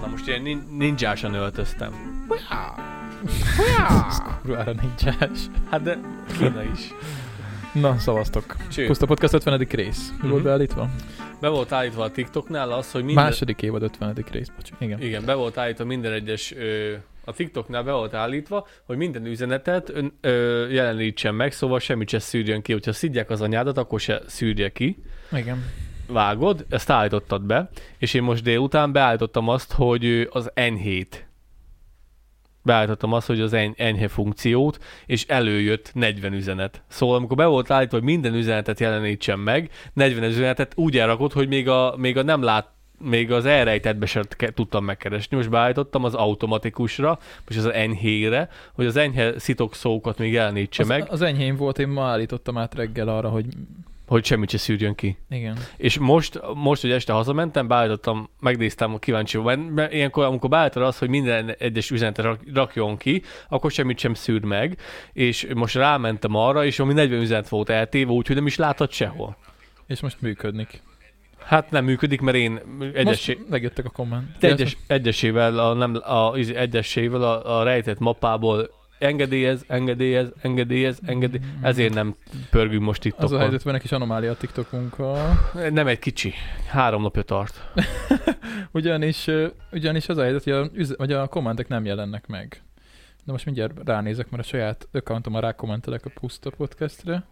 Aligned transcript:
Na 0.00 0.06
most 0.10 0.26
ilyen 0.28 0.42
nin- 0.42 0.76
ninjásan 0.76 1.34
öltöztem. 1.34 1.92
Kurvára 4.42 4.72
nincsás. 4.80 5.38
Hát 5.70 5.82
de 5.82 5.98
Kína 6.38 6.62
is. 6.62 6.94
Na, 7.72 7.98
szavaztok. 7.98 8.56
Cső. 8.70 8.86
Puszta 8.86 9.06
Podcast 9.06 9.32
50. 9.32 9.58
rész. 9.70 10.08
Mi 10.10 10.16
Mhm. 10.20 10.30
volt 10.30 10.42
beállítva? 10.42 10.88
Be 11.42 11.48
volt 11.48 11.72
állítva 11.72 12.02
a 12.02 12.10
TikToknál 12.10 12.72
az, 12.72 12.92
hogy 12.92 13.04
minden... 13.04 13.24
Második 13.24 13.62
évad 13.62 13.82
50. 13.82 14.24
rész, 14.30 14.48
bocs. 14.56 14.68
Igen. 14.78 15.02
Igen, 15.02 15.24
be 15.24 15.34
volt 15.34 15.58
állítva 15.58 15.84
minden 15.84 16.12
egyes... 16.12 16.54
Ö, 16.54 16.92
a 17.24 17.32
TikToknál 17.32 17.82
be 17.82 17.92
volt 17.92 18.14
állítva, 18.14 18.66
hogy 18.86 18.96
minden 18.96 19.26
üzenetet 19.26 19.88
ön, 19.88 20.18
ö, 20.20 20.68
jelenítsen 20.68 21.34
meg, 21.34 21.52
szóval 21.52 21.78
semmit 21.78 22.08
se 22.08 22.18
szűrjön 22.18 22.62
ki. 22.62 22.72
Hogyha 22.72 22.92
szidják 22.92 23.30
az 23.30 23.40
anyádat, 23.40 23.76
akkor 23.76 24.00
se 24.00 24.22
szűrje 24.26 24.68
ki. 24.68 25.02
Igen. 25.32 25.64
Vágod, 26.06 26.66
ezt 26.68 26.90
állítottad 26.90 27.42
be, 27.42 27.70
és 27.98 28.14
én 28.14 28.22
most 28.22 28.42
délután 28.42 28.92
beállítottam 28.92 29.48
azt, 29.48 29.72
hogy 29.72 30.28
az 30.30 30.50
enyhét. 30.54 31.26
Beállítottam 32.62 33.12
azt, 33.12 33.26
hogy 33.26 33.40
az 33.40 33.52
eny- 33.52 33.74
enyhe 33.76 34.08
funkciót, 34.08 34.78
és 35.06 35.24
előjött 35.26 35.90
40 35.94 36.32
üzenet. 36.32 36.82
Szóval 36.88 37.16
amikor 37.16 37.36
be 37.36 37.46
volt 37.46 37.70
állítva, 37.70 37.96
hogy 37.96 38.06
minden 38.06 38.34
üzenetet 38.34 38.80
jelenítsen 38.80 39.38
meg, 39.38 39.70
40 39.92 40.30
üzenetet 40.30 40.72
úgy 40.74 40.98
elrakott, 40.98 41.32
hogy 41.32 41.48
még 41.48 41.68
a, 41.68 41.94
még 41.96 42.16
a 42.16 42.22
nem 42.22 42.42
lát, 42.42 42.70
még 42.98 43.32
az 43.32 43.44
elrejtettbe 43.44 44.06
sem 44.06 44.22
tudtam 44.54 44.84
megkeresni. 44.84 45.36
Most 45.36 45.50
beállítottam 45.50 46.04
az 46.04 46.14
automatikusra, 46.14 47.18
most 47.46 47.58
az 47.58 47.66
enyhére, 47.66 48.48
hogy 48.72 48.86
az 48.86 48.96
enyhe 48.96 49.38
szitok 49.38 49.74
szókat 49.74 50.18
még 50.18 50.32
jelenítse 50.32 50.82
Az, 50.82 50.88
meg, 50.88 51.06
az 51.10 51.22
enyhém 51.22 51.56
volt, 51.56 51.78
én 51.78 51.88
ma 51.88 52.04
állítottam 52.04 52.58
át 52.58 52.74
reggel 52.74 53.08
arra, 53.08 53.28
hogy 53.28 53.46
hogy 54.12 54.24
semmit 54.24 54.50
se 54.50 54.58
szűrjön 54.58 54.94
ki. 54.94 55.16
igen. 55.30 55.56
És 55.76 55.98
most, 55.98 56.40
most, 56.54 56.80
hogy 56.80 56.90
este 56.90 57.12
hazamentem, 57.12 57.68
beállítottam, 57.68 58.30
megnéztem 58.40 58.94
a 58.94 58.98
kíváncsi, 58.98 59.38
mert, 59.38 59.70
mert 59.74 59.92
ilyenkor, 59.92 60.24
amikor 60.24 60.50
beállítod 60.50 60.82
azt, 60.82 60.98
hogy 60.98 61.08
minden 61.08 61.54
egyes 61.58 61.90
üzenetet 61.90 62.24
rak, 62.24 62.40
rakjon 62.54 62.96
ki, 62.96 63.22
akkor 63.48 63.70
semmit 63.70 63.98
sem 63.98 64.14
szűr 64.14 64.44
meg, 64.44 64.78
és 65.12 65.46
most 65.54 65.74
rámentem 65.74 66.34
arra, 66.34 66.64
és 66.64 66.78
ami 66.78 66.92
40 66.92 67.20
üzenet 67.20 67.48
volt 67.48 67.68
eltéve, 67.68 68.10
úgyhogy 68.10 68.36
nem 68.36 68.46
is 68.46 68.56
láthat 68.56 68.90
sehol. 68.90 69.36
És 69.86 70.00
most 70.00 70.20
működik. 70.20 70.82
Hát 71.44 71.70
nem 71.70 71.84
működik, 71.84 72.20
mert 72.20 72.36
én 72.36 72.60
egyessé, 72.94 73.34
Most 73.34 73.48
megjöttek 73.48 73.84
a 73.84 73.90
komment. 73.90 74.44
egyes, 74.44 74.76
egyesével, 74.86 75.58
a, 75.58 75.72
nem, 75.72 75.94
a, 75.94 76.34
egyesével 76.34 77.22
a, 77.22 77.58
a 77.58 77.62
rejtett 77.62 77.98
mappából 77.98 78.70
engedélyez, 79.02 79.64
engedélyez, 79.66 80.32
engedélyez, 80.40 80.98
engedélyez, 81.06 81.46
ezért 81.60 81.94
nem 81.94 82.14
pörgünk 82.50 82.82
most 82.82 83.04
itt. 83.04 83.18
Az 83.18 83.32
a 83.32 83.38
helyzet, 83.38 83.66
egy 83.66 83.80
kis 83.80 83.92
anomália 83.92 84.30
a 84.30 84.36
TikTokunkkal. 84.36 85.50
Nem 85.70 85.86
egy 85.86 85.98
kicsi, 85.98 86.32
három 86.68 87.02
napja 87.02 87.22
tart. 87.22 87.72
Ugyanis, 88.72 89.26
ugyanis 89.72 90.08
az 90.08 90.16
a 90.16 90.22
helyzet, 90.22 90.44
hogy 90.44 90.52
a, 90.52 90.68
vagy 90.96 91.12
a 91.12 91.26
kommentek 91.26 91.68
nem 91.68 91.84
jelennek 91.84 92.26
meg. 92.26 92.62
De 93.24 93.32
most 93.32 93.44
mindjárt 93.44 93.72
ránézek, 93.84 94.30
mert 94.30 94.42
a 94.42 94.46
saját 94.46 94.88
accountommal 94.92 95.40
rákommentelek 95.40 96.04
a 96.04 96.10
Puszta 96.20 96.50
podcastre. 96.50 97.24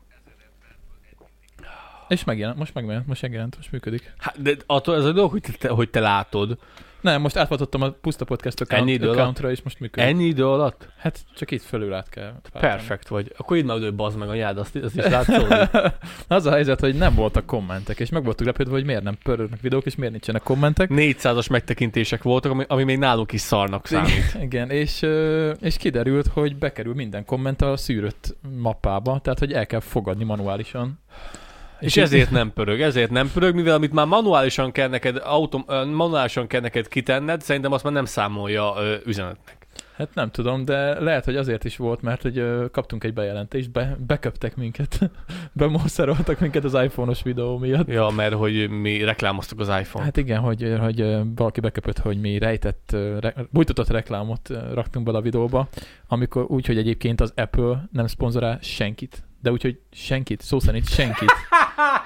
És 2.08 2.24
megjelent, 2.24 2.58
most 2.58 2.74
megjelent, 2.74 3.06
most 3.06 3.22
megjelent, 3.22 3.56
most 3.56 3.72
működik. 3.72 4.12
Hát, 4.18 4.42
de 4.42 4.56
attól 4.66 4.96
ez 4.96 5.04
a 5.04 5.12
dolog, 5.12 5.30
hogy 5.30 5.56
te, 5.58 5.68
hogy 5.68 5.90
te 5.90 6.00
látod. 6.00 6.58
Nem, 7.00 7.20
most 7.20 7.36
átváltottam 7.36 7.82
a 7.82 7.90
Puszta 7.90 8.24
Podcast 8.24 8.60
account, 8.60 8.82
Ennyi 8.82 8.92
idő 8.92 9.10
alatt? 9.10 9.38
és 9.38 9.62
most 9.62 9.80
működik. 9.80 10.08
Ennyi 10.08 10.24
idő 10.24 10.46
alatt? 10.46 10.88
Hát 10.98 11.20
csak 11.34 11.50
itt 11.50 11.62
fölül 11.62 11.92
át 11.94 12.08
kell. 12.08 12.24
váltani. 12.24 12.74
Perfekt 12.74 13.08
vagy. 13.08 13.32
Akkor 13.36 13.56
így 13.56 13.64
már 13.64 13.94
bazd 13.94 14.18
meg 14.18 14.28
anyád, 14.28 14.58
azt, 14.58 14.76
azt 14.76 14.96
is 14.96 15.04
látszol. 15.04 15.68
az 16.28 16.46
a 16.46 16.50
helyzet, 16.50 16.80
hogy 16.80 16.94
nem 16.94 17.14
voltak 17.14 17.46
kommentek, 17.46 18.00
és 18.00 18.10
meg 18.10 18.24
voltunk 18.24 18.50
lepődve, 18.50 18.72
hogy 18.72 18.84
miért 18.84 19.02
nem 19.02 19.18
pörögnek 19.22 19.60
videók, 19.60 19.86
és 19.86 19.94
miért 19.94 20.12
nincsenek 20.12 20.42
kommentek. 20.42 20.90
400-as 20.92 21.50
megtekintések 21.50 22.22
voltak, 22.22 22.50
ami, 22.50 22.64
ami 22.68 22.84
még 22.84 22.98
nálunk 22.98 23.32
is 23.32 23.40
szarnak 23.40 23.86
számít. 23.86 24.36
Igen, 24.40 24.70
és, 24.70 25.06
és 25.60 25.76
kiderült, 25.76 26.26
hogy 26.26 26.56
bekerül 26.56 26.94
minden 26.94 27.24
komment 27.24 27.62
a 27.62 27.76
szűrött 27.76 28.36
mappába, 28.56 29.20
tehát 29.22 29.38
hogy 29.38 29.52
el 29.52 29.66
kell 29.66 29.80
fogadni 29.80 30.24
manuálisan. 30.24 30.98
És 31.80 31.96
ezért 31.96 32.30
nem 32.30 32.52
pörög, 32.52 32.80
ezért 32.80 33.10
nem 33.10 33.30
pörög, 33.32 33.54
mivel 33.54 33.74
amit 33.74 33.92
már 33.92 34.06
manuálisan 34.06 34.72
kell 34.72 34.88
neked, 34.88 35.20
autom, 35.24 35.64
manuálisan 35.92 36.46
kell 36.46 36.60
neked 36.60 36.88
kitenned, 36.88 37.40
szerintem 37.40 37.72
azt 37.72 37.84
már 37.84 37.92
nem 37.92 38.04
számolja 38.04 38.74
ö, 38.76 38.94
üzenetnek. 39.06 39.60
Hát 39.96 40.14
nem 40.14 40.30
tudom, 40.30 40.64
de 40.64 41.00
lehet, 41.00 41.24
hogy 41.24 41.36
azért 41.36 41.64
is 41.64 41.76
volt, 41.76 42.02
mert 42.02 42.22
hogy 42.22 42.38
ö, 42.38 42.66
kaptunk 42.72 43.04
egy 43.04 43.12
bejelentést, 43.12 43.70
be, 43.70 43.96
beköptek 44.06 44.56
minket, 44.56 45.10
bemorszeroltak 45.52 46.40
minket 46.40 46.64
az 46.64 46.74
iPhone-os 46.74 47.22
videó 47.22 47.58
miatt. 47.58 47.88
Ja, 47.88 48.08
mert 48.16 48.34
hogy 48.34 48.70
mi 48.70 49.04
reklámoztuk 49.04 49.60
az 49.60 49.68
iPhone. 49.68 50.04
Hát 50.04 50.16
igen, 50.16 50.40
hogy, 50.40 50.76
hogy 50.80 51.16
valaki 51.34 51.60
beköpött, 51.60 51.98
hogy 51.98 52.20
mi 52.20 52.38
rejtett, 52.38 52.96
re, 53.20 53.34
bújtatott 53.50 53.88
reklámot 53.88 54.48
raktunk 54.72 55.06
bele 55.06 55.18
a 55.18 55.22
videóba, 55.22 55.68
amikor 56.08 56.44
úgy, 56.48 56.66
hogy 56.66 56.78
egyébként 56.78 57.20
az 57.20 57.32
Apple 57.36 57.88
nem 57.92 58.06
szponzorál 58.06 58.58
senkit. 58.62 59.24
De 59.42 59.50
úgy, 59.50 59.62
hogy 59.62 59.78
senkit, 59.92 60.40
szó 60.40 60.60
szerint 60.60 60.88
senkit. 60.88 61.32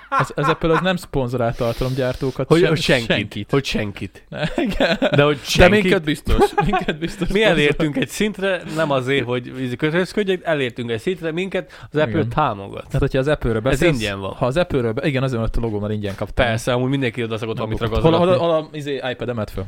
Az, 0.08 0.32
az 0.34 0.48
Apple 0.48 0.72
az 0.72 0.80
nem 0.80 0.96
szponzorál 0.96 1.54
tartalomgyártókat, 1.54 2.48
Hogy, 2.48 2.58
sem, 2.60 2.68
hogy 2.68 2.80
senkit, 2.80 3.06
senkit. 3.06 3.50
Hogy 3.50 3.64
senkit. 3.64 4.24
Igen. 4.56 4.96
De 5.10 5.22
hogy 5.22 5.36
De 5.36 5.42
senkit. 5.44 5.82
minket 5.82 6.02
biztos. 6.04 6.50
Minket 6.64 6.98
biztos. 6.98 7.28
Mi 7.28 7.42
elértünk 7.42 7.96
egy 7.96 8.08
szintre, 8.08 8.62
nem 8.76 8.90
azért, 8.90 9.24
hogy 9.24 9.60
ízi 9.60 9.76
kötözködjek, 9.76 10.40
elértünk 10.44 10.90
egy 10.90 11.00
szintre, 11.00 11.32
minket 11.32 11.72
az 11.90 11.98
Apple 11.98 12.10
Igen. 12.18 12.28
támogat. 12.28 12.84
Tehát, 12.86 13.00
hogyha 13.00 13.18
az 13.18 13.28
Apple-ről 13.28 13.60
beszélsz, 13.60 13.92
ingyen 13.94 14.20
van. 14.20 14.32
Ha 14.34 14.46
az 14.46 14.56
Apple-ről, 14.56 14.92
be, 14.92 15.06
igen, 15.06 15.22
azért, 15.22 15.40
mert 15.40 15.56
a 15.56 15.60
logó 15.60 15.78
már 15.80 15.90
ingyen 15.90 16.14
kaptam. 16.14 16.46
Persze, 16.46 16.72
amúgy 16.72 16.90
mindenki 16.90 17.22
oda 17.22 17.38
szokott 17.38 17.56
valamit 17.56 17.78
Hol, 17.78 17.88
ragazgatni. 17.88 18.26
hol, 18.26 18.38
hol, 18.38 18.50
a 18.50 18.68
izé, 18.76 19.00
iPad-emet 19.10 19.50
föl? 19.50 19.64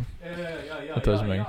Mutasd 0.94 1.26
meg. 1.26 1.46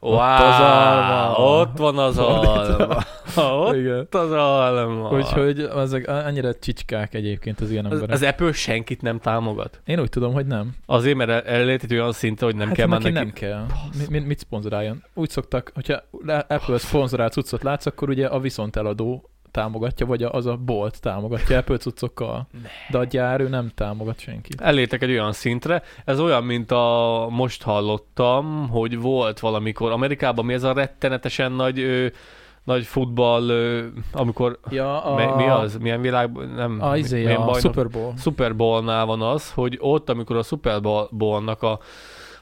Wow, 0.00 0.18
az 0.18 0.60
alma. 0.60 1.34
Ott 1.36 1.78
van 1.78 1.98
az 1.98 2.18
alma. 2.18 2.96
Ott 3.36 3.74
Igen. 3.74 4.06
az 4.10 4.32
alma. 4.32 5.10
Úgyhogy 5.10 5.60
ezek 5.76 6.08
annyira 6.08 6.54
csicskák 6.54 7.14
egyébként 7.14 7.60
az 7.60 7.70
ilyen 7.70 7.84
az, 7.84 7.92
emberek. 7.92 8.14
az 8.14 8.22
Apple 8.22 8.52
senkit 8.52 9.02
nem 9.02 9.18
támogat. 9.18 9.80
Én 9.84 10.00
úgy 10.00 10.08
tudom, 10.08 10.32
hogy 10.32 10.46
nem. 10.46 10.74
Azért, 10.86 11.16
mert 11.16 11.30
el- 11.30 11.42
elérhet 11.42 11.82
egy 11.90 11.92
olyan 11.98 12.12
szintre, 12.12 12.46
hogy 12.46 12.56
nem 12.56 12.66
hát 12.66 12.76
kell 12.76 12.86
már 12.86 13.00
neki 13.00 13.14
nem 13.14 13.32
kell. 13.32 13.64
Mi, 13.98 14.18
mi, 14.18 14.26
mit 14.26 14.38
szponzoráljon? 14.38 15.04
Úgy 15.14 15.30
szoktak, 15.30 15.70
hogyha 15.74 16.02
le- 16.24 16.46
Apple 16.48 16.78
szponzorált 16.78 17.32
cuccot 17.32 17.62
látsz, 17.62 17.86
akkor 17.86 18.08
ugye 18.08 18.26
a 18.26 18.40
viszonteladó 18.40 19.29
támogatja, 19.50 20.06
vagy 20.06 20.22
az 20.22 20.46
a 20.46 20.56
bolt 20.56 21.00
támogatja 21.00 21.58
Apple 21.58 21.76
cuccokkal. 21.76 22.46
De 22.90 22.98
a 22.98 23.04
gyár 23.04 23.40
ő 23.40 23.48
nem 23.48 23.70
támogat 23.74 24.18
senkit. 24.18 24.60
Elértek 24.60 25.02
egy 25.02 25.10
olyan 25.10 25.32
szintre, 25.32 25.82
ez 26.04 26.20
olyan, 26.20 26.44
mint 26.44 26.70
a 26.70 27.26
most 27.30 27.62
hallottam, 27.62 28.68
hogy 28.68 29.00
volt 29.00 29.38
valamikor 29.40 29.90
Amerikában, 29.90 30.44
mi 30.44 30.52
ez 30.52 30.62
a 30.62 30.72
rettenetesen 30.72 31.52
nagy, 31.52 31.78
ö, 31.78 32.06
nagy 32.64 32.84
futball, 32.84 33.50
amikor, 34.12 34.58
Ja, 34.70 35.04
a... 35.04 35.36
mi 35.36 35.48
az, 35.48 35.76
milyen 35.76 36.00
világ, 36.00 36.30
nem, 36.54 36.78
A, 36.80 36.96
izé, 36.96 37.22
milyen 37.22 37.36
a 37.36 37.44
bajnok- 37.44 37.60
Super 37.60 37.88
Bowl. 37.88 38.12
Super 38.16 38.56
Bowl-nál 38.56 39.06
van 39.06 39.22
az, 39.22 39.50
hogy 39.52 39.78
ott, 39.80 40.10
amikor 40.10 40.36
a 40.36 40.42
Super 40.42 40.80
Bowl-nak 41.10 41.62
a, 41.62 41.78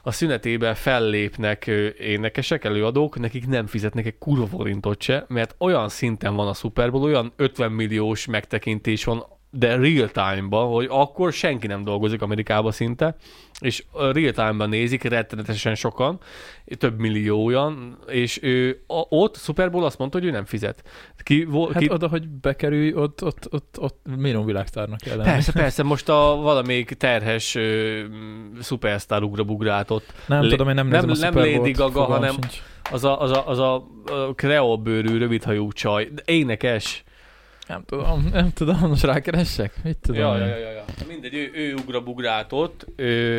a 0.09 0.11
szünetében 0.11 0.75
fellépnek 0.75 1.67
énekesek, 1.99 2.63
előadók, 2.63 3.19
nekik 3.19 3.47
nem 3.47 3.67
fizetnek 3.67 4.05
egy 4.05 4.17
kurva 4.17 4.45
forintot 4.45 5.01
se, 5.01 5.25
mert 5.27 5.55
olyan 5.57 5.89
szinten 5.89 6.35
van 6.35 6.47
a 6.47 6.53
Super 6.53 6.91
Bowl, 6.91 7.03
olyan 7.03 7.33
50 7.35 7.71
milliós 7.71 8.25
megtekintés 8.25 9.03
van, 9.03 9.25
de 9.51 9.75
real 9.75 10.09
time-ban, 10.09 10.67
hogy 10.67 10.87
akkor 10.89 11.33
senki 11.33 11.67
nem 11.67 11.83
dolgozik 11.83 12.21
Amerikában 12.21 12.71
szinte, 12.71 13.15
és 13.59 13.83
real 13.93 14.31
time-ban 14.31 14.69
nézik 14.69 15.03
rettenetesen 15.03 15.75
sokan, 15.75 16.19
több 16.77 16.99
millió 16.99 17.45
olyan, 17.45 17.97
és 18.07 18.39
ő 18.41 18.83
a, 18.87 19.03
ott 19.09 19.37
Super 19.37 19.71
Bowl 19.71 19.85
azt 19.85 19.97
mondta, 19.97 20.17
hogy 20.17 20.27
ő 20.27 20.31
nem 20.31 20.45
fizet. 20.45 20.83
Ki, 21.17 21.43
vo, 21.43 21.67
Hát 21.67 21.81
ki, 21.81 21.89
oda, 21.91 22.07
hogy 22.07 22.27
bekerülj, 22.27 22.93
ott, 22.93 23.23
ott, 23.23 23.47
ott, 23.51 23.75
ott 23.79 23.99
minimum 24.17 24.45
világsztárnak 24.45 24.99
kell 24.99 25.17
lenni. 25.17 25.29
Persze, 25.29 25.51
persze, 25.51 25.83
most 25.83 26.09
a 26.09 26.35
valamelyik 26.41 26.89
terhes 26.93 27.55
ö, 27.55 27.99
szupersztár 28.59 29.23
ugrabugrált 29.23 29.91
ott. 29.91 30.13
Nem 30.27 30.41
Lé- 30.41 30.49
tudom, 30.49 30.69
én 30.69 30.75
nem, 30.75 30.87
nem- 30.87 31.05
nézem 31.05 31.37
a 31.37 31.39
nem 31.39 31.53
Lady 31.55 31.71
Gaga, 31.71 32.03
hanem- 32.03 32.31
sincs. 32.31 32.61
Az 32.91 33.03
a, 33.03 33.21
az 33.21 33.31
a, 33.31 33.47
az 33.47 33.59
a, 33.59 33.75
a 33.75 34.33
kreolbőrű, 34.35 35.17
rövidhajú 35.17 35.71
csaj. 35.71 36.09
De 36.13 36.21
énekes. 36.25 37.03
Nem 37.69 37.83
tudom, 37.85 38.29
nem 38.33 38.51
tudom, 38.53 38.77
most 38.79 39.03
rákeressek? 39.03 39.73
Mit 39.83 39.97
tudom 40.01 40.21
Ja, 40.21 40.35
én? 40.35 40.47
ja, 40.47 40.57
ja, 40.57 40.69
ja. 40.71 40.83
Mindegy, 41.07 41.33
ő, 41.33 41.49
ő 41.53 41.73
ugrabugrált 41.73 42.51
ott, 42.53 42.85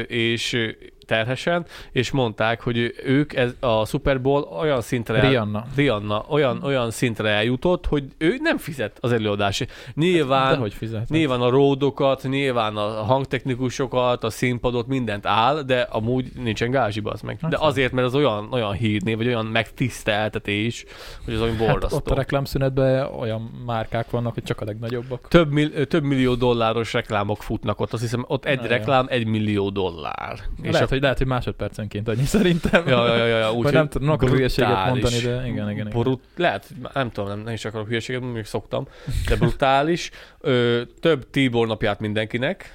és 0.07 0.75
terhesen, 1.15 1.65
és 1.93 2.11
mondták, 2.11 2.61
hogy 2.61 2.95
ők 3.05 3.35
ez, 3.35 3.55
a 3.61 3.85
Super 3.87 4.21
Bowl 4.21 4.43
olyan 4.43 4.81
szintre... 4.81 5.21
Rihanna. 5.29 5.65
Rihanna 5.77 6.25
olyan, 6.29 6.63
olyan 6.63 6.91
szintre 6.91 7.29
eljutott, 7.29 7.87
hogy 7.87 8.05
ő 8.19 8.37
nem 8.43 8.59
fizet 8.59 8.97
az 9.01 9.13
előadásért. 9.13 9.73
Nyilván, 9.95 10.57
hogy 10.59 10.75
fizet? 10.75 11.09
nyilván 11.09 11.41
a 11.41 11.49
ródokat, 11.49 12.23
nyilván 12.23 12.77
a 12.77 13.03
hangtechnikusokat, 13.03 14.25
a 14.25 14.31
színpadot, 14.31 14.87
mindent 14.87 15.27
áll, 15.27 15.63
de 15.63 15.81
amúgy 15.81 16.31
nincsen 16.43 16.71
gázsiba 16.71 17.11
az 17.11 17.21
meg. 17.21 17.37
De 17.37 17.47
Hát. 17.47 17.67
azért, 17.67 17.93
mert 17.93 18.07
az 18.07 18.15
olyan, 18.15 18.49
olyan 18.53 18.73
hírnév, 18.73 19.17
vagy 19.17 19.27
olyan 19.27 19.47
megtiszteltetés, 19.47 20.85
hogy 21.25 21.35
az 21.35 21.41
olyan 21.41 21.57
Hát 21.57 21.67
borzasztó. 21.67 21.97
ott 21.97 22.11
a 22.11 22.15
reklámszünetben 22.15 23.07
olyan 23.19 23.63
márkák 23.67 24.11
vannak, 24.11 24.35
hogy 24.35 24.43
csak 24.43 24.61
a 24.61 24.65
legnagyobbak. 24.65 25.29
több, 25.29 25.53
mill- 25.53 25.85
több 25.87 26.03
millió 26.03 26.35
dolláros 26.35 26.93
reklámok 26.93 27.43
futnak 27.43 27.81
ott, 27.81 27.93
azt 27.93 28.03
hiszem 28.03 28.25
ott 28.29 28.45
egy 28.45 28.61
Na, 28.61 28.67
reklám 28.67 29.07
egy 29.09 29.27
millió 29.27 29.69
dollár. 29.71 30.39
És 30.63 30.73
lehet, 30.73 30.93
a- 30.93 30.95
hogy, 31.01 31.09
lehet, 31.09 31.19
hogy 31.19 31.27
másodpercenként 31.27 32.09
annyi 32.09 32.25
szerintem. 32.25 32.89
Ja, 32.89 33.17
ja, 33.17 33.27
ja, 33.27 33.39
ja, 33.39 33.53
úgy, 33.53 33.63
Vagy 33.63 33.73
nem 33.73 33.89
tudom, 33.89 34.07
nem 34.07 34.17
akarok 34.17 34.35
hülyeséget 34.35 34.87
mondani, 34.87 35.19
de 35.19 35.31
igen, 35.31 35.47
igen, 35.47 35.71
igen. 35.71 35.89
Brut, 35.89 36.23
lehet, 36.37 36.67
nem 36.95 37.11
tudom, 37.11 37.29
nem, 37.31 37.39
nem 37.41 37.55
is 37.55 37.65
akarok 37.65 37.87
hülyeséget 37.87 38.21
mondani, 38.21 38.41
még 38.41 38.51
szoktam, 38.51 38.87
de 39.29 39.37
brutális. 39.37 40.11
Ö, 40.41 40.83
több 41.01 41.31
Tibor 41.31 41.67
napját 41.67 42.01
mindenkinek, 42.01 42.75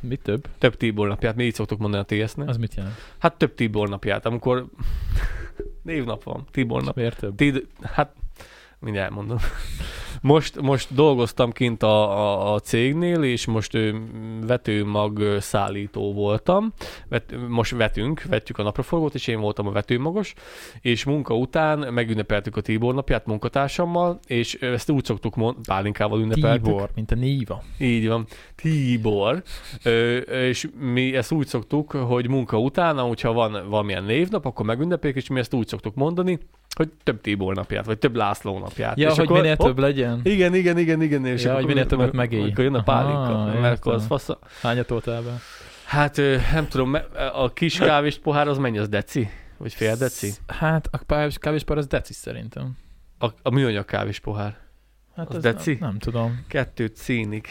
Mi 0.00 0.16
több? 0.16 0.48
több 0.58 0.76
Tibor 0.76 1.08
napját, 1.08 1.36
mi 1.36 1.44
így 1.44 1.54
szoktuk 1.54 1.78
mondani 1.78 2.04
a 2.08 2.24
TS-nek. 2.24 2.48
Az 2.48 2.56
mit 2.56 2.74
jelent? 2.74 2.94
Hát 3.18 3.34
több 3.34 3.54
Tibor 3.54 3.88
napját, 3.88 4.26
amikor 4.26 4.66
névnap 5.82 6.22
van, 6.22 6.46
Tibor 6.50 6.82
nap. 6.82 6.96
Miért 6.96 7.18
több? 7.18 7.34
Tid, 7.34 7.66
hát 7.82 8.12
mindjárt 8.80 9.10
mondom. 9.10 9.38
Most, 10.22 10.60
most 10.60 10.94
dolgoztam 10.94 11.52
kint 11.52 11.82
a, 11.82 12.18
a, 12.18 12.54
a 12.54 12.60
cégnél, 12.60 13.22
és 13.22 13.46
most 13.46 13.74
ö, 13.74 13.96
vetőmag 14.46 15.36
szállító 15.40 16.12
voltam. 16.12 16.72
Vet, 17.08 17.34
most 17.48 17.76
vetünk, 17.76 18.22
vetjük 18.22 18.58
a 18.58 18.62
napraforgót, 18.62 19.14
és 19.14 19.26
én 19.26 19.40
voltam 19.40 19.66
a 19.66 19.70
vetőmagos, 19.70 20.34
és 20.80 21.04
munka 21.04 21.34
után 21.34 21.92
megünnepeltük 21.92 22.56
a 22.56 22.60
Tibor 22.60 22.94
napját 22.94 23.26
munkatársammal, 23.26 24.18
és 24.26 24.54
ezt 24.54 24.90
úgy 24.90 25.04
szoktuk 25.04 25.36
mondani, 25.36 25.64
pálinkával 25.66 26.20
ünnepeltük. 26.20 26.64
Tibor, 26.64 26.90
mint 26.94 27.10
a 27.10 27.14
Níva. 27.14 27.62
Így 27.78 28.08
van, 28.08 28.26
Tibor. 28.54 29.42
Ö, 29.82 30.16
és 30.16 30.68
mi 30.78 31.16
ezt 31.16 31.32
úgy 31.32 31.46
szoktuk, 31.46 31.90
hogy 31.90 32.28
munka 32.28 32.58
után, 32.58 32.98
hogyha 32.98 33.32
van 33.32 33.68
valamilyen 33.68 34.04
névnap, 34.04 34.46
akkor 34.46 34.66
megünnepeljük, 34.66 35.18
és 35.18 35.28
mi 35.28 35.38
ezt 35.38 35.54
úgy 35.54 35.68
szoktuk 35.68 35.94
mondani, 35.94 36.38
hogy 36.78 36.88
több 37.02 37.20
Tibor 37.20 37.54
napját, 37.54 37.84
vagy 37.84 37.98
több 37.98 38.16
László 38.16 38.58
napját. 38.58 38.98
Ja, 38.98 39.10
és 39.10 39.16
hogy 39.16 39.28
minél 39.28 39.54
hopp, 39.56 39.66
több 39.66 39.78
legyen. 39.78 40.20
igen, 40.22 40.54
igen, 40.54 40.78
igen, 40.78 41.02
igen. 41.02 41.26
És 41.26 41.42
Ja, 41.42 41.48
akkor, 41.50 41.62
hogy 41.62 41.72
minél 41.74 41.86
többet 41.86 42.12
megélj. 42.12 42.50
Akkor 42.50 42.64
jön 42.64 42.74
a 42.74 42.82
pálinka, 42.82 43.60
mert 43.60 43.78
akkor 43.78 43.92
az 43.94 44.06
fasza. 44.06 44.38
Hányat 44.62 44.86
toltál 44.86 45.22
be? 45.22 45.38
Hát 45.84 46.16
nem 46.52 46.68
tudom, 46.68 46.96
a 47.32 47.52
kis 47.52 47.78
kávés 47.78 48.18
pohár 48.18 48.48
az 48.48 48.58
mennyi, 48.58 48.78
az 48.78 48.88
deci? 48.88 49.30
Vagy 49.56 49.74
fél 49.74 49.96
deci? 49.96 50.30
Hát 50.46 50.88
a 50.92 50.98
kávés, 51.06 51.38
kávéspar 51.38 51.78
az 51.78 51.86
deci 51.86 52.12
szerintem. 52.12 52.76
A, 53.18 53.26
a 53.42 53.50
műanyag 53.50 53.84
kávés 53.84 54.18
pohár. 54.20 54.56
Hát 55.16 55.34
Az 55.34 55.42
deci? 55.42 55.70
Nem, 55.70 55.88
nem 55.88 55.98
tudom. 55.98 56.44
Kettő 56.48 56.86
cínik. 56.86 57.48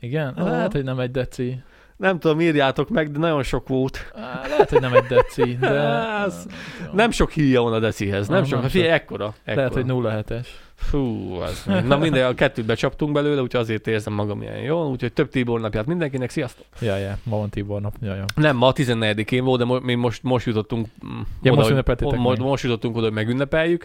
Igen? 0.00 0.28
Aha. 0.28 0.50
Lehet, 0.50 0.72
hogy 0.72 0.84
nem 0.84 0.98
egy 0.98 1.10
deci. 1.10 1.62
Nem 1.96 2.18
tudom, 2.18 2.40
írjátok 2.40 2.88
meg, 2.88 3.10
de 3.10 3.18
nagyon 3.18 3.42
sok 3.42 3.68
volt. 3.68 4.12
Á, 4.16 4.40
Lehet, 4.48 4.70
hogy 4.70 4.80
nem 4.80 4.94
egy 4.94 5.04
deci, 5.04 5.56
de... 5.60 5.68
Ez- 6.26 6.46
nem. 6.80 6.90
Nem 6.94 7.10
sok 7.10 7.30
híja 7.30 7.62
van 7.62 7.72
a 7.72 7.78
decihez, 7.78 8.28
nem 8.28 8.42
Ah, 8.42 8.46
sok. 8.48 8.60
nem 8.60 8.68
figyelj, 8.68 8.90
ekkora. 8.92 9.34
ekkora. 9.44 9.56
Lehet, 9.56 9.72
hogy 9.72 9.84
0,7-es. 9.86 10.46
Fú, 10.74 11.32
az 11.34 11.62
még. 11.66 11.84
Na 11.84 11.98
minden, 11.98 12.26
a 12.26 12.34
kettőt 12.34 12.64
becsaptunk 12.64 13.12
belőle, 13.12 13.40
úgyhogy 13.42 13.60
azért 13.60 13.86
érzem 13.86 14.12
magam 14.12 14.42
ilyen 14.42 14.56
jól, 14.58 14.86
úgyhogy 14.86 15.12
több 15.12 15.28
Tibor 15.28 15.60
napját 15.60 15.86
mindenkinek, 15.86 16.30
sziasztok! 16.30 16.66
Ja, 16.80 16.96
ja, 16.96 17.18
ma 17.22 17.36
van 17.36 17.48
Tibor 17.48 17.80
nap. 17.80 17.94
Ja, 18.00 18.14
ja. 18.14 18.24
Nem, 18.34 18.56
ma 18.56 18.66
a 18.66 18.72
14-én 18.72 19.44
volt, 19.44 19.58
de 19.58 19.64
mo- 19.64 19.82
mi 19.82 19.94
most, 19.94 20.22
most 20.22 20.46
jutottunk 20.46 20.86
mm, 21.06 21.20
Ja, 21.42 21.52
most 21.54 21.70
hogy- 21.70 22.16
mo- 22.16 22.38
meg. 22.38 22.46
most 22.46 22.62
jutottunk 22.64 22.96
oda, 22.96 23.04
hogy 23.04 23.14
megünnepeljük, 23.14 23.84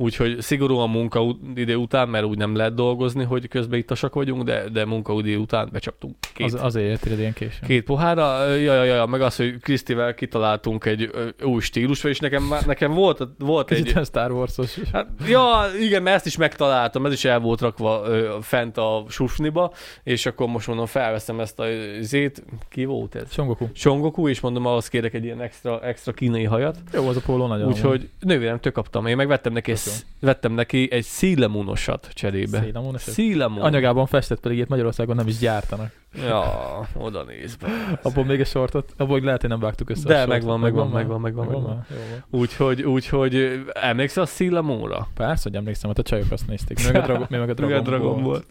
úgyhogy 0.00 0.40
szigorúan 0.40 0.90
munkaidő 0.90 1.74
után, 1.74 2.08
mert 2.08 2.24
úgy 2.24 2.36
nem 2.38 2.56
lehet 2.56 2.74
dolgozni, 2.74 3.24
hogy 3.24 3.48
közben 3.48 3.78
ittasak 3.78 4.14
vagyunk, 4.14 4.42
de, 4.42 4.68
de 4.68 4.84
munkaidő 4.84 5.36
után 5.36 5.68
becsaptunk 5.72 6.14
két, 6.34 6.46
Az, 6.46 6.62
azért 6.62 6.86
érted 6.86 7.18
ilyen 7.18 7.32
későn. 7.32 7.68
két 7.68 7.84
pohárra. 7.84 8.54
Ja, 8.54 8.74
ja, 8.74 8.94
ja, 8.94 9.06
meg 9.06 9.20
az, 9.20 9.36
hogy 9.36 9.60
Krisztivel 9.60 10.14
kitaláltunk 10.14 10.84
egy 10.84 11.10
új 11.42 11.60
stílus, 11.60 12.04
és 12.04 12.18
nekem, 12.18 12.54
nekem 12.66 12.92
volt, 12.92 13.28
volt 13.38 13.70
egy... 13.70 13.76
Kicsit 13.76 13.92
ilyen 13.92 14.04
Star 14.04 14.32
Wars-os. 14.32 14.78
Hát, 14.92 15.08
ja, 15.28 15.48
igen, 15.80 16.02
mert 16.02 16.16
ezt 16.16 16.26
is 16.26 16.36
megtaláltam, 16.36 17.06
ez 17.06 17.12
is 17.12 17.24
el 17.24 17.38
volt 17.40 17.60
rakva 17.60 18.02
ö, 18.06 18.36
fent 18.40 18.76
a 18.76 19.04
sufniba, 19.08 19.72
és 20.02 20.26
akkor 20.26 20.46
most 20.46 20.66
mondom, 20.66 20.86
felveszem 20.86 21.40
ezt 21.40 21.60
a 21.60 21.64
zét, 22.00 22.44
ki 22.68 22.84
volt 22.84 23.14
ez? 23.14 23.32
Son 23.32 23.46
Goku. 23.46 23.66
Songoku, 23.72 24.28
és 24.28 24.40
mondom, 24.40 24.66
ahhoz 24.66 24.88
kérek 24.88 25.14
egy 25.14 25.24
ilyen 25.24 25.40
extra, 25.40 25.80
extra 25.80 26.12
kínai 26.12 26.44
hajat. 26.44 26.76
Jó, 26.92 27.08
az 27.08 27.16
a 27.16 27.20
póló 27.26 27.46
nagyon. 27.46 27.68
Úgyhogy 27.68 28.08
nővérem 28.20 28.60
tök 28.60 28.72
kaptam. 28.72 29.06
Én 29.06 29.16
meg 29.16 29.26
vettem 29.28 29.52
neki, 29.52 29.70
egy, 29.70 29.80
vettem 30.20 30.52
neki 30.52 30.88
egy 30.92 31.04
szílemunosat 31.04 32.08
cserébe. 32.14 32.60
Szélamon 32.60 32.94
eset. 32.94 33.14
Szílemun. 33.14 33.62
Anyagában 33.62 34.06
festett, 34.06 34.40
pedig 34.40 34.58
itt 34.58 34.68
Magyarországon 34.68 35.16
nem 35.16 35.26
is 35.26 35.38
gyártanak. 35.38 35.90
Ja, 36.26 36.88
oda 36.96 37.22
néz 37.22 37.56
be. 37.56 37.98
Abból 38.02 38.24
még 38.24 38.40
egy 38.40 38.46
sortot, 38.46 38.92
abból 38.96 39.20
lehet, 39.20 39.40
hogy 39.40 39.50
nem 39.50 39.60
vágtuk 39.60 39.90
össze 39.90 40.06
De, 40.08 40.14
a 40.14 40.16
sortot. 40.16 40.34
megvan, 40.34 40.60
megvan, 40.60 40.88
megvan, 40.88 41.20
megvan, 41.20 41.46
megvan. 41.46 41.86
Úgyhogy, 42.30 42.82
úgyhogy 42.82 43.64
emlékszel 43.72 44.22
a 44.22 44.26
szílemunra? 44.26 45.08
Persze, 45.14 45.42
hogy 45.42 45.54
emlékszem, 45.54 45.90
hogy 45.90 45.98
a 45.98 46.08
csajok 46.08 46.30
azt 46.30 46.46
nézték. 46.46 46.84
Meg 46.84 46.94
a 46.96 47.00
Dragon, 47.06 47.26
mi 47.30 47.36
meg 47.36 47.50
a 47.50 47.54
Dragon, 47.54 47.82
Dragon 47.82 48.22
Ball. 48.22 48.42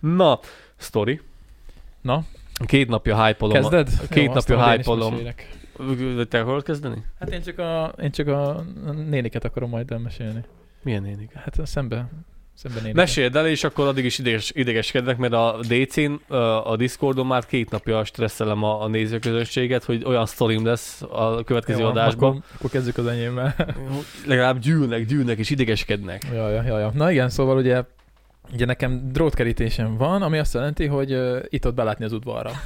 Ball. 0.00 0.16
Na, 0.16 0.40
sztori. 0.76 1.20
Na, 2.00 2.22
Két 2.66 2.88
napja 2.88 3.24
hype-olom. 3.24 3.54
kezded? 3.56 4.08
Két 4.08 4.24
Jó, 4.24 4.32
napja 4.32 4.56
mesélek. 4.56 5.48
Te 6.28 6.40
akarod 6.40 6.62
kezdeni? 6.62 7.04
Hát 7.18 7.30
én 7.30 7.42
csak, 7.42 7.58
a, 7.58 7.94
én 8.02 8.10
csak 8.10 8.28
a 8.28 8.64
néniket 9.08 9.44
akarom 9.44 9.70
majd 9.70 9.90
elmesélni. 9.90 10.44
Milyen 10.84 11.02
nénik? 11.02 11.32
Hát 11.32 11.58
a 11.58 11.66
szembe, 11.66 12.08
szembe 12.54 12.76
néniket. 12.76 12.96
Meséld 12.96 13.36
el, 13.36 13.46
és 13.46 13.64
akkor 13.64 13.86
addig 13.86 14.04
is 14.04 14.18
ideges, 14.18 14.50
idegeskednek, 14.54 15.16
mert 15.16 15.32
a 15.32 15.60
DC-n, 15.60 16.34
a 16.64 16.76
Discordon 16.76 17.26
már 17.26 17.46
két 17.46 17.70
napja 17.70 18.04
stresszelem 18.04 18.62
a, 18.62 18.82
a 18.82 18.88
nézőközönséget, 18.88 19.84
hogy 19.84 20.04
olyan 20.04 20.26
sztorim 20.26 20.64
lesz 20.64 21.02
a 21.02 21.42
következő 21.44 21.80
Jó, 21.80 21.86
adásban. 21.86 22.30
Akkor, 22.30 22.42
akkor 22.54 22.70
kezdjük 22.70 22.98
az 22.98 23.06
enyémmel. 23.06 23.54
Legalább 24.26 24.58
gyűlnek, 24.58 25.06
gyűlnek 25.06 25.38
és 25.38 25.50
idegeskednek. 25.50 26.24
ja, 26.32 26.48
ja, 26.50 26.62
ja, 26.62 26.78
ja. 26.78 26.90
Na 26.94 27.10
igen, 27.10 27.28
szóval 27.28 27.56
ugye 27.56 27.82
Ugye 28.52 28.64
nekem 28.64 29.08
drótkerítésem 29.12 29.96
van, 29.96 30.22
ami 30.22 30.38
azt 30.38 30.54
jelenti, 30.54 30.86
hogy 30.86 31.12
uh, 31.12 31.38
itt-ott 31.48 31.74
belátni 31.74 32.04
az 32.04 32.12
udvarra. 32.12 32.50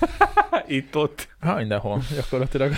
Itt-ott. 0.69 1.29
Ha, 1.41 1.55
mindenhol, 1.55 2.03
gyakorlatilag. 2.15 2.73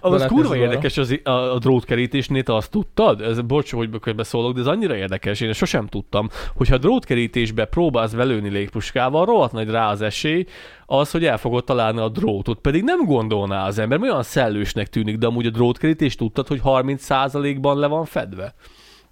Az 0.00 0.26
kurva 0.26 0.50
az 0.50 0.56
érdekes 0.56 0.98
az, 0.98 1.20
a, 1.24 1.30
a 1.30 1.58
drótkerítésnél, 1.58 2.42
te 2.42 2.54
azt 2.54 2.70
tudtad? 2.70 3.20
Ez, 3.20 3.40
bocs, 3.40 3.72
hogy 3.72 3.90
közbe 4.00 4.22
szólok, 4.22 4.54
de 4.54 4.60
ez 4.60 4.66
annyira 4.66 4.96
érdekes, 4.96 5.40
én 5.40 5.52
sosem 5.52 5.86
tudtam, 5.86 6.28
hogyha 6.54 6.78
drótkerítésbe 6.78 7.64
próbálsz 7.64 8.12
belőni 8.12 8.48
légpuskával, 8.48 9.24
rohadt 9.24 9.52
nagy 9.52 9.70
rá 9.70 9.90
az 9.90 10.02
esély, 10.02 10.46
az, 10.86 11.10
hogy 11.10 11.24
el 11.24 11.38
fogod 11.38 11.64
találni 11.64 12.00
a 12.00 12.08
drótot, 12.08 12.58
pedig 12.58 12.82
nem 12.82 13.04
gondolná 13.04 13.66
az 13.66 13.78
ember, 13.78 14.00
olyan 14.00 14.22
szellősnek 14.22 14.86
tűnik, 14.86 15.16
de 15.16 15.26
amúgy 15.26 15.46
a 15.46 15.50
drótkerítést 15.50 16.18
tudtad, 16.18 16.46
hogy 16.46 16.60
30%-ban 16.64 17.78
le 17.78 17.86
van 17.86 18.04
fedve. 18.04 18.54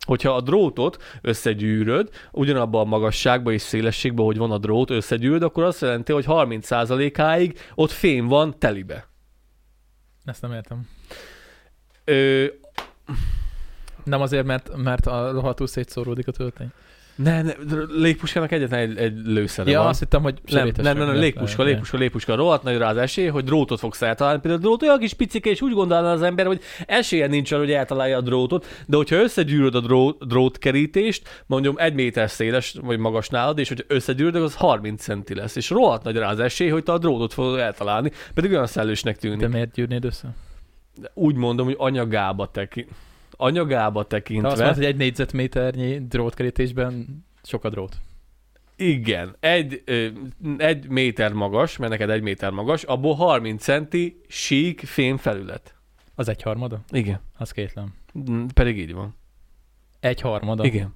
Hogyha 0.06 0.34
a 0.34 0.40
drótot 0.40 1.02
összegyűröd, 1.22 2.10
ugyanabban 2.32 2.80
a 2.80 2.88
magasságban 2.88 3.52
és 3.52 3.62
szélességben, 3.62 4.24
hogy 4.24 4.36
van 4.36 4.50
a 4.50 4.58
drót, 4.58 4.90
összegyűröd, 4.90 5.42
akkor 5.42 5.62
azt 5.62 5.80
jelenti, 5.80 6.12
hogy 6.12 6.24
30%-áig 6.28 7.58
ott 7.74 7.90
fém 7.90 8.26
van 8.26 8.58
telibe. 8.58 9.08
Ezt 10.24 10.42
nem 10.42 10.52
értem. 10.52 10.88
Ö, 12.04 12.46
Nem 14.04 14.20
azért, 14.20 14.46
mert, 14.46 14.76
mert 14.76 15.06
a 15.06 15.30
rohadtul 15.32 15.66
szétszóródik 15.66 16.28
a 16.28 16.32
töltény. 16.32 16.72
Ne, 17.14 17.42
ne, 17.42 17.52
légpuskának 17.88 18.52
egyetlen 18.52 18.80
egy, 18.80 18.96
egy 18.96 19.12
lőszere 19.24 19.70
Ja, 19.70 19.78
van. 19.78 19.88
azt 19.88 19.98
hittem, 19.98 20.22
hogy 20.22 20.38
nem, 20.44 20.70
nem, 20.76 20.96
nem, 20.96 21.06
nem, 21.06 21.16
légpuska, 21.16 21.56
lehet. 21.62 21.72
légpuska, 21.72 21.96
légpuska, 21.96 22.34
rohadt 22.34 22.62
nagy 22.62 22.76
rá 22.76 22.90
az 22.90 22.96
esély, 22.96 23.26
hogy 23.26 23.44
drótot 23.44 23.78
fogsz 23.78 24.02
eltalálni. 24.02 24.40
Például 24.40 24.62
a 24.62 24.64
drót 24.64 24.82
olyan 24.82 24.98
kis 24.98 25.14
picike, 25.14 25.50
és 25.50 25.60
úgy 25.60 25.72
gondolná 25.72 26.12
az 26.12 26.22
ember, 26.22 26.46
hogy 26.46 26.60
esélye 26.86 27.26
nincs 27.26 27.52
arra, 27.52 27.60
hogy 27.62 27.72
eltalálja 27.72 28.16
a 28.16 28.20
drótot, 28.20 28.66
de 28.86 28.96
hogyha 28.96 29.16
összegyűröd 29.16 29.74
a 29.74 29.80
drót, 29.80 30.26
drótkerítést, 30.26 31.44
mondjuk 31.46 31.80
egy 31.80 31.94
méter 31.94 32.30
széles 32.30 32.76
vagy 32.82 32.98
magas 32.98 33.28
nálad, 33.28 33.58
és 33.58 33.68
hogyha 33.68 33.84
összegyűröd, 33.88 34.42
az 34.42 34.54
30 34.54 35.02
centi 35.02 35.34
lesz, 35.34 35.56
és 35.56 35.70
rohadt 35.70 36.02
nagy 36.04 36.16
rá 36.16 36.30
az 36.30 36.40
esély, 36.40 36.68
hogy 36.68 36.82
te 36.82 36.92
a 36.92 36.98
drótot 36.98 37.32
fogod 37.32 37.58
eltalálni, 37.58 38.10
pedig 38.34 38.50
olyan 38.50 38.66
szellősnek 38.66 39.16
tűnik. 39.16 39.38
De 39.38 39.48
miért 39.48 39.72
gyűrnéd 39.72 40.04
össze? 40.04 40.28
De 41.00 41.10
úgy 41.14 41.34
mondom, 41.34 41.66
hogy 41.66 41.76
anyagába 41.78 42.50
tekint. 42.50 42.88
Anyagába 43.36 43.92
Te 43.92 43.98
azt 43.98 44.08
tekintve. 44.24 44.48
mondod, 44.48 44.74
hogy 44.74 44.84
egy 44.84 44.96
négyzetméternyi 44.96 46.06
drótkerítésben 46.06 47.24
sok 47.42 47.64
a 47.64 47.70
drót. 47.70 47.96
Igen, 48.76 49.36
egy, 49.40 49.82
ö, 49.84 50.06
egy 50.56 50.88
méter 50.88 51.32
magas, 51.32 51.76
mert 51.76 51.90
neked 51.92 52.10
egy 52.10 52.22
méter 52.22 52.50
magas, 52.50 52.82
abból 52.82 53.14
30 53.14 53.62
centi 53.62 54.20
sík 54.28 54.80
fém 54.80 55.16
felület. 55.16 55.74
Az 56.14 56.28
egy 56.28 56.42
harmada? 56.42 56.80
Igen. 56.90 57.20
Az 57.38 57.50
kétlem. 57.50 57.94
Mm, 58.30 58.44
Pedig 58.54 58.78
így 58.78 58.92
van. 58.94 59.14
Egy 60.00 60.20
harmada? 60.20 60.64
Igen. 60.64 60.94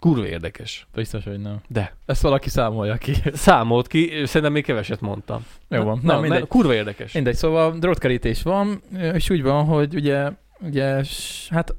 Kurva 0.00 0.26
érdekes. 0.26 0.86
Biztos, 0.94 1.24
hogy 1.24 1.40
nem. 1.40 1.60
De. 1.68 1.96
Ezt 2.06 2.22
valaki 2.22 2.48
számolja 2.48 2.96
ki. 2.96 3.12
Számolt 3.32 3.86
ki, 3.86 4.10
szerintem 4.24 4.52
még 4.52 4.64
keveset 4.64 5.00
mondtam. 5.00 5.44
Jó 5.68 5.82
van. 5.82 6.00
Na, 6.02 6.14
Na, 6.14 6.20
mindegy. 6.20 6.40
ne, 6.40 6.46
kurva 6.46 6.74
érdekes. 6.74 7.12
Mindegy, 7.12 7.34
szóval 7.34 7.78
drótkerítés 7.78 8.42
van, 8.42 8.82
és 9.14 9.30
úgy 9.30 9.42
van, 9.42 9.64
hogy 9.64 9.94
ugye, 9.94 10.30
ugye, 10.60 11.02
hát, 11.50 11.74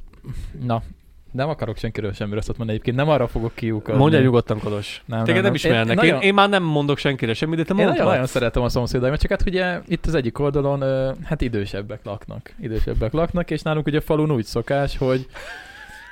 na, 0.66 0.84
nem 1.32 1.50
akarok 1.50 1.78
senkiről 1.78 2.14
semmi 2.14 2.34
rosszat 2.34 2.58
mondani 2.58 2.72
egyébként, 2.72 2.98
nem 2.98 3.10
arra 3.10 3.28
fogok 3.28 3.56
kiukadni. 3.56 4.00
Mondja 4.00 4.20
nyugodtan, 4.20 4.60
Kolos. 4.60 5.04
Nem, 5.06 5.24
Téged 5.24 5.42
nem, 5.42 5.52
Én, 5.52 5.56
ismernek. 5.56 6.04
Én, 6.04 6.10
nagyon, 6.10 6.22
én, 6.22 6.34
már 6.34 6.50
nem 6.50 6.64
mondok 6.64 6.98
senkire 6.98 7.34
semmit, 7.34 7.58
de 7.58 7.64
te 7.64 7.74
én 7.74 7.88
nagyon, 7.88 8.06
nagyon 8.06 8.26
szeretem 8.26 8.64
a 8.64 8.70
szomszédaimat, 8.70 9.20
csak 9.20 9.30
hát 9.30 9.44
ugye 9.46 9.80
itt 9.88 10.06
az 10.06 10.14
egyik 10.14 10.40
oldalon, 10.40 10.84
hát 11.24 11.42
idősebbek 11.42 12.00
laknak. 12.04 12.54
Idősebbek 12.60 13.12
laknak, 13.12 13.52
és 13.52 13.62
nálunk 13.62 13.88
ugye 13.88 13.98
a 13.98 14.02
falun 14.02 14.32
úgy 14.32 14.46
szokás, 14.46 14.98
hogy, 14.98 15.28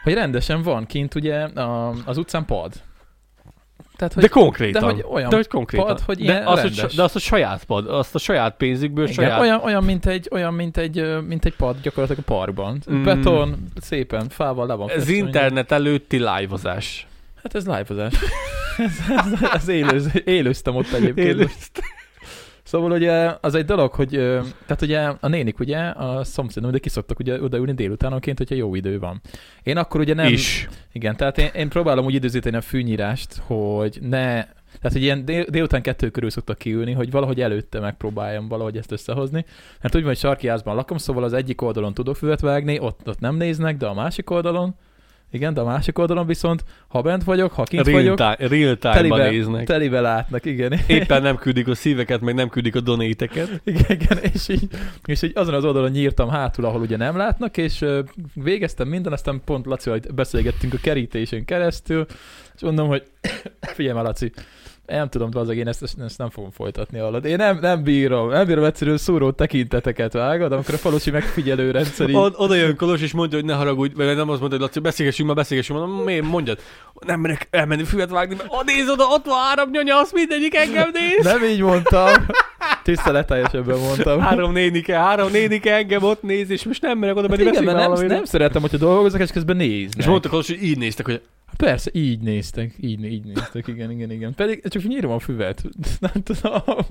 hogy 0.04 0.14
rendesen 0.14 0.62
van 0.62 0.86
kint 0.86 1.16
ugye 1.16 1.44
a, 1.44 1.94
az 2.06 2.18
utcán 2.18 2.46
pad. 2.46 2.74
Tehát, 3.98 4.14
hogy 4.14 4.24
De 4.24 4.30
konkrétan. 4.30 4.82
de 4.82 4.94
hogy 4.94 5.06
olyan 5.12 5.30
de 5.30 5.36
hogy 5.36 5.48
konkrétan. 5.48 5.88
pad, 5.88 6.00
hogy 6.00 6.18
de, 6.18 6.24
ilyen 6.24 6.46
azt, 6.46 6.62
hogy, 6.62 6.76
rendes. 6.76 6.96
de 6.96 7.04
azt 7.04 7.16
a 7.16 7.20
saját 7.20 7.64
pad, 7.64 7.90
azt 7.90 8.16
a 8.16 8.20
saját 8.20 8.56
pénzükből, 8.58 9.04
Igen, 9.04 9.16
saját... 9.16 9.40
olyan, 9.40 9.62
olyan, 9.64 9.84
mint 9.84 10.06
egy, 10.06 10.28
olyan 10.32 10.54
mint 10.54 10.78
egy, 10.78 11.22
mint 11.28 11.46
egy 11.46 11.56
pad 11.56 11.76
gyakorlatilag 11.82 12.24
a 12.28 12.34
parkban. 12.34 12.82
Mm. 12.92 13.04
Beton, 13.04 13.72
szépen, 13.82 14.30
fával 14.30 14.68
le 14.68 14.74
van 14.74 14.90
Ez 14.90 15.10
internet 15.10 15.72
előtti 15.72 16.18
live-ozás. 16.18 17.08
Hát 17.44 17.56
ez 17.56 17.66
live-ozás. 17.66 18.14
ez, 18.78 19.00
ez, 19.10 19.52
ez 19.54 19.68
élőz, 19.68 20.10
élőztem 20.26 20.76
ott 20.76 20.92
egyébként. 20.92 21.28
Élőzt. 21.28 21.82
Szóval 22.68 22.92
ugye 22.92 23.34
az 23.42 23.56
egy 23.56 23.66
dolog, 23.66 23.92
hogy 23.92 24.10
tehát 24.66 24.82
ugye 24.82 25.00
a 25.20 25.28
nénik 25.28 25.60
ugye 25.60 25.78
a 25.78 26.24
szomszédom, 26.24 26.72
de 26.72 26.78
kiszoktak 26.78 27.20
ugye 27.20 27.42
odaülni 27.42 27.74
délutánonként, 27.74 28.38
hogyha 28.38 28.56
jó 28.56 28.76
idő 28.76 29.00
van. 29.00 29.22
Én 29.64 29.78
akkor 29.78 30.00
ugye 30.00 30.14
nem... 30.14 30.28
Is. 30.28 30.70
Igen, 30.92 31.16
tehát 31.16 31.38
én, 31.38 31.50
én 31.54 31.70
próbálom 31.70 32.06
úgy 32.06 32.14
időzíteni 32.14 32.56
a 32.56 32.62
fűnyírást, 32.62 33.42
hogy 33.46 33.98
ne... 34.02 34.44
Tehát, 34.80 34.92
hogy 34.92 35.02
ilyen 35.02 35.26
dél, 35.26 35.44
délután 35.44 35.82
kettő 35.82 36.10
körül 36.10 36.30
szoktak 36.30 36.58
kiülni, 36.58 36.92
hogy 36.92 37.12
valahogy 37.12 37.42
előtte 37.42 37.80
megpróbáljam 37.80 38.48
valahogy 38.48 38.78
ezt 38.78 38.92
összehozni. 38.92 39.46
Mert 39.82 39.96
úgy 39.96 40.02
van, 40.02 40.10
hogy 40.10 40.20
sarki 40.20 40.52
lakom, 40.64 40.98
szóval 40.98 41.24
az 41.24 41.34
egyik 41.34 41.62
oldalon 41.62 41.94
tudok 41.94 42.16
füvet 42.16 42.40
vágni, 42.40 42.80
ott, 42.80 43.08
ott 43.08 43.20
nem 43.20 43.36
néznek, 43.36 43.78
de 43.78 43.86
a 43.86 43.94
másik 43.94 44.30
oldalon, 44.30 44.76
igen, 45.32 45.54
de 45.54 45.62
a 45.62 45.66
másik 45.66 45.98
oldalon 45.98 46.26
viszont, 46.26 46.64
ha 46.88 47.02
bent 47.02 47.24
vagyok, 47.24 47.52
ha 47.52 47.64
kint 47.64 47.86
Real, 47.86 47.98
vagyok, 47.98 48.18
time, 48.18 48.36
real 48.50 48.78
time-ban 48.78 48.94
telibe, 48.94 49.30
néznek. 49.30 49.66
telibe 49.66 50.00
látnak, 50.00 50.46
igen. 50.46 50.80
Éppen 50.88 51.22
nem 51.22 51.36
küldik 51.36 51.68
a 51.68 51.76
szíveket, 51.76 52.22
meg 52.22 52.36
nem 52.36 52.50
küldik 52.50 52.76
a 52.76 52.80
donéteket. 52.80 53.50
Igen, 53.64 53.86
igen, 53.88 54.18
és 54.18 54.50
így, 54.50 54.68
és 55.06 55.22
így 55.22 55.32
azon 55.36 55.54
az 55.54 55.66
oldalon 55.66 55.92
nyírtam 55.92 56.30
hátul, 56.30 56.66
ahol 56.66 56.82
ugye 56.82 56.98
nem 56.98 57.18
látnak, 57.18 57.58
és 57.58 57.86
végeztem 58.34 58.88
minden, 58.88 59.14
aztán 59.14 59.42
pont 59.46 59.66
Lacival 59.66 60.00
beszélgettünk 60.16 60.74
a 60.74 60.78
kerítésen 60.82 61.46
keresztül, 61.46 62.06
és 62.56 62.62
mondom, 62.62 62.88
hogy 62.88 63.04
figyelj 63.76 63.96
már, 63.96 64.04
Laci, 64.04 64.32
nem 64.88 65.10
tudom, 65.10 65.30
az 65.34 65.50
én 65.50 65.68
ezt, 65.68 65.84
ezt, 65.84 66.18
nem 66.18 66.30
fogom 66.30 66.52
folytatni 66.52 67.00
alatt. 67.00 67.26
Én 67.26 67.36
nem, 67.36 67.58
nem 67.62 67.84
bírom, 67.84 68.30
nem 68.30 68.46
bírom 68.46 68.64
egyszerűen 68.64 68.98
szúró 68.98 69.32
tekinteteket 69.32 70.14
vágod, 70.14 70.52
amikor 70.52 70.74
a 70.74 70.78
falusi 70.78 71.12
megfigyelő 71.12 71.72
rendszer 71.72 72.10
így... 72.10 72.16
Oda 72.16 72.56
jön 72.56 72.76
Kolos, 72.76 73.02
és 73.02 73.14
mondja, 73.14 73.38
hogy 73.38 73.48
ne 73.48 73.54
haragudj, 73.54 73.94
vagy 73.94 74.06
nem 74.06 74.30
azt 74.30 74.40
mondta, 74.40 74.58
hogy 74.58 74.60
Laci, 74.60 74.80
beszélgessünk, 74.80 75.28
már 75.28 75.38
beszélgessünk, 75.38 75.80
mondom, 75.80 76.04
miért 76.04 76.26
mondjad? 76.26 76.60
Nem 77.06 77.20
merek 77.20 77.48
elmenni 77.52 77.84
füvet 77.84 78.10
vágni, 78.10 78.36
mert 78.36 78.50
oh, 78.52 78.64
nézd 78.66 78.90
oda, 78.90 79.04
ott 79.04 79.26
van 79.26 79.42
három 79.42 79.70
nyanya, 79.70 80.00
azt 80.00 80.14
mindegyik 80.14 80.56
engem 80.56 80.90
néz. 80.94 81.26
Nem 81.26 81.44
így 81.44 81.62
mondtam, 81.62 82.26
tiszteleteljesebben 82.84 83.80
mondtam. 83.80 84.20
Három 84.20 84.52
nénike, 84.52 84.98
három 84.98 85.32
nénike 85.32 85.76
engem 85.76 86.04
ott 86.04 86.22
néz, 86.22 86.50
és 86.50 86.64
most 86.64 86.82
nem 86.82 86.98
merek 86.98 87.16
oda 87.16 87.28
menni, 87.28 87.44
Hát 87.44 87.54
igen, 87.54 87.64
mert 87.64 87.98
nem, 87.98 88.08
nem 88.08 88.24
szeretem, 88.24 88.62
hogyha 88.62 88.78
dolgozok, 88.78 89.22
és 89.22 89.32
közben 89.32 89.56
néznek. 89.56 89.98
És 89.98 90.06
mondtak 90.06 90.32
hogy 90.32 90.58
így 90.62 90.78
néztek, 90.78 91.06
hogy 91.06 91.22
Persze, 91.58 91.90
így 91.94 92.20
néztek, 92.20 92.74
így, 92.80 93.04
így 93.06 93.24
néztek, 93.26 93.68
igen, 93.68 93.92
igen, 93.92 94.12
igen. 94.12 94.34
Pedig 94.36 94.68
csak 94.68 94.84
nyírom 94.84 95.12
a 95.12 95.20
füvet, 95.20 95.64
nem 96.00 96.12
tudom. 96.24 96.62
Szóval 96.64 96.86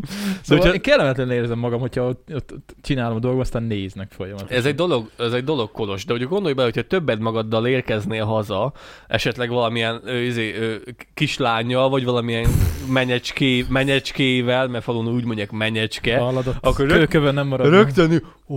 hogyha- 0.49 0.75
én 0.75 0.81
kellemetlenül 0.81 1.33
érzem 1.33 1.59
magam, 1.59 1.81
hogyha 1.81 2.09
ott, 2.09 2.29
ott, 2.35 2.53
ott 2.53 2.75
csinálom 2.81 3.17
a 3.17 3.21
dolgot, 3.21 3.41
aztán 3.41 3.63
néznek 3.63 4.11
folyamatosan. 4.11 4.57
Ez 4.57 4.65
egy 4.65 4.75
dolog, 4.75 5.11
ez 5.19 5.33
egy 5.33 5.45
dolog 5.45 5.71
kolos, 5.73 6.05
de 6.05 6.13
ugye 6.15 6.25
gondolj 6.25 6.55
bele, 6.55 6.67
hogyha 6.67 6.83
többet 6.89 7.19
magaddal 7.19 7.67
érkeznél 7.67 8.25
haza, 8.25 8.73
esetleg 9.09 9.49
valamilyen 9.49 10.01
ö, 10.05 10.21
izé, 10.21 10.55
ö, 10.57 10.75
kislányjal, 11.15 11.89
vagy 11.89 12.05
valamilyen 12.05 12.47
menyecské, 12.93 13.65
menyecskével, 13.69 14.69
mert 14.69 14.85
falun 14.85 15.09
úgy 15.09 15.25
mondják 15.25 15.51
menyecske, 15.51 16.19
Hallod, 16.19 16.55
Akkor 16.61 16.87
rög- 16.87 17.33
nem 17.33 17.47
marad. 17.47 17.69
rögtön, 17.71 18.23
ó, 18.49 18.57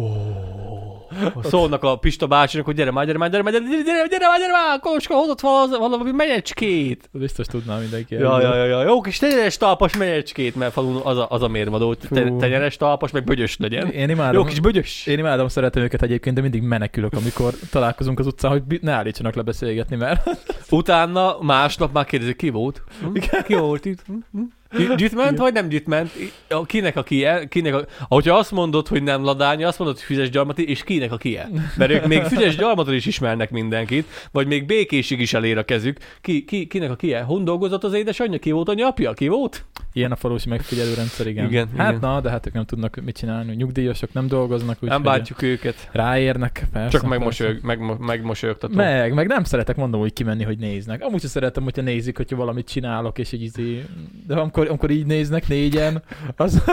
szólnak 1.43 1.83
a 1.83 1.95
Pista 1.95 2.27
bácsinak, 2.27 2.65
hogy 2.65 2.75
gyere 2.75 2.91
már, 2.91 3.05
gyere 3.05 3.17
már, 3.17 3.29
gyere 3.29 3.43
már, 3.43 3.53
gyere, 3.53 3.65
gyere, 3.65 3.83
gyere, 3.83 4.07
gyere 4.07 4.27
már, 4.27 4.39
gyere 4.39 4.51
már, 4.51 4.79
Koloska 4.79 5.13
hozott 5.15 5.39
val- 5.39 5.77
valami 5.77 6.11
menyecskét. 6.11 7.09
Biztos 7.11 7.45
tudná 7.45 7.77
mindenki. 7.79 8.15
Ja, 8.15 8.41
ja, 8.41 8.55
ja, 8.55 8.65
ja, 8.65 8.83
jó 8.83 9.01
kis 9.01 9.17
tenyeres 9.17 9.57
talpas 9.57 9.97
menyecskét, 9.97 10.55
mert 10.55 10.73
falun 10.73 11.01
az 11.03 11.17
a, 11.17 11.27
az 11.29 11.41
a 11.41 11.47
mérvadó, 11.47 11.87
hogy 11.87 11.97
tenyeres 12.37 12.77
talpas, 12.77 13.11
meg 13.11 13.23
bögyös 13.23 13.57
legyen. 13.57 13.89
Én 13.89 14.07
Jó 14.07 14.13
imádom, 14.15 14.45
kis 14.45 14.59
bögyös. 14.59 15.05
én 15.05 15.19
imádom, 15.19 15.47
szeretem 15.47 15.83
őket 15.83 16.01
egyébként, 16.01 16.35
de 16.35 16.41
mindig 16.41 16.61
menekülök, 16.61 17.13
amikor 17.13 17.53
találkozunk 17.71 18.19
az 18.19 18.27
utcán, 18.27 18.51
hogy 18.51 18.61
ne 18.81 18.91
állítsanak 18.91 19.35
le 19.35 19.41
beszélgetni, 19.41 19.95
mert 19.95 20.29
Utána 20.71 21.37
másnap 21.41 21.93
már 21.93 22.05
kérdezik, 22.05 22.35
ki 22.35 22.49
volt? 22.49 22.83
Hm? 23.01 23.13
Ki 23.43 23.53
volt 23.53 23.85
itt? 23.85 23.99
Hm? 24.31 24.41
Gy- 24.77 24.95
Gyütment, 24.95 25.37
vagy 25.37 25.53
nem 25.53 25.67
gyütment? 25.67 26.11
I- 26.15 26.31
Kinek 26.65 26.95
a 26.95 27.03
kie? 27.03 27.47
Kinek 27.47 27.73
a... 27.73 27.85
Ahogyha 28.07 28.37
azt 28.37 28.51
mondod, 28.51 28.87
hogy 28.87 29.03
nem 29.03 29.23
ladánya, 29.23 29.67
azt 29.67 29.79
mondod, 29.79 29.97
hogy 29.97 30.05
füzes 30.05 30.29
gyarmati, 30.29 30.67
és 30.67 30.83
kinek 30.83 31.11
a 31.11 31.17
kie? 31.17 31.49
Mert 31.77 31.91
ők 31.91 32.05
még 32.05 32.21
füzes 32.21 32.55
gyarmatról 32.55 32.95
is 32.95 33.05
ismernek 33.05 33.51
mindenkit, 33.51 34.07
vagy 34.31 34.47
még 34.47 34.65
békésig 34.65 35.19
is 35.19 35.33
elér 35.33 35.57
a 35.57 35.63
kezük. 35.63 35.97
Ki, 36.21 36.43
ki, 36.43 36.67
kinek 36.67 36.91
a 36.91 36.95
kie? 36.95 37.21
Hon 37.21 37.43
dolgozott 37.43 37.83
az 37.83 37.93
édesanyja? 37.93 38.39
Ki 38.39 38.51
volt 38.51 38.67
a 38.67 38.73
apja? 38.85 39.13
Ki 39.13 39.27
volt? 39.27 39.65
ilyen 39.93 40.11
a 40.11 40.15
falusi 40.15 40.49
megfigyelő 40.49 40.93
rendszer, 40.93 41.27
igen. 41.27 41.45
Igen, 41.45 41.67
hát 41.77 41.89
igen. 41.89 42.09
na, 42.09 42.21
de 42.21 42.29
hát 42.29 42.47
ők 42.47 42.53
nem 42.53 42.65
tudnak 42.65 42.99
mit 43.05 43.17
csinálni, 43.17 43.55
nyugdíjasok 43.55 44.13
nem 44.13 44.27
dolgoznak, 44.27 44.73
úgyhogy 44.73 44.89
nem 44.89 45.01
bántjuk 45.01 45.41
őket. 45.41 45.89
ráérnek, 45.91 46.67
persze. 46.71 46.97
Csak 46.97 47.09
megmosolyog, 47.09 47.57
meg, 47.61 47.99
megmosolyogtatom. 47.99 48.75
Meg, 48.75 49.13
meg 49.13 49.27
nem 49.27 49.43
szeretek 49.43 49.75
mondom, 49.75 49.99
hogy 49.99 50.13
kimenni, 50.13 50.43
hogy 50.43 50.57
néznek. 50.57 51.01
Amúgy 51.03 51.19
sem 51.19 51.29
szeretem, 51.29 51.63
hogyha 51.63 51.81
nézik, 51.81 52.17
hogyha 52.17 52.35
valamit 52.35 52.67
csinálok, 52.67 53.19
és 53.19 53.31
így 53.31 53.41
izé... 53.41 53.85
De 54.27 54.35
amikor, 54.35 54.58
amikor 54.67 54.89
így 54.89 55.05
néznek 55.05 55.47
négyen, 55.47 56.03
az, 56.35 56.63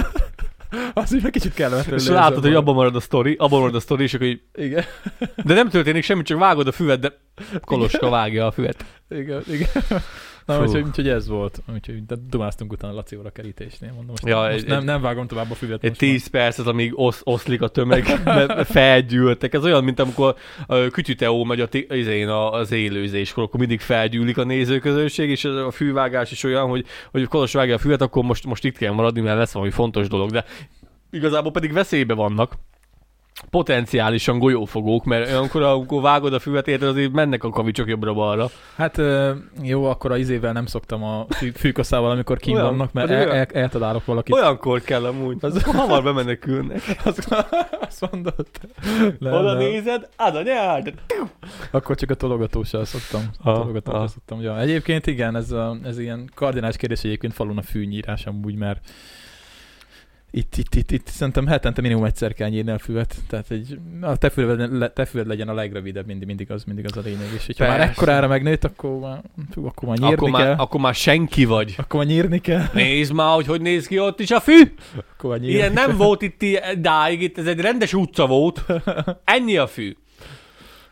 az 0.94 1.14
így 1.14 1.22
meg 1.22 1.32
kicsit 1.32 1.54
kellemetlen. 1.54 1.98
és 1.98 2.08
látod, 2.08 2.42
hogy 2.42 2.54
abban 2.54 2.74
marad 2.74 2.96
a 2.96 3.00
sztori, 3.00 3.36
abban 3.38 3.58
marad 3.60 3.74
a 3.74 3.80
sztori, 3.80 4.02
és 4.02 4.14
akkor 4.14 4.26
így, 4.26 4.40
Igen, 4.54 4.84
de 5.44 5.54
nem 5.54 5.68
történik 5.68 6.02
semmi, 6.02 6.22
csak 6.22 6.38
vágod 6.38 6.66
a 6.66 6.72
füvet, 6.72 7.00
de 7.00 7.12
Koloska 7.60 8.08
vágja 8.10 8.46
a 8.46 8.50
füvet. 8.50 8.84
igen, 9.08 9.42
igen. 9.46 9.68
Na, 10.46 10.60
úgyhogy, 10.62 10.82
úgyhogy 10.82 11.08
ez 11.08 11.28
volt. 11.28 11.62
Úgyhogy 11.74 12.06
de 12.06 12.14
dumáztunk 12.30 12.72
utána 12.72 12.94
Lacival 12.94 13.26
a 13.26 13.30
kerítésnél. 13.30 13.88
Mondom, 13.88 14.10
most, 14.10 14.26
Ja, 14.26 14.40
most 14.40 14.52
egy- 14.54 14.66
nem, 14.66 14.84
nem 14.84 15.00
vágom 15.02 15.26
tovább 15.26 15.50
a 15.50 15.54
füvet. 15.54 15.84
Egy. 15.84 15.96
10 15.96 16.26
percet, 16.26 16.66
amíg 16.66 16.92
osz, 16.98 17.20
oszlik 17.24 17.62
a 17.62 17.68
tömeg, 17.68 18.20
mert 18.24 18.66
felgyűltek. 18.66 19.54
Ez 19.54 19.64
olyan, 19.64 19.84
mint 19.84 19.98
amikor 20.00 20.34
uh, 20.68 20.86
Kütyüteó 20.86 21.44
megy 21.44 21.60
a 21.60 21.68
ti- 21.68 21.86
izén 21.90 22.28
a- 22.28 22.52
az 22.52 22.72
élőzéskor, 22.72 23.42
akkor 23.44 23.60
mindig 23.60 23.80
felgyűlik 23.80 24.38
a 24.38 24.44
nézőközönség, 24.44 25.30
és 25.30 25.44
a 25.44 25.70
fűvágás 25.70 26.30
is 26.30 26.42
olyan, 26.44 26.68
hogy, 26.68 26.84
hogy 27.10 27.24
Kolos 27.24 27.52
vágja 27.52 27.74
a 27.74 27.78
füvet, 27.78 28.00
akkor 28.00 28.24
most, 28.24 28.44
most 28.46 28.64
itt 28.64 28.76
kell 28.76 28.92
maradni, 28.92 29.20
mert 29.20 29.38
lesz 29.38 29.52
valami 29.52 29.70
fontos 29.70 30.08
dolog. 30.08 30.30
De 30.30 30.44
igazából 31.10 31.52
pedig 31.52 31.72
veszélybe 31.72 32.14
vannak 32.14 32.52
potenciálisan 33.50 34.38
golyófogók, 34.38 35.04
mert 35.04 35.28
olyankor, 35.28 35.62
amikor 35.62 36.02
vágod 36.02 36.32
a 36.32 36.38
füvet, 36.38 36.68
érted, 36.68 36.88
azért 36.88 37.12
mennek 37.12 37.44
a 37.44 37.50
kavicsok 37.50 37.88
jobbra-balra. 37.88 38.50
Hát 38.76 39.00
jó, 39.62 39.84
akkor 39.84 40.12
a 40.12 40.16
izével 40.16 40.52
nem 40.52 40.66
szoktam 40.66 41.02
a 41.02 41.26
fű, 41.30 41.50
fűkaszával, 41.50 42.10
amikor 42.10 42.38
kim 42.38 42.54
Olyan, 42.54 42.66
vannak, 42.66 42.92
mert 42.92 43.10
el, 43.10 43.32
el, 43.32 43.44
eltalálok 43.44 44.04
valakit. 44.04 44.34
Olyankor 44.34 44.80
kell 44.80 45.04
amúgy, 45.04 45.36
az 45.40 45.62
hamar 45.62 46.02
bemenekülnek. 46.02 46.82
Azt, 47.04 47.46
azt 47.80 48.10
mondod. 48.10 48.46
Nem, 49.18 49.32
Oda 49.32 49.52
nem. 49.52 49.58
nézed, 49.58 50.08
ad 50.16 50.36
a 50.36 50.42
nyád. 50.42 50.92
Akkor 51.70 51.96
csak 51.96 52.10
a 52.10 52.14
tologatóssal 52.14 52.84
szoktam. 52.84 53.20
A 53.38 53.50
Ha, 53.50 53.58
tologatóssal 53.58 54.00
ha. 54.00 54.06
szoktam. 54.06 54.40
Ja. 54.40 54.60
Egyébként 54.60 55.06
igen, 55.06 55.36
ez, 55.36 55.50
a, 55.50 55.76
ez 55.84 55.98
ilyen 55.98 56.30
kardinális 56.34 56.76
kérdés 56.76 57.04
egyébként 57.04 57.32
falun 57.32 57.58
a 57.58 57.62
fűnyírás 57.62 58.26
amúgy, 58.26 58.54
mert 58.54 58.80
itt, 60.36 60.56
itt, 60.56 60.74
itt, 60.74 60.90
itt 60.90 61.06
szerintem 61.06 61.46
hetente 61.46 61.80
minimum 61.80 62.04
egyszer 62.04 62.32
kell 62.34 62.48
nyírni 62.48 62.70
a 62.70 62.78
füvet. 62.78 63.14
Tehát 63.28 63.50
egy, 63.50 63.78
a 64.00 64.16
te 64.16 64.30
füled, 64.30 64.78
le- 64.78 64.90
te 64.90 65.04
füled 65.04 65.26
legyen 65.26 65.48
a 65.48 65.54
legrövidebb, 65.54 66.06
mindig, 66.06 66.26
mindig, 66.26 66.50
az, 66.50 66.64
mindig 66.64 66.84
az 66.84 66.96
a 66.96 67.00
lényeg. 67.04 67.26
És 67.36 67.46
hogyha 67.46 67.66
már 67.66 67.80
ekkorára 67.80 68.26
megnőtt, 68.28 68.64
akkor 68.64 68.98
már, 68.98 69.22
fú, 69.50 69.66
akkor 69.66 69.88
már 69.88 69.98
nyírni 69.98 70.14
Akkor 70.14 70.30
kell. 70.30 70.48
már, 70.48 70.60
akkor 70.60 70.80
már 70.80 70.94
senki 70.94 71.44
vagy. 71.44 71.74
Akkor 71.78 72.00
már 72.00 72.08
nyírni 72.08 72.38
kell. 72.40 72.62
Nézd 72.72 73.12
már, 73.12 73.34
hogy 73.34 73.46
hogy 73.46 73.60
néz 73.60 73.86
ki 73.86 73.98
ott 73.98 74.20
is 74.20 74.30
a 74.30 74.40
fű. 74.40 74.74
Akkor 75.16 75.30
már 75.30 75.38
nyírni 75.38 75.54
Ilyen 75.56 75.72
nem 75.72 75.86
kell. 75.86 75.96
volt 75.96 76.22
itt 76.22 76.44
dáig, 76.78 77.22
itt 77.22 77.38
ez 77.38 77.46
egy 77.46 77.60
rendes 77.60 77.92
utca 77.92 78.26
volt. 78.26 78.64
Ennyi 79.24 79.56
a 79.56 79.66
fű. 79.66 79.96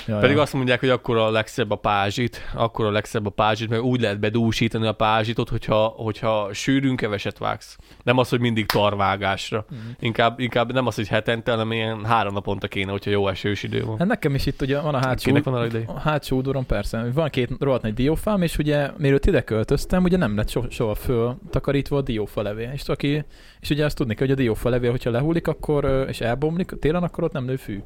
Ja, 0.06 0.18
Pedig 0.18 0.36
ja. 0.36 0.42
azt 0.42 0.52
mondják, 0.52 0.80
hogy 0.80 0.88
akkor 0.88 1.16
a 1.16 1.30
legszebb 1.30 1.70
a 1.70 1.76
pázsit, 1.76 2.40
akkor 2.54 2.84
a 2.84 2.90
legszebb 2.90 3.26
a 3.26 3.30
pázsit, 3.30 3.68
mert 3.68 3.82
úgy 3.82 4.00
lehet 4.00 4.20
bedúsítani 4.20 4.86
a 4.86 4.92
pázsitot, 4.92 5.48
hogyha, 5.48 5.84
hogyha 5.84 6.48
sűrűn 6.52 6.96
keveset 6.96 7.38
vágsz. 7.38 7.76
Nem 8.02 8.18
az, 8.18 8.28
hogy 8.28 8.40
mindig 8.40 8.66
tarvágásra. 8.66 9.64
Mhm. 9.70 9.80
Inkább, 9.98 10.40
inkább 10.40 10.72
nem 10.72 10.86
az, 10.86 10.94
hogy 10.94 11.08
hetente, 11.08 11.50
hanem 11.50 11.72
ilyen 11.72 12.04
három 12.04 12.34
naponta 12.34 12.68
kéne, 12.68 12.90
hogyha 12.90 13.10
jó 13.10 13.28
esős 13.28 13.62
idő 13.62 13.84
van. 13.84 13.98
Hát 13.98 14.08
nekem 14.08 14.34
is 14.34 14.46
itt 14.46 14.62
ugye 14.62 14.80
van 14.80 14.94
a 14.94 14.98
hátsó, 14.98 15.26
Kinek 15.26 15.44
van 15.44 15.66
ideje? 15.66 15.84
a 15.86 15.98
hátsó 15.98 16.36
udvaron 16.36 16.66
persze, 16.66 17.06
van 17.14 17.28
két 17.28 17.50
rohadt 17.58 17.82
nagy 17.82 17.94
diófám, 17.94 18.42
és 18.42 18.58
ugye 18.58 18.90
mielőtt 18.96 19.26
ide 19.26 19.40
költöztem, 19.40 20.04
ugye 20.04 20.16
nem 20.16 20.36
lett 20.36 20.48
so, 20.48 20.62
soha 20.70 20.94
föl 20.94 21.36
takarítva 21.50 21.96
a 21.96 22.02
diófa 22.02 22.42
levél. 22.42 22.70
És, 22.74 22.88
aki, 22.88 23.24
és 23.64 23.70
ugye 23.70 23.84
azt 23.84 23.96
tudni 23.96 24.14
kell, 24.14 24.26
hogy 24.26 24.36
a 24.36 24.42
diófa 24.42 24.68
levél, 24.68 24.90
hogyha 24.90 25.10
lehullik, 25.10 25.46
akkor, 25.46 26.06
és 26.08 26.20
elbomlik 26.20 26.72
télen, 26.80 27.02
akkor 27.02 27.24
ott 27.24 27.32
nem 27.32 27.44
nő 27.44 27.56
fű. 27.56 27.82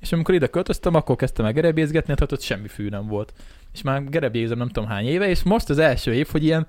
És 0.00 0.12
amikor 0.12 0.34
ide 0.34 0.46
költöztem, 0.46 0.94
akkor 0.94 1.16
kezdtem 1.16 1.44
el 1.44 1.52
gerebézgetni, 1.52 2.14
hát 2.18 2.32
ott 2.32 2.40
semmi 2.40 2.68
fű 2.68 2.88
nem 2.88 3.06
volt. 3.06 3.32
És 3.72 3.82
már 3.82 4.04
gerebézem 4.04 4.58
nem 4.58 4.68
tudom 4.68 4.88
hány 4.88 5.06
éve, 5.06 5.28
és 5.28 5.42
most 5.42 5.70
az 5.70 5.78
első 5.78 6.14
év, 6.14 6.28
hogy 6.30 6.44
ilyen 6.44 6.66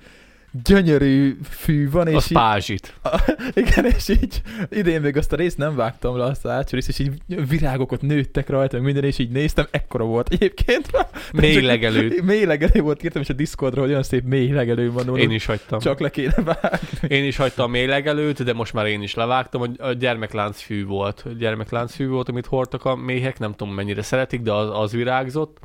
gyönyörű 0.63 1.37
fű 1.49 1.89
van, 1.89 2.07
és 2.07 2.15
Az 2.15 2.25
így, 2.25 2.37
pázsit. 2.37 2.93
igen, 3.53 3.85
és 3.85 4.07
így 4.09 4.41
idén 4.69 5.01
még 5.01 5.17
azt 5.17 5.33
a 5.33 5.35
részt 5.35 5.57
nem 5.57 5.75
vágtam 5.75 6.17
le, 6.17 6.23
azt 6.23 6.45
a 6.45 6.63
részt, 6.69 6.87
és 6.87 6.99
így 6.99 7.11
virágok 7.49 7.91
ott 7.91 8.01
nőttek 8.01 8.49
rajta, 8.49 8.75
meg 8.75 8.85
minden, 8.85 9.03
és 9.03 9.17
így 9.19 9.29
néztem, 9.31 9.65
ekkora 9.71 10.03
volt 10.03 10.29
egyébként. 10.29 10.89
Mély 11.33 11.61
legelő. 11.61 12.21
Mély 12.23 12.45
legelő 12.45 12.81
volt, 12.81 13.03
írtam 13.03 13.21
is 13.21 13.29
a 13.29 13.33
Discordra, 13.33 13.81
hogy 13.81 13.89
olyan 13.89 14.03
szép 14.03 14.23
mély 14.23 14.51
legelő 14.51 14.91
van. 14.91 15.17
Én 15.17 15.31
is 15.31 15.45
hagytam. 15.45 15.79
Csak 15.79 15.99
le 15.99 16.09
kéne 16.09 16.33
vágni. 16.43 17.07
Én 17.07 17.25
is 17.25 17.37
hagytam 17.37 17.71
mély 17.71 17.85
legelőt, 17.85 18.43
de 18.43 18.53
most 18.53 18.73
már 18.73 18.85
én 18.85 19.01
is 19.01 19.13
levágtam. 19.13 19.61
A- 19.61 19.85
A 19.85 19.93
gyermekláncfű 19.93 20.85
volt. 20.85 21.23
A 21.25 21.29
gyermekláncfű 21.29 22.07
volt, 22.07 22.29
amit 22.29 22.45
hordtak 22.45 22.85
a 22.85 22.95
méhek. 22.95 23.39
Nem 23.39 23.53
tudom 23.53 23.73
mennyire 23.73 24.01
szeretik, 24.01 24.41
de 24.41 24.51
az, 24.51 24.69
az 24.81 24.91
virágzott. 24.91 25.57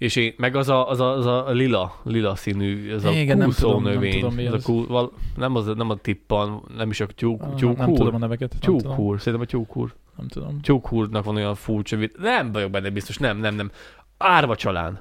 És 0.00 0.16
én, 0.16 0.34
meg 0.36 0.56
az 0.56 0.68
a, 0.68 0.88
az 0.88 1.00
a, 1.00 1.16
az 1.16 1.26
a 1.26 1.50
lila, 1.50 2.00
lila 2.02 2.34
színű, 2.34 2.92
ez 2.92 3.04
a 3.04 3.10
Igen, 3.10 3.36
nem 3.38 3.50
tudom, 3.50 3.82
nem 3.82 3.92
növény. 3.92 4.12
tudom, 4.20 4.34
mi 4.34 4.46
ez 4.46 4.52
az. 4.52 4.62
a 4.64 4.72
kú, 4.72 4.86
val, 4.86 5.12
nem, 5.36 5.54
az, 5.56 5.66
nem 5.76 5.90
a 5.90 5.94
tippan, 5.94 6.62
nem 6.76 6.90
is 6.90 7.00
a 7.00 7.06
tyúk, 7.06 7.42
Ah, 7.42 7.48
Nem 7.48 7.56
tudom 7.56 7.78
a 7.78 7.84
tyúkhúr. 7.84 8.12
neveket. 8.18 8.50
Nem. 8.50 8.60
Tyúkhúr, 8.60 9.18
szerintem 9.20 9.42
a 9.42 9.50
tyúkhúr. 9.50 9.94
Nem 10.16 10.28
tudom. 10.28 10.60
Tyúkhúrnak 10.60 11.24
van 11.24 11.36
olyan 11.36 11.54
furcsa 11.54 11.96
Nem 12.18 12.52
vagyok 12.52 12.70
benne 12.70 12.90
biztos, 12.90 13.16
nem, 13.18 13.38
nem, 13.38 13.54
nem. 13.54 13.70
Árva 14.18 14.56
csalán. 14.56 15.00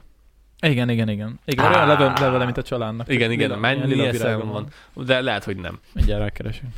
Igen, 0.61 0.89
igen, 0.89 1.09
igen. 1.09 1.39
Igen, 1.45 1.65
Á. 1.65 1.75
olyan 1.75 1.87
leve, 1.87 2.13
levele, 2.19 2.45
mint 2.45 2.57
a 2.57 2.61
családnak. 2.61 3.09
Igen, 3.13 3.31
igen, 3.31 3.47
Lila- 3.49 3.61
mennyi 3.61 3.99
eszem 4.07 4.11
virágon 4.11 4.49
van. 4.51 4.67
De 5.05 5.21
lehet, 5.21 5.43
hogy 5.43 5.55
nem. 5.57 5.79
Mindjárt 5.93 6.21
rákeresünk. 6.21 6.71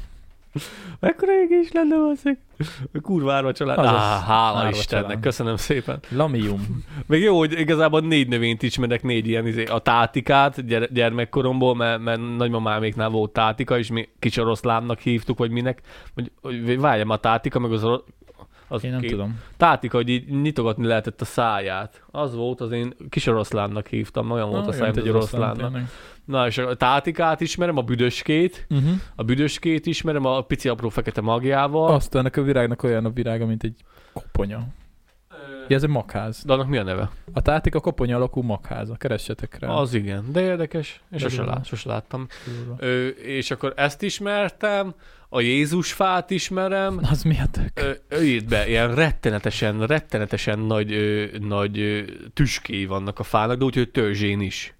Mekkora 1.00 1.32
ég 1.32 1.60
is 1.64 1.72
lenne 1.72 1.96
valószínűleg. 1.98 2.44
Kurva 3.02 3.34
árva 3.34 3.52
család. 3.52 3.78
Azaz, 3.78 3.94
Á, 3.94 4.20
hála 4.20 4.70
Istennek, 4.70 5.06
család. 5.06 5.22
köszönöm 5.22 5.56
szépen. 5.56 6.00
Lamium. 6.10 6.84
Még 7.08 7.22
jó, 7.22 7.38
hogy 7.38 7.60
igazából 7.60 8.00
négy 8.00 8.28
növényt 8.28 8.64
ismerek, 8.64 9.04
négy 9.04 9.28
ilyen, 9.28 9.48
izé, 9.48 9.64
a 9.64 9.80
tátikát 9.80 10.66
gyere, 10.66 10.88
gyermekkoromból, 10.92 11.76
mert, 11.76 12.02
mert 12.02 12.20
nagymamáméknál 12.38 13.10
volt 13.10 13.32
tátika, 13.32 13.78
és 13.78 13.92
mi 13.92 14.08
kis 14.20 14.38
oroszlánnak 14.38 15.00
hívtuk, 15.00 15.38
vagy 15.38 15.52
minek. 15.52 15.82
Hogy, 16.14 16.32
hogy 16.42 16.80
várjam, 16.80 17.10
a 17.10 17.18
tátika, 17.18 17.60
meg 17.60 17.72
az, 17.72 17.84
az 18.72 18.84
Én 18.84 18.92
nem 18.92 19.02
tudom. 19.02 19.40
Tátika, 19.58 19.98
hogy 19.98 20.10
így 20.10 20.28
nyitogatni 20.42 20.86
lehetett 20.86 21.22
a 21.22 21.26
száját. 21.26 22.04
Az 22.12 22.36
volt, 22.36 22.62
az 22.62 22.72
én 22.72 22.94
kis 23.10 23.28
oroszlánnak 23.28 23.88
hívtam, 23.88 24.32
olyan 24.32 24.50
volt 24.50 24.66
a 24.66 24.70
Ah, 24.70 24.76
száját, 24.76 24.98
egy 24.98 25.10
oroszlánnak. 25.10 25.58
tényleg. 25.58 25.90
Na, 26.26 26.48
és 26.48 26.58
a 26.58 26.76
tátikát 26.76 27.42
ismerem, 27.42 27.78
a 27.78 27.82
büdöskét, 27.82 28.66
Uh-huh. 28.70 28.90
a 29.16 29.24
büdöskét 29.24 29.86
ismerem, 29.86 30.26
a 30.26 30.42
pici 30.42 30.70
apró 30.70 30.90
fekete 30.90 31.22
magjával. 31.22 31.94
Azt 31.94 32.16
ennek 32.16 32.38
a 32.38 32.42
virágnak 32.42 32.84
olyan 32.84 33.06
a 33.06 33.10
virága, 33.10 33.46
mint 33.46 33.64
egy 33.64 33.76
koponya. 34.14 34.64
Ja, 35.72 35.78
ez 35.78 35.84
egy 35.84 35.90
magház. 35.90 36.44
De 36.46 36.54
annak 36.54 36.68
mi 36.68 36.78
a 36.78 36.84
neve? 36.84 37.10
A 37.34 37.42
tátik 37.42 37.76
a 37.76 37.80
koponya 37.80 38.16
alakú 38.16 38.42
magháza. 38.42 38.96
Keressetek 38.96 39.60
rá. 39.60 39.68
Az 39.68 39.94
igen, 39.94 40.32
de 40.32 40.42
érdekes. 40.42 41.02
És 41.12 41.22
sose, 41.22 41.44
lát, 41.44 41.66
sose 41.66 41.90
láttam. 41.90 42.28
Ö, 42.78 43.08
és 43.08 43.52
akkor 43.52 43.74
ezt 43.76 44.02
ismertem, 44.02 44.94
a 45.30 45.42
Jézusfát 45.42 46.30
ismerem, 46.30 47.00
Az 47.10 47.24
mi 47.24 47.40
a 47.40 47.46
tök? 47.52 48.00
Ö, 48.08 48.22
írt 48.22 48.48
be, 48.48 48.68
ilyen 48.68 48.96
rettenetesen, 48.96 49.86
rettenetesen 49.86 50.60
nagy, 50.60 50.92
ö, 50.94 51.26
nagy 51.40 51.80
ö, 51.80 52.02
tüskéi 52.34 52.86
vannak 52.86 53.20
a 53.20 53.24
fának, 53.24 53.58
de 53.58 53.66
úgyhogy 53.66 53.92
törzsén 53.92 54.42
is. 54.42 54.76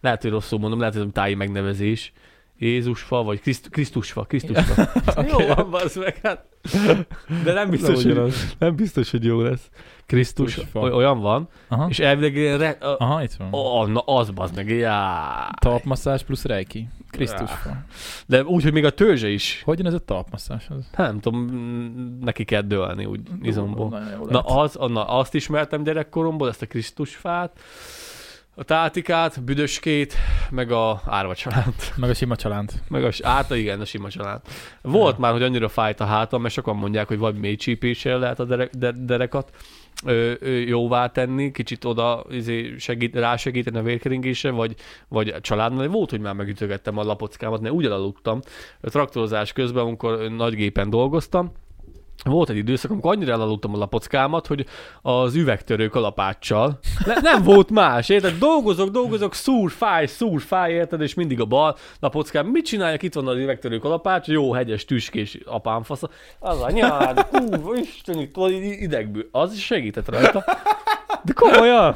Lehet, 0.00 0.22
hogy 0.22 0.30
rosszul 0.30 0.58
mondom, 0.58 0.78
lehet, 0.78 0.94
hogy 0.94 1.08
ez 1.12 1.32
megnevezés. 1.32 2.12
Jézusfa, 2.62 3.22
vagy 3.22 3.40
Kriszt, 3.40 3.68
Krisztusfa, 3.70 4.22
Krisztusfa. 4.24 4.82
Oké. 5.16 5.28
Jó 5.28 5.54
van, 5.54 5.70
bazd 5.70 5.98
meg, 5.98 6.18
hát. 6.22 6.44
De 7.44 7.52
nem 7.52 7.70
biztos, 7.70 8.02
Nem 8.02 8.16
hogy, 8.16 8.34
nem 8.58 8.74
biztos, 8.74 9.10
hogy 9.10 9.24
jó 9.24 9.40
lesz. 9.40 9.68
Krisztus, 10.06 10.52
Krisztusfa. 10.54 10.80
oly- 10.80 10.92
olyan 10.92 11.20
van, 11.20 11.48
Aha. 11.68 11.86
és 11.88 11.98
elvileg 11.98 12.34
ilyen 12.36 12.58
re, 12.58 12.68
a, 12.70 12.96
Aha, 12.98 13.22
itt 13.22 13.32
van. 13.32 13.48
a, 13.52 13.86
na 13.86 14.00
az 14.00 14.30
bazd 14.30 14.54
meg, 14.54 14.68
já. 14.68 15.48
Talpmasszás 15.60 16.22
plusz 16.22 16.44
reiki. 16.44 16.88
Krisztusfa. 17.10 17.84
De 18.26 18.44
úgy, 18.44 18.62
hogy 18.62 18.72
még 18.72 18.84
a 18.84 18.90
törzse 18.90 19.28
is. 19.28 19.62
Hogyan 19.64 19.86
ez 19.86 19.94
a 19.94 19.98
talpmasszás? 19.98 20.66
Az? 20.68 20.90
Nem 20.96 21.20
tudom, 21.20 21.44
neki 22.20 22.44
kell 22.44 22.60
dőlni 22.62 23.04
úgy 23.04 23.20
izomból. 23.42 23.88
Na, 23.88 23.98
lehet. 23.98 24.44
az, 24.46 24.74
na 24.74 25.04
azt 25.04 25.34
ismertem 25.34 25.82
gyerekkoromból, 25.82 26.48
ezt 26.48 26.62
a 26.62 26.66
Krisztusfát, 26.66 27.60
a 28.54 28.64
tátikát, 28.64 29.44
büdöskét, 29.44 30.14
meg 30.50 30.70
a 30.70 31.02
árva 31.06 31.34
csalánt. 31.34 31.92
Meg 31.96 32.10
a 32.10 32.14
sima 32.14 32.36
csalánt. 32.36 32.72
Meg 32.88 33.04
a, 33.04 33.10
át, 33.22 33.50
igen, 33.50 33.80
a 33.80 33.84
sima 33.84 34.08
csalánt. 34.08 34.48
Volt 34.82 35.18
már, 35.18 35.32
hogy 35.32 35.42
annyira 35.42 35.68
fájt 35.68 36.00
a 36.00 36.04
hátam, 36.04 36.42
mert 36.42 36.54
sokan 36.54 36.76
mondják, 36.76 37.08
hogy 37.08 37.18
vagy 37.18 37.34
mély 37.34 37.56
csípéssel 37.56 38.18
lehet 38.18 38.40
a 38.40 38.44
derek, 38.44 38.70
de, 38.70 38.92
derekat 38.96 39.50
ö, 40.04 40.32
ö, 40.40 40.50
jóvá 40.50 41.06
tenni, 41.06 41.52
kicsit 41.52 41.84
oda 41.84 42.24
izé, 42.30 42.74
segít, 42.78 43.14
rásegíteni 43.14 43.78
a 43.78 43.82
vérkeringésre, 43.82 44.50
vagy, 44.50 44.74
vagy 45.08 45.28
a 45.28 45.40
családnál. 45.40 45.88
Volt, 45.88 46.10
hogy 46.10 46.20
már 46.20 46.34
megütögettem 46.34 46.98
a 46.98 47.02
lapockámat, 47.02 47.60
mert 47.60 47.74
úgy 47.74 47.84
elaludtam 47.84 48.40
a 48.80 48.90
traktorozás 48.90 49.52
közben, 49.52 49.82
amikor 49.82 50.18
nagy 50.18 50.54
gépen 50.54 50.90
dolgoztam, 50.90 51.52
volt 52.24 52.50
egy 52.50 52.56
időszak, 52.56 52.90
amikor 52.90 53.12
annyira 53.12 53.32
elaludtam 53.32 53.74
a 53.74 53.78
lapockámat, 53.78 54.46
hogy 54.46 54.66
az 55.02 55.34
üvegtörő 55.34 55.88
kalapáccsal, 55.88 56.78
ne, 57.06 57.14
nem 57.20 57.42
volt 57.42 57.70
más, 57.70 58.08
érted? 58.08 58.38
Dolgozok, 58.38 58.90
dolgozok, 58.90 59.34
szúr, 59.34 59.70
fáj, 59.70 60.06
szúr, 60.06 60.40
fáj, 60.40 60.72
érted? 60.72 61.00
És 61.00 61.14
mindig 61.14 61.40
a 61.40 61.44
bal 61.44 61.76
lapockám. 62.00 62.46
Mit 62.46 62.64
csináljak? 62.64 63.02
Itt 63.02 63.14
van 63.14 63.28
az 63.28 63.36
üvegtörő 63.36 63.78
kalapács, 63.78 64.26
jó, 64.26 64.52
hegyes, 64.52 64.84
tüskés 64.84 65.38
apám 65.44 65.82
fasza. 65.82 66.10
Az 66.38 66.60
anyád, 66.60 67.26
ú, 67.32 67.74
így 67.74 68.82
idegből. 68.82 69.28
Az 69.30 69.52
is 69.52 69.64
segített 69.64 70.08
rajta. 70.08 70.44
De 71.24 71.32
komolyan? 71.34 71.94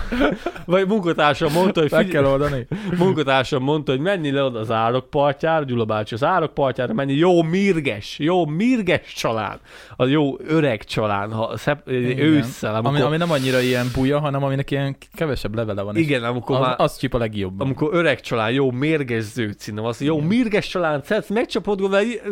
Vagy 0.65 0.87
munkatársam 0.87 1.53
mondta, 1.53 1.81
hogy 1.81 1.91
Meg 1.91 2.05
figyelj, 2.05 2.25
kell 2.25 2.33
oldani. 2.33 2.67
munkatársam 2.99 3.63
mondta, 3.63 3.93
hogy 3.93 4.01
menni 4.01 4.31
le 4.31 4.43
oda 4.43 4.59
az 4.59 4.71
árokpartjára, 4.71 5.65
Gyula 5.65 5.85
bácsi 5.85 6.15
az 6.15 6.25
árokpartjára, 6.25 6.93
menni 6.93 7.13
jó 7.13 7.43
mirges, 7.43 8.19
jó 8.19 8.47
mirges 8.47 9.13
család, 9.15 9.59
a 9.97 10.07
jó 10.07 10.37
öreg 10.47 10.85
család, 10.85 11.33
ha 11.33 11.57
szep, 11.57 11.89
Igen. 11.91 12.19
ősszel, 12.19 12.75
amikor, 12.75 12.93
Ami, 12.95 13.01
ami 13.03 13.17
nem 13.17 13.31
annyira 13.31 13.61
ilyen 13.61 13.87
buja, 13.95 14.19
hanem 14.19 14.45
aminek 14.45 14.71
ilyen 14.71 14.97
kevesebb 15.15 15.55
levele 15.55 15.83
van. 15.83 15.97
igen, 15.97 16.25
amikor 16.25 16.57
az, 16.57 16.63
már, 16.63 16.75
az 16.79 16.97
csip 16.97 17.15
a 17.15 17.19
legjobban. 17.19 17.67
amikor 17.67 17.89
öreg 17.95 18.21
család, 18.21 18.53
jó 18.55 18.71
mérges 18.71 19.23
zöldszínem, 19.23 19.85
az 19.85 20.01
jó 20.01 20.21
mirges 20.21 20.69
család, 20.69 21.05
szedsz, 21.05 21.29
megcsapod 21.29 21.81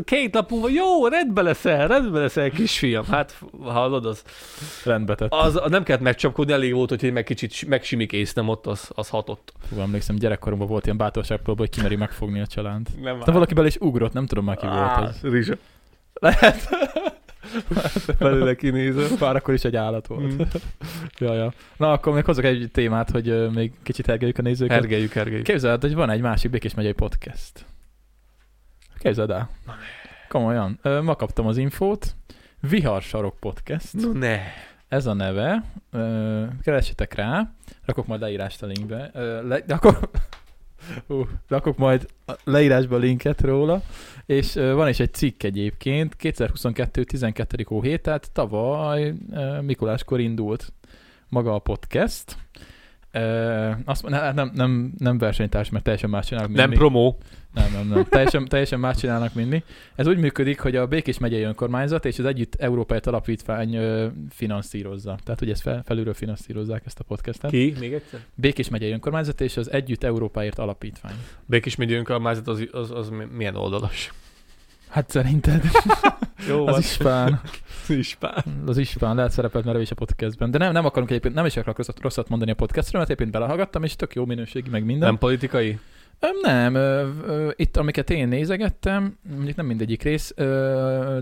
két 0.05 0.33
nap 0.35 0.51
múlva, 0.51 0.69
jó, 0.69 1.07
rendbe 1.07 1.43
leszel, 1.43 1.87
rendbe 1.89 2.19
leszel, 2.21 2.51
kisfiam. 2.51 3.05
Hát, 3.11 3.35
hallod, 3.65 4.07
az, 4.07 4.23
Rendbe 4.85 5.15
tett. 5.15 5.33
az 5.33 5.61
nem 5.69 5.83
kellett 5.83 6.03
megcsapkodni, 6.03 6.53
elég 6.53 6.75
volt, 6.75 6.84
hogy 6.89 7.03
én 7.03 7.13
meg 7.13 7.25
kicsit 7.25 7.69
megsimikéztem 7.69 8.49
ott, 8.49 8.67
az, 8.67 8.91
az 8.95 9.09
hatott. 9.09 9.53
Fú, 9.69 9.81
emlékszem, 9.81 10.17
gyerekkoromban 10.17 10.69
volt 10.69 10.85
ilyen 10.85 10.97
bátorságpróba, 10.97 11.61
hogy 11.61 11.71
kimeri 11.71 11.97
megfogni 11.97 12.41
a 12.41 12.47
csalánt. 12.47 13.01
Nem 13.03 13.19
De 13.25 13.33
valaki 13.33 13.55
bele 13.55 13.67
is 13.67 13.77
ugrott, 13.77 14.13
nem 14.13 14.27
tudom 14.27 14.45
már 14.45 14.57
ki 14.57 14.67
volt 14.67 15.09
ez. 15.09 15.21
Rizsa. 15.23 15.55
Lehet. 16.13 16.69
Belőle 18.19 18.55
kinéző. 18.55 19.07
Bár 19.19 19.37
akkor 19.37 19.55
is 19.55 19.65
egy 19.65 19.77
állat 19.77 20.07
volt. 20.07 20.33
Mm. 20.33 20.41
ja, 21.27 21.35
ja. 21.35 21.53
Na, 21.77 21.93
akkor 21.93 22.15
még 22.15 22.25
hozok 22.25 22.45
egy 22.45 22.69
témát, 22.73 23.11
hogy 23.11 23.51
még 23.53 23.73
kicsit 23.83 24.07
hergeljük 24.07 24.39
a 24.39 24.43
nézőket. 24.43 24.77
Hergeljük, 24.77 25.13
hergeljük. 25.13 25.45
Képzeld, 25.45 25.81
hogy 25.81 25.95
van 25.95 26.11
egy 26.11 26.21
másik 26.21 26.51
Békés 26.51 26.75
megyei 26.75 26.93
podcast. 26.93 27.65
Képzeld 28.99 29.31
el. 29.31 29.51
Komolyan. 30.29 30.79
Ö, 30.83 31.03
Ma 31.03 31.15
kaptam 31.15 31.47
az 31.47 31.57
infót. 31.57 32.15
Viharsarok 32.61 33.37
podcast. 33.41 33.93
No 33.93 34.13
ne. 34.13 34.39
Ez 34.95 35.07
a 35.07 35.13
neve. 35.13 35.65
Ö, 35.91 36.45
Keressetek 36.63 37.15
rá. 37.15 37.53
Rakok 37.85 38.07
majd 38.07 38.21
leírást 38.21 38.63
a 38.63 38.67
linkbe. 38.67 39.11
Ö, 39.15 39.49
Le, 39.49 39.63
rakok, 39.67 40.11
uh, 41.09 41.27
rakok 41.49 41.77
majd 41.77 42.07
leírásba 42.45 42.97
linket 42.97 43.41
róla. 43.41 43.83
És 44.27 44.55
van 44.55 44.89
is 44.89 45.01
egy 45.01 45.15
cikk 45.15 45.43
egyébként. 45.43 46.17
2022. 46.17 47.05
12. 47.05 47.65
hó 47.67 47.83
hét, 47.83 48.03
tehát 48.03 48.33
tavaly 48.33 49.15
ö, 49.33 49.61
Mikuláskor 49.61 50.21
indult 50.21 50.73
maga 51.29 51.55
a 51.55 51.59
podcast. 51.59 52.37
Ö, 53.15 53.71
azt, 53.85 54.09
ne, 54.09 54.33
nem, 54.33 54.51
nem, 54.55 54.93
nem 54.99 55.19
versenytárs, 55.19 55.71
mert 55.71 55.85
teljesen 55.85 56.11
más 56.11 56.27
csinálnak 56.27 56.51
Nem 56.51 56.61
mindig. 56.61 56.79
promó. 56.79 57.19
Nem, 57.55 57.73
nem, 57.73 57.89
nem. 57.89 58.05
Teljesen, 58.05 58.45
teljesen 58.45 58.81
más 58.81 58.97
csinálnak 58.97 59.35
mindig. 59.35 59.63
Ez 59.95 60.07
úgy 60.07 60.19
működik, 60.19 60.61
hogy 60.61 60.77
a 60.77 60.87
Békés 60.87 61.19
megyei 61.19 61.43
önkormányzat 61.43 62.05
és 62.05 62.19
az 62.19 62.25
Együtt 62.25 62.55
Európai 62.55 62.99
Alapítvány 63.05 63.75
ö, 63.75 64.07
finanszírozza. 64.31 65.19
Tehát, 65.25 65.39
hogy 65.39 65.51
ezt 65.51 65.63
fel, 65.63 65.83
felülről 65.87 66.15
finanszírozzák 66.15 66.83
ezt 66.87 66.99
a 66.99 67.05
podcastet. 67.05 67.51
Ki? 67.51 67.75
Még 67.81 67.93
egyszer? 67.93 68.21
Békés 68.35 68.69
megyei 68.69 68.91
önkormányzat 68.91 69.41
és 69.41 69.57
az 69.57 69.71
Együtt 69.71 70.05
Európáért 70.05 70.59
Alapítvány. 70.59 71.15
Békés 71.47 71.77
megyei 71.77 71.97
önkormányzat 71.97 72.49
az, 72.49 72.69
az, 72.73 72.91
az 72.91 73.13
milyen 73.37 73.55
oldalas? 73.57 74.13
Hát 74.89 75.11
szerinted 75.11 75.65
Jó, 76.49 76.67
az 76.67 76.79
ispán, 76.79 77.41
ispán. 77.89 78.45
az 78.67 78.77
ispán 78.77 79.17
lehet 79.17 79.31
szerepelt 79.31 79.65
már 79.65 79.81
is 79.81 79.91
a 79.91 79.95
podcastben. 79.95 80.51
De 80.51 80.59
nem, 80.59 80.73
nem 80.73 80.85
akarunk 80.85 81.11
egyébként, 81.11 81.35
nem 81.35 81.47
is 81.47 81.57
akarok 81.57 81.77
rosszat, 81.77 82.01
rosszat 82.01 82.29
mondani 82.29 82.51
a 82.51 82.55
podcastről, 82.55 83.01
mert 83.01 83.13
egyébként 83.13 83.37
belehallgattam, 83.37 83.83
és 83.83 83.97
tök 83.97 84.15
jó 84.15 84.25
minőségi, 84.25 84.71
meg 84.71 84.85
minden. 84.85 85.09
Nem 85.09 85.19
politikai? 85.19 85.79
Nem, 86.43 86.75
ö, 86.75 87.51
itt 87.57 87.77
amiket 87.77 88.11
én 88.11 88.29
nézegettem, 88.29 89.19
mondjuk 89.35 89.57
nem 89.57 89.67
mindegyik 89.67 90.03
rész, 90.03 90.35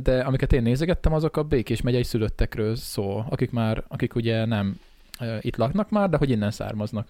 de 0.02 0.22
amiket 0.26 0.52
én 0.52 0.62
nézegettem, 0.62 1.12
azok 1.12 1.36
a 1.36 1.42
Békés 1.42 1.80
megyei 1.80 2.02
szülöttekről 2.02 2.76
szól, 2.76 3.26
akik 3.30 3.50
már, 3.50 3.84
akik 3.88 4.14
ugye 4.14 4.44
nem 4.44 4.80
itt 5.40 5.56
laknak 5.56 5.90
már, 5.90 6.08
de 6.08 6.16
hogy 6.16 6.30
innen 6.30 6.50
származnak. 6.50 7.08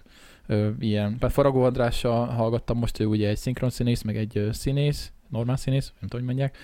Ilyen. 0.79 1.17
Tehát 1.17 1.35
Faragó 1.35 1.63
Andrással 1.63 2.25
hallgattam 2.25 2.77
most, 2.77 2.99
ő 2.99 3.05
ugye 3.05 3.29
egy 3.29 3.37
szinkron 3.37 3.69
színész, 3.69 4.01
meg 4.01 4.17
egy 4.17 4.47
színész, 4.51 5.11
normál 5.33 5.55
színész, 5.55 5.91
nem 5.99 6.09
tudom, 6.09 6.25
hogy 6.25 6.35
mondják, 6.35 6.57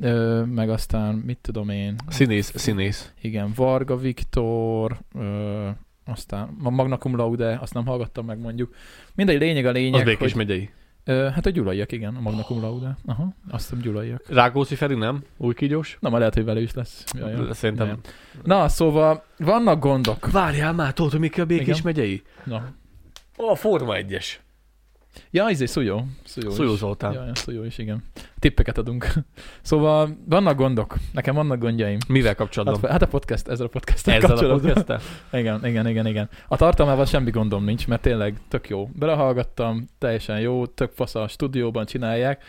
Ö, 0.00 0.42
meg 0.44 0.70
aztán, 0.70 1.14
mit 1.14 1.38
tudom 1.40 1.68
én, 1.68 1.94
Színész, 2.08 2.52
színész. 2.56 3.12
igen, 3.20 3.52
Varga 3.56 3.96
Viktor, 3.96 4.98
ö, 5.14 5.68
aztán 6.04 6.56
a 6.62 6.70
Magna 6.70 6.98
Cum 6.98 7.16
Laude, 7.16 7.58
azt 7.60 7.74
nem 7.74 7.86
hallgattam 7.86 8.24
meg 8.26 8.38
mondjuk. 8.38 8.74
Mindegy, 9.14 9.38
lényeg 9.38 9.66
a 9.66 9.70
lényeg, 9.70 10.00
Az 10.00 10.06
Békés 10.06 10.32
hogy, 10.32 10.46
megyei. 10.46 10.70
Ö, 11.04 11.28
hát 11.34 11.46
a 11.46 11.50
gyulaiak, 11.50 11.92
igen, 11.92 12.14
a 12.16 12.20
Magna 12.20 12.42
Cum 12.42 12.60
Laude. 12.60 12.96
Aha, 13.06 13.34
azt 13.50 13.68
hiszem 13.68 13.82
gyulaiak. 13.84 14.22
Rákóczi 14.28 14.74
Feri 14.74 14.94
nem? 14.94 15.22
Új 15.36 15.54
kígyós? 15.54 15.96
Na, 16.00 16.08
már 16.08 16.18
lehet, 16.18 16.34
hogy 16.34 16.44
vele 16.44 16.60
is 16.60 16.72
lesz. 16.74 17.04
Jaj, 17.18 17.32
jaj. 17.32 17.52
Szerintem. 17.52 17.86
Nem. 17.86 18.00
Na, 18.42 18.68
szóval 18.68 19.24
vannak 19.38 19.80
gondok. 19.80 20.30
Várjál 20.30 20.72
már, 20.72 20.92
tudod, 20.92 21.10
hogy 21.10 21.20
mik 21.20 21.38
a 21.38 21.44
Békés 21.44 21.66
Igen. 21.66 21.80
megyei? 21.84 22.22
Na. 22.44 22.72
A 23.36 23.54
Forma 23.54 23.94
1-es. 23.96 24.26
Ja, 25.30 25.48
izé, 25.48 25.66
Szújó. 25.66 26.06
Szújó, 26.24 26.48
is. 26.48 26.54
Szújó 26.54 26.74
Zoltán. 26.74 27.12
Ja, 27.12 27.24
ja, 27.24 27.34
Szújó 27.34 27.64
is, 27.64 27.78
igen. 27.78 28.02
Tippeket 28.38 28.78
adunk. 28.78 29.06
Szóval 29.62 30.16
vannak 30.24 30.56
gondok. 30.56 30.96
Nekem 31.12 31.34
vannak 31.34 31.58
gondjaim. 31.58 31.98
Mivel 32.08 32.28
Hát, 32.28 32.36
kapcsolatban? 32.36 32.90
hát 32.90 33.02
a 33.02 33.06
podcast, 33.06 33.48
ezzel 33.48 33.66
a 33.66 33.68
podcast 33.68 34.08
Ezzel 34.08 34.50
a 34.50 34.58
podcast 34.58 35.02
Igen, 35.32 35.66
igen, 35.66 35.86
igen, 35.88 36.06
igen. 36.06 36.28
A 36.48 36.56
tartalmával 36.56 37.04
semmi 37.04 37.30
gondom 37.30 37.64
nincs, 37.64 37.86
mert 37.88 38.02
tényleg 38.02 38.36
tök 38.48 38.68
jó. 38.68 38.90
Belehallgattam, 38.94 39.86
teljesen 39.98 40.40
jó, 40.40 40.66
tök 40.66 40.92
fasz 40.94 41.14
a 41.14 41.28
stúdióban 41.28 41.84
csinálják. 41.86 42.42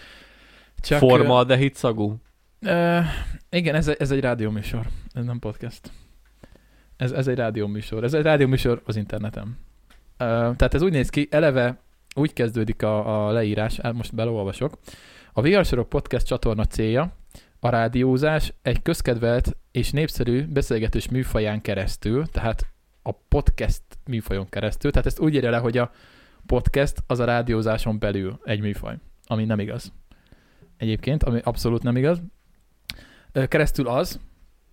Csak, 0.80 1.00
Forma, 1.00 1.44
de 1.44 1.56
hit 1.56 1.76
szagú. 1.76 2.16
Ö, 2.62 3.00
igen, 3.50 3.76
ez, 3.76 3.88
egy- 3.88 3.96
ez 4.00 4.12
egy 4.12 4.20
rádióműsor, 4.20 4.86
ez 5.14 5.26
nem 5.26 5.40
podcast. 5.40 5.92
Ez, 6.98 7.12
ez 7.12 7.28
egy 7.28 7.38
rádióműsor. 7.38 8.04
Ez 8.04 8.14
egy 8.14 8.24
rádióműsor 8.24 8.82
az 8.86 8.96
interneten. 8.96 9.58
Ö, 10.18 10.24
tehát 10.26 10.74
ez 10.74 10.82
úgy 10.82 10.92
néz 10.92 11.10
ki, 11.10 11.28
eleve 11.32 11.78
úgy 12.16 12.34
kezdődik 12.34 12.84
a, 12.84 13.28
a 13.28 13.32
leírás, 13.32 13.80
most 13.94 14.16
belolvasok. 14.16 14.78
A 15.34 15.42
VR 15.42 15.86
Podcast 15.88 16.26
csatorna 16.26 16.66
célja 16.66 17.16
a 17.60 17.70
rádiózás 17.70 18.54
egy 18.62 18.82
közkedvelt 18.82 19.58
és 19.72 19.92
népszerű 19.92 20.46
beszélgetős 20.48 21.10
műfaján 21.10 21.62
keresztül, 21.62 22.28
tehát 22.28 22.66
a 23.02 23.12
podcast 23.12 23.84
műfajon 24.06 24.50
keresztül, 24.50 24.92
tehát 24.92 25.08
ezt 25.08 25.20
úgy 25.20 25.34
írja 25.34 25.50
le, 25.50 25.58
hogy 25.58 25.78
a 25.78 25.92
podcast 26.46 27.04
az 27.08 27.20
a 27.20 27.26
rádiózáson 27.26 28.00
belül 28.00 28.40
egy 28.44 28.60
műfaj, 28.60 28.96
ami 29.26 29.46
nem 29.46 29.60
igaz. 29.60 29.94
Egyébként, 30.78 31.24
ami 31.24 31.40
abszolút 31.44 31.84
nem 31.84 31.98
igaz. 31.98 32.22
Keresztül 33.48 33.88
az, 33.88 34.20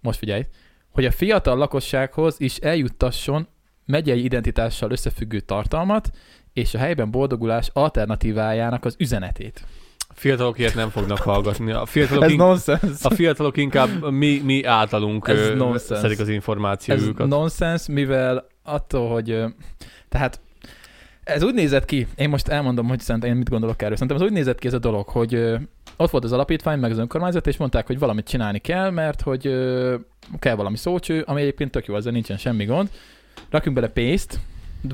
most 0.00 0.18
figyelj, 0.18 0.46
hogy 0.90 1.04
a 1.04 1.10
fiatal 1.10 1.56
lakossághoz 1.56 2.40
is 2.40 2.56
eljuttasson 2.56 3.48
megyei 3.86 4.24
identitással 4.24 4.90
összefüggő 4.90 5.40
tartalmat, 5.40 6.10
és 6.52 6.74
a 6.74 6.78
helyben 6.78 7.10
boldogulás 7.10 7.70
alternatívájának 7.72 8.84
az 8.84 8.94
üzenetét. 8.98 9.64
A 10.08 10.14
fiatalok 10.14 10.58
ilyet 10.58 10.74
nem 10.74 10.88
fognak 10.90 11.18
hallgatni. 11.18 11.72
A 11.72 11.86
fiatalok, 11.86 12.24
Ez 12.24 12.30
in- 12.30 12.36
nonsens. 12.36 13.02
a 13.04 13.10
fiatalok 13.10 13.56
inkább 13.56 14.10
mi, 14.10 14.40
mi 14.44 14.64
általunk 14.64 15.28
Ez 15.28 15.38
ö, 15.38 15.54
nonsense. 15.54 15.96
szedik 15.96 16.20
az 16.20 16.28
Ez 16.28 16.34
információjukat. 16.34 17.26
nonsens, 17.28 17.86
mivel 17.88 18.46
attól, 18.62 19.08
hogy 19.10 19.30
ö, 19.30 19.46
tehát 20.08 20.40
ez 21.24 21.42
úgy 21.42 21.54
nézett 21.54 21.84
ki, 21.84 22.06
én 22.16 22.28
most 22.28 22.48
elmondom, 22.48 22.88
hogy 22.88 23.00
szerintem 23.00 23.30
én 23.30 23.36
mit 23.36 23.48
gondolok 23.50 23.82
erről. 23.82 23.96
Szerintem 23.96 24.16
ez 24.16 24.22
úgy 24.22 24.32
nézett 24.36 24.58
ki 24.58 24.66
ez 24.66 24.72
a 24.74 24.78
dolog, 24.78 25.08
hogy 25.08 25.34
ö, 25.34 25.56
ott 25.96 26.10
volt 26.10 26.24
az 26.24 26.32
alapítvány, 26.32 26.78
meg 26.78 26.90
az 26.90 26.98
önkormányzat, 26.98 27.46
és 27.46 27.56
mondták, 27.56 27.86
hogy 27.86 27.98
valamit 27.98 28.28
csinálni 28.28 28.58
kell, 28.58 28.90
mert 28.90 29.20
hogy 29.20 29.46
ö, 29.46 29.94
kell 30.38 30.54
valami 30.54 30.76
szócső, 30.76 31.20
ami 31.26 31.40
egyébként 31.40 31.70
tök 31.70 31.86
jó, 31.86 31.96
ezzel 31.96 32.12
nincsen 32.12 32.36
semmi 32.36 32.64
gond. 32.64 32.90
Rakjunk 33.50 33.76
bele 33.76 33.88
pénzt, 33.88 34.38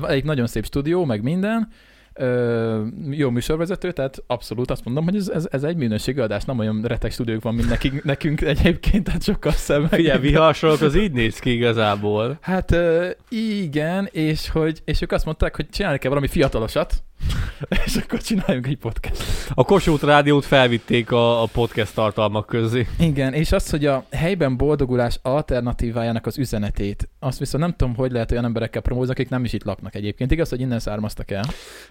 egy 0.07 0.23
nagyon 0.23 0.47
szép 0.47 0.65
stúdió, 0.65 1.05
meg 1.05 1.21
minden, 1.23 1.67
Ö, 2.13 2.85
jó 3.09 3.29
műsorvezető, 3.29 3.91
tehát 3.91 4.23
abszolút 4.27 4.71
azt 4.71 4.85
mondom, 4.85 5.03
hogy 5.03 5.15
ez, 5.15 5.29
ez, 5.29 5.47
ez 5.51 5.63
egy 5.63 5.75
minőségi 5.75 6.19
adás, 6.19 6.43
nem 6.43 6.59
olyan 6.59 6.81
retek 6.81 7.11
stúdiók 7.11 7.43
van, 7.43 7.55
mint 7.55 7.69
nekünk, 7.69 8.03
nekünk 8.03 8.41
egyébként, 8.41 9.03
tehát 9.03 9.23
sokkal 9.23 9.51
szebb. 9.51 9.87
Figyelj, 9.87 10.19
viharsorok 10.19 10.81
az 10.81 10.95
így 10.95 11.11
néz 11.11 11.39
ki 11.39 11.51
igazából. 11.53 12.37
Hát 12.41 12.71
ö, 12.71 13.09
igen, 13.29 14.09
és 14.11 14.49
hogy 14.49 14.81
és 14.85 15.01
ők 15.01 15.11
azt 15.11 15.25
mondták, 15.25 15.55
hogy 15.55 15.69
csinálni 15.69 15.97
kell 15.97 16.09
valami 16.09 16.27
fiatalosat, 16.27 17.03
és 17.85 17.95
akkor 17.95 18.21
csináljunk 18.21 18.67
egy 18.67 18.77
podcast. 18.77 19.23
A 19.53 19.63
Kossuth 19.63 20.03
Rádiót 20.03 20.45
felvitték 20.45 21.11
a, 21.11 21.41
a 21.41 21.45
podcast 21.45 21.93
tartalmak 21.93 22.45
közé. 22.45 22.87
Igen, 22.99 23.33
és 23.33 23.51
az, 23.51 23.69
hogy 23.69 23.85
a 23.85 24.05
helyben 24.11 24.57
boldogulás 24.57 25.19
alternatívájának 25.21 26.25
az 26.25 26.37
üzenetét, 26.37 27.09
azt 27.19 27.39
viszont 27.39 27.63
nem 27.63 27.73
tudom, 27.75 27.95
hogy 27.95 28.11
lehet 28.11 28.31
olyan 28.31 28.45
emberekkel 28.45 28.81
promózni, 28.81 29.11
akik 29.11 29.29
nem 29.29 29.43
is 29.43 29.53
itt 29.53 29.63
laknak 29.63 29.95
egyébként. 29.95 30.31
Igaz, 30.31 30.49
hogy 30.49 30.61
innen 30.61 30.79
származtak 30.79 31.31
el. 31.31 31.43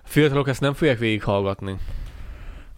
A 0.03 0.09
fiatalok 0.09 0.49
ezt 0.49 0.61
nem 0.61 0.75
fogják 0.75 0.99
végighallgatni. 0.99 1.77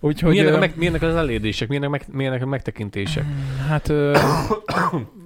Úgyhogy... 0.01 0.31
Milyenek, 0.31 0.55
ö, 0.55 0.59
meg, 0.59 0.73
milyenek 0.77 1.03
az 1.03 1.15
elérdések, 1.15 1.69
milyenek, 1.69 1.91
meg, 1.91 2.05
milyenek 2.13 2.43
a 2.43 2.47
megtekintések? 2.47 3.25
Hát, 3.69 3.89
ö, 3.89 4.19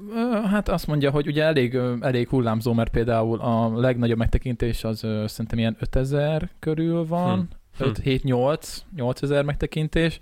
hát 0.44 0.68
azt 0.68 0.86
mondja, 0.86 1.10
hogy 1.10 1.26
ugye 1.26 1.42
elég, 1.42 1.78
elég 2.00 2.28
hullámzó, 2.28 2.72
mert 2.72 2.90
például 2.90 3.40
a 3.40 3.80
legnagyobb 3.80 4.18
megtekintés 4.18 4.84
az 4.84 4.98
szerintem 5.26 5.58
ilyen 5.58 5.76
5000 5.80 6.50
körül 6.58 7.06
van, 7.06 7.48
Hm. 7.78 7.84
5-7-8, 7.84 8.78
8000 8.96 9.44
megtekintés, 9.44 10.18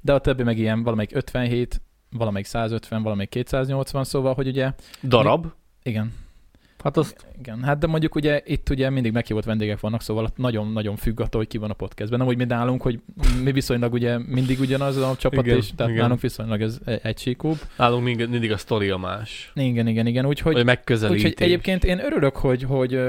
de 0.00 0.12
a 0.12 0.18
többi 0.18 0.42
meg 0.42 0.58
ilyen 0.58 0.82
valamelyik 0.82 1.14
57, 1.14 1.80
valamelyik 2.10 2.46
150, 2.46 3.02
valamelyik 3.02 3.30
280, 3.30 4.04
szóval, 4.04 4.34
hogy 4.34 4.46
ugye, 4.46 4.72
Darab? 5.02 5.46
igen, 5.82 6.12
Hát 6.82 6.96
azt 6.96 7.26
igen, 7.38 7.62
hát 7.62 7.78
de 7.78 7.86
mondjuk 7.86 8.14
ugye 8.14 8.40
itt 8.44 8.70
ugye 8.70 8.90
mindig 8.90 9.12
meghívott 9.12 9.44
vendégek 9.44 9.80
vannak, 9.80 10.02
szóval 10.02 10.32
nagyon-nagyon 10.36 10.96
függ 10.96 11.20
attól, 11.20 11.40
hogy 11.40 11.50
ki 11.50 11.58
van 11.58 11.70
a 11.70 11.74
podcastben. 11.74 12.18
Nem 12.18 12.28
úgy, 12.28 12.36
mint 12.36 12.50
nálunk, 12.50 12.82
hogy 12.82 13.00
mi 13.42 13.52
viszonylag 13.52 13.92
ugye 13.92 14.18
mindig 14.18 14.60
ugyanaz 14.60 14.96
a 14.96 15.16
csapat, 15.16 15.46
Igen, 15.46 15.56
és 15.56 15.70
tehát 15.76 15.90
igen. 15.90 16.02
nálunk 16.02 16.20
viszonylag 16.20 16.60
ez 16.60 16.78
egysíkúbb. 17.02 17.58
nálunk 17.76 18.04
mindig, 18.04 18.28
mindig 18.28 18.52
a 18.52 18.56
sztori 18.56 18.88
a 18.88 18.96
más. 18.96 19.52
Igen, 19.54 19.86
igen, 19.86 20.06
igen, 20.06 20.26
úgyhogy 20.26 20.54
Hogy 20.54 20.64
megközelítés. 20.64 21.24
Úgyhogy 21.24 21.46
egyébként 21.46 21.84
én 21.84 21.98
örülök, 22.04 22.36
hogy, 22.36 22.62
hogy, 22.62 23.00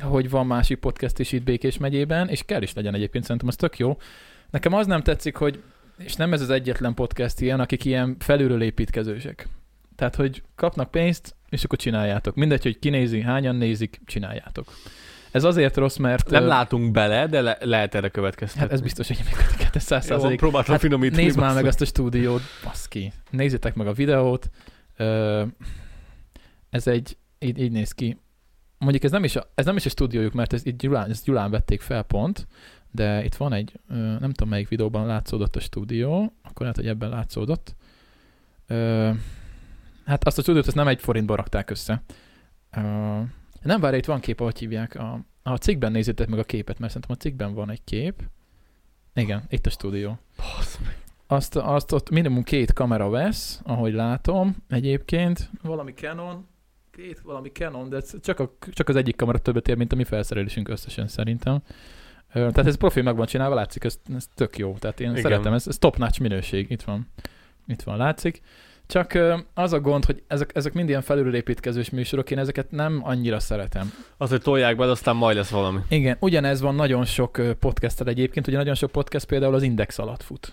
hogy 0.00 0.30
van 0.30 0.46
másik 0.46 0.78
podcast 0.78 1.18
is 1.18 1.32
itt 1.32 1.42
Békés 1.42 1.78
megyében, 1.78 2.28
és 2.28 2.42
kell 2.44 2.62
is 2.62 2.74
legyen 2.74 2.94
egyébként, 2.94 3.24
szerintem 3.24 3.48
az 3.48 3.56
tök 3.56 3.78
jó. 3.78 3.96
Nekem 4.50 4.72
az 4.72 4.86
nem 4.86 5.02
tetszik, 5.02 5.36
hogy, 5.36 5.62
és 5.98 6.14
nem 6.14 6.32
ez 6.32 6.40
az 6.40 6.50
egyetlen 6.50 6.94
podcast 6.94 7.40
ilyen, 7.40 7.60
akik 7.60 7.84
ilyen 7.84 8.16
felülről 8.18 8.62
építkezősek. 8.62 9.48
Tehát, 9.98 10.16
hogy 10.16 10.42
kapnak 10.54 10.90
pénzt, 10.90 11.36
és 11.48 11.64
akkor 11.64 11.78
csináljátok. 11.78 12.34
Mindegy, 12.34 12.62
hogy 12.62 12.78
kinézi, 12.78 13.20
hányan 13.20 13.56
nézik, 13.56 14.00
csináljátok. 14.04 14.72
Ez 15.30 15.44
azért 15.44 15.76
rossz, 15.76 15.96
mert... 15.96 16.30
Nem 16.30 16.46
látunk 16.46 16.90
bele, 16.90 17.26
de 17.26 17.40
le, 17.40 17.58
lehet 17.60 17.94
erre 17.94 18.08
következtetni. 18.08 18.60
Hát 18.62 18.72
ez 18.72 18.80
biztos, 18.80 19.06
hogy 19.06 19.20
működik, 19.24 19.74
ez 19.74 19.82
száz 19.82 20.04
százalék. 20.04 20.38
próbáltam 20.38 20.72
Hát 20.72 20.80
finomítani. 20.80 21.22
Nézd 21.22 21.38
már 21.38 21.54
meg 21.54 21.66
azt 21.66 21.80
a 21.80 21.84
stúdiót, 21.84 22.42
baszki. 22.64 23.12
Nézzétek 23.30 23.74
meg 23.74 23.86
a 23.86 23.92
videót. 23.92 24.50
Ez 26.70 26.86
egy, 26.86 27.16
így, 27.38 27.58
így 27.58 27.72
néz 27.72 27.92
ki. 27.92 28.18
Mondjuk 28.78 29.04
ez 29.04 29.10
nem 29.10 29.24
is 29.24 29.36
a, 29.36 29.50
ez 29.54 29.64
nem 29.64 29.76
is 29.76 29.86
a 29.86 29.88
stúdiójuk, 29.88 30.32
mert 30.32 30.52
ez 30.52 30.66
itt 30.66 30.78
Gyulán, 30.78 31.10
ezt 31.10 31.24
Gyulán 31.24 31.50
vették 31.50 31.80
fel 31.80 32.02
pont, 32.02 32.46
de 32.90 33.24
itt 33.24 33.34
van 33.34 33.52
egy, 33.52 33.72
nem 33.88 34.32
tudom 34.32 34.48
melyik 34.48 34.68
videóban 34.68 35.06
látszódott 35.06 35.56
a 35.56 35.60
stúdió, 35.60 36.32
akkor 36.42 36.60
lehet, 36.60 36.76
hogy 36.76 36.86
ebben 36.88 37.08
látszódott. 37.08 37.76
Hát 40.08 40.26
azt 40.26 40.38
a 40.38 40.42
stúdiót 40.42 40.66
ezt 40.66 40.76
nem 40.76 40.88
egy 40.88 41.00
forintba 41.00 41.34
rakták 41.34 41.70
össze. 41.70 42.02
Ö, 42.76 42.80
nem 43.62 43.80
várj, 43.80 43.96
itt 43.96 44.04
van 44.04 44.20
kép, 44.20 44.40
ahogy 44.40 44.58
hívják. 44.58 44.94
A, 44.94 45.20
a 45.42 45.56
cikkben 45.56 45.92
nézzétek 45.92 46.28
meg 46.28 46.38
a 46.38 46.44
képet, 46.44 46.78
mert 46.78 46.92
szerintem 46.92 47.16
a 47.18 47.22
cikkben 47.22 47.54
van 47.54 47.70
egy 47.70 47.84
kép. 47.84 48.22
Igen, 49.14 49.42
itt 49.48 49.66
a 49.66 49.70
stúdió. 49.70 50.18
Basz. 50.36 50.78
Azt, 51.26 51.56
azt 51.56 51.92
ott 51.92 52.10
minimum 52.10 52.42
két 52.42 52.72
kamera 52.72 53.08
vesz, 53.08 53.60
ahogy 53.64 53.92
látom 53.92 54.56
egyébként. 54.68 55.50
Valami 55.62 55.92
Canon 55.92 56.46
két 56.90 57.20
valami 57.20 57.48
Canon, 57.48 57.88
de 57.88 58.00
csak, 58.20 58.40
a, 58.40 58.56
csak 58.70 58.88
az 58.88 58.96
egyik 58.96 59.16
kamera 59.16 59.38
többet 59.38 59.68
ér, 59.68 59.76
mint 59.76 59.92
a 59.92 59.96
mi 59.96 60.04
felszerelésünk 60.04 60.68
összesen 60.68 61.08
szerintem. 61.08 61.62
Tehát 62.32 62.66
ez 62.66 62.76
profi 62.76 63.00
meg 63.00 63.16
van 63.16 63.26
csinálva, 63.26 63.54
látszik, 63.54 63.84
ez, 63.84 64.00
ez 64.14 64.26
tök 64.34 64.58
jó. 64.58 64.76
Tehát 64.78 65.00
én 65.00 65.10
Igen. 65.10 65.22
Szeretem, 65.22 65.52
ez, 65.52 65.66
ez 65.66 65.78
top-notch 65.78 66.20
minőség, 66.20 66.70
itt 66.70 66.82
van. 66.82 67.08
Itt 67.66 67.82
van, 67.82 67.96
látszik. 67.96 68.40
Csak 68.88 69.18
az 69.54 69.72
a 69.72 69.80
gond, 69.80 70.04
hogy 70.04 70.22
ezek, 70.26 70.50
ezek 70.54 70.72
mind 70.72 70.88
ilyen 70.88 71.02
felülépítkezős 71.02 71.90
műsorok, 71.90 72.30
én 72.30 72.38
ezeket 72.38 72.70
nem 72.70 73.00
annyira 73.04 73.40
szeretem. 73.40 73.92
Az, 74.16 74.30
hogy 74.30 74.42
tolják 74.42 74.76
be, 74.76 74.90
aztán 74.90 75.16
majd 75.16 75.36
lesz 75.36 75.50
valami. 75.50 75.78
Igen, 75.88 76.16
ugyanez 76.20 76.60
van 76.60 76.74
nagyon 76.74 77.04
sok 77.04 77.38
ö, 77.38 77.54
podcastel 77.54 78.06
egyébként, 78.06 78.46
ugye 78.46 78.56
nagyon 78.56 78.74
sok 78.74 78.90
podcast 78.90 79.26
például 79.26 79.54
az 79.54 79.62
Index 79.62 79.98
alatt 79.98 80.22
fut. 80.22 80.52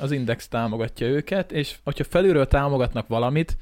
Az 0.00 0.10
Index 0.10 0.48
támogatja 0.48 1.06
őket, 1.06 1.52
és 1.52 1.76
hogyha 1.84 2.04
felülről 2.04 2.46
támogatnak 2.46 3.06
valamit, 3.08 3.56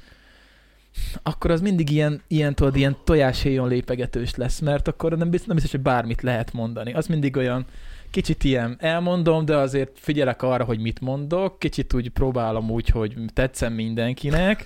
akkor 1.23 1.51
az 1.51 1.61
mindig 1.61 1.89
ilyen, 1.89 2.21
ilyen, 2.27 2.55
tudod, 2.55 2.75
ilyen 2.75 2.97
tojáshéjon 3.03 3.67
lépegetős 3.67 4.35
lesz, 4.35 4.59
mert 4.59 4.87
akkor 4.87 5.17
nem 5.17 5.29
biztos, 5.29 5.47
nem 5.47 5.55
biztos, 5.55 5.73
hogy 5.73 5.83
bármit 5.83 6.21
lehet 6.21 6.53
mondani. 6.53 6.93
Az 6.93 7.07
mindig 7.07 7.37
olyan 7.37 7.65
kicsit 8.13 8.43
ilyen 8.43 8.75
elmondom, 8.79 9.45
de 9.45 9.57
azért 9.57 9.91
figyelek 9.99 10.41
arra, 10.41 10.63
hogy 10.63 10.79
mit 10.79 10.99
mondok, 10.99 11.59
kicsit 11.59 11.93
úgy 11.93 12.09
próbálom 12.09 12.69
úgy, 12.69 12.89
hogy 12.89 13.15
tetszem 13.33 13.73
mindenkinek, 13.73 14.65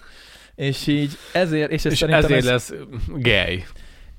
és 0.55 0.87
így 0.87 1.17
ezért, 1.33 1.71
és, 1.71 1.85
ez 1.85 1.91
És 1.91 2.01
ezért 2.01 2.31
ez, 2.31 2.45
lesz 2.45 2.73
gay. 3.07 3.63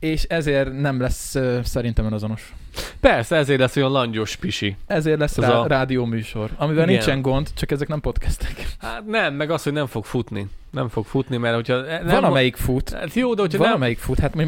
és 0.01 0.23
ezért 0.23 0.81
nem 0.81 1.01
lesz 1.01 1.37
szerintem 1.63 2.13
azonos. 2.13 2.55
Persze, 3.01 3.37
ezért 3.37 3.61
lesz 3.61 3.77
olyan 3.77 3.91
langyos 3.91 4.37
pisi. 4.37 4.77
Ezért 4.87 5.19
lesz 5.19 5.39
Ez 5.39 5.45
rá, 5.45 5.51
a- 5.51 5.67
rádióműsor, 5.67 6.51
amivel 6.57 6.83
Igen. 6.83 6.95
nincsen 6.95 7.23
gond, 7.23 7.49
csak 7.55 7.71
ezek 7.71 7.89
nem 7.89 8.01
podcastek. 8.01 8.67
Hát 8.79 9.07
nem, 9.07 9.35
meg 9.35 9.51
az, 9.51 9.63
hogy 9.63 9.73
nem 9.73 9.87
fog 9.87 10.05
futni. 10.05 10.47
Nem 10.71 10.89
fog 10.89 11.05
futni, 11.05 11.37
mert 11.37 11.55
hogyha... 11.55 11.77
Nem, 11.77 12.05
Nem 12.05 12.21
Valamelyik 12.21 12.57
fut. 12.57 12.91
Hát 12.91 13.15
jó, 13.15 13.35
de 13.35 13.41
hogyha 13.41 13.59
nem... 13.59 13.67
Valamelyik 13.67 13.99
fut. 13.99 14.19
Hát 14.19 14.35
mi, 14.35 14.47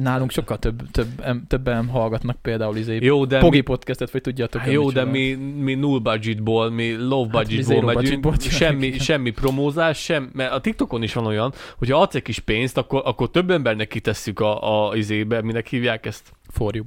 nálunk 0.00 0.30
sokkal 0.30 0.58
több, 0.58 0.90
több, 0.90 1.06
em, 1.22 1.44
többen 1.48 1.88
hallgatnak 1.88 2.36
például 2.42 2.76
izé, 2.76 2.98
Jó, 3.00 3.24
de... 3.24 3.38
Pogi 3.38 3.60
podcastet, 3.60 4.10
vagy 4.10 4.20
tudjátok. 4.20 4.60
Hát 4.60 4.70
jó, 4.70 4.90
de 4.90 5.04
mi, 5.04 5.34
mi 5.34 5.74
null 5.74 5.98
budgetból, 5.98 6.70
mi 6.70 6.96
low 6.96 7.22
Hát 7.22 7.48
mi 7.48 7.54
budgetból 7.54 7.82
megyünk, 7.94 8.20
budgetból 8.20 8.36
csináljuk, 8.36 8.60
semmi, 8.60 8.86
igen. 8.86 8.98
semmi 8.98 9.30
promózás, 9.30 9.98
sem, 9.98 10.30
mert 10.32 10.52
a 10.52 10.60
TikTokon 10.60 11.02
is 11.02 11.12
van 11.14 11.26
olyan, 11.26 11.52
hogyha 11.78 12.00
adsz 12.00 12.14
egy 12.14 12.22
kis 12.22 12.38
pénzt, 12.38 12.76
akkor, 12.78 13.02
akkor 13.04 13.30
több 13.30 13.50
embernek 13.50 13.88
kitesszük 13.88 14.40
a, 14.40 14.88
a 14.88 14.96
izébe, 14.96 15.42
minek 15.42 15.66
hívják 15.66 16.06
ezt? 16.06 16.32
For 16.48 16.74
you. 16.74 16.84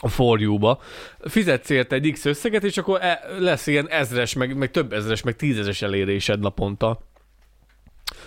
A 0.00 0.08
For 0.08 0.40
You-ba. 0.40 0.78
Fizetsz 1.20 1.70
érte 1.70 1.94
egy 1.94 2.12
X 2.12 2.24
összeget, 2.24 2.64
és 2.64 2.78
akkor 2.78 2.98
e, 3.02 3.20
lesz 3.38 3.66
ilyen 3.66 3.88
ezres, 3.88 4.34
meg, 4.34 4.56
meg 4.56 4.70
több 4.70 4.92
ezres, 4.92 5.22
meg 5.22 5.36
tízezres 5.36 5.82
elérésed 5.82 6.40
naponta. 6.40 6.98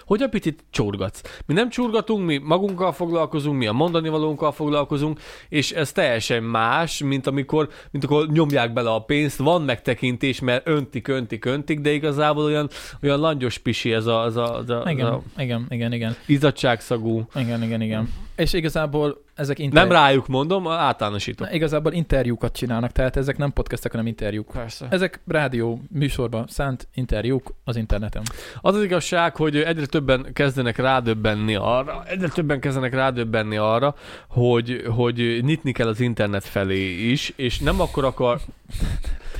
Hogy 0.05 0.21
egy 0.21 0.29
picit 0.29 0.63
csurgatsz. 0.69 1.21
Mi 1.45 1.53
nem 1.53 1.69
csurgatunk, 1.69 2.25
mi 2.25 2.37
magunkkal 2.37 2.91
foglalkozunk, 2.91 3.57
mi 3.57 3.67
a 3.67 3.71
mondani 3.71 4.09
valónkkal 4.09 4.51
foglalkozunk, 4.51 5.19
és 5.49 5.71
ez 5.71 5.91
teljesen 5.91 6.43
más, 6.43 7.03
mint 7.03 7.27
amikor, 7.27 7.69
mint 7.91 8.03
akkor 8.03 8.27
nyomják 8.27 8.73
bele 8.73 8.89
a 8.91 8.99
pénzt, 8.99 9.37
van 9.37 9.61
megtekintés, 9.61 10.39
mert 10.39 10.67
öntik, 10.67 11.07
öntik, 11.07 11.45
öntik, 11.45 11.79
de 11.79 11.91
igazából 11.91 12.43
olyan, 12.43 12.69
olyan 13.03 13.19
langyos 13.19 13.57
pisi 13.57 13.93
ez 13.93 14.05
a, 14.05 14.21
az 14.21 14.35
a, 14.35 14.55
az 14.55 14.69
a, 14.69 14.83
Igen, 14.89 15.05
a 15.05 15.21
igen, 15.37 15.65
igen, 15.69 15.93
igen. 15.93 16.15
izzadságszagú. 16.25 17.27
Igen, 17.35 17.63
igen, 17.63 17.81
igen. 17.81 18.13
És 18.35 18.53
igazából 18.53 19.23
ezek 19.39 19.59
inter... 19.59 19.87
Nem 19.87 19.91
rájuk 19.91 20.27
mondom, 20.27 20.67
általánosítok. 20.67 21.47
Na, 21.47 21.53
igazából 21.53 21.93
interjúkat 21.93 22.55
csinálnak, 22.55 22.91
tehát 22.91 23.17
ezek 23.17 23.37
nem 23.37 23.53
podcastek, 23.53 23.91
hanem 23.91 24.07
interjúk. 24.07 24.51
Persze. 24.51 24.87
Ezek 24.89 25.19
rádió 25.27 25.81
műsorban 25.91 26.45
szánt 26.47 26.87
interjúk 26.93 27.53
az 27.63 27.75
interneten. 27.75 28.23
Az 28.61 28.75
az 28.75 28.83
igazság, 28.83 29.35
hogy 29.35 29.57
egyre 29.57 29.85
többen 29.85 30.33
kezdenek 30.33 30.77
rádöbbenni 30.77 31.55
arra, 31.55 32.03
egyre 32.07 32.27
többen 32.27 32.59
kezdenek 32.59 32.93
rádöbbenni 32.93 33.57
arra, 33.57 33.95
hogy, 34.27 34.83
hogy 34.95 35.39
nyitni 35.41 35.71
kell 35.71 35.87
az 35.87 35.99
internet 35.99 36.43
felé 36.43 37.09
is, 37.11 37.33
és 37.35 37.59
nem 37.59 37.81
akkor 37.81 38.05
akar, 38.05 38.39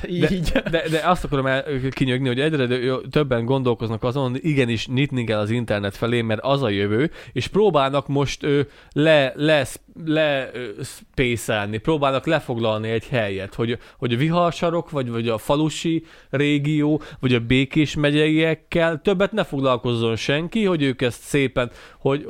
Így. 0.08 0.52
de, 0.70 0.88
de 0.90 1.00
azt 1.04 1.24
akarom 1.24 1.46
el, 1.46 1.64
kinyögni, 1.90 2.28
hogy 2.28 2.40
egyre 2.40 2.66
többen 3.10 3.44
gondolkoznak 3.44 4.02
azon, 4.02 4.30
hogy 4.30 4.44
igenis 4.44 4.86
nyitni 4.86 5.24
kell 5.24 5.38
az 5.38 5.50
internet 5.50 5.96
felé, 5.96 6.22
mert 6.22 6.40
az 6.42 6.62
a 6.62 6.68
jövő, 6.68 7.10
és 7.32 7.46
próbálnak 7.46 8.08
most 8.08 8.42
ö, 8.42 8.60
le, 8.92 9.32
le, 9.36 9.66
le 10.04 10.50
spészelni, 10.82 11.78
próbálnak 11.78 12.26
lefoglalni 12.26 12.90
egy 12.90 13.08
helyet, 13.08 13.54
hogy, 13.54 13.78
hogy 13.98 14.12
a 14.12 14.16
viharsarok, 14.16 14.90
vagy, 14.90 15.10
vagy 15.10 15.28
a 15.28 15.38
falusi 15.38 16.04
régió, 16.30 17.02
vagy 17.20 17.34
a 17.34 17.40
békés 17.40 17.94
megyeiekkel 17.94 19.00
többet 19.02 19.32
ne 19.32 19.44
foglalkozzon 19.44 20.16
senki, 20.16 20.64
hogy 20.64 20.82
ők 20.82 21.02
ezt 21.02 21.22
szépen, 21.22 21.70
hogy 21.98 22.28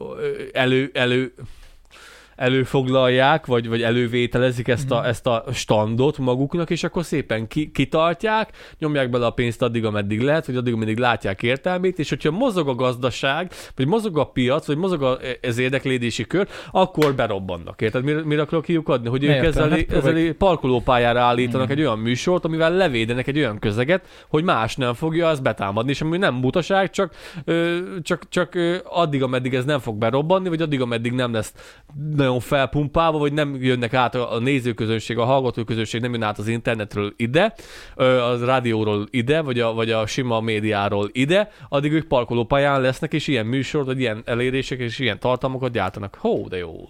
elő, 0.52 0.90
elő, 0.94 1.32
előfoglalják, 2.40 3.46
vagy, 3.46 3.68
vagy 3.68 3.82
elővételezik 3.82 4.68
ezt 4.68 4.90
a, 4.90 4.98
Mhm. 4.98 5.06
ezt 5.08 5.26
a 5.26 5.44
standot 5.52 6.18
maguknak, 6.18 6.70
és 6.70 6.84
akkor 6.84 7.04
szépen 7.04 7.46
ki, 7.46 7.70
kitartják, 7.70 8.50
nyomják 8.78 9.10
bele 9.10 9.26
a 9.26 9.30
pénzt 9.30 9.62
addig, 9.62 9.84
ameddig 9.84 10.20
lehet, 10.20 10.46
vagy 10.46 10.56
addig, 10.56 10.72
ameddig 10.72 10.98
látják 10.98 11.42
értelmét, 11.42 11.98
és 11.98 12.08
hogyha 12.08 12.30
mozog 12.30 12.68
a 12.68 12.74
gazdaság, 12.74 13.50
vagy 13.76 13.86
mozog 13.86 14.18
a 14.18 14.24
piac, 14.24 14.66
vagy 14.66 14.76
mozog 14.76 15.02
a, 15.02 15.18
ez 15.40 15.58
érdeklődési 15.58 16.24
kör, 16.26 16.48
akkor 16.70 17.14
berobbannak. 17.14 17.80
Érted? 17.82 18.04
Mire, 18.04 18.24
mire 18.24 18.42
akarok 18.42 18.64
kiukadni? 18.64 19.08
Hogy 19.08 19.24
ők 19.24 19.30
Értem, 19.30 19.48
ezzel, 19.48 19.68
hát 19.70 19.92
ezzel 19.92 20.32
parkolópályára 20.32 21.20
állítanak 21.20 21.66
Igen. 21.66 21.78
egy 21.78 21.84
olyan 21.84 21.98
műsort, 21.98 22.44
amivel 22.44 22.72
levédenek 22.72 23.26
egy 23.26 23.38
olyan 23.38 23.58
közeget, 23.58 24.06
hogy 24.28 24.44
más 24.44 24.76
nem 24.76 24.94
fogja 24.94 25.28
azt 25.28 25.42
betámadni, 25.42 25.90
és 25.90 26.00
ami 26.00 26.16
nem 26.16 26.40
butaság, 26.40 26.90
csak, 26.90 27.14
ö, 27.44 27.78
csak, 28.02 28.28
csak 28.28 28.54
ö, 28.54 28.76
addig, 28.84 29.22
ameddig 29.22 29.54
ez 29.54 29.64
nem 29.64 29.78
fog 29.78 29.96
berobbanni, 29.96 30.48
vagy 30.48 30.62
addig, 30.62 30.80
ameddig 30.80 31.12
nem 31.12 31.32
lesz 31.32 31.52
nagyon 32.16 32.29
felpumpálva, 32.38 33.18
vagy 33.18 33.32
nem 33.32 33.56
jönnek 33.60 33.94
át 33.94 34.14
a 34.14 34.38
nézőközönség, 34.38 35.18
a 35.18 35.24
hallgatóközönség 35.24 36.00
nem 36.00 36.12
jön 36.12 36.22
át 36.22 36.38
az 36.38 36.48
internetről 36.48 37.12
ide, 37.16 37.54
az 37.94 38.44
rádióról 38.44 39.06
ide, 39.10 39.40
vagy 39.40 39.60
a, 39.60 39.72
vagy 39.72 39.90
a 39.90 40.06
sima 40.06 40.40
médiáról 40.40 41.08
ide, 41.12 41.50
addig 41.68 41.92
ők 41.92 42.06
parkolópályán 42.06 42.80
lesznek, 42.80 43.12
és 43.12 43.28
ilyen 43.28 43.46
műsort, 43.46 43.86
vagy 43.86 44.00
ilyen 44.00 44.22
elérések, 44.24 44.78
és 44.78 44.98
ilyen 44.98 45.18
tartalmakat 45.18 45.72
gyártanak. 45.72 46.16
Hó, 46.18 46.48
de 46.48 46.56
jó. 46.56 46.88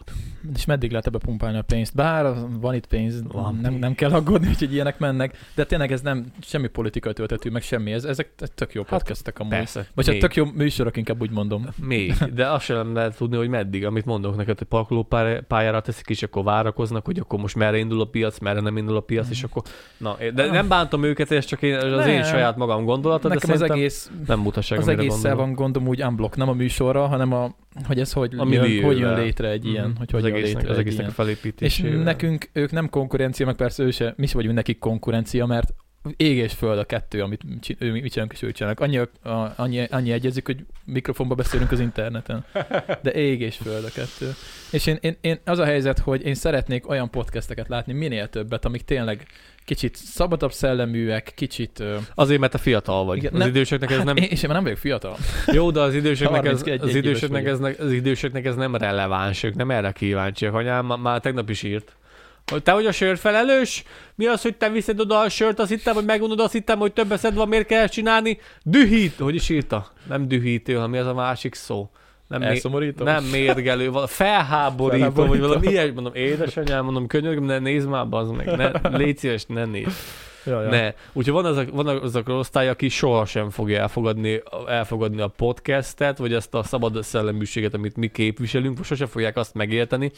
És 0.55 0.64
meddig 0.64 0.90
lehet 0.90 1.07
ebbe 1.07 1.18
pumpálni 1.18 1.59
a 1.59 1.62
pénzt? 1.62 1.94
Bár 1.94 2.35
van 2.61 2.74
itt 2.74 2.87
pénz, 2.87 3.22
Van. 3.33 3.59
nem, 3.62 3.74
nem 3.74 3.94
kell 3.94 4.11
aggódni, 4.11 4.55
hogy 4.59 4.72
ilyenek 4.72 4.98
mennek, 4.98 5.37
de 5.55 5.64
tényleg 5.64 5.92
ez 5.92 6.00
nem 6.00 6.26
semmi 6.40 6.66
politikai 6.68 7.12
töltetű, 7.12 7.50
meg 7.50 7.62
semmi. 7.62 7.92
Ez, 7.92 8.05
ezek 8.05 8.31
tök 8.55 8.74
jó 8.74 8.83
podcastek 8.83 9.38
amúgy. 9.38 9.53
Persze. 9.53 9.87
Vagy 9.94 10.07
hát 10.09 10.18
tök 10.18 10.35
jó 10.37 10.44
műsorok, 10.55 10.96
inkább 10.96 11.20
úgy 11.20 11.31
mondom. 11.31 11.66
még, 11.83 12.12
de 12.35 12.46
azt 12.50 12.64
sem 12.64 12.94
lehet 12.94 13.16
tudni, 13.16 13.37
hogy 13.37 13.48
meddig, 13.48 13.85
amit 13.87 14.05
mondok 14.05 14.37
neked, 14.37 14.59
hogy 14.59 14.66
parkolópályára 14.66 15.81
teszik, 15.81 16.07
és 16.09 16.22
akkor 16.22 16.44
várakoznak, 16.44 17.05
hogy 17.05 17.18
akkor 17.18 17.38
most 17.40 17.57
merre 17.57 17.79
indul 17.79 18.00
a 18.00 18.05
piac, 18.05 18.38
merre 18.38 18.61
nem 18.61 18.76
indul 18.76 18.96
a 18.96 19.00
piac, 19.00 19.31
és 19.31 19.42
akkor... 19.42 19.62
Na, 19.96 20.16
de 20.35 20.50
nem 20.50 20.68
bántom 20.68 21.05
őket, 21.05 21.31
ez 21.31 21.44
csak 21.44 21.62
én, 21.62 21.74
az 21.74 22.07
én 22.07 22.14
Nem. 22.14 22.22
saját 22.24 22.57
magam 22.57 22.85
gondolata, 22.85 23.29
de 23.29 23.35
Nekem 23.35 23.50
az 23.50 23.57
szerintem 23.57 23.76
egész, 23.76 24.11
nem 24.26 24.42
butaság, 24.42 24.79
az 24.79 24.88
egésszel 24.88 25.37
van 25.37 25.53
gondom 25.53 25.87
úgy 25.88 26.03
unblock, 26.03 26.37
nem 26.37 26.48
a 26.48 26.53
műsorra, 26.53 27.07
hanem 27.07 27.33
a, 27.33 27.55
hogy 27.87 28.00
ez 28.00 28.12
hogy, 28.12 28.35
A 28.38 28.46
jön, 28.50 28.83
hogy 28.83 28.98
jön 28.98 29.14
létre 29.18 29.48
egy 29.48 29.66
ilyen, 29.66 29.88
Mhm. 29.88 29.96
hogy 29.98 30.09
az 30.12 30.22
hogy 30.22 30.29
egésznek, 30.34 30.68
az 30.68 30.78
egésznek 30.78 31.18
a 31.18 31.22
ilyen. 31.22 31.54
És 31.58 31.78
nekünk 32.04 32.50
ők 32.52 32.70
nem 32.70 32.88
konkurencia, 32.88 33.46
meg 33.46 33.54
persze 33.54 33.82
ő 33.82 33.90
se, 33.90 34.14
mi 34.16 34.26
se 34.26 34.34
vagyunk 34.34 34.54
nekik 34.54 34.78
konkurencia, 34.78 35.46
mert 35.46 35.74
ég 36.16 36.36
és 36.36 36.52
föld 36.52 36.78
a 36.78 36.84
kettő, 36.84 37.22
amit 37.22 37.42
ő, 37.78 37.90
mi 37.90 38.08
csinálunk 38.08 38.32
és 38.32 38.42
ők 38.42 38.52
csinálnak. 38.52 38.80
Annyi, 38.80 38.98
a, 38.98 39.08
annyi, 39.56 39.86
annyi 39.90 40.12
egyezik, 40.12 40.46
hogy 40.46 40.64
mikrofonba 40.84 41.34
beszélünk 41.34 41.72
az 41.72 41.80
interneten. 41.80 42.44
De 43.02 43.12
ég 43.12 43.40
és 43.40 43.56
föld 43.56 43.84
a 43.84 43.90
kettő. 43.94 44.34
És 44.70 44.86
én, 44.86 44.98
én, 45.00 45.16
én, 45.20 45.38
az 45.44 45.58
a 45.58 45.64
helyzet, 45.64 45.98
hogy 45.98 46.24
én 46.24 46.34
szeretnék 46.34 46.88
olyan 46.88 47.10
podcasteket 47.10 47.68
látni, 47.68 47.92
minél 47.92 48.28
többet, 48.28 48.64
amik 48.64 48.82
tényleg 48.82 49.26
kicsit 49.64 49.96
szabadabb 49.96 50.52
szelleműek, 50.52 51.32
kicsit... 51.34 51.82
Azért, 52.14 52.40
mert 52.40 52.52
te 52.52 52.58
fiatal 52.58 53.04
vagy. 53.04 53.16
Igen, 53.16 53.32
az 53.32 53.38
nem- 53.38 53.48
időseknek 53.48 53.90
ez 53.90 53.96
hát 53.96 54.04
nem... 54.04 54.16
én, 54.16 54.28
és 54.30 54.42
én 54.42 54.46
már 54.46 54.54
nem 54.54 54.62
vagyok 54.62 54.78
fiatal. 54.78 55.16
Jó, 55.46 55.70
de 55.70 55.80
az 55.80 55.94
időseknek, 55.94 56.44
ez, 56.44 56.62
31 56.62 56.80
az, 56.80 56.94
időseknek 56.94 57.46
ez, 57.46 57.60
az 57.78 57.92
időseknek 57.92 58.44
ez 58.44 58.54
nem 58.54 58.76
releváns, 58.76 59.42
ők 59.42 59.54
nem 59.54 59.70
erre 59.70 59.92
kíváncsiak. 59.92 60.54
Anyám 60.54 60.86
má- 60.86 61.02
már 61.02 61.20
tegnap 61.20 61.50
is 61.50 61.62
írt. 61.62 61.96
Hogy 62.46 62.62
te 62.62 62.72
vagy 62.72 62.87
a 62.87 62.92
sör 62.92 63.18
felelős? 63.18 63.85
Mi 64.14 64.26
az, 64.26 64.42
hogy 64.42 64.57
te 64.57 64.68
viszed 64.70 65.00
oda 65.00 65.18
a 65.18 65.29
sört, 65.29 65.59
azt 65.59 65.70
hittem, 65.70 65.94
hogy 65.94 66.05
megunod, 66.05 66.40
azt 66.40 66.53
hittem, 66.53 66.79
hogy 66.79 66.92
több 66.92 67.12
eszed 67.12 67.35
van, 67.35 67.48
miért 67.48 67.66
kell 67.66 67.83
ezt 67.83 67.92
csinálni? 67.92 68.38
Dühít! 68.62 69.16
Hogy 69.18 69.35
is 69.35 69.48
írta? 69.48 69.92
Nem 70.09 70.29
dühítő, 70.29 70.74
hanem 70.74 70.90
mi 70.90 70.98
az 70.98 71.07
a 71.07 71.14
másik 71.14 71.55
szó? 71.55 71.90
Nem, 72.29 72.42
Elszomorító? 72.42 73.05
nem 73.05 73.24
mérgelő, 73.24 73.90
vala, 73.90 74.07
felháborító, 74.07 74.98
Felháborító. 74.98 75.29
vagy 75.29 75.40
valami 75.40 75.66
ilyes, 75.66 75.90
mondom, 75.94 76.14
édesanyám, 76.14 76.85
mondom, 76.85 77.07
könyörgöm, 77.07 77.44
ne 77.44 77.59
nézd 77.59 77.88
már, 77.88 78.09
bazd 78.09 78.33
meg, 78.35 78.46
ne, 78.57 78.70
légy 78.96 79.18
szíves, 79.18 79.44
ne 79.46 79.64
nézd. 79.64 79.90
Ja, 80.44 80.62
ja. 80.62 80.68
Ne. 80.68 80.92
Úgyhogy 81.12 81.33
van 81.33 81.44
az 81.44 81.57
a, 81.57 81.64
van 81.72 81.87
az 81.87 82.14
a 82.16 82.22
osztály, 82.26 82.68
aki 82.68 82.88
sohasem 82.88 83.50
fogja 83.50 83.81
elfogadni, 83.81 84.42
elfogadni 84.66 85.20
a 85.20 85.26
podcastet, 85.26 86.18
vagy 86.18 86.33
ezt 86.33 86.55
a 86.55 86.62
szabad 86.62 87.03
szelleműséget, 87.03 87.74
amit 87.74 87.96
mi 87.96 88.09
képviselünk, 88.09 88.85
sosem 88.85 89.07
fogják 89.07 89.37
azt 89.37 89.55
megérteni. 89.55 90.12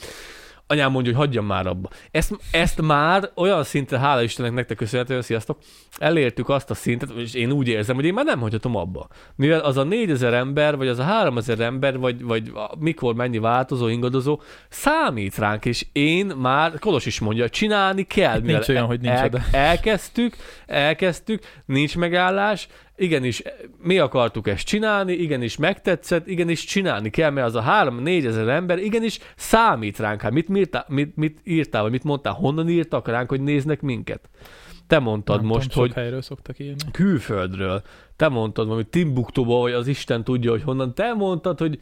Anyám 0.72 0.90
mondja, 0.90 1.12
hogy 1.12 1.20
hagyjam 1.20 1.46
már 1.46 1.66
abba. 1.66 1.88
Ezt, 2.10 2.38
ezt 2.50 2.82
már 2.82 3.30
olyan 3.34 3.64
szinten, 3.64 4.00
hála 4.00 4.22
Istennek 4.22 4.52
nektek 4.52 4.76
köszönhetően, 4.76 5.22
sziasztok, 5.22 5.58
elértük 5.98 6.48
azt 6.48 6.70
a 6.70 6.74
szintet, 6.74 7.10
és 7.16 7.34
én 7.34 7.50
úgy 7.50 7.68
érzem, 7.68 7.94
hogy 7.94 8.04
én 8.04 8.14
már 8.14 8.24
nem 8.24 8.40
hagyhatom 8.40 8.76
abba. 8.76 9.08
Mivel 9.36 9.60
az 9.60 9.76
a 9.76 9.82
4000 9.82 10.34
ember, 10.34 10.76
vagy 10.76 10.88
az 10.88 10.98
a 10.98 11.02
3000 11.02 11.60
ember, 11.60 11.98
vagy, 11.98 12.22
vagy 12.22 12.52
mikor 12.78 13.14
mennyi 13.14 13.38
változó, 13.38 13.88
ingadozó, 13.88 14.40
számít 14.68 15.38
ránk, 15.38 15.64
és 15.64 15.86
én 15.92 16.26
már, 16.26 16.78
Kolos 16.78 17.06
is 17.06 17.20
mondja, 17.20 17.48
csinálni 17.48 18.02
kell. 18.02 18.40
mivel 18.40 18.52
Nincs 18.54 18.68
olyan, 18.68 18.86
hogy 18.86 19.00
nincs 19.00 19.18
el, 19.18 19.24
oda. 19.26 19.40
elkezdtük, 19.52 20.36
elkezdtük, 20.66 21.42
nincs 21.66 21.96
megállás, 21.96 22.68
igenis 23.02 23.42
mi 23.82 23.98
akartuk 23.98 24.48
ezt 24.48 24.66
csinálni, 24.66 25.12
igenis 25.12 25.56
megtetszett, 25.56 26.26
igenis 26.26 26.64
csinálni 26.64 27.10
kell, 27.10 27.30
mert 27.30 27.46
az 27.46 27.54
a 27.54 27.64
3-4 27.66 28.26
ezer 28.26 28.48
ember 28.48 28.78
igenis 28.78 29.18
számít 29.36 29.98
ránk. 29.98 30.20
Hát 30.20 30.32
mit, 30.32 30.48
mit, 30.48 30.84
mit, 30.88 31.16
mit 31.16 31.40
írtál, 31.44 31.82
vagy 31.82 31.90
mit 31.90 32.04
mondtál, 32.04 32.32
honnan 32.32 32.68
írtak 32.68 33.08
ránk, 33.08 33.28
hogy 33.28 33.40
néznek 33.40 33.80
minket? 33.80 34.28
Te 34.86 34.98
mondtad 34.98 35.36
Nem 35.36 35.46
most, 35.46 35.68
tudom, 35.70 35.86
hogy 35.86 35.94
helyről 35.96 36.22
szoktak 36.22 36.58
írni. 36.58 36.90
külföldről. 36.92 37.82
Te 38.16 38.28
mondtad 38.28 38.66
valami 38.66 38.84
Timbuktuba, 38.84 39.60
hogy 39.60 39.72
az 39.72 39.86
Isten 39.86 40.24
tudja, 40.24 40.50
hogy 40.50 40.62
honnan. 40.62 40.94
Te 40.94 41.12
mondtad, 41.12 41.58
hogy 41.58 41.78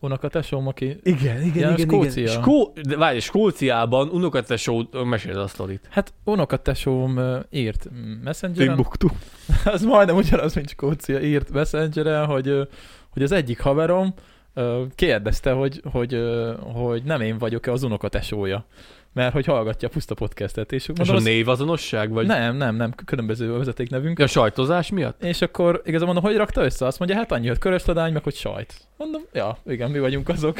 Unokatesom, 0.00 0.66
aki... 0.66 0.96
igen, 1.02 1.42
igen, 1.42 1.68
Ja, 1.68 1.76
igen, 1.76 1.88
Skócia. 1.88 2.22
igen. 2.22 2.40
Skó... 2.42 2.72
De 2.82 2.96
várj, 2.96 3.18
Skóciában 3.18 4.08
unokatesó, 4.08 4.88
meséld 5.04 5.36
a 5.36 5.46
sztorit. 5.46 5.86
Hát 5.90 6.12
unokatesom 6.24 7.16
ö, 7.16 7.38
írt 7.50 7.88
Messengeren, 8.24 8.66
Timbuktu. 8.66 9.08
az 9.64 9.82
majdnem 9.82 10.16
ugyanaz, 10.16 10.54
mint 10.54 10.68
Skócia, 10.68 11.20
írt 11.20 11.50
Messengeren, 11.50 12.26
hogy, 12.26 12.68
hogy 13.10 13.22
az 13.22 13.32
egyik 13.32 13.60
haverom 13.60 14.14
kérdezte, 14.94 15.52
hogy, 15.52 15.82
hogy, 15.92 16.22
hogy 16.74 17.02
nem 17.02 17.20
én 17.20 17.38
vagyok-e 17.38 17.72
az 17.72 17.82
unokatesója. 17.82 18.64
Mert 19.12 19.32
hogy 19.32 19.46
hallgatja 19.46 19.88
a 19.88 19.90
Puszta 19.90 20.14
podcastet. 20.14 20.72
És, 20.72 20.82
És 20.82 20.96
mondom, 20.96 21.14
a 21.14 21.18
az- 21.18 21.24
névazonosság? 21.24 22.12
Vagy... 22.12 22.26
Nem, 22.26 22.56
nem, 22.56 22.76
nem, 22.76 22.94
különböző 23.04 23.52
vezetéknevünk. 23.58 24.18
A 24.18 24.26
sajtozás 24.26 24.90
miatt? 24.90 25.22
És 25.24 25.40
akkor 25.42 25.80
igazából 25.84 26.12
mondom, 26.14 26.30
hogy 26.30 26.36
rakta 26.40 26.62
össze? 26.64 26.86
Azt 26.86 26.98
mondja, 26.98 27.16
hát 27.16 27.32
annyi, 27.32 27.48
hogy 27.48 27.58
körösledány, 27.58 28.12
meg 28.12 28.22
hogy 28.22 28.34
sajt. 28.34 28.74
Mondom, 28.96 29.22
ja, 29.32 29.58
igen, 29.66 29.90
mi 29.90 29.98
vagyunk 29.98 30.28
azok. 30.28 30.58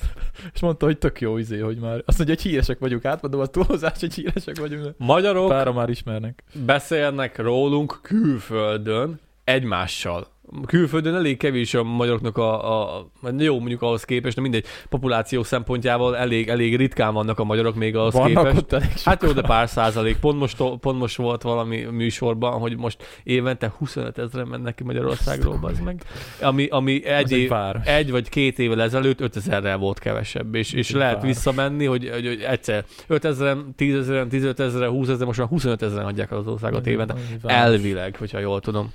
és 0.54 0.60
mondta, 0.60 0.86
hogy 0.86 0.98
tök 0.98 1.20
jó 1.20 1.36
izé, 1.38 1.58
hogy 1.58 1.78
már. 1.78 2.02
Azt 2.06 2.16
mondja, 2.18 2.34
hogy 2.34 2.44
híresek 2.44 2.78
vagyunk, 2.78 3.04
átmondom 3.04 3.40
a 3.40 3.46
túlzás, 3.46 4.00
hogy 4.00 4.14
híresek 4.14 4.58
vagyunk. 4.58 4.94
Magyarok 4.96 5.48
pára 5.48 5.72
már 5.72 5.88
ismernek. 5.88 6.42
beszélnek 6.66 7.38
rólunk 7.38 7.98
külföldön 8.02 9.20
egymással. 9.44 10.26
Külföldön 10.66 11.14
elég 11.14 11.36
kevés 11.36 11.74
a 11.74 11.82
magyaroknak 11.82 12.36
a, 12.36 12.82
a, 12.98 13.06
jó 13.38 13.58
mondjuk 13.58 13.82
ahhoz 13.82 14.04
képest, 14.04 14.36
de 14.36 14.42
mindegy, 14.42 14.64
populáció 14.88 15.42
szempontjából 15.42 16.16
elég, 16.16 16.48
elég 16.48 16.76
ritkán 16.76 17.14
vannak 17.14 17.38
a 17.38 17.44
magyarok 17.44 17.74
még 17.74 17.96
ahhoz 17.96 18.14
Vannak 18.14 18.44
képest. 18.44 18.56
ott 18.56 18.72
elég 18.72 18.88
Hát 19.04 19.22
jó, 19.22 19.32
de 19.32 19.40
pár 19.42 19.68
százalék. 19.68 20.16
Pont 20.16 20.38
most, 20.38 20.56
pont 20.80 20.98
most 20.98 21.16
volt 21.16 21.42
valami 21.42 21.80
műsorban, 21.80 22.52
hogy 22.52 22.76
most 22.76 23.20
évente 23.22 23.72
25 23.78 24.18
ezeren 24.18 24.46
mennek 24.46 24.74
ki 24.74 24.84
Magyarországról, 24.84 25.58
az 25.62 25.78
meg. 25.78 26.02
Ami, 26.40 26.66
ami 26.66 27.04
egy, 27.04 27.32
egy 27.32 27.52
egy 27.84 28.10
vagy 28.10 28.28
két 28.28 28.58
évvel 28.58 28.82
ezelőtt 28.82 29.18
5000-rel 29.22 29.76
volt 29.78 29.98
kevesebb, 29.98 30.54
és, 30.54 30.72
és 30.72 30.90
egy 30.90 30.96
lehet 30.96 31.14
város. 31.14 31.28
visszamenni, 31.28 31.84
hogy, 31.84 32.10
hogy, 32.12 32.26
hogy 32.26 32.40
egyszer 32.40 32.84
5000-en, 33.08 33.58
10 33.76 33.94
ezeren, 33.94 34.28
15 34.28 34.60
ezeren, 34.60 34.90
20 34.90 35.08
ezeren, 35.08 35.26
most 35.26 35.38
már 35.38 35.48
25 35.48 35.82
ezeren 35.82 36.18
el 36.30 36.38
az 36.38 36.46
országot 36.46 36.86
évente. 36.86 37.14
Elvileg, 37.42 38.16
hogyha 38.16 38.38
jól 38.38 38.60
tudom. 38.60 38.92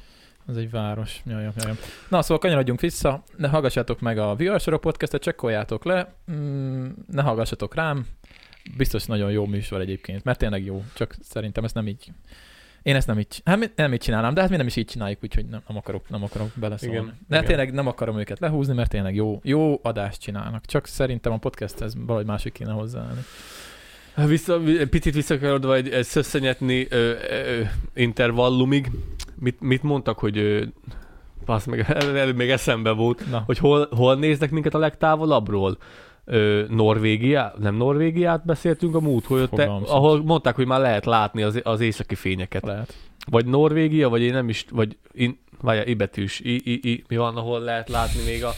Ez 0.50 0.56
egy 0.56 0.72
város. 0.72 1.22
Jaj, 1.26 1.42
jaj, 1.44 1.52
jaj. 1.56 1.74
Na, 2.10 2.22
szóval 2.22 2.38
kanyarodjunk 2.38 2.80
vissza, 2.80 3.24
ne 3.38 3.48
hallgassátok 3.48 4.00
meg 4.00 4.18
a 4.18 4.36
VR 4.36 4.80
podcastet, 4.80 5.22
csekkoljátok 5.22 5.84
le, 5.84 6.14
mm, 6.32 6.88
ne 7.08 7.22
hallgassatok 7.22 7.76
rám, 7.76 8.06
biztos 8.78 9.06
nagyon 9.06 9.32
jó 9.32 9.46
műsor 9.46 9.82
egyébként, 9.82 10.24
mert 10.24 10.38
tényleg 10.38 10.66
jó, 10.66 10.84
csak 10.94 11.16
szerintem 11.22 11.64
ezt 11.64 11.76
nem 11.76 11.88
így 11.88 12.12
én 12.84 12.96
ezt 12.96 13.08
nem 13.08 13.20
így, 13.20 13.42
hát 13.46 13.72
nem 13.76 13.94
így 13.94 14.00
csinálnám, 14.00 14.34
de 14.34 14.42
hát 14.42 14.50
mi 14.50 14.56
nem 14.56 14.68
is 14.68 14.76
így 14.76 14.86
csináljuk, 14.86 15.20
úgyhogy 15.24 15.46
nem, 15.46 15.62
nem 15.68 15.78
akarok, 15.78 16.10
nem 16.10 16.24
akarok 16.24 16.52
beleszólni. 16.56 16.96
Igen, 16.96 17.06
de 17.06 17.36
hát 17.36 17.44
igen. 17.44 17.56
tényleg 17.56 17.74
nem 17.74 17.88
akarom 17.88 18.20
őket 18.20 18.40
lehúzni, 18.40 18.74
mert 18.74 18.90
tényleg 18.90 19.16
jó, 19.16 19.40
jó 19.44 19.80
adást 19.84 20.22
csinálnak. 20.22 20.66
Csak 20.66 20.88
szerintem 20.88 21.32
a 21.32 21.38
podcasthez 21.38 21.96
valahogy 21.96 22.26
másik 22.26 22.54
kéne 22.54 22.72
hozzáállni. 22.72 23.22
Vissza, 24.16 24.60
picit 24.90 25.14
visszakarodva 25.14 25.76
egy, 25.76 25.90
egy 25.90 26.06
szösszenyetni 26.06 26.88
ö, 26.90 27.14
ö, 27.30 27.62
intervallumig. 27.94 28.92
Mit, 29.40 29.62
mit 29.62 29.84
mondtak, 29.84 30.20
hogy 30.20 30.68
Passz 31.46 31.66
meg, 31.66 31.80
előbb 31.90 32.36
még 32.36 32.50
eszembe 32.50 32.92
volt, 32.92 33.30
Na, 33.30 33.44
hogy 33.46 33.58
hol, 33.58 33.88
hol 33.92 34.16
néznek 34.16 34.52
minket 34.52 34.74
a 34.74 34.78
legtávolabbról? 34.78 35.78
Ö, 36.26 36.64
Norvégia, 36.70 37.54
nem 37.60 37.76
Norvégiát 37.76 38.46
beszéltünk 38.46 38.96
a 38.96 39.00
múlt, 39.00 39.26
hogy 39.26 39.50
te, 39.50 39.66
ahol 39.66 40.24
mondták, 40.24 40.56
hogy 40.56 40.66
már 40.66 40.80
lehet 40.80 41.06
látni 41.06 41.42
az, 41.44 41.60
az 41.64 41.80
északi 41.80 42.16
fényeket. 42.16 42.66
lehet. 42.66 42.94
Vagy 43.30 43.46
Norvégia, 43.46 44.10
vagy 44.10 44.22
én 44.22 44.34
nem 44.34 44.50
is, 44.50 44.66
vagy 44.72 44.98
in, 45.12 45.40
várjál, 45.62 45.88
ibetűs, 45.88 46.40
i, 46.40 46.72
i, 46.72 46.92
i, 46.92 47.04
mi 47.08 47.18
van, 47.18 47.38
ahol 47.38 47.60
lehet 47.60 47.90
látni 47.90 48.24
még, 48.26 48.44
a, 48.44 48.52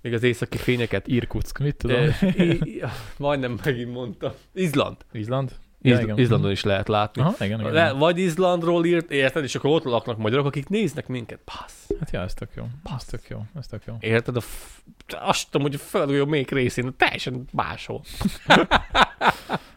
még 0.00 0.12
az 0.14 0.22
északi 0.22 0.56
fényeket? 0.56 1.06
Irkutsk, 1.06 1.58
mit 1.58 1.76
tudom. 1.76 2.00
I, 2.20 2.42
i, 2.42 2.82
majdnem 3.16 3.58
megint 3.64 3.92
mondtam. 3.92 4.32
Izland. 4.54 4.96
Izland? 5.12 5.50
Izl- 5.90 6.02
igen. 6.02 6.18
Izlandon 6.18 6.50
is 6.50 6.62
lehet 6.62 6.88
látni. 6.88 7.22
Aha, 7.22 7.34
igen, 7.44 7.60
igen. 7.60 7.72
Le, 7.72 7.92
vagy 7.92 8.18
Izlandról 8.18 8.84
írt, 8.84 9.10
érted, 9.10 9.44
és 9.44 9.54
akkor 9.54 9.70
ott 9.70 9.84
laknak 9.84 10.18
magyarok, 10.18 10.46
akik 10.46 10.68
néznek 10.68 11.06
minket. 11.06 11.38
Passz. 11.44 11.90
Hát 12.00 12.10
ja, 12.12 12.20
ez 12.22 12.34
tök 12.34 12.48
jó. 12.56 12.64
Ez 12.96 13.04
tök 13.04 13.20
jó. 13.28 13.42
Ez 13.58 13.66
tök 13.66 13.82
jó. 13.86 13.94
Érted? 14.00 14.36
A 14.36 14.40
f... 14.40 14.78
Azt 15.08 15.50
tudom, 15.50 15.66
hogy 15.66 15.74
a 15.74 15.78
földgolyó 15.78 16.24
még 16.26 16.50
részén, 16.50 16.94
teljesen 16.96 17.44
máshol. 17.52 18.00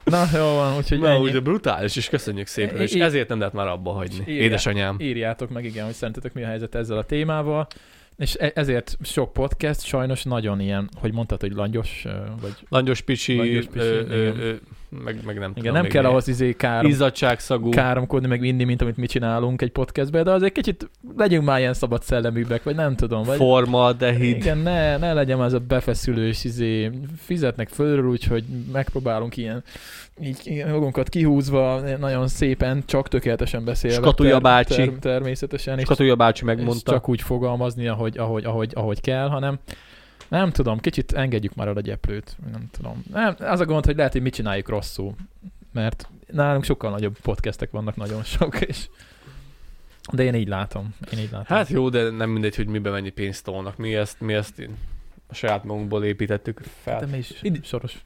Na, 0.04 0.24
jó 0.34 0.54
van, 0.56 0.78
úgyhogy 0.78 1.00
Na, 1.00 1.10
ennyi. 1.10 1.22
ugye 1.24 1.40
brutális, 1.40 1.96
és 1.96 2.10
köszönjük 2.10 2.48
szépen, 2.48 2.82
és 2.82 2.94
ezért 2.94 3.30
nem 3.30 3.38
lehet 3.40 3.54
már 3.54 3.68
abba 3.68 3.92
hagyni. 3.92 4.16
írják. 4.28 4.44
Édesanyám. 4.46 4.96
Írjátok 5.00 5.50
meg, 5.50 5.66
igen, 5.66 5.86
hogy 5.86 5.94
szerintetek 5.94 6.34
mi 6.34 6.44
a 6.44 6.48
helyzet 6.48 6.76
ezzel 6.76 6.98
a 6.98 7.04
témával. 7.04 7.68
És 8.18 8.36
e- 8.40 8.52
ezért 8.56 8.98
sok 9.04 9.34
podcast 9.34 9.84
sajnos 9.86 10.24
nagyon 10.24 10.60
ilyen, 10.60 10.90
hogy 11.00 11.14
mondtad, 11.14 11.42
hogy 11.42 11.52
langyos, 11.52 12.06
vagy 12.42 12.54
Langyos 12.70 13.02
picsi, 13.02 13.36
Langyos 13.36 13.66
picsi, 13.66 13.86
ö, 13.86 14.04
ö, 14.10 14.32
ö, 14.40 14.54
meg, 14.90 15.20
meg 15.26 15.40
nem 15.40 15.52
igen, 15.56 15.74
nem 15.74 15.86
kell 15.88 16.02
mi. 16.02 16.08
ahhoz 16.08 16.28
izé 16.28 16.54
károm, 16.54 16.90
Izzadságszagú. 16.92 17.70
káromkodni, 17.70 18.28
meg 18.28 18.44
inni, 18.44 18.64
mint 18.64 18.82
amit 18.82 18.98
mi 18.98 19.06
csinálunk 19.06 19.62
egy 19.62 19.72
podcastben, 19.72 20.24
de 20.24 20.32
azért 20.32 20.54
kicsit 20.54 20.90
legyünk 21.18 21.46
már 21.46 21.60
ilyen 21.60 21.74
szabad 21.74 22.04
szelleműbbek, 22.04 22.64
vagy 22.64 22.76
nem 22.76 22.96
tudom. 22.96 23.24
Vagy, 23.24 23.38
Formaldehid. 23.38 24.36
igen, 24.38 24.58
ne, 24.58 24.98
ne 24.98 25.14
legyen 25.14 25.44
ez 25.44 25.54
a 25.54 25.60
befeszülős, 25.60 26.44
izé, 26.44 26.92
fizetnek 27.18 27.70
fölről, 27.70 28.10
úgyhogy 28.10 28.44
megpróbálunk 28.72 29.38
ilyen 29.38 29.64
így 30.22 30.64
magunkat 30.70 31.10
kihúzva, 31.10 31.82
nagyon 32.00 32.28
szépen, 32.28 32.84
csak 32.86 33.08
tökéletesen 33.08 33.66
beszélve. 33.66 33.98
Skatuja 33.98 34.40
bácsi. 34.40 34.92
természetesen. 35.00 35.78
és- 35.78 35.84
Skatuja 35.86 36.16
bácsi 36.16 36.42
és 36.42 36.46
megmondta. 36.56 36.92
csak 36.92 37.10
úgy 37.10 37.22
fogalmazni, 37.22 37.88
ahogy, 37.88 38.18
ahogy, 38.18 38.46
ahogy, 38.46 38.72
ahogy 38.74 39.02
kell, 39.02 39.28
hanem 39.28 39.58
nem 40.28 40.52
tudom, 40.52 40.80
kicsit 40.80 41.12
engedjük 41.14 41.56
már 41.56 41.68
el 41.68 41.76
a 41.76 41.82
gyeplőt, 41.82 42.38
nem 42.52 42.70
tudom. 42.72 43.04
Nem, 43.14 43.36
az 43.40 43.60
a 43.60 43.66
gond, 43.66 43.86
hogy 43.86 43.96
lehet, 43.96 44.12
hogy 44.12 44.22
mit 44.22 44.34
csináljuk 44.34 44.70
rosszul, 44.70 45.16
mert 45.74 46.10
nálunk 46.32 46.64
sokkal 46.64 46.92
nagyobb 46.92 47.18
podcastek 47.20 47.72
vannak, 47.72 47.96
nagyon 47.96 48.24
sok, 48.24 48.62
és 48.62 48.88
de 50.12 50.24
én 50.24 50.34
így 50.34 50.48
látom. 50.48 50.96
Én 51.14 51.20
így 51.20 51.32
látom. 51.32 51.58
Hát 51.58 51.70
jó, 51.70 51.90
de 51.90 52.10
nem 52.10 52.30
mindegy, 52.30 52.56
hogy 52.56 52.68
mibe 52.68 52.90
mennyi 52.90 53.10
pénzt 53.10 53.44
tolnak. 53.44 53.78
Mi 53.78 53.96
ezt, 53.96 54.20
mi 54.22 54.34
ezt 54.34 54.70
a 55.28 55.34
saját 55.34 55.64
magunkból 55.64 56.04
építettük 56.04 56.62
fel. 56.84 57.00
de 57.00 57.06
mi 57.06 57.18
is 57.18 57.34
Id- 57.42 57.66
soros. 57.66 58.06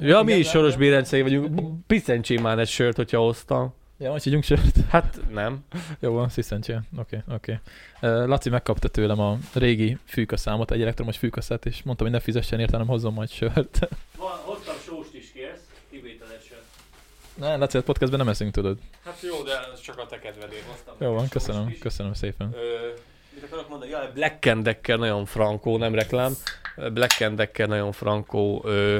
Ja, 0.00 0.22
mi 0.22 0.32
is 0.32 0.48
soros 0.48 0.76
bérencei 0.76 1.22
vagyunk. 1.22 1.86
Picencsém 1.86 2.42
már 2.42 2.58
egy 2.58 2.68
sört, 2.68 2.96
hogyha 2.96 3.20
hoztam. 3.20 3.74
Ja, 4.00 4.10
most 4.10 4.26
ígyunk 4.26 4.44
sört. 4.44 4.76
Hát 4.90 5.20
nem. 5.30 5.64
Jó 6.00 6.12
van, 6.12 6.28
sziszentsél. 6.28 6.82
Oké, 6.98 7.22
oké. 7.34 7.58
Ö, 8.00 8.26
Laci 8.26 8.50
megkapta 8.50 8.88
tőlem 8.88 9.20
a 9.20 9.38
régi 9.54 9.98
fűkaszámot, 10.04 10.70
egy 10.70 10.82
elektromos 10.82 11.16
fűkaszát, 11.16 11.66
és 11.66 11.82
mondta, 11.82 12.04
hogy 12.04 12.12
ne 12.12 12.20
fizessen 12.20 12.60
érte, 12.60 12.72
hanem 12.72 12.86
hozzon 12.88 13.12
majd 13.12 13.28
sört. 13.30 13.78
Van, 14.16 14.30
hoztam 14.44 14.74
sóst 14.86 15.14
is 15.14 15.32
kérsz, 15.32 15.60
kivételesen. 15.90 16.58
Ne, 17.34 17.56
Laci, 17.56 17.76
a 17.76 17.82
podcastben 17.82 18.18
nem 18.20 18.28
eszünk, 18.28 18.52
tudod. 18.52 18.78
Hát 19.04 19.20
jó, 19.22 19.42
de 19.42 19.52
ez 19.72 19.80
csak 19.80 19.98
a 19.98 20.06
te 20.06 20.18
kedvedért 20.18 20.64
hoztam. 20.66 20.94
Jó 20.98 21.12
van, 21.12 21.28
köszönöm, 21.28 21.68
is. 21.68 21.78
köszönöm 21.78 22.12
szépen. 22.12 22.54
Ö, 22.54 22.88
mit 23.34 23.44
akarok 23.44 23.68
mondani? 23.68 23.90
Jaj, 23.90 24.10
Black 24.14 24.86
nagyon 24.86 25.24
frankó, 25.24 25.76
nem 25.76 25.94
reklám. 25.94 26.32
Black 26.92 27.66
nagyon 27.66 27.92
frankó. 27.92 28.62
Ö, 28.64 28.98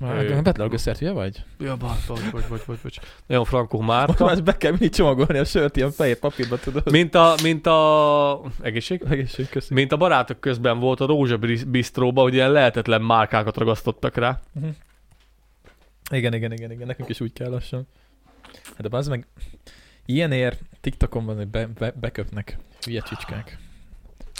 Már 0.00 0.42
betlagösszert, 0.42 0.98
hülye 0.98 1.12
vagy? 1.12 1.44
ja, 1.58 1.76
bocs, 1.76 2.06
bocs, 2.06 2.48
bocs, 2.48 2.64
bocs, 2.66 2.82
bocs. 2.82 2.96
Nagyon 3.26 3.44
frankó 3.44 3.80
Most 3.80 3.88
márka. 3.88 4.24
már 4.24 4.42
be 4.42 4.56
kell 4.56 4.70
mindig 4.70 4.90
csomagolni 4.90 5.38
a 5.38 5.44
sört 5.44 5.76
ilyen 5.76 5.90
fehér 5.90 6.18
papírba, 6.18 6.58
tudod. 6.58 6.90
Mint 6.90 7.14
a, 7.14 7.34
mint 7.42 7.66
a... 7.66 8.40
Egészség? 8.62 9.02
Egészség, 9.08 9.48
köszönöm. 9.48 9.78
Mint 9.78 9.92
a 9.92 9.96
barátok 9.96 10.40
közben 10.40 10.78
volt 10.78 11.00
a 11.00 11.06
Rózsa 11.06 11.38
Bistróba, 11.66 12.22
hogy 12.22 12.34
ilyen 12.34 12.52
lehetetlen 12.52 13.02
márkákat 13.02 13.56
ragasztottak 13.56 14.16
rá. 14.16 14.40
Mhm. 14.52 14.68
Igen, 16.10 16.34
igen, 16.34 16.52
igen, 16.52 16.70
igen, 16.70 16.86
nekünk 16.86 17.08
is 17.08 17.20
úgy 17.20 17.32
kell 17.32 17.50
lassan. 17.50 17.86
Hát 18.76 18.88
de 18.88 18.96
az 18.96 19.08
meg 19.08 19.26
ilyenért 20.06 20.60
TikTokon 20.80 21.24
van, 21.24 21.36
hogy 21.36 21.48
be, 21.48 21.66
be, 21.78 21.94
beköpnek 22.00 22.58
hülye 22.84 23.00
csicskák. 23.00 23.58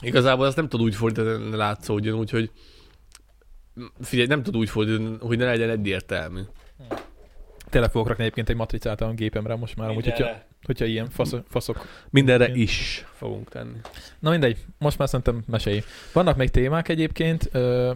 Igazából 0.00 0.46
ezt 0.46 0.56
nem 0.56 0.68
tud 0.68 0.80
úgy 0.80 0.94
fordítani, 0.94 1.56
látszódjon, 1.56 2.18
úgyhogy 2.18 2.50
figyelj, 4.00 4.28
nem 4.28 4.42
tud 4.42 4.56
úgy 4.56 4.70
fordulni, 4.70 5.16
hogy 5.20 5.38
ne 5.38 5.44
legyen 5.44 5.70
egyértelmű. 5.70 6.40
Tényleg 7.70 7.90
fogok 7.90 8.08
rakni 8.08 8.22
egyébként 8.22 8.48
egy 8.48 8.56
matricát 8.56 9.00
a 9.00 9.12
gépemre 9.12 9.54
most 9.54 9.76
már, 9.76 9.88
amúgy, 9.88 10.04
hogyha, 10.04 10.42
hogyha 10.62 10.84
ilyen 10.84 11.10
fasz, 11.10 11.34
faszok. 11.48 11.86
Mindenre 12.10 12.48
is 12.48 13.04
fogunk 13.12 13.48
tenni. 13.48 13.76
Na 14.18 14.30
mindegy, 14.30 14.58
most 14.78 14.98
már 14.98 15.08
szerintem 15.08 15.42
mesélj. 15.46 15.82
Vannak 16.12 16.36
még 16.36 16.50
témák 16.50 16.88
egyébként, 16.88 17.50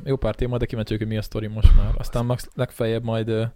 jó 0.04 0.16
pár 0.16 0.34
téma, 0.34 0.56
de 0.56 0.66
kíváncsi 0.66 0.96
hogy 0.96 1.06
mi 1.06 1.16
a 1.16 1.22
sztori 1.22 1.46
most 1.46 1.76
már. 1.76 1.90
Aztán 1.96 2.24
max 2.24 2.48
legfeljebb 2.54 3.04
majd 3.04 3.52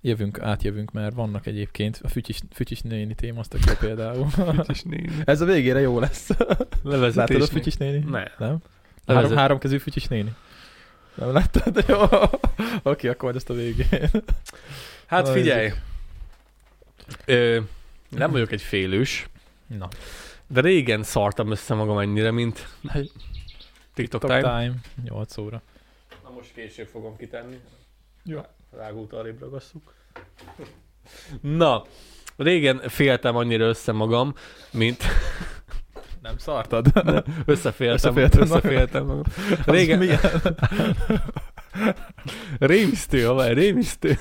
jövünk, 0.00 0.40
átjövünk, 0.40 0.92
mert 0.92 1.14
vannak 1.14 1.46
egyébként. 1.46 2.00
A 2.02 2.08
fütyis, 2.08 2.40
fütyis 2.52 2.80
néni 2.80 3.14
téma, 3.14 3.40
azt 3.40 3.54
a 3.54 3.76
például. 3.80 4.28
Fütyis 4.56 4.82
néni. 4.82 5.08
Ez 5.24 5.40
a 5.40 5.44
végére 5.44 5.80
jó 5.80 5.98
lesz. 5.98 6.30
Levezetés 6.82 7.36
Láttad 7.36 7.42
a 7.42 7.46
fütyis 7.46 7.76
néni? 7.76 8.04
Ne. 8.10 8.24
Nem? 8.38 8.58
Három, 9.06 9.36
három 9.36 9.58
kezű 9.58 9.78
fütyis 9.78 10.06
néni. 10.06 10.32
Nem 11.14 11.32
láttad? 11.32 11.84
Jó. 11.88 11.98
Oké, 12.82 13.08
akkor 13.08 13.22
majd 13.22 13.36
ezt 13.36 13.50
a 13.50 13.54
végén. 13.54 14.10
Hát 15.06 15.26
Na, 15.26 15.32
figyelj. 15.32 15.72
Ö, 17.24 17.60
nem 18.08 18.30
vagyok 18.30 18.52
egy 18.52 18.62
félős, 18.62 19.28
Na. 19.66 19.88
de 20.46 20.60
régen 20.60 21.02
szartam 21.02 21.50
össze 21.50 21.74
magam 21.74 21.98
ennyire, 21.98 22.30
mint 22.30 22.68
TikTok 23.94 24.20
Top 24.20 24.30
time. 24.30 24.42
time. 24.42 24.74
8 25.04 25.36
óra. 25.36 25.62
Na 26.22 26.30
most 26.30 26.52
később 26.54 26.86
fogom 26.86 27.16
kitenni. 27.16 27.60
Jó. 28.24 28.40
Rágót 28.76 29.12
arrébb 29.12 29.40
ragasszuk. 29.40 29.94
Na, 31.40 31.84
régen 32.36 32.88
féltem 32.88 33.36
annyira 33.36 33.64
össze 33.64 33.92
magam, 33.92 34.34
mint 34.70 35.02
Nem 36.22 36.38
szartad? 36.38 36.86
összeféltem, 37.44 37.94
Összeféltem 37.94 38.40
összeféltem 38.40 39.06
magam. 39.06 39.22
Régen, 39.64 39.98
milyen? 39.98 40.20
rémisztő, 42.58 43.22
haver, 43.24 43.54
rémisztő. 43.54 44.18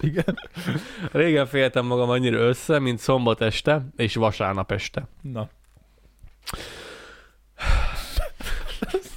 Igen. 0.00 0.38
Régen 1.12 1.46
féltem 1.46 1.86
magam 1.86 2.08
annyira 2.10 2.38
össze, 2.38 2.78
mint 2.78 2.98
szombat 2.98 3.40
este 3.40 3.86
és 3.96 4.14
vasárnap 4.14 4.72
este. 4.72 5.08
Na. 5.22 5.48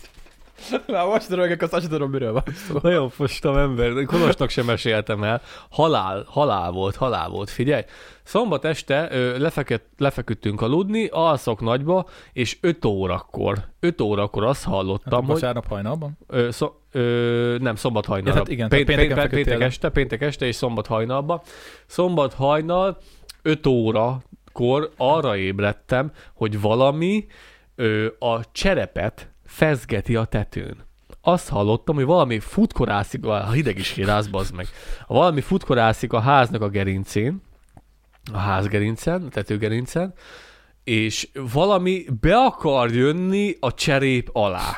Na, 0.88 1.06
most 1.06 1.30
rögök, 1.30 1.62
azt 1.62 1.74
azt 1.74 1.82
sem 1.82 1.92
tudom, 1.92 2.10
miről 2.10 2.32
van 2.32 2.44
szó. 2.54 2.78
Nagyon 2.82 3.10
fostam 3.10 3.58
ember, 3.58 4.06
Kolosnak 4.06 4.50
sem 4.50 4.66
meséltem 4.66 5.24
el. 5.24 5.42
Halál, 5.70 6.26
halál 6.28 6.72
volt, 6.72 6.96
halál 6.96 7.30
volt, 7.30 7.50
figyelj. 7.50 7.84
Szombat 8.24 8.66
este 8.66 9.08
ö, 9.12 9.38
lefeküdt, 9.38 9.86
lefeküdtünk 9.98 10.62
aludni, 10.62 11.08
alszok 11.08 11.62
nagyba, 11.62 12.06
és 12.34 12.58
5 12.62 12.86
órakor, 12.86 13.58
5 13.80 14.02
órakor 14.02 14.44
azt 14.44 14.64
hallottam, 14.64 15.12
Hát, 15.12 15.20
hogy... 15.20 15.30
vasárnap 15.30 15.68
hajnalban? 15.68 16.18
Ö, 16.28 16.52
szó, 16.52 16.72
ö, 16.92 17.58
nem, 17.60 17.76
szombat 17.76 18.06
hajnalra. 18.06 18.32
Ja, 18.32 18.38
hát 18.38 18.48
igen, 18.48 18.70
péntek, 18.70 18.96
tehát 18.96 19.00
pénteken 19.00 19.30
péntek, 19.30 19.46
péntek 19.46 19.68
este, 19.68 19.90
péntek 19.90 20.22
este 20.22 20.46
és 20.46 20.56
szombat 20.56 20.88
hajnalba. 20.88 21.44
Szombat 21.86 22.34
hajnal, 22.34 22.98
5 23.42 23.68
órakor 23.68 24.92
arra 24.98 25.38
ébredtem, 25.38 26.12
hogy 26.34 26.62
valami 26.62 27.26
ö, 27.76 28.08
a 28.20 28.52
cserepet 28.52 29.33
fezgeti 29.54 30.16
a 30.16 30.26
tetőn. 30.26 30.76
Azt 31.22 31.50
hallottam, 31.50 31.96
hogy 31.96 32.06
valami 32.06 32.40
futkorászik, 32.40 33.26
a 33.26 33.52
hideg 33.52 33.78
is 33.78 33.92
kiráz, 33.92 34.28
bazd 34.28 34.56
meg. 34.56 34.68
Valami 35.08 35.42
futkorászik 35.42 36.14
a 36.14 36.20
háznak 36.20 36.62
a 36.62 36.70
gerincén, 36.70 37.42
a 38.34 38.38
házgerincen, 38.38 39.24
a 39.24 39.30
tetőgerincen, 39.30 40.14
és 40.84 41.30
valami 41.54 42.06
be 42.20 42.36
akar 42.36 42.92
jönni 42.92 43.56
a 43.60 43.74
cserép 43.74 44.30
alá. 44.32 44.78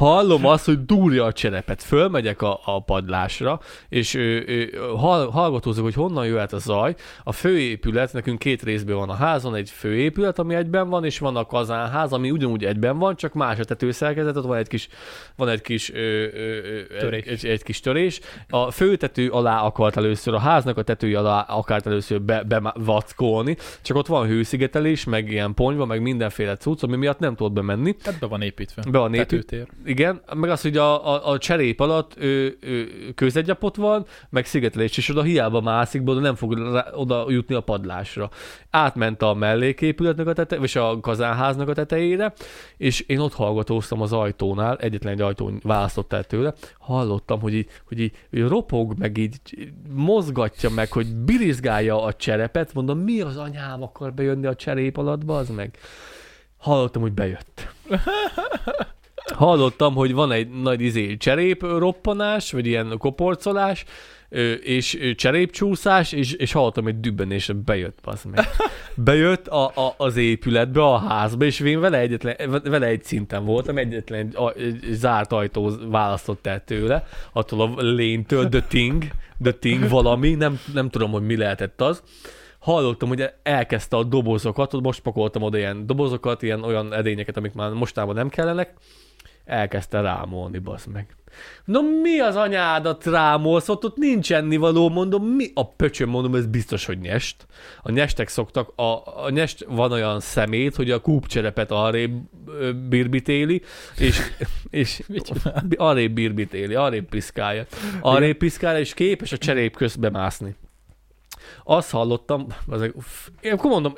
Hallom 0.00 0.46
azt, 0.46 0.64
hogy 0.64 0.84
dúrja 0.84 1.24
a 1.24 1.32
cserepet. 1.32 1.82
Fölmegyek 1.82 2.42
a, 2.42 2.60
a 2.64 2.82
padlásra, 2.82 3.60
és 3.88 4.14
ö, 4.14 4.40
ö, 4.46 4.64
hall, 4.96 5.30
hallgatózok, 5.30 5.84
hogy 5.84 5.94
honnan 5.94 6.26
jöhet 6.26 6.52
a 6.52 6.58
zaj. 6.58 6.94
A 7.24 7.32
főépület, 7.32 8.12
nekünk 8.12 8.38
két 8.38 8.62
részből 8.62 8.96
van 8.96 9.08
a 9.08 9.14
házon, 9.14 9.54
egy 9.54 9.70
főépület, 9.70 10.38
ami 10.38 10.54
egyben 10.54 10.88
van, 10.88 11.04
és 11.04 11.18
van 11.18 11.36
a 11.36 11.44
kazánház, 11.44 12.12
ami 12.12 12.30
ugyanúgy 12.30 12.64
egyben 12.64 12.98
van, 12.98 13.16
csak 13.16 13.32
más 13.32 13.58
a 13.58 13.64
tetőszerkezet, 13.64 14.36
ott 14.36 14.44
van 14.44 14.56
egy 14.56 14.68
kis, 14.68 14.88
van 15.36 15.48
egy 15.48 15.60
kis, 15.60 15.92
ö, 15.92 16.26
ö, 16.32 16.98
Törés. 16.98 17.24
egy, 17.24 17.46
egy, 17.46 17.62
kis 17.62 17.80
törés. 17.80 18.20
A 18.48 18.70
főtető 18.70 19.28
alá 19.28 19.60
akart 19.60 19.96
először, 19.96 20.34
a 20.34 20.38
háznak 20.38 20.76
a 20.76 20.82
tetője 20.82 21.18
alá 21.18 21.40
akart 21.40 21.86
először 21.86 22.22
be, 22.22 22.42
bevackolni, 22.42 23.56
csak 23.82 23.96
ott 23.96 24.06
van 24.06 24.26
hőszigetelés, 24.26 25.04
meg 25.04 25.30
ilyen 25.30 25.54
ponyva, 25.54 25.84
meg 25.84 26.02
mindenféle 26.02 26.56
cucc, 26.56 26.82
ami 26.82 26.96
miatt 26.96 27.18
nem 27.18 27.34
tudott 27.34 27.52
bemenni. 27.52 27.96
Hát 28.04 28.18
be 28.18 28.26
van 28.26 28.42
építve. 28.42 28.82
Be 28.90 28.98
van 28.98 29.14
építve. 29.14 29.36
Tetőtér. 29.36 29.66
Igen, 29.90 30.20
meg 30.34 30.50
az, 30.50 30.62
hogy 30.62 30.76
a, 30.76 31.14
a, 31.14 31.30
a 31.30 31.38
cserép 31.38 31.80
alatt 31.80 32.14
ő, 32.18 32.58
ő, 32.60 32.88
közegyapot 33.14 33.76
van, 33.76 34.06
meg 34.28 34.46
szigetelés, 34.46 34.96
és 34.96 35.08
oda 35.08 35.22
hiába 35.22 35.60
mászik, 35.60 36.02
oda 36.04 36.20
nem 36.20 36.34
fog 36.34 36.58
rá, 36.58 36.86
oda 36.94 37.24
jutni 37.28 37.54
a 37.54 37.60
padlásra. 37.60 38.30
Átment 38.70 39.22
a 39.22 39.34
melléképületnek 39.34 40.26
a 40.26 40.32
tete, 40.32 40.58
vagy 40.58 40.72
a 40.74 41.00
kazánháznak 41.00 41.68
a 41.68 41.72
tetejére, 41.72 42.32
és 42.76 43.00
én 43.00 43.18
ott 43.18 43.34
hallgatóztam 43.34 44.00
az 44.00 44.12
ajtónál, 44.12 44.76
egyetlen 44.76 45.12
egy 45.12 45.20
ajtón 45.20 45.60
választott 45.62 46.12
el 46.12 46.24
tőle, 46.24 46.54
hallottam, 46.78 47.40
hogy 47.40 47.54
így, 47.54 47.68
hogy 47.86 48.00
így 48.00 48.12
hogy 48.30 48.48
ropog, 48.48 48.94
meg 48.98 49.18
így 49.18 49.36
mozgatja 49.94 50.70
meg, 50.70 50.92
hogy 50.92 51.14
birizgálja 51.14 52.02
a 52.02 52.14
cserepet, 52.14 52.74
mondom, 52.74 52.98
mi 52.98 53.20
az 53.20 53.36
anyám 53.36 53.82
akar 53.82 54.12
bejönni 54.12 54.46
a 54.46 54.54
cserép 54.54 54.96
alatt, 54.96 55.28
az 55.30 55.48
meg. 55.48 55.78
Hallottam, 56.56 57.02
hogy 57.02 57.12
bejött. 57.12 57.68
Hallottam, 59.34 59.94
hogy 59.94 60.12
van 60.12 60.32
egy 60.32 60.48
nagy 60.48 60.80
izé 60.80 61.16
cserép 61.16 61.62
roppanás, 61.62 62.52
vagy 62.52 62.66
ilyen 62.66 62.94
koporcolás, 62.98 63.84
és 64.62 65.14
cserépcsúszás, 65.16 66.12
és, 66.12 66.32
és 66.32 66.52
hallottam 66.52 66.86
egy 66.86 67.00
dübbenés, 67.00 67.50
bejött, 67.64 67.98
az 68.02 68.24
meg. 68.24 68.44
Bejött 68.94 69.46
a, 69.48 69.66
a, 69.66 69.94
az 69.96 70.16
épületbe, 70.16 70.82
a 70.82 70.98
házba, 70.98 71.44
és 71.44 71.60
én 71.60 71.80
vele, 71.80 71.98
egyetlen, 71.98 72.60
vele 72.64 72.86
egy 72.86 73.04
szinten 73.04 73.44
voltam, 73.44 73.78
egyetlen 73.78 74.18
egy, 74.20 74.36
a, 74.36 74.52
egy 74.52 74.78
zárt 74.90 75.32
ajtó 75.32 75.70
választott 75.88 76.46
el 76.46 76.64
tőle, 76.64 77.06
attól 77.32 77.60
a 77.60 77.82
lénytől, 77.82 78.48
the 78.48 78.62
thing, 78.62 79.04
the 79.42 79.52
thing 79.52 79.88
valami, 79.88 80.34
nem, 80.34 80.60
nem 80.72 80.88
tudom, 80.88 81.10
hogy 81.10 81.22
mi 81.22 81.36
lehetett 81.36 81.80
az. 81.80 82.02
Hallottam, 82.58 83.08
hogy 83.08 83.30
elkezdte 83.42 83.96
a 83.96 84.04
dobozokat, 84.04 84.80
most 84.80 85.00
pakoltam 85.00 85.42
oda 85.42 85.58
ilyen 85.58 85.86
dobozokat, 85.86 86.42
ilyen 86.42 86.64
olyan 86.64 86.92
edényeket, 86.92 87.36
amik 87.36 87.52
már 87.52 87.70
mostában 87.70 88.14
nem 88.14 88.28
kellenek, 88.28 88.74
elkezdte 89.50 90.00
rámolni, 90.00 90.58
basz 90.58 90.84
meg. 90.84 91.14
No 91.64 91.82
mi 91.82 92.18
az 92.18 92.36
anyádat 92.36 93.04
rámolsz, 93.04 93.68
ott, 93.68 93.84
ott 93.84 93.96
nincs 93.96 94.32
ennivaló, 94.32 94.88
mondom, 94.88 95.24
mi 95.24 95.50
a 95.54 95.68
pöcsöm, 95.68 96.08
mondom, 96.08 96.34
ez 96.34 96.46
biztos, 96.46 96.84
hogy 96.84 96.98
nyest. 96.98 97.46
A 97.82 97.90
nyestek 97.90 98.28
szoktak, 98.28 98.72
a, 98.76 99.22
a 99.24 99.30
nyest 99.30 99.64
van 99.68 99.92
olyan 99.92 100.20
szemét, 100.20 100.74
hogy 100.74 100.90
a 100.90 101.00
kúpcserepet 101.00 101.70
arrébb 101.70 102.12
birbitéli, 102.88 103.62
és, 103.96 104.20
és 104.70 105.02
arrébb 105.76 106.12
birbitéli, 106.12 106.74
arrébb 106.74 107.08
piszkálja. 107.08 107.66
Arrébb 108.00 108.36
piszkálja, 108.36 108.78
és 108.78 108.94
képes 108.94 109.32
a 109.32 109.38
cserép 109.38 109.76
közbe 109.76 110.10
mászni. 110.10 110.54
Azt 111.64 111.90
hallottam, 111.90 112.46
az, 112.66 112.90
uff, 112.94 113.28
én 113.40 113.52
akkor 113.52 113.70
mondom, 113.70 113.94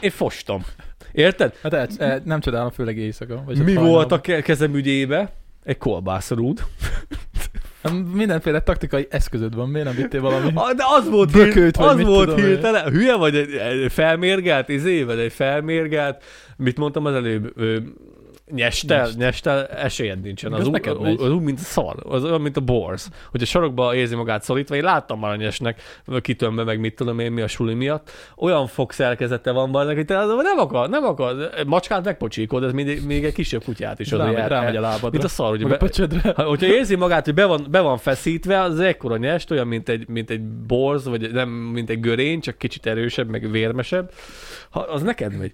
én 0.00 0.10
fostam. 0.10 0.64
Érted? 1.12 1.54
Hát 1.62 1.74
el, 1.74 1.88
el, 1.98 2.22
nem 2.24 2.40
csodálom, 2.40 2.70
főleg 2.70 2.96
éjszaka. 2.96 3.42
Vagy 3.46 3.64
Mi 3.64 3.74
volt 3.74 4.12
a 4.12 4.20
kezem 4.20 4.74
ügyébe? 4.74 5.32
Egy 5.64 5.78
kolbászrúd. 5.78 6.62
Hát 7.82 7.92
Mindenféle 8.12 8.60
taktikai 8.60 9.06
eszközöd 9.10 9.54
van, 9.54 9.68
miért 9.68 9.86
nem 9.86 9.96
vittél 9.96 10.20
valami? 10.20 10.50
Ah, 10.54 10.72
De 10.72 10.84
az 10.98 11.08
volt, 11.08 11.32
Bökőt, 11.32 11.76
hír, 11.76 11.86
az 11.86 12.02
volt 12.02 12.40
hirtelen. 12.40 12.90
Hülye 12.90 13.16
vagy 13.16 13.36
egy, 13.36 13.52
egy 13.54 13.92
felmérgelt, 13.92 14.68
izé, 14.68 15.02
vagy 15.02 15.18
egy 15.18 15.32
felmérgelt, 15.32 16.24
mit 16.56 16.78
mondtam 16.78 17.04
az 17.04 17.14
előbb, 17.14 17.52
nyestel, 18.54 19.04
Nyest. 19.04 19.16
nyestel 19.16 19.66
esélyed 19.66 20.20
nincsen. 20.20 20.52
Az, 20.52 20.66
ú- 20.66 20.86
az, 21.20 21.30
úgy, 21.30 21.42
mint 21.42 21.58
a 21.58 21.62
szar, 21.62 21.96
az 22.08 22.24
olyan, 22.24 22.40
mint 22.40 22.56
a 22.56 22.60
borz. 22.60 23.10
Hogy 23.30 23.42
a 23.42 23.44
sarokba 23.44 23.94
érzi 23.94 24.14
magát 24.14 24.42
szorítva, 24.42 24.76
én 24.76 24.82
láttam 24.82 25.18
már 25.20 25.30
a 25.32 25.36
nyesnek, 25.36 25.82
kitömbe 26.20 26.64
meg 26.64 26.80
mit 26.80 26.94
tudom 26.94 27.18
én 27.18 27.32
mi 27.32 27.40
a 27.40 27.46
suli 27.46 27.74
miatt. 27.74 28.10
Olyan 28.36 28.66
fogszerkezete 28.66 29.50
van 29.50 29.70
bajnak, 29.72 29.94
hogy 29.94 30.04
te 30.04 30.24
nem 30.24 30.58
akar, 30.58 30.88
nem 30.88 31.04
akar. 31.04 31.50
Macskát 31.66 32.04
megpocsíkod, 32.04 32.64
ez 32.64 32.72
még, 32.72 33.06
még 33.06 33.24
egy 33.24 33.32
kisebb 33.32 33.64
kutyát 33.64 33.98
is. 33.98 34.10
Rámegy, 34.10 34.34
el- 34.34 34.48
rámegy 34.48 34.76
a 34.76 34.80
lábadra. 34.80 35.10
Mint 35.10 35.24
a 35.24 35.28
szar, 35.28 35.48
hogy 35.48 35.62
a 35.62 35.66
be, 35.68 36.32
ha, 36.36 36.42
hogyha 36.42 36.66
érzi 36.66 36.96
magát, 36.96 37.24
hogy 37.24 37.34
be 37.34 37.44
van, 37.44 37.66
be 37.70 37.80
van 37.80 37.98
feszítve, 37.98 38.60
az 38.60 38.80
ekkora 38.80 39.16
nyest, 39.16 39.50
olyan, 39.50 39.66
mint 39.66 39.88
egy, 39.88 40.08
mint 40.08 40.30
egy 40.30 40.42
borz, 40.42 41.08
vagy 41.08 41.32
nem, 41.32 41.48
mint 41.48 41.90
egy 41.90 42.00
görény, 42.00 42.40
csak 42.40 42.58
kicsit 42.58 42.86
erősebb, 42.86 43.28
meg 43.28 43.50
vérmesebb, 43.50 44.12
ha, 44.70 44.80
az 44.80 45.02
neked 45.02 45.38
megy. 45.38 45.52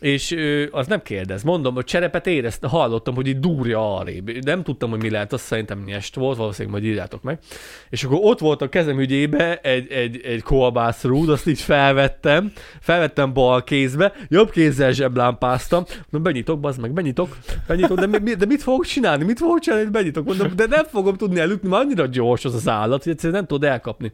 És 0.00 0.30
ö, 0.30 0.64
az 0.70 0.86
nem 0.86 1.02
kérdez. 1.02 1.42
Mondom, 1.42 1.74
hogy 1.74 1.84
cserepet 1.84 2.26
érezte, 2.26 2.68
hallottam, 2.68 3.14
hogy 3.14 3.26
így 3.26 3.40
durja 3.40 3.96
arrébb. 3.96 4.44
Nem 4.44 4.62
tudtam, 4.62 4.90
hogy 4.90 5.02
mi 5.02 5.10
lehet, 5.10 5.32
azt 5.32 5.44
szerintem 5.44 5.82
nyest 5.86 6.14
volt, 6.14 6.36
valószínűleg 6.36 6.80
majd 6.80 6.92
írjátok 6.92 7.22
meg. 7.22 7.38
És 7.90 8.04
akkor 8.04 8.18
ott 8.22 8.38
volt 8.38 8.62
a 8.62 8.68
kezem 8.68 9.00
ügyébe 9.00 9.56
egy, 9.56 9.92
egy, 9.92 10.20
egy 10.24 10.42
kolbászrúd, 10.42 11.28
azt 11.28 11.46
így 11.46 11.60
felvettem, 11.60 12.52
felvettem 12.80 13.32
bal 13.32 13.64
kézbe, 13.64 14.12
jobb 14.28 14.50
kézzel 14.50 14.92
zseblámpáztam, 14.92 15.84
mondom, 16.10 16.32
benyitok, 16.32 16.60
bazd 16.60 16.80
meg, 16.80 16.92
benyitok, 16.92 17.36
benyitok, 17.66 17.98
de, 17.98 18.06
mi, 18.06 18.34
de 18.34 18.46
mit 18.46 18.62
fogok 18.62 18.84
csinálni, 18.84 19.24
mit 19.24 19.38
fogok 19.38 19.58
csinálni, 19.58 19.90
benyitok, 19.90 20.24
mondom, 20.24 20.56
de 20.56 20.66
nem 20.66 20.84
fogom 20.84 21.16
tudni 21.16 21.40
elütni, 21.40 21.68
mert 21.68 21.82
annyira 21.82 22.06
gyors 22.06 22.44
az 22.44 22.54
az 22.54 22.68
állat, 22.68 23.02
hogy 23.02 23.12
egyszerűen 23.12 23.38
nem 23.38 23.46
tudod 23.46 23.68
elkapni. 23.70 24.12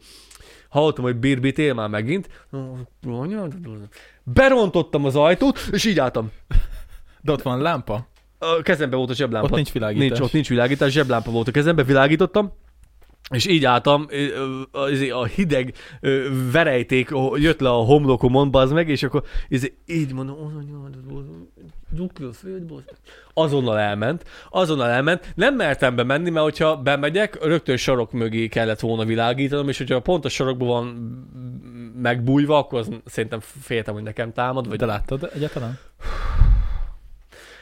Hallottam, 0.68 1.04
hogy 1.04 1.16
birbit 1.16 1.58
él 1.58 1.74
már 1.74 1.88
megint. 1.88 2.28
Berontottam 4.24 5.04
az 5.04 5.16
ajtót, 5.16 5.58
és 5.72 5.84
így 5.84 5.98
álltam. 5.98 6.30
De 7.20 7.32
ott 7.32 7.42
van 7.42 7.60
lámpa? 7.60 8.06
A 8.38 8.62
kezembe 8.62 8.96
volt 8.96 9.10
a 9.10 9.14
zseblámpa. 9.14 9.48
Ott 9.48 9.54
nincs 9.54 9.72
világítás. 9.72 10.08
Nincs, 10.08 10.20
ott 10.20 10.32
nincs 10.32 10.48
világítás, 10.48 10.92
zseblámpa 10.92 11.30
volt 11.30 11.48
a 11.48 11.50
kezembe, 11.50 11.82
világítottam, 11.82 12.52
és 13.30 13.46
így 13.46 13.64
álltam, 13.64 14.06
izé, 14.90 15.10
a 15.10 15.24
hideg 15.24 15.74
verejték 16.52 17.10
jött 17.34 17.60
le 17.60 17.68
a 17.68 17.84
homlokomon, 17.84 18.50
bazd 18.50 18.72
meg, 18.72 18.88
és 18.88 19.02
akkor 19.02 19.22
izé, 19.48 19.76
így 19.86 20.12
mondom, 20.12 20.36
dugd 21.92 22.22
a 22.22 22.32
föld, 22.32 22.62
bazd 22.62 22.84
meg. 22.86 23.00
azonnal 23.34 23.78
elment, 23.78 24.24
azonnal 24.50 24.88
elment, 24.88 25.32
nem 25.34 25.54
mertem 25.54 25.96
bemenni, 25.96 26.30
mert 26.30 26.44
hogyha 26.44 26.76
bemegyek, 26.76 27.44
rögtön 27.44 27.76
sarok 27.76 28.12
mögé 28.12 28.48
kellett 28.48 28.80
volna 28.80 29.04
világítanom, 29.04 29.68
és 29.68 29.78
hogyha 29.78 30.00
pont 30.00 30.24
a 30.24 30.28
sarokban 30.28 30.68
van 30.68 30.86
megbújva, 32.02 32.58
akkor 32.58 32.78
az 32.78 32.88
szerintem 33.04 33.40
féltem, 33.40 33.94
hogy 33.94 34.02
nekem 34.02 34.32
támad, 34.32 34.68
vagy 34.68 34.78
De 34.78 34.86
láttad 34.86 35.30
egyáltalán? 35.34 35.78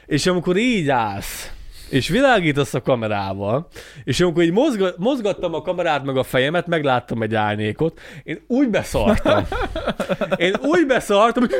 és 0.07 0.27
amikor 0.27 0.57
így 0.57 0.89
állsz, 0.89 1.53
és 1.91 2.09
világítasz 2.09 2.75
a 2.75 2.83
kamerával, 2.83 3.67
és 4.05 4.21
amikor 4.21 4.43
így 4.43 4.53
mozga, 4.53 4.91
mozgattam 4.97 5.55
a 5.55 5.63
kamerát 5.63 6.05
meg 6.05 6.17
a 6.17 6.23
fejemet, 6.23 6.67
megláttam 6.67 7.23
egy 7.23 7.35
árnyékot, 7.35 8.01
én 8.23 8.41
úgy 8.47 8.69
beszartam. 8.69 9.47
Én 10.37 10.55
úgy 10.63 10.87
beszartam, 10.87 11.43
hogy... 11.43 11.55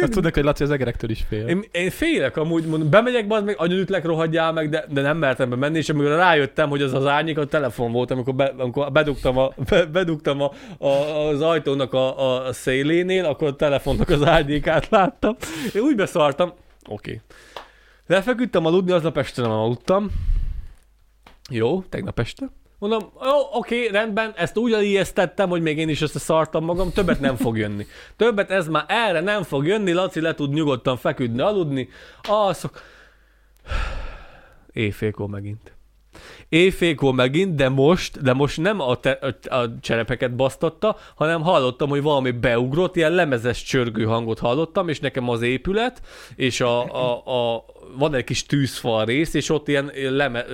Azt 0.00 0.12
tudnak, 0.12 0.34
hogy 0.34 0.44
Laci 0.44 0.62
az 0.62 0.70
egerektől 0.70 1.10
is 1.10 1.24
fél. 1.28 1.48
Én, 1.48 1.64
én 1.72 1.90
félek 1.90 2.36
amúgy, 2.36 2.66
mondom, 2.66 2.90
bemegyek, 2.90 3.26
bazd 3.26 3.44
meg, 3.44 3.54
agyonütlek, 3.58 4.04
rohadjál 4.04 4.52
meg, 4.52 4.68
de, 4.68 4.84
de 4.88 5.00
nem 5.00 5.16
mertem 5.16 5.50
bemenni, 5.50 5.78
és 5.78 5.88
amikor 5.88 6.10
rájöttem, 6.10 6.68
hogy 6.68 6.82
az 6.82 6.92
az 6.92 7.06
árnyék, 7.06 7.38
a 7.38 7.44
telefon 7.44 7.92
volt, 7.92 8.10
amikor, 8.10 8.34
be, 8.34 8.52
amikor 8.58 8.92
bedugtam, 8.92 9.38
a, 9.38 9.52
be, 9.68 9.84
bedugtam 9.84 10.40
a, 10.40 10.50
a, 10.78 10.88
az 11.28 11.40
ajtónak 11.40 11.92
a, 11.92 12.46
a 12.46 12.52
szélénél, 12.52 13.24
akkor 13.24 13.48
a 13.48 13.56
telefonnak 13.56 14.08
az 14.08 14.26
árnyékát 14.26 14.88
láttam. 14.88 15.36
Én 15.74 15.82
úgy 15.82 15.96
beszartam, 15.96 16.52
oké. 16.88 17.10
Okay. 17.10 17.20
Lefeküdtem 18.06 18.66
aludni, 18.66 18.92
aznap 18.92 19.16
este 19.16 19.42
nem 19.42 19.50
aludtam. 19.50 20.10
Jó, 21.50 21.82
tegnap 21.82 22.18
este. 22.18 22.50
Mondom, 22.78 23.10
jó, 23.22 23.58
oké, 23.58 23.86
rendben, 23.86 24.32
ezt 24.36 24.56
úgy 24.56 24.72
elijesztettem, 24.72 25.48
hogy 25.48 25.62
még 25.62 25.78
én 25.78 25.88
is 25.88 26.00
összeszartam 26.00 26.64
magam, 26.64 26.92
többet 26.92 27.20
nem 27.20 27.36
fog 27.36 27.56
jönni. 27.56 27.86
Többet 28.16 28.50
ez 28.50 28.68
már 28.68 28.84
erre 28.88 29.20
nem 29.20 29.42
fog 29.42 29.66
jönni, 29.66 29.92
Laci 29.92 30.20
le 30.20 30.34
tud 30.34 30.52
nyugodtan 30.52 30.96
feküdni, 30.96 31.40
aludni. 31.40 31.88
Alszok. 32.22 32.80
Éjfélkor 34.72 35.28
megint. 35.28 35.73
Éjfélkor 36.54 37.14
megint, 37.14 37.54
de 37.54 37.68
most, 37.68 38.22
de 38.22 38.32
most 38.32 38.60
nem 38.60 38.80
a, 38.80 38.94
te, 38.96 39.10
a, 39.48 39.78
cserepeket 39.80 40.36
basztatta, 40.36 40.96
hanem 41.14 41.42
hallottam, 41.42 41.88
hogy 41.88 42.02
valami 42.02 42.30
beugrott, 42.30 42.96
ilyen 42.96 43.12
lemezes 43.12 43.62
csörgő 43.62 44.04
hangot 44.04 44.38
hallottam, 44.38 44.88
és 44.88 45.00
nekem 45.00 45.28
az 45.28 45.42
épület, 45.42 46.00
és 46.36 46.60
a, 46.60 46.94
a, 46.94 47.54
a 47.54 47.64
van 47.96 48.14
egy 48.14 48.24
kis 48.24 48.46
tűzfal 48.46 49.04
rész, 49.04 49.34
és 49.34 49.50
ott 49.50 49.68
ilyen 49.68 49.90
leme, 49.94 50.44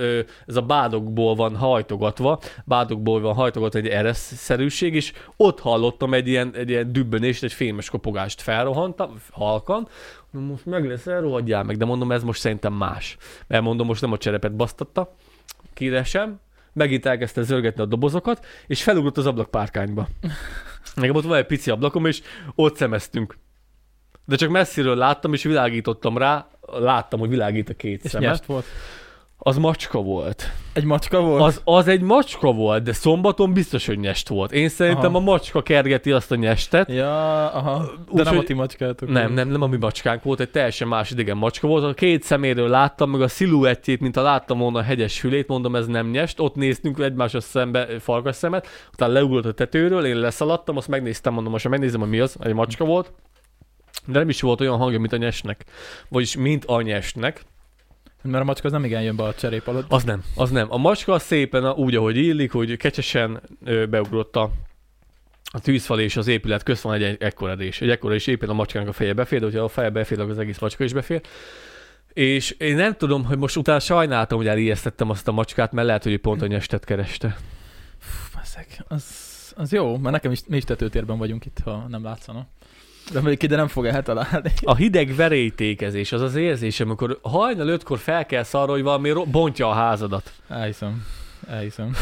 ez 0.47 0.55
a 0.55 0.61
bádokból 0.61 1.35
van 1.35 1.55
hajtogatva, 1.55 2.39
bádokból 2.65 3.21
van 3.21 3.33
hajtogatva 3.33 3.79
egy 3.79 3.87
ereszszerűség, 3.87 4.95
és 4.95 5.13
ott 5.37 5.59
hallottam 5.59 6.13
egy 6.13 6.27
ilyen, 6.27 6.55
egy 6.55 6.69
ilyen 6.69 6.91
dübbönést, 6.91 7.43
egy 7.43 7.53
fémes 7.53 7.89
kopogást 7.89 8.41
felrohantam, 8.41 9.21
halkan, 9.31 9.87
most 10.31 10.65
meg 10.65 10.87
lesz, 10.87 11.07
elrohadjál 11.07 11.63
meg, 11.63 11.77
de 11.77 11.85
mondom, 11.85 12.11
ez 12.11 12.23
most 12.23 12.39
szerintem 12.39 12.73
más. 12.73 13.17
Mert 13.47 13.63
mondom, 13.63 13.87
most 13.87 14.01
nem 14.01 14.11
a 14.11 14.17
cserepet 14.17 14.55
basztatta, 14.55 15.15
kiresem, 15.73 16.39
megint 16.73 17.05
elkezdte 17.05 17.41
zörgetni 17.41 17.81
a 17.81 17.85
dobozokat, 17.85 18.45
és 18.67 18.83
felugrott 18.83 19.17
az 19.17 19.25
ablakpárkányba. 19.25 20.07
Nekem 20.95 21.15
ott 21.15 21.23
van 21.23 21.37
egy 21.37 21.45
pici 21.45 21.69
ablakom, 21.69 22.05
és 22.05 22.21
ott 22.55 22.75
szemeztünk. 22.75 23.37
De 24.25 24.35
csak 24.35 24.49
messziről 24.49 24.95
láttam, 24.95 25.33
és 25.33 25.43
világítottam 25.43 26.17
rá, 26.17 26.47
láttam, 26.61 27.19
hogy 27.19 27.29
világít 27.29 27.69
a 27.69 27.73
két 27.73 28.03
És 28.03 28.09
szeme. 28.09 28.39
volt. 28.45 28.65
Az 29.43 29.57
macska 29.57 30.01
volt. 30.01 30.51
Egy 30.73 30.83
macska 30.83 31.21
volt? 31.21 31.41
Az, 31.41 31.61
az 31.63 31.87
egy 31.87 32.01
macska 32.01 32.51
volt, 32.51 32.83
de 32.83 32.93
szombaton 32.93 33.53
biztos, 33.53 33.85
hogy 33.85 33.99
nyest 33.99 34.27
volt. 34.27 34.51
Én 34.51 34.69
szerintem 34.69 35.15
Aha. 35.15 35.17
a 35.17 35.31
macska 35.31 35.61
kergeti 35.61 36.11
azt 36.11 36.31
a 36.31 36.35
nyestet. 36.35 36.91
Ja, 36.91 37.51
aha. 37.51 37.77
De 37.77 38.21
Úgy, 38.21 38.23
nem 38.23 38.37
a 38.37 38.43
ti 38.43 38.53
macskátok. 38.53 39.09
Nem, 39.09 39.33
nem, 39.33 39.47
nem 39.47 39.61
a 39.61 39.67
mi 39.67 39.77
macskánk 39.77 40.23
volt, 40.23 40.39
egy 40.39 40.49
teljesen 40.49 40.87
más 40.87 41.11
idegen 41.11 41.37
macska 41.37 41.67
volt. 41.67 41.83
A 41.83 41.93
két 41.93 42.23
szeméről 42.23 42.69
láttam, 42.69 43.09
meg 43.09 43.21
a 43.21 43.27
sziluettjét, 43.27 43.99
mint 43.99 44.17
a 44.17 44.21
láttam 44.21 44.57
volna 44.57 44.79
a 44.79 44.83
hegyes 44.83 45.19
fülét, 45.19 45.47
mondom, 45.47 45.75
ez 45.75 45.87
nem 45.87 46.09
nyest. 46.09 46.39
Ott 46.39 46.55
néztünk 46.55 46.99
egymásra 46.99 47.39
szembe 47.39 47.99
farkas 47.99 48.35
szemet, 48.35 48.67
utána 48.93 49.13
leugrott 49.13 49.45
a 49.45 49.53
tetőről, 49.53 50.05
én 50.05 50.19
leszaladtam, 50.19 50.77
azt 50.77 50.87
megnéztem, 50.87 51.33
mondom, 51.33 51.51
most 51.51 51.69
megnézem, 51.69 51.99
hogy 51.99 52.09
mi 52.09 52.19
az, 52.19 52.35
egy 52.39 52.53
macska 52.53 52.85
volt. 52.85 53.13
De 54.05 54.19
nem 54.19 54.29
is 54.29 54.41
volt 54.41 54.61
olyan 54.61 54.77
hangja, 54.77 54.99
mint 54.99 55.13
a 55.13 55.17
nyesnek. 55.17 55.65
Vagyis 56.09 56.35
mint 56.35 56.65
a 56.65 56.81
nyesnek. 56.81 57.45
Mert 58.21 58.43
a 58.43 58.45
macska 58.45 58.67
az 58.67 58.71
nem 58.71 58.83
igen 58.83 59.01
jön 59.01 59.15
be 59.15 59.23
a 59.23 59.33
cserép 59.33 59.67
alatt. 59.67 59.85
Az 59.91 60.03
nem, 60.03 60.23
az 60.35 60.49
nem. 60.49 60.71
A 60.71 60.77
macska 60.77 61.19
szépen 61.19 61.71
úgy, 61.71 61.95
ahogy 61.95 62.17
illik, 62.17 62.51
hogy 62.51 62.77
kecsesen 62.77 63.41
beugrott 63.89 64.35
a, 64.35 64.51
a 65.51 65.59
tűzfal 65.59 65.99
és 65.99 66.17
az 66.17 66.27
épület 66.27 66.63
közt 66.63 66.81
van 66.81 66.93
egy, 66.93 67.03
egy 67.03 67.21
ekkora 67.21 67.53
rés. 67.53 67.81
Egy 67.81 67.89
ekkora 67.89 68.13
és 68.13 68.27
éppen 68.27 68.49
a 68.49 68.53
macskának 68.53 68.87
a 68.87 68.93
feje 68.93 69.13
befér, 69.13 69.39
de 69.39 69.45
hogyha 69.45 69.63
a 69.63 69.67
feje 69.67 69.89
befér, 69.89 70.19
akkor 70.19 70.31
az 70.31 70.39
egész 70.39 70.59
macska 70.59 70.83
is 70.83 70.93
befér. 70.93 71.21
És 72.13 72.51
én 72.51 72.75
nem 72.75 72.95
tudom, 72.95 73.25
hogy 73.25 73.37
most 73.37 73.55
utána 73.55 73.79
sajnáltam, 73.79 74.37
hogy 74.37 74.47
elijesztettem 74.47 75.09
azt 75.09 75.27
a 75.27 75.31
macskát, 75.31 75.71
mert 75.71 75.87
lehet, 75.87 76.03
hogy 76.03 76.17
pont 76.17 76.41
a 76.41 76.47
nyestet 76.47 76.85
kereste. 76.85 77.37
Fú. 77.97 78.31
Az, 78.87 79.03
az 79.55 79.71
jó, 79.71 79.97
mert 79.97 80.13
nekem 80.13 80.31
is, 80.31 80.39
mi 80.47 80.57
is 80.57 80.63
tetőtérben 80.63 81.17
vagyunk 81.17 81.45
itt, 81.45 81.59
ha 81.63 81.85
nem 81.89 82.03
látszana. 82.03 82.47
De 83.11 83.21
még 83.21 83.43
ide 83.43 83.55
nem 83.55 83.67
fog 83.67 83.85
eltalálni. 83.85 84.51
A 84.61 84.75
hideg 84.75 85.15
verétékezés, 85.15 86.11
az 86.11 86.21
az 86.21 86.35
érzés, 86.35 86.79
amikor 86.79 87.19
hajnal 87.21 87.67
ötkor 87.67 87.99
fel 87.99 88.25
kell 88.25 88.43
arra, 88.51 88.71
hogy 88.71 88.81
valami 88.81 89.13
bontja 89.31 89.69
a 89.69 89.73
házadat. 89.73 90.33
Elhiszem. 90.47 91.05
Elhiszem. 91.47 91.95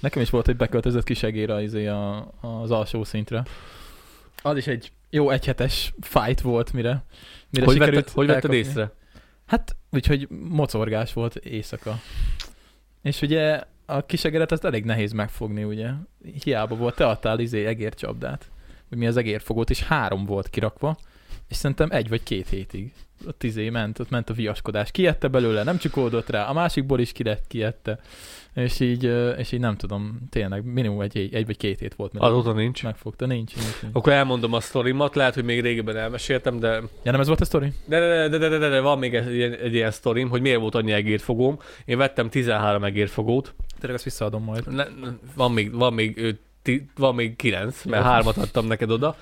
Nekem 0.00 0.22
is 0.22 0.30
volt, 0.30 0.46
hogy 0.46 0.56
beköltözött 0.56 1.04
kisegére 1.04 1.62
izé 1.62 1.86
a, 1.86 2.32
az 2.40 2.70
alsó 2.70 3.04
szintre. 3.04 3.42
Az 4.42 4.56
is 4.56 4.66
egy 4.66 4.92
jó 5.10 5.30
egyhetes 5.30 5.94
fight 6.00 6.40
volt, 6.40 6.72
mire, 6.72 7.04
mire 7.50 7.64
Hogy 7.64 7.74
sikerült 7.74 7.96
vetted, 7.96 8.14
hogy 8.14 8.26
vetted 8.26 8.52
észre? 8.52 8.92
Hát, 9.46 9.76
úgyhogy 9.90 10.28
mocorgás 10.48 11.12
volt 11.12 11.36
éjszaka. 11.36 11.98
És 13.02 13.22
ugye 13.22 13.60
a 13.86 14.06
kisegeret 14.06 14.52
azt 14.52 14.64
elég 14.64 14.84
nehéz 14.84 15.12
megfogni, 15.12 15.64
ugye. 15.64 15.90
Hiába 16.42 16.76
volt, 16.76 16.94
te 16.94 17.06
adtál 17.06 17.38
izé 17.38 17.64
egércsapdát, 17.64 18.50
hogy 18.90 18.98
mi 18.98 19.06
az 19.06 19.16
egérfogót, 19.16 19.70
és 19.70 19.82
három 19.82 20.24
volt 20.24 20.48
kirakva, 20.48 20.98
és 21.48 21.56
szerintem 21.56 21.88
egy 21.90 22.08
vagy 22.08 22.22
két 22.22 22.48
hétig. 22.48 22.92
Ott 23.26 23.42
izé 23.42 23.68
ment, 23.68 23.98
ott 23.98 24.10
ment 24.10 24.30
a 24.30 24.34
viaskodás. 24.34 24.90
Kiette 24.90 25.28
belőle, 25.28 25.62
nem 25.62 25.78
csukódott 25.78 26.30
rá, 26.30 26.44
a 26.48 26.52
másikból 26.52 27.00
is 27.00 27.12
kirett, 27.12 27.46
kiette. 27.46 28.00
És 28.54 28.80
így, 28.80 29.04
és 29.38 29.52
így 29.52 29.60
nem 29.60 29.76
tudom, 29.76 30.18
tényleg 30.30 30.64
minimum 30.64 31.00
egy, 31.00 31.28
egy 31.32 31.46
vagy 31.46 31.56
két 31.56 31.78
hét 31.78 31.94
volt, 31.94 32.12
Azóta 32.16 32.52
nincs. 32.52 32.82
megfogta. 32.82 33.26
Nincs, 33.26 33.54
nincs, 33.56 33.80
nincs. 33.82 33.94
Akkor 33.94 34.12
elmondom 34.12 34.52
a 34.52 34.60
sztorimat, 34.60 35.14
lehet, 35.14 35.34
hogy 35.34 35.44
még 35.44 35.60
régebben 35.60 35.96
elmeséltem, 35.96 36.58
de 36.58 36.68
Ja, 37.02 37.10
nem 37.10 37.20
ez 37.20 37.26
volt 37.26 37.40
a 37.40 37.44
sztori? 37.44 37.72
De, 37.86 37.98
de, 38.00 38.28
de, 38.28 38.38
de, 38.38 38.48
de, 38.48 38.58
de, 38.58 38.68
de 38.68 38.80
van 38.80 38.98
még 38.98 39.14
egy, 39.14 39.34
ilyen- 39.34 39.52
egy 39.54 39.74
ilyen 39.74 39.90
sztorim, 39.90 40.28
hogy 40.28 40.40
miért 40.40 40.60
volt 40.60 40.74
annyi 40.74 40.92
egérfogóm. 40.92 41.58
Én 41.84 41.96
vettem 41.98 42.28
13 42.30 42.84
egérfogót. 42.84 43.54
Tényleg 43.74 43.94
ezt 43.94 44.04
visszaadom 44.04 44.42
majd. 44.44 44.72
Ne, 44.72 44.84
van 45.34 45.52
még, 45.52 45.74
van 45.74 45.92
még, 45.94 46.36
van 46.96 47.14
még 47.14 47.36
9, 47.36 47.84
mert 47.84 48.04
hármat 48.04 48.36
adtam 48.36 48.66
neked 48.66 48.90
oda. 48.90 49.16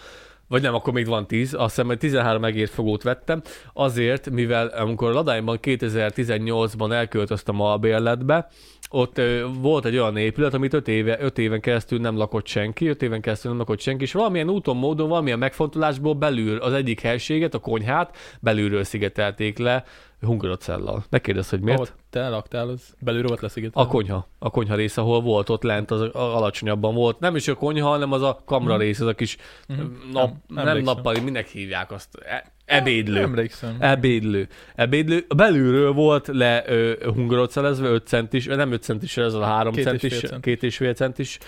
Vagy 0.48 0.62
nem, 0.62 0.74
akkor 0.74 0.92
még 0.92 1.06
van 1.06 1.26
10. 1.26 1.54
Azt 1.54 1.68
hiszem, 1.68 1.86
hogy 1.86 1.98
13 1.98 2.44
egérfogót 2.44 3.02
vettem. 3.02 3.42
Azért, 3.72 4.30
mivel 4.30 4.66
amikor 4.66 5.12
Ladányban 5.12 5.58
2018-ban 5.62 6.92
elköltöztem 6.92 7.60
a 7.60 7.76
bérletbe, 7.76 8.48
ott 8.90 9.18
ö, 9.18 9.46
volt 9.60 9.84
egy 9.84 9.96
olyan 9.96 10.16
épület, 10.16 10.54
amit 10.54 10.72
öt, 10.72 10.88
éve, 10.88 11.16
öt 11.20 11.38
éven 11.38 11.60
keresztül 11.60 11.98
nem 11.98 12.16
lakott 12.16 12.46
senki, 12.46 12.88
öt 12.88 13.02
éven 13.02 13.20
keresztül 13.20 13.50
nem 13.50 13.60
lakott 13.60 13.80
senki, 13.80 14.04
és 14.04 14.12
valamilyen 14.12 14.50
úton, 14.50 14.76
módon, 14.76 15.08
valamilyen 15.08 15.38
megfontolásból 15.38 16.14
belül 16.14 16.58
az 16.58 16.72
egyik 16.72 17.00
helységet, 17.00 17.54
a 17.54 17.58
konyhát 17.58 18.16
belülről 18.40 18.84
szigetelték 18.84 19.58
le 19.58 19.84
hungarocellal. 20.20 21.04
Megkérdez, 21.10 21.48
hogy 21.48 21.60
miért? 21.60 21.78
Ahol 21.80 21.97
te 22.10 22.28
laktál, 22.28 22.68
az 22.68 22.94
belülről 23.00 23.28
volt 23.28 23.40
leszigetelve. 23.40 23.88
A 23.88 23.92
konyha. 23.92 24.28
A 24.38 24.50
konyha 24.50 24.74
része, 24.74 25.00
ahol 25.00 25.20
volt 25.20 25.48
ott 25.48 25.62
lent, 25.62 25.90
az 25.90 26.00
alacsonyabban 26.12 26.94
volt. 26.94 27.18
Nem 27.20 27.36
is 27.36 27.48
a 27.48 27.54
konyha, 27.54 27.88
hanem 27.88 28.12
az 28.12 28.22
a 28.22 28.42
kamra 28.44 28.72
Mhm. 28.72 28.82
rész, 28.82 29.00
az 29.00 29.06
a 29.06 29.14
kis 29.14 29.36
Mhm. 29.68 29.80
nap, 30.12 30.32
Nem- 30.48 30.64
nem, 30.64 30.78
nappali, 30.78 31.20
minek 31.20 31.46
hívják 31.48 31.90
azt? 31.92 32.08
E- 32.24 32.52
ebédlő. 32.64 33.20
Emlékszem. 33.20 33.76
Ebédlő. 33.78 34.48
Ebédlő. 34.74 35.24
Belülről 35.36 35.92
volt 35.92 36.26
le 36.26 36.64
ö, 36.66 36.92
hungarocellezve 37.14 37.88
5 37.88 38.06
centis, 38.06 38.46
nem 38.46 38.72
5 38.72 38.82
centis, 38.82 39.16
ez 39.16 39.34
a 39.34 39.44
3 39.44 39.72
Két 39.72 39.84
és 39.84 39.88
centis, 39.90 40.10
fél 40.18 40.28
centis. 40.28 40.52
két 40.52 40.62
és 40.62 40.76
fél 40.76 40.94
centis. 40.94 41.38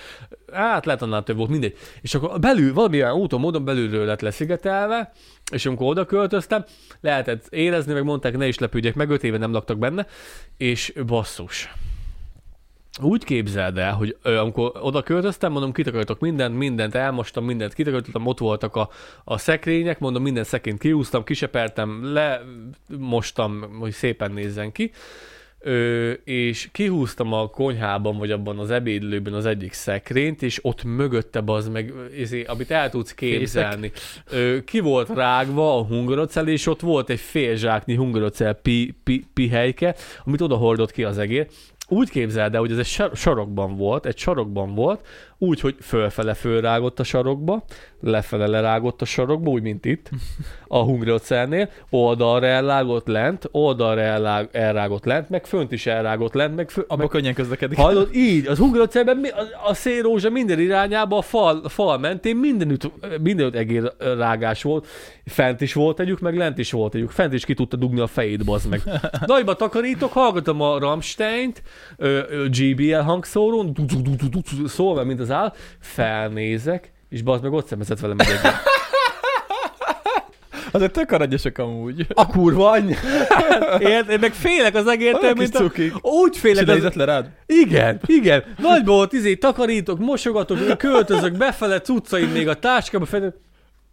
Hát 0.52 0.86
lehet 0.86 1.02
annál 1.02 1.22
több 1.22 1.36
volt, 1.36 1.50
mindegy. 1.50 1.76
És 2.00 2.14
akkor 2.14 2.38
belül, 2.40 2.74
valamilyen 2.74 3.12
úton, 3.12 3.40
módon 3.40 3.64
belülről 3.64 4.04
lett 4.06 4.20
leszigetelve, 4.20 5.12
és 5.51 5.66
amikor 5.66 5.86
oda 5.86 6.05
költöztem, 6.05 6.64
lehetett 7.01 7.46
érezni, 7.48 7.92
meg 7.92 8.05
mondták, 8.05 8.36
ne 8.36 8.46
is 8.46 8.59
lepődjek 8.59 8.94
meg, 8.94 9.11
5 9.11 9.24
éve 9.24 9.38
nem 9.38 9.53
laktak 9.53 9.78
benne, 9.78 10.07
és 10.57 10.92
basszus. 11.07 11.72
Úgy 13.03 13.24
képzeld 13.24 13.78
el, 13.78 13.94
hogy 13.94 14.16
amikor 14.22 14.72
oda 14.80 15.03
költöztem, 15.03 15.53
mondom, 15.53 15.72
kitakarítok 15.72 16.20
mindent, 16.20 16.57
mindent 16.57 16.94
elmostam, 16.94 17.44
mindent 17.44 17.74
kitakarítottam, 17.74 18.26
ott 18.26 18.38
voltak 18.38 18.76
a, 18.76 18.90
a 19.24 19.38
szekrények, 19.38 19.98
mondom, 19.98 20.22
minden 20.22 20.44
szekrényt 20.44 20.78
kiúztam, 20.78 21.24
kisepertem, 21.24 22.12
lemostam, 22.12 23.76
hogy 23.78 23.92
szépen 23.92 24.32
nézzen 24.32 24.72
ki, 24.72 24.92
Ö, 25.62 26.11
és 26.24 26.68
kihúztam 26.72 27.32
a 27.32 27.46
konyhában, 27.48 28.18
vagy 28.18 28.30
abban 28.30 28.58
az 28.58 28.70
ebédlőben 28.70 29.32
az 29.32 29.46
egyik 29.46 29.72
szekrényt, 29.72 30.42
és 30.42 30.58
ott 30.62 30.84
mögötte 30.84 31.42
az 31.46 31.68
meg, 31.68 31.92
izé, 32.16 32.42
amit 32.42 32.70
el 32.70 32.90
tudsz 32.90 33.14
képzelni. 33.14 33.92
Ö, 34.30 34.56
ki 34.64 34.80
volt 34.80 35.08
rágva 35.08 35.78
a 35.78 35.82
hungarocell, 35.84 36.46
és 36.46 36.66
ott 36.66 36.80
volt 36.80 37.11
egy 37.11 37.20
fél 37.20 37.54
zsáknyi 37.56 37.94
hungarocell 37.94 38.52
pi, 38.62 38.94
pi, 39.04 39.24
pihelyke, 39.34 39.94
amit 40.24 40.40
oda 40.40 40.56
hordott 40.56 40.90
ki 40.92 41.04
az 41.04 41.18
egér. 41.18 41.46
Úgy 41.88 42.11
képzeld 42.11 42.54
el, 42.54 42.61
hogy 42.61 42.72
ez 42.72 42.78
egy 42.78 42.86
sar- 42.86 43.16
sarokban 43.16 43.76
volt, 43.76 44.06
egy 44.06 44.18
sarokban 44.18 44.74
volt, 44.74 45.06
úgy, 45.43 45.61
hogy 45.61 45.74
fölfele 45.80 46.34
fölrágott 46.34 47.01
a 47.01 47.05
sarokba, 47.05 47.64
lefele 48.01 48.47
lerágott 48.47 49.03
a 49.03 49.05
sarokba, 49.05 49.51
úgy, 49.51 49.62
mint 49.62 49.84
itt, 49.84 50.11
a 50.68 50.78
hungarocellnél, 50.78 51.68
oldalra 51.91 52.47
elrágott 52.47 53.07
lent, 53.07 53.49
oldalra 53.53 54.01
elrág, 54.01 54.49
elrágott 54.53 55.05
lent, 55.05 55.28
meg 55.28 55.47
fönt 55.47 55.72
is 55.72 55.86
elrágott 55.86 56.32
lent, 56.34 56.57
meg, 56.57 56.70
fö, 56.70 56.80
Abba 56.80 56.97
meg 56.97 57.09
könnyen 57.09 57.34
közlekedik. 57.34 57.78
Hallod? 57.78 58.14
Így, 58.14 58.47
az 58.47 58.59
hungarocellben 58.59 59.16
mi- 59.16 59.28
a, 59.28 59.43
a 59.68 59.74
szélrózsa 59.74 60.30
minden 60.30 60.61
irányába, 60.61 61.16
a 61.16 61.22
fal, 61.22 61.61
a 61.64 61.68
fal 61.68 61.99
mentén 61.99 62.36
mindenütt, 62.36 62.91
mindenütt 63.22 63.55
egér 63.55 63.93
rágás 63.99 64.62
volt. 64.62 64.86
Fent 65.26 65.61
is 65.61 65.72
volt 65.72 66.01
együk, 66.01 66.20
meg 66.20 66.36
lent 66.36 66.59
is 66.59 66.70
volt 66.72 66.95
együk. 66.95 67.11
Fent 67.11 67.32
is 67.32 67.45
ki 67.45 67.55
tudta 67.55 67.76
dugni 67.76 68.01
a 68.01 68.07
fejét, 68.07 68.45
bazd 68.45 68.68
meg. 68.68 68.80
Nagyba 69.26 69.55
takarítok, 69.55 70.12
hallgatom 70.12 70.61
a 70.61 70.78
Rammsteint, 70.78 71.62
ö, 71.97 72.20
ö, 72.30 72.47
GBL 72.49 72.95
hangszórón, 73.01 73.72
du- 73.72 73.86
du- 73.86 74.03
du- 74.03 74.16
du- 74.16 74.30
du- 74.30 74.59
du- 74.59 74.68
szól, 74.68 75.05
mint 75.05 75.20
az 75.20 75.30
áll, 75.31 75.55
felnézek, 75.81 76.93
és 77.09 77.22
bazd 77.22 77.43
meg 77.43 77.53
ott 77.53 77.66
szemezett 77.66 78.01
velem 78.01 78.18
egy. 78.18 78.26
Azért 80.72 80.93
tök 80.93 81.11
aranyosak 81.11 81.59
amúgy. 81.59 82.07
A 82.14 82.26
kurva 82.26 82.70
anyja. 82.70 82.97
Én 84.11 84.18
meg 84.20 84.33
félek 84.33 84.74
az 84.74 84.87
egértől, 84.87 85.33
mint 85.35 85.55
a... 85.55 85.70
Úgy 86.01 86.35
És 86.35 86.41
félek 86.41 86.62
ide 86.62 86.87
az... 86.87 86.95
le 86.95 87.05
rád? 87.05 87.31
Igen, 87.47 88.01
igen. 88.07 88.45
Nagyból 88.59 89.09
izé, 89.11 89.35
takarítok, 89.35 89.99
mosogatok, 89.99 90.78
költözök 90.78 91.37
befele, 91.37 91.81
cuccaim 91.81 92.31
még 92.31 92.49
a 92.49 92.55
táskába, 92.55 93.05
fel... 93.05 93.35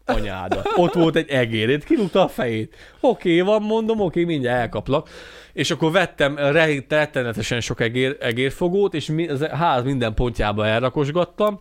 Anyádat. 0.05 0.69
Ott 0.75 0.93
volt 0.93 1.15
egy 1.15 1.29
egér, 1.29 1.83
kirúgta 1.83 2.23
a 2.23 2.27
fejét. 2.27 2.75
Oké, 2.99 3.41
van, 3.41 3.61
mondom, 3.61 3.99
oké, 3.99 4.23
mindjárt 4.23 4.59
elkaplak. 4.59 5.09
És 5.57 5.71
akkor 5.71 5.91
vettem 5.91 6.35
re- 6.35 6.85
rettenetesen 6.89 7.59
sok 7.59 7.81
egér, 7.81 8.17
egérfogót, 8.19 8.93
és 8.93 9.05
mi, 9.05 9.27
az 9.27 9.45
ház 9.45 9.83
minden 9.83 10.13
pontjába 10.13 10.65
elrakosgattam, 10.67 11.59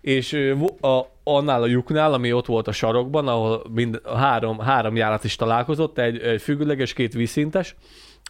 és 0.00 0.32
a, 0.80 1.00
annál 1.24 1.62
a 1.62 1.66
lyuknál, 1.66 2.12
ami 2.12 2.32
ott 2.32 2.46
volt 2.46 2.68
a 2.68 2.72
sarokban, 2.72 3.28
ahol 3.28 3.62
mind, 3.74 4.00
három, 4.16 4.58
három 4.58 4.96
járat 4.96 5.24
is 5.24 5.36
találkozott, 5.36 5.98
egy, 5.98 6.18
egy 6.18 6.42
függőleges, 6.42 6.92
két 6.92 7.12
vízszintes, 7.12 7.76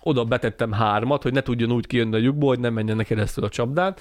oda 0.03 0.25
betettem 0.25 0.73
hármat, 0.73 1.23
hogy 1.23 1.33
ne 1.33 1.43
tudjon 1.43 1.73
úgy 1.73 1.87
kijönni 1.87 2.15
a 2.15 2.19
lyukból, 2.19 2.49
hogy 2.49 2.61
nem 2.61 2.73
menjenek 2.73 3.07
keresztül 3.07 3.45
a 3.45 3.49
csapdán, 3.49 3.95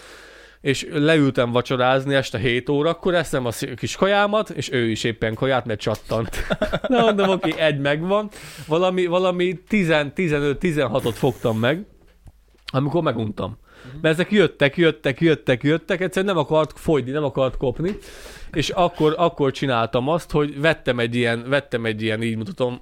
és 0.62 0.88
leültem 0.92 1.52
vacsorázni 1.52 2.16
este 2.16 2.38
7 2.38 2.70
órakor, 2.70 3.16
eszem 3.16 3.46
a 3.46 3.52
kis 3.76 3.96
kajámat, 3.96 4.50
és 4.50 4.72
ő 4.72 4.90
is 4.90 5.04
éppen 5.04 5.34
kaját, 5.34 5.66
mert 5.66 5.80
csattant. 5.80 6.48
Na 6.88 7.02
mondom, 7.02 7.30
oké, 7.30 7.54
egy 7.58 7.80
megvan, 7.80 8.30
valami, 8.68 9.06
valami 9.06 9.60
10-15-16-ot 9.70 11.14
fogtam 11.14 11.60
meg, 11.60 11.86
amikor 12.66 13.02
meguntam. 13.02 13.58
Mert 14.02 14.14
ezek 14.14 14.32
jöttek, 14.32 14.78
jöttek, 14.78 15.20
jöttek, 15.20 15.64
jöttek, 15.64 16.02
egyszerűen 16.02 16.34
nem 16.34 16.44
akart 16.44 16.80
fogyni, 16.80 17.12
nem 17.12 17.24
akart 17.24 17.58
kopni, 17.58 17.98
és 18.52 18.70
akkor, 18.70 19.14
akkor 19.18 19.52
csináltam 19.52 20.08
azt, 20.08 20.32
hogy 20.32 20.60
vettem 20.62 21.00
egy 21.00 21.16
ilyen, 21.16 21.50
vettem 21.50 21.86
egy 21.86 22.02
ilyen, 22.02 22.22
így 22.22 22.38
mutatom, 22.38 22.82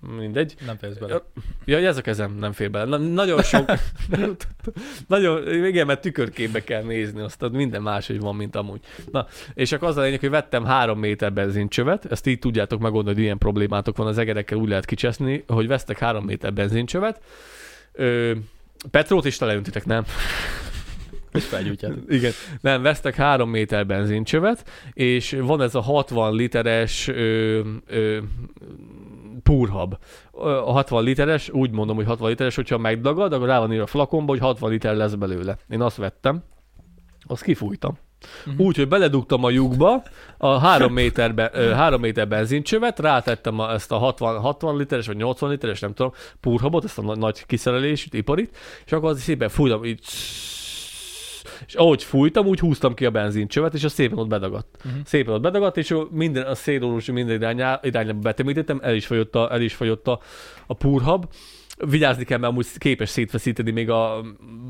mindegy, 0.00 0.54
Nem 0.66 0.76
félsz 0.76 0.96
bele. 0.96 1.22
Ja, 1.64 1.78
ez 1.78 1.96
a 1.96 2.00
kezem 2.00 2.34
nem 2.34 2.52
fér 2.52 2.70
bele. 2.70 2.84
Na, 2.84 2.96
nagyon 2.96 3.42
sok, 3.42 3.70
nagyon, 5.06 5.64
igen, 5.64 5.86
mert 5.86 6.00
tükörképbe 6.00 6.64
kell 6.64 6.82
nézni, 6.82 7.20
azt 7.20 7.48
minden 7.52 7.82
máshogy 7.82 8.20
van, 8.20 8.36
mint 8.36 8.56
amúgy. 8.56 8.80
Na, 9.12 9.26
és 9.54 9.72
akkor 9.72 9.88
az 9.88 9.96
a 9.96 10.00
lényeg, 10.00 10.20
hogy 10.20 10.30
vettem 10.30 10.64
három 10.64 10.98
méter 10.98 11.32
benzincsövet, 11.32 12.12
ezt 12.12 12.26
így 12.26 12.38
tudjátok 12.38 12.80
megoldani, 12.80 13.14
hogy 13.14 13.24
ilyen 13.24 13.38
problémátok 13.38 13.96
van 13.96 14.06
az 14.06 14.18
egerekkel, 14.18 14.58
úgy 14.58 14.68
lehet 14.68 14.84
kicseszni, 14.84 15.44
hogy 15.46 15.66
vesztek 15.66 15.98
három 15.98 16.24
méter 16.24 16.52
benzincsövet, 16.52 17.20
Ö, 17.92 18.32
Petrót 18.90 19.24
is 19.24 19.36
teleöntitek, 19.36 19.84
nem? 19.84 20.04
És 21.32 21.44
felgyújtjátok. 21.44 21.98
Igen, 22.08 22.32
nem, 22.60 22.82
vesztek 22.82 23.14
három 23.14 23.50
méter 23.50 23.86
benzincsövet, 23.86 24.70
és 24.92 25.36
van 25.40 25.62
ez 25.62 25.74
a 25.74 25.80
60 25.80 26.34
literes 26.34 27.08
ö, 27.08 27.60
ö, 27.86 28.18
púrhab. 29.48 29.96
A 30.30 30.72
60 30.72 31.04
literes, 31.04 31.50
úgy 31.50 31.70
mondom, 31.70 31.96
hogy 31.96 32.06
60 32.06 32.28
literes, 32.28 32.54
hogyha 32.54 32.78
megdagad, 32.78 33.32
akkor 33.32 33.46
rá 33.46 33.58
van 33.58 33.72
írva 33.72 33.82
a 33.82 33.86
flakonba, 33.86 34.32
hogy 34.32 34.40
60 34.40 34.70
liter 34.70 34.94
lesz 34.96 35.14
belőle. 35.14 35.56
Én 35.68 35.80
azt 35.80 35.96
vettem, 35.96 36.42
azt 37.26 37.42
kifújtam. 37.42 37.98
Mhm. 38.44 38.62
Úgy, 38.62 38.76
hogy 38.76 38.88
beledugtam 38.88 39.44
a 39.44 39.50
lyukba 39.50 40.02
a 40.38 40.58
3 40.58 40.92
méterbe, 40.92 41.50
ö, 41.52 41.70
3 41.70 42.00
méter 42.00 42.28
benzincsövet, 42.28 42.98
rátettem 42.98 43.58
a, 43.58 43.72
ezt 43.72 43.92
a 43.92 43.96
60, 43.96 44.40
60 44.40 44.76
literes 44.76 45.06
vagy 45.06 45.16
80 45.16 45.50
literes, 45.50 45.80
nem 45.80 45.94
tudom, 45.94 46.12
púrhabot, 46.40 46.84
ezt 46.84 46.98
a 46.98 47.02
nagy, 47.02 47.18
nagy 47.18 47.46
kiszerelésű 47.46 48.06
iparit, 48.10 48.56
és 48.84 48.92
akkor 48.92 49.08
az 49.08 49.20
szépen 49.20 49.48
fújtam, 49.48 49.84
így 49.84 50.00
és 51.66 51.74
ahogy 51.74 52.02
fújtam, 52.02 52.46
úgy 52.46 52.58
húztam 52.58 52.94
ki 52.94 53.04
a 53.04 53.10
benzincsövet, 53.10 53.74
és 53.74 53.84
az 53.84 53.92
szépen 53.92 54.18
ott 54.18 54.28
bedagadt. 54.28 54.76
Mhm. 54.84 54.94
Szépen 55.04 55.34
ott 55.34 55.40
bedagadt, 55.42 55.76
és 55.76 55.94
minden, 56.10 56.46
a 56.46 56.54
szélórus 56.54 57.06
minden 57.06 57.36
irányá, 57.36 57.80
irányába 57.82 58.18
betemítettem, 58.18 58.80
el 58.82 58.94
is 58.94 59.06
fogyott 59.06 59.34
a, 59.34 59.52
el 59.52 59.60
is 59.60 59.74
fogyott 59.74 60.08
a, 60.08 60.20
a 60.66 60.74
púrhab. 60.74 61.26
Vigyázni 61.86 62.24
kell, 62.24 62.38
mert 62.38 62.52
amúgy 62.52 62.66
képes 62.78 63.08
szétfeszíteni 63.08 63.70
még 63.70 63.90
a 63.90 64.24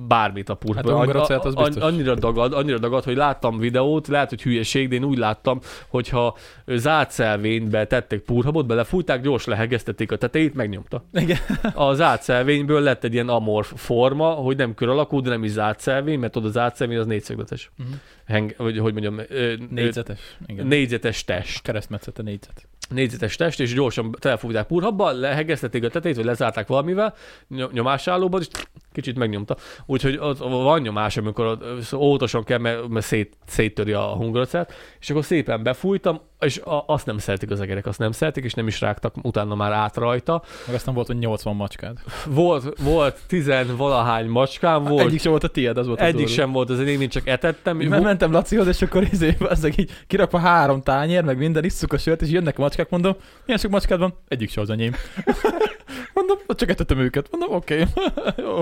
bármit 0.08 0.48
a 0.48 0.54
púrhab. 0.54 0.88
Hát 0.88 1.30
a 1.30 1.38
az 1.44 1.54
biztos. 1.54 1.82
annyira 1.82 2.14
dagad, 2.14 2.52
annyira 2.52 2.78
dagad, 2.78 3.04
hogy 3.04 3.16
láttam 3.16 3.58
videót, 3.58 4.08
lehet, 4.08 4.28
hogy 4.28 4.42
hülyeség, 4.42 4.88
de 4.88 4.94
én 4.94 5.04
úgy 5.04 5.18
láttam, 5.18 5.60
hogyha 5.88 6.36
zárt 6.66 7.10
szelvénybe 7.10 7.86
tettek 7.86 8.20
púrhabot, 8.20 8.66
belefújták, 8.66 9.22
gyors 9.22 9.44
lehegeztették 9.44 10.12
a 10.12 10.16
tetejét, 10.16 10.54
megnyomta. 10.54 11.04
Igen. 11.12 11.38
A 11.74 11.94
zárt 11.94 12.22
szelvényből 12.22 12.80
lett 12.80 13.04
egy 13.04 13.12
ilyen 13.12 13.28
amorf 13.28 13.72
forma, 13.76 14.28
hogy 14.28 14.56
nem 14.56 14.74
kör 14.74 14.88
alakú, 14.88 15.20
de 15.20 15.30
nem 15.30 15.44
is 15.44 15.50
zárt 15.50 15.80
szelvény, 15.80 16.18
mert 16.18 16.36
oda 16.36 16.48
zárt 16.48 16.76
szelvény 16.76 16.98
az 16.98 17.06
négyszögletes. 17.06 17.70
Mhm. 17.76 17.88
Heng, 18.28 18.54
vagy 18.56 18.78
hogy 18.78 18.92
mondjam, 18.92 19.18
ö, 19.28 19.54
Négyzetes. 19.70 20.18
Igen. 20.46 20.66
négyzetes 20.66 21.24
test. 21.24 21.62
Keresztmetszete 21.62 22.22
négyzet. 22.22 22.68
Négyzetes 22.88 23.36
test, 23.36 23.60
és 23.60 23.74
gyorsan 23.74 24.16
telefújták 24.20 24.66
purhabba, 24.66 25.10
lehegeztették 25.10 25.84
a 25.84 25.88
tetejét, 25.88 26.16
vagy 26.16 26.24
lezárták 26.26 26.66
valamivel, 26.66 27.14
ny- 27.46 27.72
nyomásállóban, 27.72 28.40
és 28.40 28.46
kicsit 28.92 29.16
megnyomta. 29.16 29.56
Úgyhogy 29.86 30.14
az, 30.14 30.38
van 30.38 30.80
nyomás, 30.80 31.16
amikor 31.16 31.46
az- 31.46 31.92
óvatosan 31.92 32.44
kell, 32.44 32.58
mert, 32.58 32.88
mert 32.88 33.06
szét, 33.06 33.36
széttöri 33.46 33.92
a 33.92 34.02
hungarocát, 34.14 34.72
és 35.00 35.10
akkor 35.10 35.24
szépen 35.24 35.62
befújtam, 35.62 36.20
és 36.40 36.58
a, 36.58 36.84
azt 36.86 37.06
nem 37.06 37.18
szeretik 37.18 37.50
az 37.50 37.60
egerek, 37.60 37.86
azt 37.86 37.98
nem 37.98 38.12
szeretik, 38.12 38.44
és 38.44 38.54
nem 38.54 38.66
is 38.66 38.80
rágtak 38.80 39.14
utána 39.22 39.54
már 39.54 39.72
át 39.72 39.96
rajta. 39.96 40.42
Meg 40.66 40.74
aztán 40.74 40.94
volt, 40.94 41.06
hogy 41.06 41.18
80 41.18 41.56
macskád. 41.56 41.98
Volt, 42.26 42.78
volt 42.80 43.18
tizenvalahány 43.26 44.26
macskám, 44.26 44.84
volt, 44.84 45.06
Egyik 45.06 45.20
sem 45.20 45.30
volt 45.30 45.44
a 45.44 45.48
tiéd, 45.48 45.76
az 45.76 45.86
volt 45.86 46.00
egyik 46.00 46.26
az 46.26 46.32
sem 46.32 46.52
volt 46.52 46.70
az 46.70 46.80
enyém, 46.80 47.00
én 47.00 47.08
csak 47.08 47.28
etettem. 47.28 47.76
Mert 47.76 48.02
mentem 48.02 48.32
Lacihoz, 48.32 48.66
és 48.66 48.82
akkor 48.82 49.02
izé, 49.12 49.36
azok 49.38 49.76
így 49.76 49.90
kirakva 50.06 50.38
három 50.38 50.82
tányér, 50.82 51.22
meg 51.22 51.38
minden, 51.38 51.64
isszuk 51.64 51.92
a 51.92 51.98
sört, 51.98 52.22
és 52.22 52.30
jönnek 52.30 52.58
a 52.58 52.60
macskák, 52.60 52.90
mondom, 52.90 53.16
milyen 53.44 53.60
sok 53.60 53.70
macskád 53.70 53.98
van? 53.98 54.14
Egyik 54.28 54.50
se 54.50 54.60
az 54.60 54.70
enyém. 54.70 54.92
mondom, 56.18 56.38
csak 56.46 56.70
etettem 56.70 56.98
őket. 56.98 57.28
Mondom, 57.30 57.54
oké. 57.56 57.84
Jó. 58.44 58.60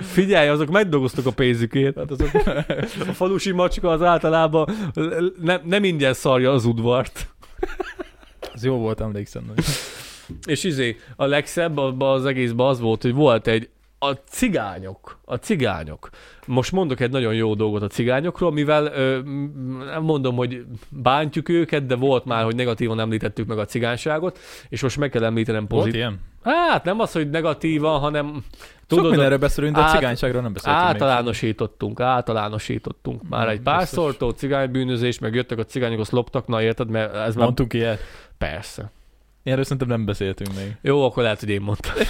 Figyelj, 0.00 0.48
azok 0.48 0.70
megdolgoztak 0.70 1.26
a 1.26 1.30
pénzükért. 1.30 1.96
Hát 1.96 2.10
azok... 2.10 2.30
A 3.08 3.12
falusi 3.12 3.52
macska 3.52 3.90
az 3.90 4.02
általában 4.02 4.68
nem, 5.40 5.60
nem 5.64 5.84
ingyen 5.84 6.14
szarja 6.14 6.52
az 6.52 6.64
udvart. 6.64 7.15
Ez 8.54 8.64
jó 8.64 8.76
volt, 8.76 9.00
emlékszem. 9.00 9.52
És 10.46 10.64
izé, 10.64 10.96
a 11.16 11.24
legszebb 11.24 11.76
abban 11.76 12.14
az 12.14 12.24
egészben 12.24 12.66
az 12.66 12.80
volt, 12.80 13.02
hogy 13.02 13.14
volt 13.14 13.46
egy 13.46 13.68
a 13.98 14.12
cigányok, 14.12 15.18
a 15.24 15.34
cigányok. 15.34 16.08
Most 16.46 16.72
mondok 16.72 17.00
egy 17.00 17.10
nagyon 17.10 17.34
jó 17.34 17.54
dolgot 17.54 17.82
a 17.82 17.86
cigányokról, 17.86 18.52
mivel 18.52 18.86
ö, 18.86 19.20
nem 19.84 20.02
mondom, 20.02 20.36
hogy 20.36 20.64
bántjuk 20.88 21.48
őket, 21.48 21.86
de 21.86 21.94
volt 21.94 22.24
már, 22.24 22.44
hogy 22.44 22.54
negatívan 22.54 23.00
említettük 23.00 23.46
meg 23.46 23.58
a 23.58 23.64
cigányságot, 23.64 24.38
és 24.68 24.82
most 24.82 24.96
meg 24.98 25.10
kell 25.10 25.24
említenem 25.24 25.66
Volt 25.68 25.70
pozitív. 25.82 26.00
ilyen? 26.00 26.20
Hát 26.42 26.84
nem 26.84 27.00
az, 27.00 27.12
hogy 27.12 27.30
negatívan, 27.30 28.00
hanem 28.00 28.44
Sok 28.88 28.98
tudod, 28.98 29.10
mindenről 29.10 29.38
beszélünk, 29.38 29.74
de 29.74 29.80
a 29.80 29.84
át- 29.84 29.94
cigányságról 29.94 30.42
nem 30.42 30.52
beszéltünk 30.52 30.84
még. 30.84 30.92
általánosítottunk, 30.92 32.00
általánosítottunk. 32.00 33.28
Már 33.28 33.48
egy 33.48 33.60
pár 33.60 33.78
biztos. 33.78 33.98
szortó 33.98 34.30
cigánybűnözés, 34.30 35.18
meg 35.18 35.34
jöttek 35.34 35.58
a 35.58 35.64
cigányok, 35.64 36.00
azt 36.00 36.10
loptak, 36.12 36.46
na 36.46 36.62
érted, 36.62 36.88
mert 36.90 37.14
ez 37.14 37.34
már 37.34 37.44
Mondtunk 37.44 37.72
ilyet. 37.72 38.00
persze. 38.38 38.90
Ilyenről 39.46 39.64
szerintem 39.66 39.88
nem 39.96 40.04
beszéltünk 40.06 40.54
még. 40.56 40.76
Jó, 40.82 41.04
akkor 41.04 41.22
lehet, 41.22 41.40
hogy 41.40 41.48
én 41.48 41.60
mondtam. 41.60 41.92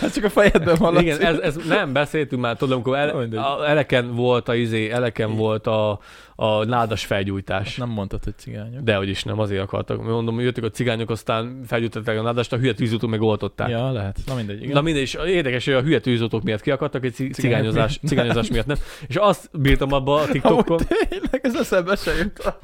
Hát 0.00 0.12
csak 0.14 0.24
a 0.24 0.30
fejedben 0.30 0.76
van. 0.78 1.00
Igen, 1.00 1.20
ez, 1.20 1.38
ez, 1.38 1.56
nem 1.68 1.92
beszéltünk 1.92 2.42
már, 2.42 2.56
tudom, 2.56 2.74
amikor 2.74 2.96
el, 2.96 3.08
a, 3.38 3.68
eleken 3.68 4.14
volt 4.14 4.48
a 4.48 4.54
izé, 4.54 4.90
eleken 4.90 5.36
volt 5.36 5.66
a, 5.66 6.00
a 6.36 6.64
nádas 6.64 7.04
felgyújtás. 7.04 7.76
Nem 7.76 7.88
mondtad, 7.88 8.24
hogy 8.24 8.32
cigányok. 8.36 8.82
De 8.82 8.94
hogy 8.96 9.08
is 9.08 9.24
nem, 9.24 9.38
azért 9.38 9.62
akartak. 9.62 10.02
Mondom, 10.02 10.34
hogy 10.34 10.44
jöttek 10.44 10.64
a 10.64 10.70
cigányok, 10.70 11.10
aztán 11.10 11.60
felgyújtották 11.66 12.18
a 12.18 12.22
nádást, 12.22 12.52
a 12.52 12.56
hülye 12.56 12.74
tűzoltók 12.74 13.10
meg 13.10 13.20
oltották. 13.22 13.68
Ja, 13.68 13.90
lehet. 13.92 14.18
Na 14.26 14.34
mindegy, 14.34 14.62
igen. 14.62 14.74
Na 14.74 14.80
mindegy, 14.80 15.02
és 15.02 15.14
érdekes, 15.26 15.64
hogy 15.64 15.74
a 15.74 15.82
hülye 15.82 16.00
tűzoltók 16.00 16.42
miatt 16.42 16.60
kiakadtak, 16.60 17.04
egy 17.04 17.14
ci- 17.14 17.32
cigányozás, 17.34 17.98
miatt. 18.00 18.10
cigányozás 18.10 18.50
miatt 18.50 18.66
nem. 18.66 18.76
És 19.08 19.16
azt 19.16 19.48
bírtam 19.52 19.92
abba 19.92 20.14
a 20.14 20.26
TikTokon, 20.32 20.62
Amúgy 20.66 20.86
tényleg, 21.08 21.40
ez 21.42 21.54
eszembe 21.54 21.96
se 21.96 22.12
jut. 22.14 22.54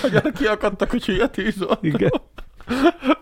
Hogy 0.00 0.32
kiakadtak, 0.32 0.90
hogy 0.90 1.04
hülye 1.04 1.26
tűz 1.26 1.58
volt. 1.58 1.82
Igen. 1.82 2.10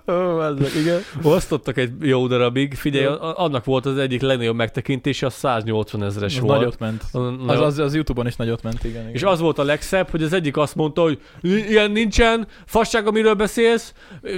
Ezek, 0.07 0.75
igen. 0.75 1.01
osztottak 1.23 1.77
egy 1.79 1.91
jó 2.01 2.27
darabig. 2.27 2.75
Figyelj, 2.75 3.05
Jó. 3.05 3.11
a- 3.11 3.35
annak 3.39 3.65
volt 3.65 3.87
az 3.87 3.99
egyik 3.99 4.21
legnagyobb 4.23 4.57
megtekintése, 4.57 5.27
az 5.27 5.35
180 5.35 6.03
ezeres 6.03 6.35
Az 6.37 6.41
volt. 6.43 6.59
nagyot 6.59 6.79
ment. 6.79 7.03
Az, 7.13 7.61
Az, 7.61 7.79
az, 7.79 7.95
Youtube-on 7.95 8.27
is 8.27 8.37
nagyot 8.37 8.63
ment, 8.63 8.85
igen. 8.85 9.01
igen. 9.03 9.15
És 9.15 9.23
az 9.23 9.41
volt 9.41 9.59
a 9.59 9.63
legszebb, 9.65 10.11
hogy 10.11 10.23
az 10.23 10.33
egyik 10.33 10.57
azt 10.57 10.75
mondta, 10.75 11.03
hogy 11.03 11.21
ilyen 11.43 11.91
nincsen, 11.91 12.47
fasság, 12.67 13.07
amiről 13.07 13.35
beszélsz, 13.35 13.93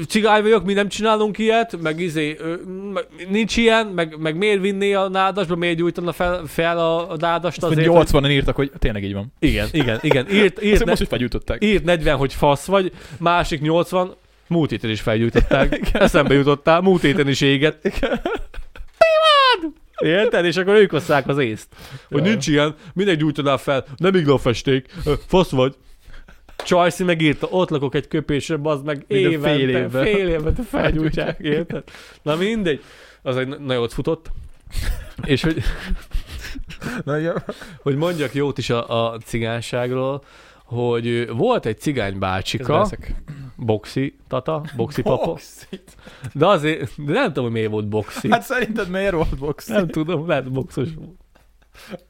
cigány 0.09 0.43
vagyok, 0.43 0.65
mi 0.65 0.73
nem 0.73 0.89
csinálunk 0.89 1.39
ilyet, 1.39 1.81
meg 1.83 2.01
izé, 2.01 2.37
nincs 3.29 3.57
ilyen, 3.57 3.87
meg, 3.87 4.17
meg 4.19 4.37
miért 4.37 4.61
vinné 4.61 4.93
a 4.93 5.09
nádasba, 5.09 5.57
miért 5.57 5.77
gyújtana 5.77 6.13
fel, 6.13 6.43
fel 6.47 6.79
a, 6.79 7.11
a 7.11 7.17
nádast 7.17 7.63
Azt 7.63 7.73
azért, 7.73 7.89
mondja, 7.89 8.21
80-an 8.21 8.31
írtak, 8.31 8.57
hogy 8.57 8.73
tényleg 8.79 9.05
így 9.05 9.13
van. 9.13 9.33
hogy... 9.39 9.49
Igen, 9.49 9.69
igen, 9.73 9.99
igen, 10.03 10.27
írt, 10.33 10.63
írt, 10.63 10.73
Ezt 10.75 10.85
ne, 10.85 10.91
most 10.91 11.03
is 11.03 11.09
felgyújtották. 11.09 11.65
írt 11.65 11.85
40, 11.85 12.17
hogy 12.17 12.33
fasz 12.35 12.67
vagy, 12.67 12.93
másik 13.19 13.61
80, 13.61 14.15
múlt 14.49 14.71
héten 14.71 14.91
is 14.91 15.01
felgyújtották. 15.01 15.79
Eszembe 15.93 16.35
jutottál, 16.35 16.81
múlt 16.81 17.03
héten 17.03 17.29
is 17.29 17.41
égett. 17.41 17.81
Pivad! 17.81 18.13
Érted? 20.03 20.45
És 20.45 20.57
akkor 20.57 20.75
ők 20.75 20.91
hozzák 20.91 21.29
az 21.29 21.39
észt. 21.39 21.69
Hogy 22.09 22.21
Jaj. 22.21 22.31
nincs 22.31 22.47
ilyen, 22.47 22.75
minek 22.95 23.17
gyújtanál 23.17 23.57
fel, 23.59 23.85
nem 23.97 24.39
festék, 24.39 24.87
fasz 25.27 25.51
vagy. 25.51 25.75
Csajci 26.65 27.05
megírta, 27.05 27.47
ott 27.51 27.69
lakok 27.71 27.95
egy 27.95 28.09
köpésre, 28.09 28.57
az 28.63 28.83
meg 28.83 29.05
Mind 29.09 29.27
a 29.27 29.29
évente, 29.29 29.49
fél 29.49 29.59
fél 29.59 29.69
évben. 29.69 29.83
évben, 29.83 30.05
fél 30.05 30.29
évente 30.29 30.63
felgyújtják, 30.63 31.39
érted? 31.39 31.83
Na 32.23 32.37
mindegy. 32.37 32.83
Az 33.23 33.37
egy 33.37 33.49
na- 33.49 33.59
nagyot 33.59 33.93
futott. 33.93 34.31
És 35.25 35.43
hogy, 35.43 35.63
Na, 37.05 37.17
jó. 37.17 37.33
hogy 37.83 37.97
mondjak 37.97 38.35
jót 38.35 38.59
is 38.59 38.71
a, 38.71 39.13
a 39.13 39.19
cigányságról, 39.19 40.23
hogy 40.69 41.29
volt 41.29 41.67
egy 41.67 41.79
cigány 41.79 42.19
bácsika, 42.19 42.89
boxi 43.57 44.17
tata, 44.29 44.65
boxi 44.77 45.03
papa, 45.03 45.39
de 46.35 46.47
azért, 46.47 47.05
de 47.05 47.13
nem 47.13 47.27
tudom, 47.27 47.45
hogy 47.45 47.53
miért 47.53 47.71
volt 47.71 47.89
boxi. 47.89 48.31
Hát 48.31 48.43
szerinted 48.43 48.89
miért 48.89 49.13
volt 49.13 49.39
box? 49.39 49.67
nem 49.67 49.89
tudom, 49.89 50.27
lehet 50.27 50.53
boxos 50.53 50.89
volt. 50.95 51.17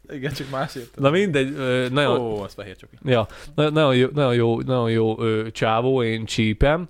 Igen, 0.08 0.32
csak 0.32 0.50
másért. 0.50 0.98
Na 0.98 1.10
mindegy, 1.10 1.52
nagyon, 1.92 2.20
Ó, 2.20 2.42
az 2.42 2.54
fehér 2.54 2.76
csoki. 2.76 2.96
Ja, 3.04 3.26
na- 3.54 3.70
nagyon 3.70 3.96
jó, 3.96 4.08
nagyon 4.12 4.34
jó, 4.34 4.60
nagyon 4.60 4.90
jó 4.90 5.16
csávó, 5.48 6.02
én 6.02 6.24
csípem 6.24 6.88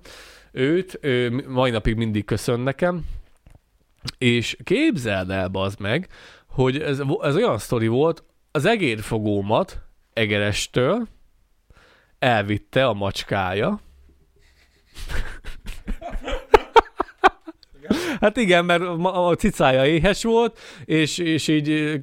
őt, 0.51 0.97
ö, 1.01 1.41
mai 1.47 1.71
napig 1.71 1.95
mindig 1.95 2.25
köszön 2.25 2.59
nekem, 2.59 3.05
és 4.17 4.57
képzeld 4.63 5.29
el, 5.29 5.47
bazd 5.47 5.79
meg, 5.79 6.07
hogy 6.47 6.77
ez, 6.77 7.01
ez 7.21 7.35
olyan 7.35 7.57
sztori 7.57 7.87
volt, 7.87 8.23
az 8.51 8.65
egérfogómat 8.65 9.81
Egerestől 10.13 11.07
elvitte 12.19 12.85
a 12.85 12.93
macskája. 12.93 13.79
Hát 18.19 18.37
igen, 18.37 18.65
mert 18.65 18.81
a 19.03 19.35
cicája 19.35 19.85
éhes 19.85 20.23
volt, 20.23 20.59
és, 20.85 21.17
és 21.17 21.47
így 21.47 22.01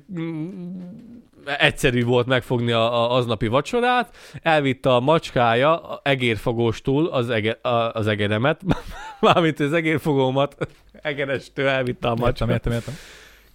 egyszerű 1.59 2.05
volt 2.05 2.27
megfogni 2.27 2.73
a, 2.73 2.95
a 2.95 3.15
aznapi 3.15 3.47
vacsorát, 3.47 4.17
elvitte 4.43 4.95
a 4.95 5.01
macskája 5.01 5.83
a 5.83 6.01
egérfogóstól 6.03 7.07
az, 7.07 7.31
ege, 7.31 7.51
a, 7.51 7.93
az 7.93 8.07
egeremet, 8.07 8.61
mármint 9.21 9.61
az 9.61 9.73
egérfogómat 9.73 10.57
egerestől 11.03 11.69
elvitte 11.69 12.09
a 12.09 12.11
Értem, 12.11 12.27
macska. 12.27 12.53
értem, 12.53 12.73
értem. 12.73 12.95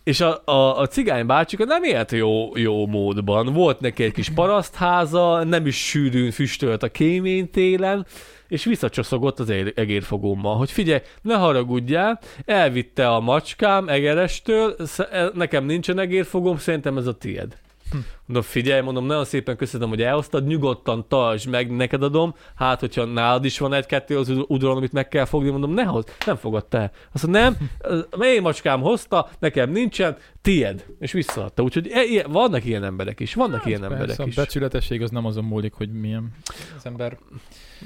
És 0.03 0.21
a, 0.21 0.41
a, 0.45 0.79
a 0.79 0.87
cigány 0.87 1.25
bácsika 1.25 1.65
nem 1.65 1.83
élt 1.83 2.11
jó, 2.11 2.57
jó 2.57 2.87
módban. 2.87 3.53
Volt 3.53 3.79
neki 3.79 4.03
egy 4.03 4.11
kis 4.11 4.29
parasztháza, 4.39 5.43
nem 5.43 5.65
is 5.65 5.87
sűrűn 5.87 6.31
füstölt 6.31 6.83
a 6.83 6.89
kémény 6.89 7.49
télen, 7.49 8.05
és 8.47 8.63
visszacsoszogott 8.63 9.39
az 9.39 9.49
egér- 9.49 9.79
egérfogómmal, 9.79 10.57
hogy 10.57 10.71
figyelj, 10.71 11.01
ne 11.21 11.35
haragudjál, 11.35 12.19
elvitte 12.45 13.09
a 13.09 13.19
macskám 13.19 13.89
egerestől, 13.89 14.75
e- 15.11 15.29
nekem 15.33 15.65
nincsen 15.65 15.99
egérfogóm, 15.99 16.57
szerintem 16.57 16.97
ez 16.97 17.07
a 17.07 17.17
tied. 17.17 17.57
Hm. 17.91 17.97
Mondom, 18.25 18.51
figyelj, 18.51 18.81
mondom, 18.81 19.05
nagyon 19.05 19.25
szépen 19.25 19.55
köszönöm, 19.55 19.89
hogy 19.89 20.01
elhoztad, 20.01 20.47
nyugodtan 20.47 21.07
tartsd 21.07 21.49
meg, 21.49 21.71
neked 21.75 22.03
adom, 22.03 22.35
hát, 22.55 22.79
hogyha 22.79 23.05
nálad 23.05 23.45
is 23.45 23.59
van 23.59 23.73
egy-kettő 23.73 24.17
az 24.17 24.29
ud- 24.29 24.45
udvaron, 24.47 24.77
amit 24.77 24.91
meg 24.91 25.07
kell 25.07 25.25
fogni, 25.25 25.49
mondom, 25.49 25.73
ne 25.73 25.83
hozd, 25.83 26.09
nem 26.25 26.35
fogadta 26.35 26.77
el. 26.77 26.91
Azt 27.11 27.27
mondja, 27.27 27.41
nem, 27.41 27.69
az 27.79 28.05
én 28.21 28.41
macskám 28.41 28.81
hozta, 28.81 29.29
nekem 29.39 29.71
nincsen, 29.71 30.17
tied, 30.41 30.85
és 30.99 31.11
visszaadta. 31.11 31.63
Úgyhogy 31.63 31.89
e- 31.91 32.03
ilyen, 32.03 32.31
vannak 32.31 32.65
ilyen 32.65 32.83
emberek 32.83 33.19
is, 33.19 33.33
vannak 33.33 33.65
ilyen 33.65 33.83
emberek 33.83 34.05
Persze, 34.05 34.23
a 34.23 34.25
is. 34.25 34.35
becsületesség 34.35 35.01
az 35.01 35.09
nem 35.09 35.25
azon 35.25 35.43
múlik, 35.43 35.73
hogy 35.73 35.91
milyen 35.91 36.31
az 36.77 36.85
ember. 36.85 37.17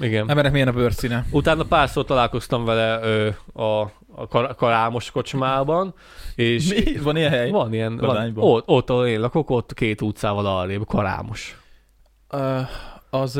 Igen. 0.00 0.28
Emberek 0.28 0.52
milyen 0.52 0.68
a 0.68 0.72
bőrszíne. 0.72 1.26
Utána 1.30 1.64
párszor 1.64 2.04
találkoztam 2.04 2.64
vele 2.64 3.00
ö, 3.02 3.28
a, 3.62 3.90
a 4.16 4.26
kar- 4.26 4.56
karámos 4.56 5.10
kocsmában, 5.10 5.94
és 6.34 6.74
Mi? 6.74 6.98
Van 6.98 7.16
ilyen 7.16 7.30
hely? 7.30 7.50
van 7.50 7.72
ilyen, 7.72 7.96
van, 7.96 8.32
ott, 8.36 8.68
ott, 8.68 8.90
ahol 8.90 9.06
én 9.06 9.20
lakok, 9.20 9.50
ott 9.50 9.74
két 9.74 10.00
utcával 10.00 10.46
arrébb, 10.46 10.86
karámos. 10.86 11.60
Uh, 12.32 12.60
az, 13.20 13.36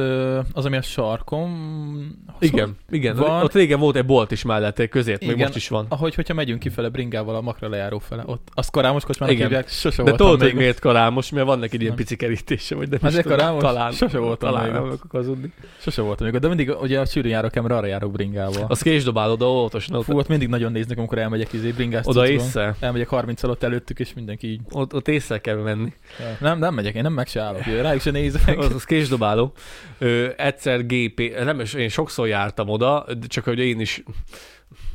az, 0.52 0.64
ami 0.64 0.76
a 0.76 0.82
sarkom... 0.82 2.24
Igen, 2.38 2.76
igen. 2.90 3.16
van- 3.16 3.42
Ott 3.42 3.52
régen 3.52 3.78
volt 3.80 3.96
egy 3.96 4.06
bolt 4.06 4.30
is 4.30 4.42
mellette, 4.42 4.86
közért, 4.86 5.20
még 5.20 5.30
Igen. 5.30 5.40
most 5.40 5.56
is 5.56 5.68
van. 5.68 5.86
Ahogy, 5.88 6.14
hogyha 6.14 6.34
megyünk 6.34 6.58
kifele 6.60 6.88
bringával 6.88 7.34
a 7.36 7.40
makra 7.40 7.68
lejáró 7.68 7.98
fele, 7.98 8.22
ott. 8.26 8.48
Azt 8.54 8.70
karámos 8.70 9.04
kocsmának 9.04 9.34
Igen. 9.34 9.46
hívják, 9.46 9.68
sose 9.68 10.02
De 10.02 10.10
tudod, 10.10 10.38
hogy 10.38 10.48
még. 10.48 10.54
miért 10.56 10.78
karámos? 10.78 11.30
Mert 11.30 11.46
van 11.46 11.58
neki 11.58 11.80
ilyen 11.80 11.94
pici 11.94 12.16
kerítése, 12.16 12.74
vagy 12.74 12.88
nem 12.88 12.98
Azért 13.02 13.24
is 13.24 13.30
karámos? 13.30 13.62
Talán. 13.62 13.92
Sose 13.92 14.18
voltam 14.18 14.50
Talán 14.50 14.64
még 14.64 14.72
nem 14.72 14.98
hazudni. 15.10 15.52
Sose 15.78 16.02
voltam 16.02 16.26
még 16.30 16.40
de 16.40 16.48
mindig 16.48 16.70
ugye 16.80 17.00
a 17.00 17.04
sűrűn 17.04 17.30
járok 17.30 17.56
ember, 17.56 17.76
arra 17.76 17.86
járok 17.86 18.10
bringával. 18.12 18.64
Az 18.68 18.82
késdobálod, 18.82 19.38
de 19.38 19.44
óvatosan. 19.44 20.02
Fú, 20.02 20.18
Ott, 20.18 20.28
mindig 20.28 20.48
nagyon 20.48 20.72
néznek, 20.72 20.98
amikor 20.98 21.18
elmegyek 21.18 21.52
izé 21.52 21.70
bringás 21.70 22.06
oda 22.06 22.28
észre. 22.28 22.74
Elmegyek 22.80 23.08
30 23.08 23.42
alatt 23.42 23.62
előttük, 23.62 23.98
és 23.98 24.14
mindenki 24.14 24.50
így. 24.50 24.60
Ott, 24.70 24.94
ott 24.94 25.08
észre 25.08 25.38
kell 25.38 25.56
menni. 25.56 25.92
Nem, 26.40 26.58
nem 26.58 26.74
megyek, 26.74 26.94
én 26.94 27.02
nem 27.02 27.12
meg 27.12 27.26
se 27.26 27.40
állok, 27.40 27.64
rájuk 27.64 28.00
se 28.00 28.10
nézek. 28.10 28.58
Az, 28.66 28.74
az 28.74 28.84
késdobáló. 28.84 29.52
Ö, 29.98 30.28
egyszer 30.36 30.86
GP, 30.86 31.20
nem 31.44 31.60
én 31.76 31.88
sokszor 31.88 32.26
jártam 32.28 32.68
oda, 32.68 33.06
csak 33.28 33.44
hogy 33.44 33.58
én 33.58 33.80
is 33.80 34.02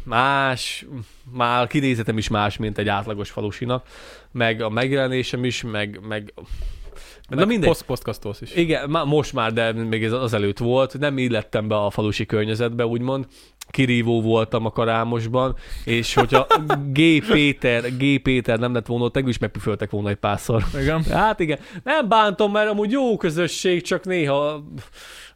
más, 0.04 0.86
már 1.32 1.68
kinézetem 1.68 2.18
is 2.18 2.28
más, 2.28 2.58
mint 2.58 2.78
egy 2.78 2.88
átlagos 2.88 3.30
falusinak, 3.30 3.88
meg 4.32 4.62
a 4.62 4.70
megjelenésem 4.70 5.44
is, 5.44 5.62
meg, 5.62 6.00
meg 6.08 6.34
Na 7.36 7.46
mindegy. 7.46 7.70
Post, 7.70 7.84
postkasztósz 7.84 8.42
is. 8.42 8.56
Igen, 8.56 8.90
má, 8.90 9.04
most 9.04 9.34
már, 9.34 9.54
de 9.54 9.72
még 9.72 10.04
ez 10.04 10.12
az 10.12 10.34
előtt 10.34 10.58
volt. 10.58 11.00
Nem 11.00 11.18
illettem 11.18 11.68
be 11.68 11.76
a 11.76 11.90
falusi 11.90 12.26
környezetbe, 12.26 12.86
úgymond. 12.86 13.26
Kirívó 13.70 14.22
voltam 14.22 14.66
a 14.66 14.72
karámosban, 14.72 15.56
és 15.86 16.14
hogyha 16.14 16.48
G. 16.94 17.26
Péter, 17.32 17.98
G. 17.98 18.22
Péter 18.22 18.60
nem 18.60 18.74
lett 18.74 18.86
volna, 18.86 19.04
ott 19.04 19.18
is 19.28 19.38
megpüföltek 19.38 19.90
volna 19.90 20.10
egy 20.10 20.16
párszor. 20.16 20.64
Igen. 20.82 21.04
Hát 21.04 21.40
igen, 21.40 21.60
nem 21.84 22.08
bántom, 22.08 22.52
mert 22.52 22.70
amúgy 22.70 22.92
jó 22.92 23.18
közösség, 23.18 23.82
csak 23.82 24.06
néha 24.06 24.64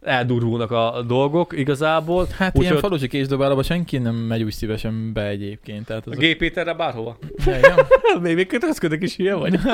eldurulnak 0.02 0.72
a 0.72 1.04
dolgok 1.08 1.58
igazából. 1.58 2.28
Hát 2.38 2.58
Úgy, 2.58 2.64
ilyen 2.64 2.78
falusi 2.78 3.08
késdobálóba 3.08 3.64
senki 3.64 3.98
nem 3.98 4.16
megy 4.16 4.44
úgy 4.44 4.54
szívesen 4.54 5.14
be 5.14 5.28
egyébként. 5.28 5.86
Tehát 5.86 6.08
A 6.08 6.12
az 6.12 6.18
G. 6.18 6.38
Péterre 6.38 6.74
bárhova? 6.74 7.18
Ja, 7.46 7.58
igen. 7.58 7.80
még 8.22 8.36
még 8.36 8.48
kötözködök 8.48 9.04
is, 9.04 9.18
ilyen 9.18 9.40
vagy. 9.40 9.60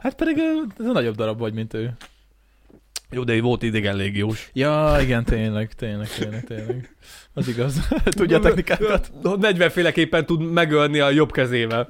Hát 0.00 0.14
pedig 0.14 0.38
ez 0.78 0.86
a 0.86 0.92
nagyobb 0.92 1.16
darab 1.16 1.38
vagy, 1.38 1.52
mint 1.52 1.74
ő. 1.74 1.96
Jó, 3.10 3.24
de 3.24 3.40
volt 3.40 3.62
idegen 3.62 3.96
légiós. 3.96 4.50
Ja, 4.52 4.96
igen, 5.00 5.24
tényleg, 5.24 5.72
tényleg, 5.74 6.08
tényleg, 6.08 6.44
tényleg. 6.44 6.96
Az 7.34 7.48
igaz. 7.48 7.88
Tudja 8.04 8.36
a 8.36 8.40
technikákat. 8.40 9.12
40 9.40 9.70
féleképpen 9.70 10.26
tud 10.26 10.52
megölni 10.52 10.98
a 10.98 11.10
jobb 11.10 11.32
kezével. 11.32 11.86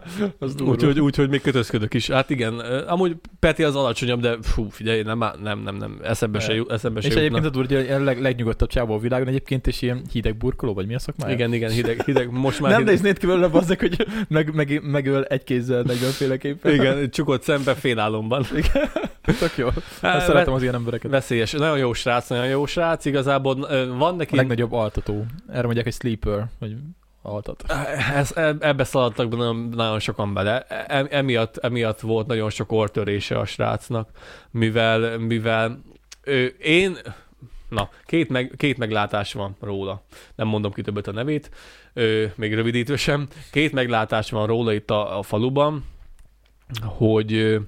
Úgyhogy 0.66 1.00
úgy, 1.00 1.16
hogy 1.16 1.28
még 1.28 1.40
kötözködök 1.40 1.94
is. 1.94 2.10
Hát 2.10 2.30
igen, 2.30 2.58
amúgy 2.86 3.16
Peti 3.38 3.62
az 3.62 3.76
alacsonyabb, 3.76 4.20
de 4.20 4.36
fú, 4.42 4.68
figyelj, 4.68 5.02
nem, 5.02 5.18
nem, 5.18 5.58
nem, 5.58 5.76
nem, 5.76 5.98
eszembe 6.02 6.40
se, 6.40 6.62
eszembe 6.68 7.00
se 7.00 7.06
És 7.06 7.14
jutna. 7.14 7.20
egyébként 7.20 7.44
a 7.44 7.50
durva, 7.50 7.94
a 7.94 8.04
leg, 8.04 8.20
legnyugodtabb 8.20 8.68
csávó 8.68 8.94
a 8.94 8.98
világon 8.98 9.28
egyébként, 9.28 9.66
és 9.66 9.82
ilyen 9.82 10.02
hideg 10.12 10.36
burkoló, 10.36 10.74
vagy 10.74 10.86
mi 10.86 10.94
a 10.94 10.98
szakmája? 10.98 11.34
Igen, 11.34 11.52
igen, 11.52 11.70
hideg, 11.70 12.02
hideg, 12.04 12.30
most 12.30 12.60
már 12.60 12.70
Nem 12.70 12.80
hideg. 12.80 12.94
néznéd 12.94 13.18
ki 13.18 13.26
belőle 13.26 13.48
bazzek, 13.48 13.80
hogy 13.80 14.06
meg, 14.28 14.54
meg, 14.54 14.80
megöl 14.82 15.24
egy 15.24 15.44
kézzel 15.44 15.82
40 15.82 16.10
féleképpen. 16.10 16.74
Igen, 16.74 17.10
csukott 17.10 17.42
szembe 17.42 17.74
félálomban. 17.74 18.46
Tök 19.24 19.56
jó. 19.56 19.68
Hát, 20.02 20.16
Azt 20.16 20.26
szeretem 20.26 20.52
az 20.52 20.62
ilyen 20.62 20.74
embereket. 20.74 21.10
Veszélyes. 21.10 21.52
Nagyon 21.52 21.78
jó 21.78 21.92
srác, 21.92 22.28
nagyon 22.28 22.46
jó 22.46 22.66
srác. 22.66 23.04
Igazából 23.04 23.66
ö, 23.70 23.86
van 23.96 24.12
A 24.12 24.16
neki... 24.16 24.36
legnagyobb 24.36 24.72
altató. 24.72 25.26
Erre 25.48 25.62
mondják, 25.62 25.84
hogy 25.84 25.94
sleeper, 25.94 26.46
vagy 26.58 26.76
altat. 27.22 27.64
Ez, 28.14 28.36
e- 28.36 28.56
ebbe 28.60 28.84
szaladtak 28.84 29.28
be 29.28 29.36
nagyon, 29.36 29.68
nagyon 29.74 29.98
sokan 29.98 30.34
bele. 30.34 30.60
E- 30.62 31.06
Emiatt, 31.10 31.56
emiatt 31.56 32.00
volt 32.00 32.26
nagyon 32.26 32.50
sok 32.50 32.72
ortörése 32.72 33.38
a 33.38 33.44
srácnak, 33.44 34.08
mivel, 34.50 35.18
mivel 35.18 35.80
ő, 36.22 36.46
én, 36.60 36.96
na, 37.68 37.88
két, 38.04 38.28
meg, 38.28 38.54
két 38.56 38.78
meglátás 38.78 39.32
van 39.32 39.56
róla. 39.60 40.02
Nem 40.34 40.46
mondom 40.46 40.72
ki 40.72 40.82
többet 40.82 41.06
a 41.06 41.12
nevét, 41.12 41.50
ő, 41.92 42.32
még 42.36 42.54
rövidítve 42.54 42.96
sem. 42.96 43.28
Két 43.52 43.72
meglátás 43.72 44.30
van 44.30 44.46
róla 44.46 44.72
itt 44.72 44.90
a, 44.90 45.18
a 45.18 45.22
faluban, 45.22 45.84
hogy 46.84 47.32
ö, 47.32 47.58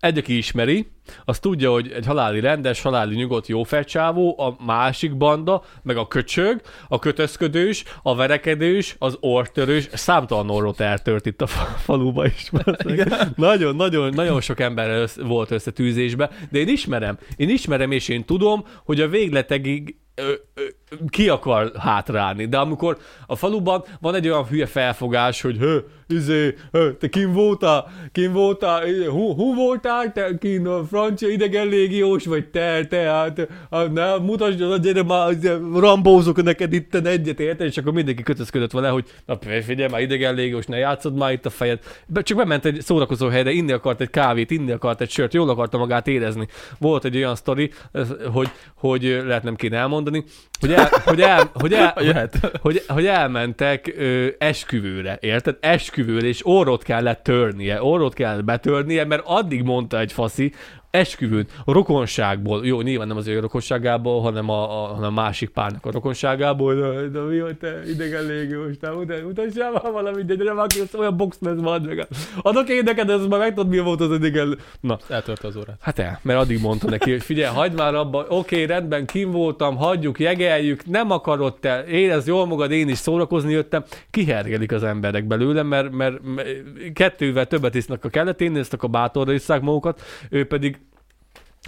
egy, 0.00 0.18
aki 0.18 0.36
ismeri, 0.36 0.86
az 1.24 1.38
tudja, 1.38 1.70
hogy 1.70 1.90
egy 1.90 2.06
haláli 2.06 2.40
rendes, 2.40 2.82
haláli 2.82 3.14
nyugodt 3.14 3.46
jó 3.46 3.62
felcsávó, 3.62 4.40
a 4.40 4.56
másik 4.64 5.16
banda, 5.16 5.62
meg 5.82 5.96
a 5.96 6.08
köcsög, 6.08 6.60
a 6.88 6.98
kötözködős, 6.98 7.84
a 8.02 8.14
verekedős, 8.14 8.96
az 8.98 9.16
ortörős, 9.20 9.88
számtalan 9.92 10.50
orrot 10.50 10.80
eltört 10.80 11.26
itt 11.26 11.42
a 11.42 11.46
fa- 11.46 11.80
faluba 11.80 12.26
is. 12.26 12.50
nagyon, 13.36 13.76
nagyon, 13.76 14.14
nagyon 14.14 14.40
sok 14.40 14.60
ember 14.60 14.90
össz, 14.90 15.16
volt 15.16 15.50
összetűzésbe, 15.50 16.30
de 16.50 16.58
én 16.58 16.68
ismerem, 16.68 17.18
én 17.36 17.48
ismerem, 17.48 17.90
és 17.90 18.08
én 18.08 18.24
tudom, 18.24 18.64
hogy 18.84 19.00
a 19.00 19.08
végletegig 19.08 19.96
ö, 20.14 20.32
ö, 20.54 20.62
ki 21.08 21.28
akar 21.28 21.72
hátrálni. 21.78 22.46
De 22.46 22.58
amikor 22.58 22.98
a 23.26 23.36
faluban 23.36 23.84
van 24.00 24.14
egy 24.14 24.28
olyan 24.28 24.46
hülye 24.46 24.66
felfogás, 24.66 25.40
hogy 25.40 25.56
hő, 25.56 25.84
izé, 26.08 26.54
hő, 26.72 26.96
te 26.96 27.08
kim 27.08 27.32
voltál, 27.32 27.90
kim 28.12 28.32
voltál, 28.32 28.86
hu, 29.08 29.34
hu 29.34 29.54
voltál, 29.54 30.12
te 30.12 30.38
kin 30.38 30.66
a 30.66 30.84
francia 30.98 31.28
idegen 31.28 31.68
légiós, 31.68 32.26
vagy 32.26 32.46
te, 32.46 32.86
te, 32.86 32.96
hát, 32.96 33.48
hát 33.70 33.92
ne, 33.92 34.16
mutasd, 34.16 34.60
az, 34.60 34.80
gyere 34.80 35.02
már, 35.02 35.36
rambózok 35.74 36.42
neked 36.42 36.72
itt 36.72 36.94
egyet, 36.94 37.40
érted? 37.40 37.66
És 37.66 37.76
akkor 37.76 37.92
mindenki 37.92 38.22
kötözködött 38.22 38.70
vele, 38.70 38.88
hogy 38.88 39.04
na 39.26 39.38
figyelj 39.62 39.90
már, 39.90 40.00
idegen 40.00 40.34
légiós, 40.34 40.66
ne 40.66 40.76
játszod 40.76 41.16
már 41.16 41.32
itt 41.32 41.46
a 41.46 41.50
fejed. 41.50 41.78
Be, 42.06 42.22
csak 42.22 42.36
bement 42.36 42.64
egy 42.64 42.80
szórakozó 42.80 43.28
helyre, 43.28 43.50
inni 43.50 43.72
akart 43.72 44.00
egy 44.00 44.10
kávét, 44.10 44.50
inni 44.50 44.70
akart 44.70 45.00
egy 45.00 45.10
sört, 45.10 45.34
jól 45.34 45.48
akarta 45.48 45.78
magát 45.78 46.06
érezni. 46.06 46.48
Volt 46.78 47.04
egy 47.04 47.16
olyan 47.16 47.34
sztori, 47.34 47.70
hogy, 48.32 48.48
hogy 48.74 49.22
lehet 49.26 49.42
nem 49.42 49.56
kéne 49.56 49.76
elmondani, 49.76 50.24
hogy, 50.60 50.72
el, 50.72 50.88
hogy, 51.04 51.20
el, 51.20 51.50
hogy, 51.54 51.72
el, 51.72 51.92
hogy, 51.94 52.04
Jöhet. 52.06 52.58
hogy, 52.60 52.82
hogy 52.88 53.06
elmentek 53.06 53.94
ö, 53.96 54.26
esküvőre, 54.38 55.18
érted? 55.20 55.56
Esküvőre, 55.60 56.26
és 56.26 56.46
orrot 56.46 56.82
kellett 56.82 57.22
törnie, 57.22 57.82
orrot 57.82 58.14
kellett 58.14 58.44
betörnie, 58.44 59.04
mert 59.04 59.22
addig 59.24 59.62
mondta 59.62 59.98
egy 59.98 60.12
faszi, 60.12 60.52
esküvőn, 60.90 61.46
a 61.64 61.72
rokonságból, 61.72 62.66
jó, 62.66 62.80
nyilván 62.80 63.06
nem 63.06 63.16
az 63.16 63.26
ő 63.26 63.38
rokonságából, 63.38 64.20
hanem 64.20 64.48
a, 64.48 64.82
a, 64.82 64.86
hanem 64.86 65.18
a 65.18 65.20
másik 65.22 65.48
párnak 65.48 65.86
a 65.86 65.90
rokonságából, 65.90 66.74
de, 66.74 67.08
de 67.08 67.20
mi, 67.20 67.38
hogy 67.38 67.56
te 67.56 67.80
idegen 67.86 68.26
te 68.80 68.90
mutasd, 68.90 69.24
mutassál 69.24 69.70
már 69.70 69.92
valamit, 69.92 70.24
de 70.24 70.44
nem 70.44 70.58
aki 70.58 70.80
ezt 70.80 70.94
olyan 70.94 71.16
box 71.16 71.36
lesz, 71.40 71.58
van 71.58 71.82
meg. 71.82 72.06
Adok 72.42 72.68
én 72.68 72.82
neked, 72.84 73.10
ez 73.10 73.26
már 73.26 73.38
megtudod, 73.38 73.68
mi 73.68 73.78
volt 73.78 74.00
az 74.00 74.12
idegen. 74.12 74.58
Na, 74.80 74.98
Eltörte 75.08 75.46
az 75.46 75.56
órát. 75.56 75.78
Hát 75.80 75.98
el, 75.98 76.20
mert 76.22 76.38
addig 76.38 76.60
mondta 76.60 76.90
neki, 76.90 77.10
hogy 77.10 77.22
figyelj, 77.22 77.54
hagyd 77.54 77.76
már 77.76 77.94
abba, 77.94 78.26
oké, 78.28 78.64
rendben, 78.64 79.06
kim 79.06 79.30
voltam, 79.30 79.76
hagyjuk, 79.76 80.18
jegeljük, 80.18 80.86
nem 80.86 81.10
akarod 81.10 81.58
te, 81.60 81.84
érezd 81.86 82.26
jól 82.26 82.46
magad, 82.46 82.70
én 82.70 82.88
is 82.88 82.98
szórakozni 82.98 83.52
jöttem, 83.52 83.84
kihergelik 84.10 84.72
az 84.72 84.82
emberek 84.82 85.26
belőle, 85.26 85.62
mert, 85.62 85.90
mert, 85.90 86.16
mert 86.34 86.48
kettővel 86.92 87.46
többet 87.46 87.74
isznak 87.74 88.04
a 88.04 88.08
keletén, 88.08 88.56
isznak 88.56 88.82
a 88.82 88.88
bátorra 88.88 89.32
isszák 89.32 89.60
magukat, 89.60 90.00
ő 90.30 90.46
pedig 90.46 90.77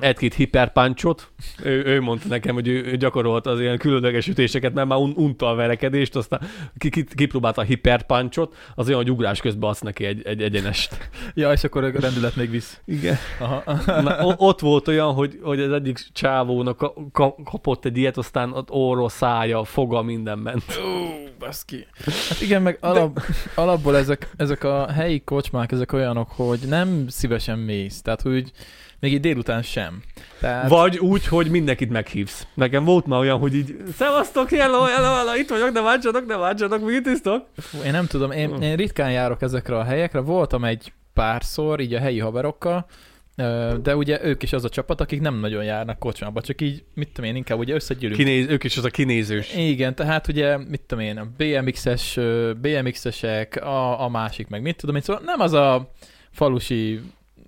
egy-két 0.01 0.35
hiperpáncsot, 0.35 1.31
ő, 1.63 1.85
ő, 1.85 2.01
mondta 2.01 2.29
nekem, 2.29 2.55
hogy 2.55 2.69
ő, 2.69 2.85
ő 2.85 2.97
gyakorolt 2.97 3.47
az 3.47 3.61
ilyen 3.61 3.79
különleges 3.79 4.27
ütéseket, 4.27 4.73
mert 4.75 4.89
már 4.89 4.99
un, 4.99 5.13
unta 5.17 5.49
a 5.49 5.55
verekedést, 5.55 6.17
aztán 6.17 6.41
ki, 6.79 6.89
ki, 6.89 7.05
kipróbálta 7.15 7.61
a 7.61 7.65
hiperpáncsot, 7.65 8.57
az 8.75 8.87
olyan, 8.87 8.99
hogy 8.99 9.11
ugrás 9.11 9.41
közben 9.41 9.69
adsz 9.69 9.81
neki 9.81 10.05
egy, 10.05 10.23
egy 10.27 10.43
egyenest. 10.43 11.11
Ja, 11.35 11.53
és 11.53 11.65
akkor 11.65 11.85
a 11.85 11.91
rendület 12.01 12.37
még 12.37 12.51
visz. 12.51 12.81
Igen. 12.85 13.17
Aha. 13.39 13.63
Na, 14.03 14.35
ott 14.37 14.61
volt 14.61 14.89
olyan, 14.89 15.13
hogy, 15.13 15.39
hogy 15.43 15.61
az 15.61 15.73
egyik 15.73 15.99
csávónak 16.13 16.77
ka- 16.77 16.95
ka- 17.13 17.37
kapott 17.45 17.85
egy 17.85 17.97
ilyet, 17.97 18.17
aztán 18.17 18.53
ott 18.53 18.71
orra, 18.71 19.09
szája, 19.09 19.65
foga, 19.65 20.03
minden 20.03 20.39
ment. 20.39 20.65
Ó, 20.69 21.29
baszki. 21.39 21.87
Hát 22.29 22.41
igen, 22.41 22.63
meg 22.63 22.79
alap, 22.81 23.21
alapból 23.55 23.97
ezek, 23.97 24.31
ezek 24.37 24.65
a 24.65 24.93
helyi 24.93 25.21
kocsmák, 25.21 25.73
ezek 25.73 25.93
olyanok, 25.93 26.31
hogy 26.31 26.61
nem 26.69 27.05
szívesen 27.09 27.59
mész. 27.59 28.03
Tehát, 28.03 28.23
hogy 28.23 28.53
még 29.01 29.13
így 29.13 29.21
délután 29.21 29.63
sem. 29.63 30.03
Tehát, 30.41 30.69
Vagy 30.69 30.99
úgy, 30.99 31.27
hogy 31.27 31.51
mindenkit 31.51 31.91
meghívsz. 31.91 32.47
Nekem 32.55 32.85
volt 32.85 33.07
már 33.07 33.21
olyan, 33.21 33.39
hogy 33.39 33.55
így, 33.55 33.77
szevasztok, 33.97 34.51
hello, 34.51 34.83
hello, 34.83 35.15
hello, 35.15 35.35
itt 35.35 35.49
vagyok, 35.49 35.73
ne 35.73 35.81
váltsatok, 35.81 36.27
ne 36.27 36.37
váltsatok, 36.37 36.85
mit 36.85 37.07
isztok? 37.07 37.47
Én 37.85 37.91
nem 37.93 38.07
tudom, 38.07 38.31
én, 38.31 38.63
én 38.63 38.77
ritkán 38.77 39.13
járok 39.13 39.43
ezekre 39.43 39.77
a 39.77 39.85
helyekre. 39.85 40.21
Voltam 40.21 40.65
egy 40.65 40.93
párszor, 41.15 41.81
így 41.81 41.95
a 41.95 41.99
helyi 41.99 42.19
haverokkal, 42.19 42.87
de 43.83 43.97
ugye 43.97 44.25
ők 44.25 44.43
is 44.43 44.53
az 44.53 44.65
a 44.65 44.69
csapat, 44.69 45.01
akik 45.01 45.21
nem 45.21 45.41
nagyon 45.41 45.65
járnak 45.65 45.99
kocsmába, 45.99 46.41
csak 46.41 46.61
így, 46.61 46.85
mit 46.95 47.09
tudom 47.13 47.31
én, 47.31 47.37
inkább 47.37 47.59
ugye 47.59 47.75
összegyűlünk. 47.75 48.19
Kinéz, 48.19 48.47
ők 48.49 48.65
is 48.65 48.77
az 48.77 48.85
a 48.85 48.91
kinézős. 48.91 49.57
Igen, 49.57 49.95
tehát 49.95 50.29
ugye, 50.29 50.57
mit 50.57 50.81
tudom 50.87 51.05
én, 51.05 51.19
a 51.19 51.29
BMX-es, 51.37 52.19
BMX-esek, 52.61 53.57
a, 53.57 54.05
a 54.05 54.09
másik 54.09 54.49
meg, 54.49 54.63
mit 54.63 54.77
tudom 54.77 54.97
én, 54.97 55.03
szóval 55.03 55.23
nem 55.25 55.41
az 55.41 55.53
a 55.53 55.93
falusi 56.31 57.01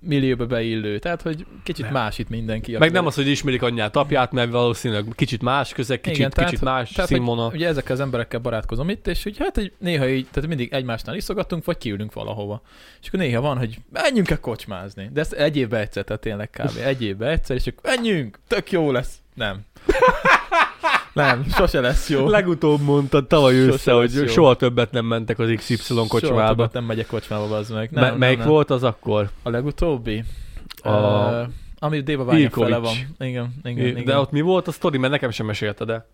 millióba 0.05 0.45
beillő, 0.45 0.99
tehát 0.99 1.21
hogy 1.21 1.45
kicsit 1.63 1.83
Nem. 1.83 1.93
más 1.93 2.17
itt 2.17 2.29
mindenki. 2.29 2.71
Meg 2.71 2.81
aki- 2.81 2.91
nem 2.91 3.05
az, 3.05 3.15
hogy 3.15 3.27
ismerik 3.27 3.61
anyját, 3.61 3.95
apját, 3.95 4.31
mert 4.31 4.51
valószínűleg 4.51 5.05
kicsit 5.15 5.41
más 5.41 5.73
közeg, 5.73 6.01
kicsit, 6.01 6.17
Igen, 6.17 6.29
tehát- 6.29 6.49
kicsit 6.49 6.63
más 6.65 6.91
tehát, 6.91 7.09
hogy 7.09 7.17
színvonal. 7.19 7.51
Ugye 7.53 7.67
ezekkel 7.67 7.93
az 7.93 7.99
emberekkel 7.99 8.39
barátkozom 8.39 8.89
itt, 8.89 9.07
és 9.07 9.25
úgy 9.25 9.37
hát 9.37 9.57
egy, 9.57 9.73
néha 9.77 10.07
így, 10.07 10.27
tehát 10.31 10.49
mindig 10.49 10.73
egymásnál 10.73 11.15
iszogatunk, 11.15 11.65
vagy 11.65 11.77
kiülünk 11.77 12.13
valahova. 12.13 12.61
És 13.01 13.07
akkor 13.07 13.19
néha 13.19 13.41
van, 13.41 13.57
hogy 13.57 13.77
menjünk 13.91 14.29
el 14.29 14.39
kocsmázni. 14.39 15.09
De 15.13 15.19
ezt 15.19 15.33
egy 15.33 15.57
évbe 15.57 15.79
egyszer, 15.79 16.03
tehát 16.03 16.21
tényleg 16.21 16.49
kb. 16.49 16.77
Egy 16.83 17.03
évbe 17.03 17.27
egyszer, 17.29 17.55
és 17.55 17.67
akkor 17.67 17.95
menjünk, 17.95 18.39
tök 18.47 18.71
jó 18.71 18.91
lesz. 18.91 19.17
Nem. 19.33 19.61
Nem, 21.13 21.45
sose 21.49 21.79
lesz 21.81 22.09
jó. 22.09 22.27
Legutóbb 22.29 22.81
mondtad 22.81 23.27
tavaly 23.27 23.53
Sose 23.53 23.67
össze, 23.71 23.91
hogy 23.91 24.13
jó. 24.13 24.25
soha 24.25 24.55
többet 24.55 24.91
nem 24.91 25.05
mentek 25.05 25.39
az 25.39 25.53
XY 25.55 25.75
Soha 25.75 26.07
kocsmába. 26.07 26.47
többet 26.47 26.73
nem 26.73 26.83
megyek 26.83 27.05
kocsmába, 27.07 27.55
az 27.55 27.69
meg. 27.69 27.91
Nem, 27.91 28.03
Me- 28.03 28.17
melyik 28.17 28.37
nem. 28.37 28.47
volt 28.47 28.69
az 28.69 28.83
akkor? 28.83 29.29
A 29.43 29.49
legutóbbi? 29.49 30.23
A- 30.81 30.89
Uh, 30.89 31.47
ami 31.79 31.99
Déva 32.01 32.23
Ványa 32.23 32.49
fele 32.49 32.77
van. 32.77 32.93
Igen, 33.19 33.53
igen, 33.63 33.85
igen. 33.85 34.05
De 34.05 34.17
ott 34.17 34.31
mi 34.31 34.41
volt 34.41 34.67
a 34.67 34.71
sztori, 34.71 34.97
mert 34.97 35.11
nekem 35.11 35.29
sem 35.29 35.45
mesélted 35.45 35.87
de. 35.87 36.07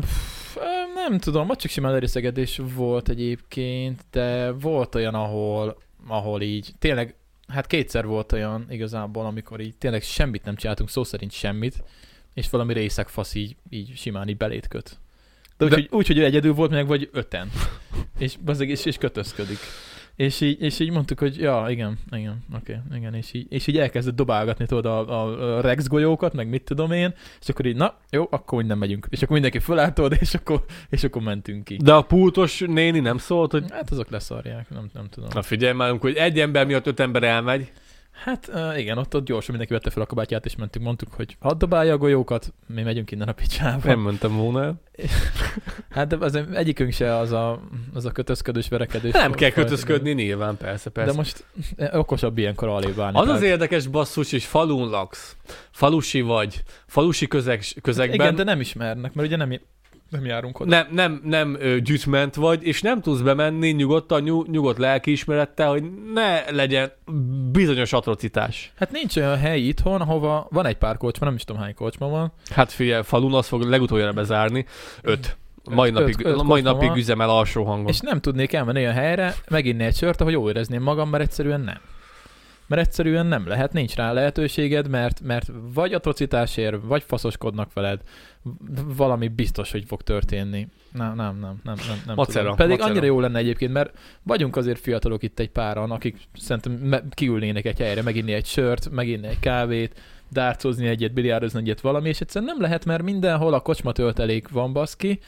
Pff, 0.00 0.56
nem 0.94 1.18
tudom, 1.18 1.50
ott 1.50 1.58
csak 1.58 1.70
simán 1.70 1.94
erészegedés 1.94 2.60
volt 2.74 3.08
egyébként, 3.08 4.00
de 4.10 4.52
volt 4.52 4.94
olyan, 4.94 5.14
ahol, 5.14 5.76
ahol 6.08 6.40
így 6.42 6.70
tényleg, 6.78 7.14
hát 7.48 7.66
kétszer 7.66 8.06
volt 8.06 8.32
olyan 8.32 8.66
igazából, 8.68 9.26
amikor 9.26 9.60
így 9.60 9.74
tényleg 9.78 10.02
semmit 10.02 10.44
nem 10.44 10.56
csináltunk, 10.56 10.88
szó 10.90 11.04
szerint 11.04 11.32
semmit, 11.32 11.82
és 12.34 12.50
valami 12.50 12.72
részek 12.72 13.08
fasz 13.08 13.34
így, 13.34 13.56
így 13.70 13.92
simán 13.96 14.28
így 14.28 14.36
belét 14.36 14.68
köt. 14.68 14.98
De 15.56 15.64
úgy, 15.64 15.70
De- 15.70 15.76
Hogy, 15.76 15.88
úgy, 15.90 16.06
hogy 16.06 16.18
ő 16.18 16.24
egyedül 16.24 16.54
volt, 16.54 16.70
meg 16.70 16.86
vagy 16.86 17.08
öten. 17.12 17.50
És, 18.18 18.36
bazzeg, 18.36 18.68
és, 18.68 18.84
és 18.84 18.96
kötözködik. 18.96 19.58
És 20.16 20.40
így, 20.40 20.60
és 20.60 20.78
így 20.78 20.90
mondtuk, 20.90 21.18
hogy 21.18 21.36
ja, 21.36 21.66
igen, 21.68 21.98
igen, 22.10 22.44
oké, 22.54 22.80
okay, 22.86 22.98
igen, 22.98 23.14
és 23.14 23.32
így, 23.32 23.46
és 23.48 23.66
így 23.66 23.78
elkezdett 23.78 24.14
dobálgatni 24.14 24.66
tudod 24.66 24.86
a, 24.86 25.08
a, 25.08 25.56
a 25.56 25.60
Rex 25.60 25.86
golyókat, 25.86 26.32
meg 26.32 26.48
mit 26.48 26.62
tudom 26.62 26.92
én, 26.92 27.14
és 27.40 27.48
akkor 27.48 27.66
így, 27.66 27.76
na, 27.76 27.96
jó, 28.10 28.26
akkor 28.30 28.58
úgy 28.58 28.66
nem 28.66 28.78
megyünk. 28.78 29.06
És 29.10 29.18
akkor 29.18 29.32
mindenki 29.32 29.58
fölállt 29.58 30.00
és 30.20 30.34
akkor, 30.34 30.64
és 30.90 31.04
akkor 31.04 31.22
mentünk 31.22 31.64
ki. 31.64 31.76
De 31.76 31.92
a 31.92 32.02
pultos 32.02 32.62
néni 32.66 32.98
nem 33.00 33.18
szólt, 33.18 33.50
hogy 33.50 33.64
Hát 33.70 33.90
azok 33.90 34.10
leszarják, 34.10 34.70
nem, 34.70 34.90
nem 34.92 35.08
tudom. 35.10 35.28
na 35.32 35.42
figyelj 35.42 35.72
már, 35.74 35.88
amikor 35.88 36.12
egy 36.16 36.40
ember 36.40 36.66
miatt 36.66 36.86
öt 36.86 37.00
ember 37.00 37.22
elmegy, 37.22 37.72
Hát 38.14 38.50
igen, 38.76 38.98
ott, 38.98 39.14
ott 39.14 39.24
gyorsan 39.24 39.48
mindenki 39.56 39.72
vette 39.72 39.90
fel 39.90 40.02
a 40.02 40.06
kabátját, 40.06 40.44
és 40.44 40.56
mentünk, 40.56 40.84
mondtuk, 40.84 41.12
hogy 41.12 41.36
hadd 41.40 41.58
dobálja 41.58 41.92
a 41.92 41.98
golyókat, 41.98 42.52
mi 42.66 42.82
megyünk 42.82 43.10
innen 43.10 43.28
a 43.28 43.32
picsába. 43.32 43.86
nem 43.86 44.00
mentem 44.00 44.36
volna 44.36 44.62
el. 44.62 44.80
Hát 45.90 46.06
de 46.06 46.16
az 46.16 46.34
egyikünk 46.52 46.92
se 46.92 47.16
az 47.16 47.32
a, 47.32 47.60
az 47.94 48.04
a 48.04 48.10
kötözködős, 48.10 48.68
verekedős. 48.68 49.12
Nem 49.12 49.32
kell 49.32 49.50
kötözködni, 49.50 50.12
nyilván, 50.12 50.56
persze, 50.56 50.84
De 50.84 50.90
persze. 50.90 51.16
most 51.16 51.44
eh, 51.76 51.98
okosabb 51.98 52.38
ilyenkor 52.38 52.68
alébb 52.68 53.00
állni. 53.00 53.16
Az 53.18 53.22
az 53.22 53.28
tehát- 53.28 53.42
érdekes 53.42 53.86
basszus, 53.86 54.32
és 54.32 54.46
falun 54.46 54.88
laksz, 54.88 55.36
falusi 55.70 56.20
vagy, 56.20 56.62
falusi 56.86 57.26
közeg, 57.26 57.62
közegben, 57.82 58.14
Igen, 58.14 58.34
de 58.34 58.42
nem 58.44 58.60
ismernek, 58.60 59.14
mert 59.14 59.28
ugye 59.28 59.36
nem, 59.36 59.60
nem 60.14 60.24
járunk 60.24 60.60
oda. 60.60 60.70
nem, 60.70 60.86
nem, 60.90 61.20
nem 61.24 61.56
ö, 61.60 61.80
gyűjtment 61.80 62.34
vagy, 62.34 62.66
és 62.66 62.82
nem 62.82 63.00
tudsz 63.00 63.20
bemenni 63.20 63.70
nyugodtan, 63.70 64.22
nyug, 64.22 64.48
nyugodt 64.48 64.78
lelkiismerettel, 64.78 65.68
hogy 65.68 65.84
ne 66.14 66.50
legyen 66.50 66.92
bizonyos 67.50 67.92
atrocitás. 67.92 68.72
Hát 68.78 68.90
nincs 68.92 69.16
olyan 69.16 69.38
hely 69.38 69.60
itthon, 69.60 70.00
ahova 70.00 70.46
van 70.50 70.66
egy 70.66 70.76
pár 70.76 70.96
kocsma, 70.96 71.26
nem 71.26 71.34
is 71.34 71.44
tudom 71.44 71.62
hány 71.62 71.74
kocsma 71.74 72.08
van. 72.08 72.32
Hát 72.50 72.72
figyelj, 72.72 73.02
falun 73.02 73.34
azt 73.34 73.48
fog 73.48 73.62
legutoljára 73.62 74.12
bezárni, 74.12 74.66
öt. 75.02 75.36
Mai 75.70 75.88
Öt- 75.88 75.98
napig, 75.98 76.14
öt- 76.18 76.34
öt 76.36 76.42
mai 76.42 76.60
napig 76.60 76.88
van. 76.88 76.98
üzemel 76.98 77.30
alsó 77.30 77.64
hangon. 77.64 77.86
És 77.88 78.00
nem 78.00 78.20
tudnék 78.20 78.52
elmenni 78.52 78.78
olyan 78.78 78.92
helyre, 78.94 79.34
meginni 79.48 79.84
egy 79.84 79.96
sört, 79.96 80.20
ahol 80.20 80.32
jól 80.32 80.50
érezném 80.50 80.82
magam, 80.82 81.08
mert 81.08 81.22
egyszerűen 81.24 81.60
nem. 81.60 81.78
Mert 82.66 82.82
egyszerűen 82.82 83.26
nem 83.26 83.46
lehet, 83.46 83.72
nincs 83.72 83.94
rá 83.94 84.12
lehetőséged, 84.12 84.88
mert, 84.88 85.20
mert 85.20 85.50
vagy 85.74 85.94
atrocitásért, 85.94 86.76
vagy 86.82 87.02
faszoskodnak 87.06 87.72
veled, 87.72 88.00
valami 88.96 89.28
biztos, 89.28 89.72
hogy 89.72 89.84
fog 89.86 90.02
történni. 90.02 90.68
Nem, 90.92 91.14
nem, 91.14 91.38
nem, 91.40 91.60
nem, 91.64 91.76
nem, 91.88 92.02
nem 92.06 92.14
Macera, 92.14 92.40
tudom. 92.40 92.56
Pedig 92.56 92.76
macera. 92.76 92.90
annyira 92.90 93.06
jó 93.06 93.20
lenne 93.20 93.38
egyébként, 93.38 93.72
mert 93.72 93.98
vagyunk 94.22 94.56
azért 94.56 94.80
fiatalok 94.80 95.22
itt 95.22 95.38
egy 95.38 95.50
páran, 95.50 95.90
akik 95.90 96.16
szerintem 96.34 96.72
me- 96.72 97.14
kiülnének 97.14 97.64
egy 97.64 97.78
helyre, 97.78 98.02
meginni 98.02 98.32
egy 98.32 98.46
sört, 98.46 98.90
meginni 98.90 99.26
egy 99.26 99.40
kávét, 99.40 100.00
dárcozni 100.28 100.86
egyet, 100.86 101.12
biliárdozni 101.12 101.60
egyet 101.60 101.80
valami, 101.80 102.08
és 102.08 102.20
egyszerűen 102.20 102.50
nem 102.52 102.60
lehet, 102.60 102.84
mert 102.84 103.02
mindenhol 103.02 103.54
a 103.54 103.60
kocsma 103.60 103.92
töltelék 103.92 104.48
van 104.48 104.72
baszki. 104.72 105.20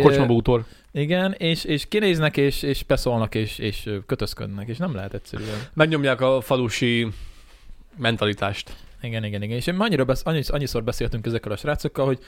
Kocsma 0.00 0.26
bútor. 0.26 0.64
Igen, 0.92 1.32
és, 1.32 1.64
és 1.64 1.88
kinéznek, 1.88 2.36
és, 2.36 2.62
és 2.62 2.84
beszólnak, 2.84 3.34
és, 3.34 3.58
és 3.58 3.90
kötözködnek, 4.06 4.68
és 4.68 4.76
nem 4.76 4.94
lehet 4.94 5.14
egyszerűen. 5.14 5.58
Megnyomják 5.74 6.20
a 6.20 6.40
falusi 6.40 7.08
mentalitást. 7.96 8.76
Igen, 9.02 9.24
igen, 9.24 9.42
igen. 9.42 9.56
És 9.56 9.68
annyira 9.68 10.04
besz, 10.04 10.22
annyi, 10.24 10.42
annyiszor 10.46 10.84
beszéltünk 10.84 11.26
ezekkel 11.26 11.52
a 11.52 11.56
srácokkal, 11.56 12.06
hogy 12.06 12.18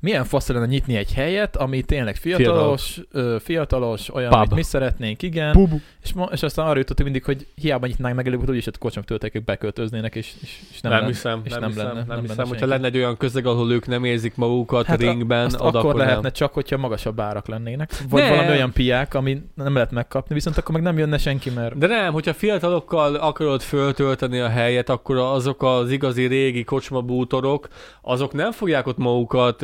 milyen 0.00 0.24
fasz 0.24 0.48
lenne 0.48 0.66
nyitni 0.66 0.96
egy 0.96 1.12
helyet, 1.12 1.56
ami 1.56 1.82
tényleg 1.82 2.16
fiatalos, 2.16 3.00
ö, 3.12 3.36
fiatalos 3.40 4.14
olyan, 4.14 4.30
Pub. 4.30 4.38
amit 4.38 4.54
mi 4.54 4.62
szeretnénk, 4.62 5.22
igen. 5.22 5.52
Pub. 5.52 5.70
És, 6.02 6.12
ma, 6.12 6.28
és 6.32 6.42
aztán 6.42 6.66
arra 6.66 6.78
jutottunk 6.78 7.08
mindig, 7.10 7.24
hogy 7.24 7.46
hiába 7.54 7.86
nyitnánk 7.86 8.16
meg 8.16 8.26
előbb, 8.26 8.48
úgyis 8.48 8.66
a 8.66 8.70
kocsmak 8.78 9.04
töltekek 9.04 9.44
beköltöznének, 9.44 10.14
és, 10.14 10.32
és, 10.42 10.58
és 10.72 10.80
nem, 10.80 10.92
Nem, 10.92 11.00
nem 11.00 11.00
lenne. 11.00 11.06
hiszem, 11.14 11.40
és 11.44 11.50
nem, 11.50 11.60
nem 11.60 11.68
hiszem, 11.70 11.84
lenne- 11.86 11.98
nem, 11.98 12.06
nem 12.08 12.20
hiszem, 12.20 12.36
lenne 12.36 12.48
hogyha 12.48 12.66
lenne 12.66 12.86
egy 12.86 12.96
olyan 12.96 13.16
közeg, 13.16 13.46
ahol 13.46 13.72
ők 13.72 13.86
nem 13.86 14.04
érzik 14.04 14.36
magukat 14.36 14.86
Hát 14.86 15.02
a- 15.02 15.10
ringben, 15.10 15.44
Azt 15.44 15.54
akkor, 15.54 15.76
akkor 15.76 15.94
lehetne 15.94 16.20
nem. 16.22 16.32
csak, 16.32 16.52
hogyha 16.54 16.76
magasabb 16.76 17.20
árak 17.20 17.48
lennének. 17.48 17.90
Vagy 18.08 18.22
Ne. 18.22 18.28
valami 18.28 18.48
olyan 18.48 18.72
piák, 18.72 19.14
ami 19.14 19.42
nem 19.54 19.74
lehet 19.74 19.90
megkapni, 19.90 20.34
viszont 20.34 20.56
akkor 20.58 20.74
meg 20.74 20.82
nem 20.82 20.98
jönne 20.98 21.18
senki, 21.18 21.50
mert 21.50 21.78
De 21.78 21.86
nem, 21.86 22.12
hogyha 22.12 22.32
fiatalokkal 22.34 23.14
akarod 23.14 23.60
föltölteni 23.62 24.38
a 24.38 24.48
helyet, 24.48 24.88
akkor 24.88 25.16
azok 25.16 25.62
az 25.62 25.90
igazi 25.90 26.26
régi 26.26 26.64
kocsmabútorok, 26.64 27.68
azok 28.02 28.32
nem 28.32 28.52
fogják 28.52 28.86
ott 28.86 28.98
magukat 28.98 29.62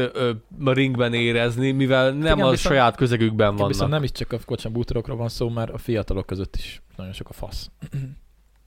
ö, 0.64 0.72
ringben 0.72 1.14
érezni, 1.14 1.70
mivel 1.70 2.10
nem 2.10 2.18
Igen, 2.20 2.30
a 2.32 2.50
viszont- 2.50 2.58
saját 2.58 2.96
közegükben 2.96 3.52
Vannak. 3.54 3.68
Viszont 3.68 3.90
nem 3.90 4.02
is 4.02 4.12
csak 4.12 4.32
a 4.32 4.38
kocsmabútorokról 4.44 5.16
van 5.16 5.28
szó, 5.28 5.48
mert 5.48 5.70
a 5.70 5.78
fiatalok 5.78 6.26
között 6.26 6.56
is 6.56 6.82
nagyon 6.96 7.12
sok 7.12 7.28
a 7.28 7.32
fasz. 7.32 7.70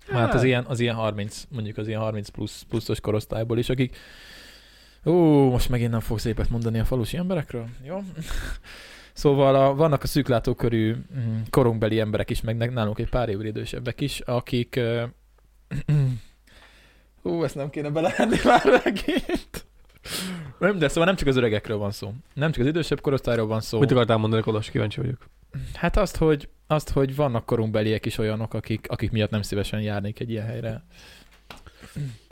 Hát. 0.07 0.17
Hát 0.19 0.33
az 0.33 0.43
ilyen, 0.43 0.65
az 0.67 0.79
ilyen 0.79 0.95
30, 0.95 1.43
mondjuk 1.49 1.77
az 1.77 1.87
ilyen 1.87 1.99
30 1.99 2.29
plusz, 2.29 2.61
pluszos 2.69 2.99
korosztályból 2.99 3.57
is, 3.57 3.69
akik 3.69 3.97
Ó, 5.05 5.49
most 5.49 5.69
megint 5.69 5.91
nem 5.91 5.99
fogok 5.99 6.19
szépet 6.19 6.49
mondani 6.49 6.79
a 6.79 6.85
falusi 6.85 7.17
emberekről, 7.17 7.67
jó? 7.85 8.03
Szóval 9.13 9.55
a, 9.55 9.75
vannak 9.75 10.03
a 10.03 10.07
szűklátókörű 10.07 10.95
mm, 11.17 11.39
korunkbeli 11.49 11.99
emberek 11.99 12.29
is, 12.29 12.41
meg 12.41 12.73
nálunk 12.73 12.99
egy 12.99 13.09
pár 13.09 13.29
évvel 13.29 13.45
idősebbek 13.45 14.01
is, 14.01 14.19
akik... 14.19 14.75
ö, 14.75 15.03
Ú, 17.21 17.43
ezt 17.43 17.55
nem 17.55 17.69
kéne 17.69 17.89
belehenni 17.89 18.37
már 18.43 18.81
megint. 18.83 19.65
Nem, 20.59 20.77
de 20.77 20.87
szóval 20.87 21.05
nem 21.05 21.15
csak 21.15 21.27
az 21.27 21.35
öregekről 21.35 21.77
van 21.77 21.91
szó. 21.91 22.13
Nem 22.33 22.51
csak 22.51 22.61
az 22.61 22.67
idősebb 22.67 23.01
korosztályról 23.01 23.47
van 23.47 23.61
szó. 23.61 23.79
Mit 23.79 23.91
akartál 23.91 24.17
mondani, 24.17 24.41
Kolos? 24.41 24.69
Kíváncsi 24.69 25.01
vagyok. 25.01 25.29
Hát 25.73 25.97
azt, 25.97 26.17
hogy, 26.17 26.49
azt, 26.67 26.89
hogy 26.89 27.15
vannak 27.15 27.45
korunkbeliek 27.45 28.05
is 28.05 28.17
olyanok, 28.17 28.53
akik, 28.53 28.85
akik 28.89 29.11
miatt 29.11 29.29
nem 29.29 29.41
szívesen 29.41 29.81
járnék 29.81 30.19
egy 30.19 30.29
ilyen 30.29 30.45
helyre. 30.45 30.83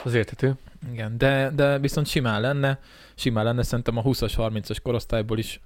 Az 0.03 0.13
érthető. 0.13 0.55
Igen, 0.91 1.17
de, 1.17 1.51
de 1.55 1.80
viszont 1.80 2.07
simán 2.07 2.41
lenne, 2.41 2.80
simán 3.15 3.43
lenne 3.43 3.63
szerintem 3.63 3.97
a 3.97 4.01
20-as, 4.01 4.34
30-as 4.38 4.78
korosztályból 4.84 5.38
is. 5.38 5.59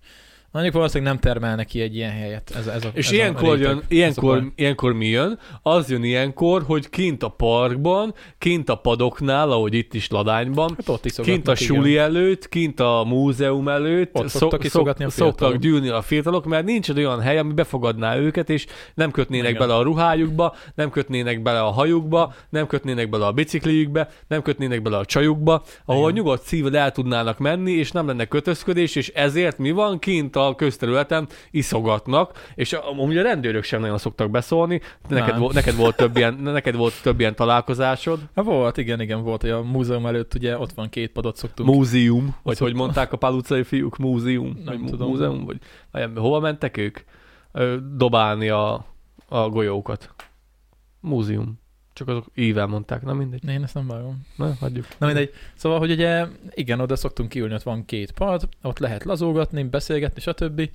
Mondjuk 0.52 0.76
valószínűleg 0.76 1.14
nem 1.14 1.22
termelnek 1.22 1.68
ki 1.68 1.82
egy 1.82 1.96
ilyen 1.96 2.12
helyet. 2.12 2.54
Ez, 2.56 2.68
ez 2.68 2.86
a, 2.86 2.90
És 2.94 3.06
ez 3.06 3.12
ilyenkor, 3.12 3.48
a 3.50 3.54
réteg. 3.54 3.68
jön, 3.68 3.78
Ez 3.78 3.84
a 3.84 3.94
ilyenkor, 3.94 4.52
ilyenkor 4.56 4.94
mi 4.94 5.08
jön? 5.08 5.40
Az 5.62 5.90
jön 5.90 6.04
ilyenkor, 6.04 6.64
hogy 6.66 6.90
kint 6.90 7.24
a 7.24 7.28
parkban, 7.28 8.14
kint 8.38 8.70
a 8.70 8.76
padoknál, 8.76 9.52
ahogy 9.52 9.74
itt 9.74 9.94
is 9.94 10.10
Ladányban, 10.10 10.70
Hát 10.78 10.90
ott 10.90 11.02
kint 11.22 11.48
a 11.48 11.52
igen. 11.52 11.56
suli 11.56 11.98
előtt, 11.98 12.50
kint 12.50 12.80
a 12.80 13.04
múzeum 13.08 13.68
előtt 13.68 14.16
Ott 14.16 14.28
szoktak 14.28 14.64
iszogatni 14.64 15.06
a 15.06 15.10
szoktak 15.10 15.56
gyűlni 15.56 15.90
a 15.90 16.02
fiatalok, 16.02 16.46
mert 16.46 16.66
nincs 16.66 16.90
egy 16.90 16.98
olyan 16.98 17.22
hely, 17.22 17.38
ami 17.38 17.54
befogadná 17.54 18.18
őket, 18.18 18.50
és 18.50 18.66
nem 18.94 19.12
kötnének 19.12 19.50
Igen. 19.50 19.62
bele 19.62 19.76
a 19.76 19.82
ruhájukba, 19.82 20.56
nem 20.76 20.90
kötnének 20.90 21.42
bele 21.42 21.62
a 21.62 21.70
hajukba, 21.72 22.34
nem 22.50 22.68
kötnének 22.68 23.10
bele 23.10 23.26
a 23.26 23.32
bicikliükbe, 23.32 24.10
nem 24.28 24.42
kötnének 24.42 24.82
bele 24.82 24.98
a 24.98 25.06
csajukba, 25.06 25.64
ahol 25.86 26.02
Igen. 26.02 26.14
nyugodt 26.14 26.44
szívvel 26.44 26.78
el 26.78 26.92
tudnának 26.92 27.38
menni, 27.38 27.72
és 27.72 27.92
nem 27.92 28.08
lenne 28.08 28.26
kötözködés, 28.26 28.96
és 28.96 29.08
ezért 29.08 29.58
mi 29.58 29.72
van? 29.72 30.00
Kint 30.00 30.36
a 30.48 30.56
közterületen 30.56 31.28
iszogatnak, 31.52 32.52
és 32.56 32.74
amúgy 32.74 33.18
a 33.18 33.22
rendőrök 33.22 33.64
sem 33.64 33.82
nagyon 33.82 33.98
szoktak 33.98 34.30
beszólni. 34.30 34.82
Neked, 35.08 35.38
volt, 35.38 35.54
neked, 35.54 35.76
volt 35.76 35.96
több 35.96 36.18
ilyen, 36.18 36.34
neked 36.34 36.76
volt 36.76 37.02
több 37.02 37.20
ilyen 37.20 37.36
találkozásod. 37.36 38.20
Hát 38.36 38.46
volt, 38.46 38.78
igen, 38.78 39.02
igen, 39.02 39.24
volt, 39.24 39.42
hogy 39.42 39.50
a 39.50 39.62
múzeum 39.62 40.06
előtt 40.06 40.34
ugye 40.34 40.58
ott 40.58 40.72
van 40.72 40.90
két 40.90 41.12
padot 41.12 41.36
szoktunk. 41.36 41.70
Múzeum, 41.70 42.36
vagy 42.44 42.52
Azt 42.52 42.62
hogy 42.62 42.74
mondták 42.74 43.14
a 43.14 43.18
pál 43.18 43.34
utcai 43.34 43.64
fiúk, 43.64 43.98
múzeum, 43.98 44.62
Nem 44.66 44.78
vagy 44.82 44.90
tudom. 44.90 45.10
múzeum, 45.10 45.46
vagy, 45.46 45.58
vagy 45.92 46.10
hova 46.16 46.40
mentek 46.40 46.78
ők? 46.78 47.00
Dobálni 47.96 48.50
a, 48.50 48.86
a 49.28 49.50
golyókat. 49.50 50.14
Múzeum. 51.00 51.60
Csak 52.00 52.08
azok 52.08 52.26
ível 52.36 52.66
mondták, 52.66 53.02
na 53.02 53.14
mindegy. 53.14 53.50
Én 53.50 53.64
ezt 53.64 53.74
nem 53.74 53.88
vágom. 53.88 54.22
Na, 54.36 54.54
hagyjuk. 54.60 54.86
Na 54.98 55.06
mindegy. 55.06 55.34
Szóval, 55.56 55.80
hogy 55.80 55.92
ugye, 55.92 56.26
igen, 56.50 56.80
oda 56.80 56.96
szoktunk 56.96 57.30
kiülni, 57.30 57.54
ott 57.54 57.64
van 57.64 57.86
két 57.86 58.12
pad, 58.12 58.50
ott 58.62 58.80
lehet 58.80 59.04
lazógatni, 59.04 59.64
beszélgetni, 59.64 60.22
stb. 60.22 60.70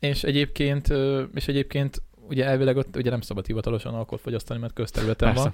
És 0.00 0.24
egyébként, 0.24 0.88
és 1.34 1.48
egyébként 1.48 2.02
ugye 2.28 2.44
elvileg 2.44 2.76
ott 2.76 2.96
ugye 2.96 3.10
nem 3.10 3.20
szabad 3.20 3.46
hivatalosan 3.46 3.94
alkoholt 3.94 4.20
fogyasztani, 4.20 4.60
mert 4.60 4.72
közterületen 4.72 5.28
Persze. 5.28 5.42
van. 5.42 5.52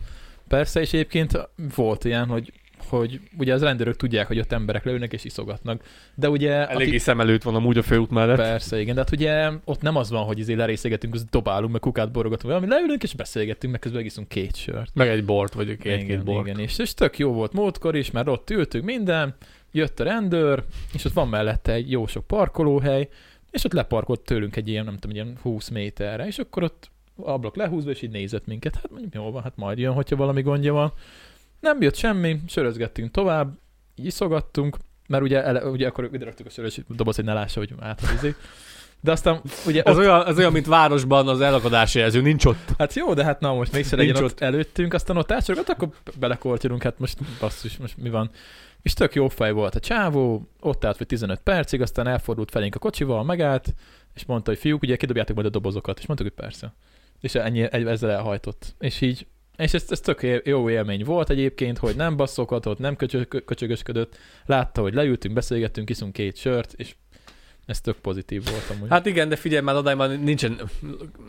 Persze, 0.48 0.80
és 0.80 0.92
egyébként 0.92 1.48
volt 1.74 2.04
ilyen, 2.04 2.26
hogy 2.26 2.52
hogy 2.78 3.20
ugye 3.38 3.54
az 3.54 3.62
rendőrök 3.62 3.96
tudják, 3.96 4.26
hogy 4.26 4.38
ott 4.38 4.52
emberek 4.52 4.84
leülnek 4.84 5.12
és 5.12 5.24
iszogatnak. 5.24 5.82
De 6.14 6.30
ugye... 6.30 6.68
Eléggé 6.68 6.96
szem 6.96 7.20
előtt 7.20 7.42
van 7.42 7.54
amúgy 7.54 7.78
a 7.78 7.82
főút 7.82 8.10
mellett. 8.10 8.36
Persze, 8.36 8.80
igen, 8.80 8.94
de 8.94 9.00
hát 9.00 9.12
ugye 9.12 9.50
ott 9.64 9.80
nem 9.80 9.96
az 9.96 10.10
van, 10.10 10.24
hogy 10.24 10.38
izé 10.38 10.54
lerészegetünk, 10.54 11.14
az 11.14 11.24
dobálunk, 11.30 11.72
meg 11.72 11.80
kukát 11.80 12.10
borogatunk, 12.10 12.52
valami 12.52 12.72
leülünk 12.72 13.02
és 13.02 13.14
beszélgetünk, 13.14 13.72
meg 13.72 13.80
közben 13.80 14.00
megiszunk 14.00 14.28
két 14.28 14.56
sört. 14.56 14.90
Meg 14.94 15.08
egy 15.08 15.24
bort, 15.24 15.54
vagy 15.54 15.66
két-két 15.66 16.02
igen, 16.02 16.24
bort. 16.24 16.46
igen, 16.46 16.60
és, 16.60 16.78
és 16.78 16.94
tök 16.94 17.18
jó 17.18 17.32
volt 17.32 17.52
múltkor 17.52 17.96
is, 17.96 18.10
mert 18.10 18.28
ott 18.28 18.50
ültünk 18.50 18.84
minden, 18.84 19.34
jött 19.72 20.00
a 20.00 20.04
rendőr, 20.04 20.64
és 20.92 21.04
ott 21.04 21.12
van 21.12 21.28
mellette 21.28 21.72
egy 21.72 21.90
jó 21.90 22.06
sok 22.06 22.26
parkolóhely, 22.26 23.08
és 23.50 23.64
ott 23.64 23.72
leparkolt 23.72 24.20
tőlünk 24.20 24.56
egy 24.56 24.68
ilyen, 24.68 24.84
nem 24.84 24.94
tudom, 24.98 25.16
egy 25.16 25.24
ilyen 25.24 25.38
20 25.42 25.68
méterre, 25.68 26.26
és 26.26 26.38
akkor 26.38 26.62
ott 26.62 26.90
ablak 27.16 27.56
lehúzva, 27.56 27.90
és 27.90 28.02
így 28.02 28.10
nézett 28.10 28.46
minket. 28.46 28.74
Hát 28.74 28.90
mondjuk 28.90 29.14
jó 29.14 29.30
van, 29.30 29.42
hát 29.42 29.56
majd 29.56 29.78
jön, 29.78 29.92
hogyha 29.92 30.16
valami 30.16 30.42
gondja 30.42 30.72
van. 30.72 30.92
Nem 31.60 31.82
jött 31.82 31.94
semmi, 31.94 32.40
sörözgettünk 32.46 33.10
tovább, 33.10 33.58
iszogattunk, 33.94 34.76
mert 35.08 35.22
ugye, 35.22 35.44
ele, 35.44 35.66
ugye 35.66 35.86
akkor 35.86 36.08
ide 36.12 36.24
raktuk 36.24 36.46
a 36.46 36.50
sörös 36.50 36.80
doboz, 36.88 37.16
hogy 37.16 37.24
ne 37.24 37.32
lássa, 37.32 37.58
hogy 37.60 37.74
áthazizik. 37.80 38.36
De 39.00 39.12
aztán 39.12 39.40
ugye 39.66 39.82
Ez 39.82 39.94
ott, 39.96 40.00
olyan, 40.00 40.26
ez 40.26 40.38
olyan, 40.38 40.52
mint 40.52 40.66
városban 40.66 41.28
az 41.28 41.40
elakadási 41.40 41.98
jelző, 41.98 42.20
nincs 42.20 42.44
ott. 42.44 42.68
Hát 42.78 42.94
jó, 42.94 43.14
de 43.14 43.24
hát 43.24 43.40
na 43.40 43.54
most 43.54 43.72
mégsem 43.72 43.98
legyen 43.98 44.14
Nincs 44.14 44.30
ott 44.30 44.40
előttünk, 44.40 44.94
aztán 44.94 45.16
ott 45.16 45.32
átsorogat, 45.32 45.68
akkor 45.68 45.88
belekortyolunk, 46.18 46.82
hát 46.82 46.98
most 46.98 47.18
basszus, 47.40 47.76
most 47.76 47.96
mi 47.96 48.10
van. 48.10 48.30
És 48.82 48.92
tök 48.92 49.14
jó 49.14 49.28
fej 49.28 49.52
volt 49.52 49.74
a 49.74 49.80
csávó, 49.80 50.48
ott 50.60 50.84
állt 50.84 50.98
vagy 50.98 51.06
15 51.06 51.40
percig, 51.40 51.80
aztán 51.80 52.06
elfordult 52.06 52.50
felénk 52.50 52.74
a 52.74 52.78
kocsival, 52.78 53.24
megállt, 53.24 53.74
és 54.14 54.24
mondta, 54.24 54.50
hogy 54.50 54.60
fiúk, 54.60 54.82
ugye 54.82 54.96
kidobjátok 54.96 55.34
majd 55.34 55.46
a 55.46 55.50
dobozokat, 55.50 55.98
és 55.98 56.06
mondtuk, 56.06 56.28
hogy 56.28 56.44
persze. 56.44 56.74
és 57.20 57.34
ennyi, 57.34 57.72
ezzel 57.72 58.10
elhajtott. 58.10 58.74
És 58.78 59.00
így, 59.00 59.26
és 59.56 59.72
ez, 59.74 59.84
ez 59.88 60.00
tök 60.00 60.42
jó 60.44 60.70
élmény 60.70 61.04
volt 61.04 61.30
egyébként, 61.30 61.78
hogy 61.78 61.96
nem 61.96 62.16
basszokatott, 62.16 62.78
nem 62.78 62.96
köcsö- 62.96 63.44
köcsögösködött, 63.44 64.16
látta, 64.46 64.80
hogy 64.80 64.94
leültünk, 64.94 65.34
beszélgettünk, 65.34 65.90
iszunk 65.90 66.12
két 66.12 66.36
sört, 66.36 66.72
és 66.76 66.94
ez 67.66 67.80
tök 67.80 67.96
pozitív 67.96 68.44
volt 68.50 68.70
amúgy. 68.76 68.88
Hát 68.90 69.06
igen, 69.06 69.28
de 69.28 69.36
figyelj 69.36 69.62
már, 69.62 69.76
odáig 69.76 69.96
már 69.96 70.20
nincsen, 70.22 70.60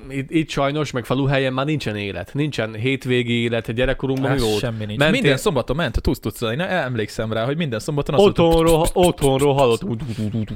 itt, 0.10 0.32
itt 0.32 0.50
sajnos, 0.50 0.92
meg 0.92 1.06
faluhelyen 1.06 1.54
már 1.54 1.66
nincsen 1.66 1.96
élet. 1.96 2.34
Nincsen 2.34 2.74
hétvégi 2.74 3.34
élet, 3.34 3.74
gyerekkorunkban 3.74 4.32
mi 4.32 4.38
Hát 4.38 4.46
volt? 4.46 4.60
semmi 4.60 4.86
nincs. 4.86 5.00
Mentél- 5.00 5.22
Minden 5.22 5.38
szombaton 5.38 5.76
ment 5.76 5.98
a 5.98 6.02
tusz 6.02 6.20
tusz 6.20 6.42
én 6.42 6.60
emlékszem 6.62 7.34
rá, 7.34 7.46
hogy 7.46 7.58
minden 7.58 7.80
szombaton 7.80 8.16
azt 8.16 8.26
Otthonról, 8.26 8.88
otthonról 8.94 9.54
hallott. 9.54 9.82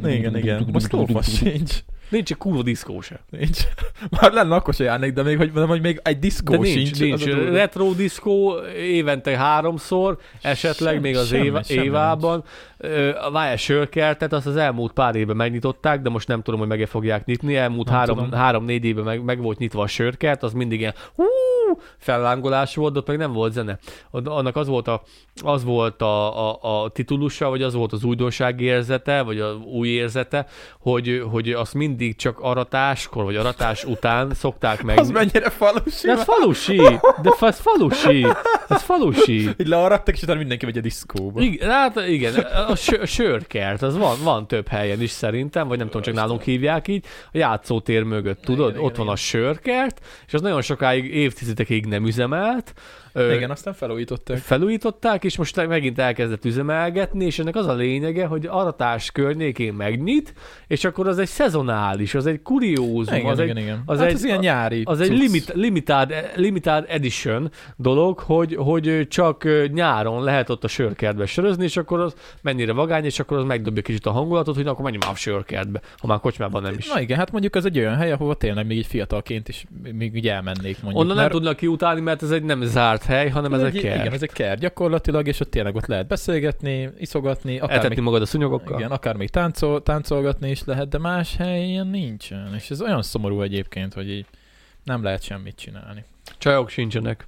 Igen, 0.06 0.38
igen. 0.38 0.68
Most 0.72 0.92
lófasz 0.92 1.38
sincs. 1.38 1.80
Nincs 2.10 2.32
egy 2.32 2.38
kurva 2.38 2.62
diszkó 2.62 3.02
se. 3.02 3.20
Nincs. 3.30 3.60
Már 4.22 4.32
lenne 4.32 4.56
akkor 4.56 4.74
se 4.74 4.84
járnék, 4.84 5.14
de 5.14 5.24
még, 5.24 5.38
hogy, 5.38 5.52
de 5.52 5.66
hogy 5.66 5.82
még 5.82 6.00
egy 6.04 6.20
diszkó 6.20 6.52
De 6.52 6.58
nincs, 6.58 6.74
sincs. 6.74 7.00
nincs. 7.00 7.26
durva. 7.26 7.52
Retro 7.52 7.94
diszkó 7.94 8.56
évente 8.78 9.38
háromszor, 9.38 10.18
esetleg 10.42 10.94
Semmi, 10.94 11.08
még 11.08 11.18
az 11.18 11.28
semmi, 11.28 11.46
éva, 11.46 11.64
semmi 11.64 11.84
évában. 11.84 12.44
A 13.22 13.32
Várjál 13.32 13.58
sörkertet, 13.58 14.34
azt 14.34 14.46
az 14.46 14.56
elmúlt 14.56 14.92
pár 14.92 15.16
évben 15.16 15.36
megnyitották, 15.36 16.02
de 16.02 16.10
most 16.10 16.28
nem 16.28 16.42
tudom, 16.42 16.60
hogy 16.60 16.70
meg 16.70 16.88
fogják 16.88 17.26
nyitni. 17.26 17.56
Elmúlt 17.56 17.88
Nem 17.88 17.96
három, 17.96 18.32
három-négy 18.32 18.86
évben 18.86 19.04
meg, 19.04 19.24
meg, 19.24 19.42
volt 19.42 19.58
nyitva 19.58 19.82
a 19.82 19.88
sörkert, 19.88 20.44
az 20.44 20.54
mindig 20.54 20.80
ilyen 20.80 20.94
hú, 21.16 21.24
fellángolás 21.98 22.76
volt, 22.76 22.94
de 22.94 23.00
ott 23.00 23.08
meg 23.08 23.18
nem 23.18 23.34
volt 23.34 23.54
zene. 23.54 23.80
Annak 24.12 24.56
az 24.56 24.68
volt 24.68 24.88
a, 24.88 25.02
az 25.44 25.64
volt 25.64 26.02
a, 26.02 26.50
a, 26.50 26.84
a 26.84 26.90
titulusa, 26.90 27.50
vagy 27.50 27.62
az 27.62 27.74
volt 27.74 27.94
az 27.94 28.04
újdonság 28.04 28.62
érzete, 28.62 29.22
vagy 29.22 29.40
a 29.40 29.54
új 29.54 29.88
érzete, 29.88 30.46
hogy, 30.80 31.24
hogy 31.32 31.52
azt 31.52 31.74
mindig 31.74 32.16
csak 32.16 32.40
aratáskor, 32.40 33.24
vagy 33.24 33.36
aratás 33.36 33.84
után 33.84 34.34
szokták 34.34 34.84
meg. 34.84 35.00
Az 35.00 35.10
mennyire 35.10 35.50
falusi. 35.50 36.08
De 36.08 36.12
ez 36.12 36.24
falusi! 36.24 36.82
De 37.22 37.32
ez 37.40 37.60
falusi! 37.60 38.26
Ez 38.70 38.82
falusi! 38.82 39.50
Így 39.58 39.68
learadtak, 39.68 40.16
és 40.16 40.22
utána 40.22 40.40
mindenki 40.40 40.66
megy 40.66 40.78
a 40.78 40.82
diszkóba. 40.82 41.42
Igen, 41.42 41.70
hát 41.70 42.08
igen, 42.08 42.34
a, 42.36 42.72
a 43.02 43.06
sörkert, 43.06 43.82
az 43.82 43.98
van, 43.98 44.18
van 44.24 44.48
több 44.48 44.68
helyen 44.68 45.02
is 45.02 45.10
szerintem, 45.10 45.68
vagy 45.68 45.78
nem 45.78 45.88
tudom, 45.88 46.02
csak 46.02 46.14
nálunk 46.14 46.42
hívják 46.42 46.88
így, 46.88 47.06
a 47.26 47.38
játszótér 47.38 48.04
mögött, 48.04 48.42
tudod, 48.42 48.70
igen, 48.70 48.82
ott 48.84 48.96
van 48.96 49.06
igen. 49.06 49.14
a 49.14 49.16
sörkert, 49.16 50.06
és 50.28 50.34
az 50.34 50.42
nagyon 50.42 50.62
sokáig, 50.62 51.06
évtizedekig 51.60 51.86
nem 51.86 52.06
üzemelt, 52.06 52.74
Ö, 53.14 53.34
Igen, 53.34 53.52
aztán 53.52 53.74
felújították. 53.74 54.38
felújították, 54.38 55.24
és 55.24 55.38
most 55.38 55.68
megint 55.68 56.00
elkezdett 56.00 56.46
üzemelgetni, 56.46 57.26
és 57.26 57.40
ennek 57.40 57.56
az 57.56 57.68
a 57.68 57.74
lényege, 57.74 58.26
hogy 58.26 58.46
aratás 58.46 59.12
környékén 59.12 59.74
megnyit, 59.74 60.34
és 60.68 60.84
akkor 60.84 61.08
az 61.08 61.18
egy 61.20 61.28
szezonális, 61.28 62.14
az 62.16 62.26
egy 62.26 62.42
kuriózum, 62.42 63.16
Igen, 63.16 63.32
az 63.32 63.40
igen, 63.40 63.58
egy, 63.58 63.64
igen. 63.64 63.84
az 63.86 63.98
hát 64.00 64.08
egy- 64.08 64.14
ez 64.14 64.24
ilyen 64.24 64.40
nyári 64.40 64.82
az 64.86 65.00
egy 65.02 65.08
cucc. 65.08 65.18
limit, 65.20 65.52
limited, 65.54 66.32
limited 66.36 66.86
edition 66.88 67.52
dolog, 67.76 68.20
hogy, 68.20 68.56
hogy 68.56 69.08
csak 69.10 69.48
nyáron 69.74 70.24
lehet 70.24 70.50
ott 70.50 70.64
a 70.64 70.68
sörkertbe 70.68 71.26
sörözni, 71.26 71.64
és 71.64 71.78
akkor 71.78 72.00
az 72.00 72.14
mennyire 72.42 72.72
vagány, 72.74 73.06
és 73.06 73.20
akkor 73.20 73.38
az 73.38 73.44
megdobja 73.44 73.82
kicsit 73.82 74.06
a 74.06 74.12
hangulatot, 74.12 74.56
hogy 74.56 74.64
na, 74.64 74.72
akkor 74.72 74.84
menjünk 74.84 75.04
már 75.04 75.14
a 75.14 75.18
sörkertbe, 75.18 75.82
ha 75.98 76.08
már 76.08 76.20
kocsmában 76.20 76.62
nem 76.62 76.74
is. 76.78 76.88
Na 76.94 77.02
igen, 77.02 77.18
hát 77.18 77.32
mondjuk 77.32 77.56
ez 77.56 77.66
egy 77.66 77.78
olyan 77.80 77.96
hely, 77.96 78.12
ahova 78.12 78.34
tényleg 78.34 78.66
még 78.66 78.78
így 78.78 78.86
fiatalként 78.88 79.48
is 79.48 79.66
még 79.94 80.16
így 80.16 80.28
elmennék 80.28 80.82
mondjuk. 80.82 81.04
Onnan 81.04 81.16
nem 81.16 81.30
tudnak 81.30 81.56
kiutálni, 81.56 82.02
mert 82.02 82.24
ez 82.24 82.32
egy 82.32 82.44
nem 82.44 82.62
zárt 82.62 82.99
hely, 83.04 83.30
hanem 83.30 83.54
ez 83.54 83.62
egy 83.62 83.82
kert. 83.82 84.00
Igen, 84.00 84.14
ez 84.14 84.22
egy 84.22 84.32
kert 84.32 84.60
gyakorlatilag, 84.60 85.28
és 85.28 85.40
ott 85.40 85.52
tényleg 85.52 85.76
ott 85.76 85.86
lehet 85.86 86.08
beszélgetni, 86.08 86.90
iszogatni, 86.98 87.60
akár 87.60 87.78
Etetni 87.78 87.96
még, 87.96 88.04
magad 88.04 88.22
a 88.22 88.26
szúnyogokkal. 88.26 88.80
igen, 88.80 88.92
akár 88.92 89.16
még 89.16 89.30
táncol, 89.30 89.84
táncolgatni 89.84 90.50
is 90.50 90.64
lehet, 90.64 90.90
de 90.90 90.98
más 90.98 91.36
helyen 91.36 91.88
nincsen. 91.88 92.54
És 92.56 92.70
ez 92.70 92.82
olyan 92.82 93.02
szomorú 93.02 93.42
egyébként, 93.42 93.94
hogy 93.94 94.10
így 94.10 94.26
nem 94.84 95.04
lehet 95.04 95.22
semmit 95.22 95.56
csinálni. 95.56 96.04
Csajok 96.38 96.70
sincsenek. 96.70 97.28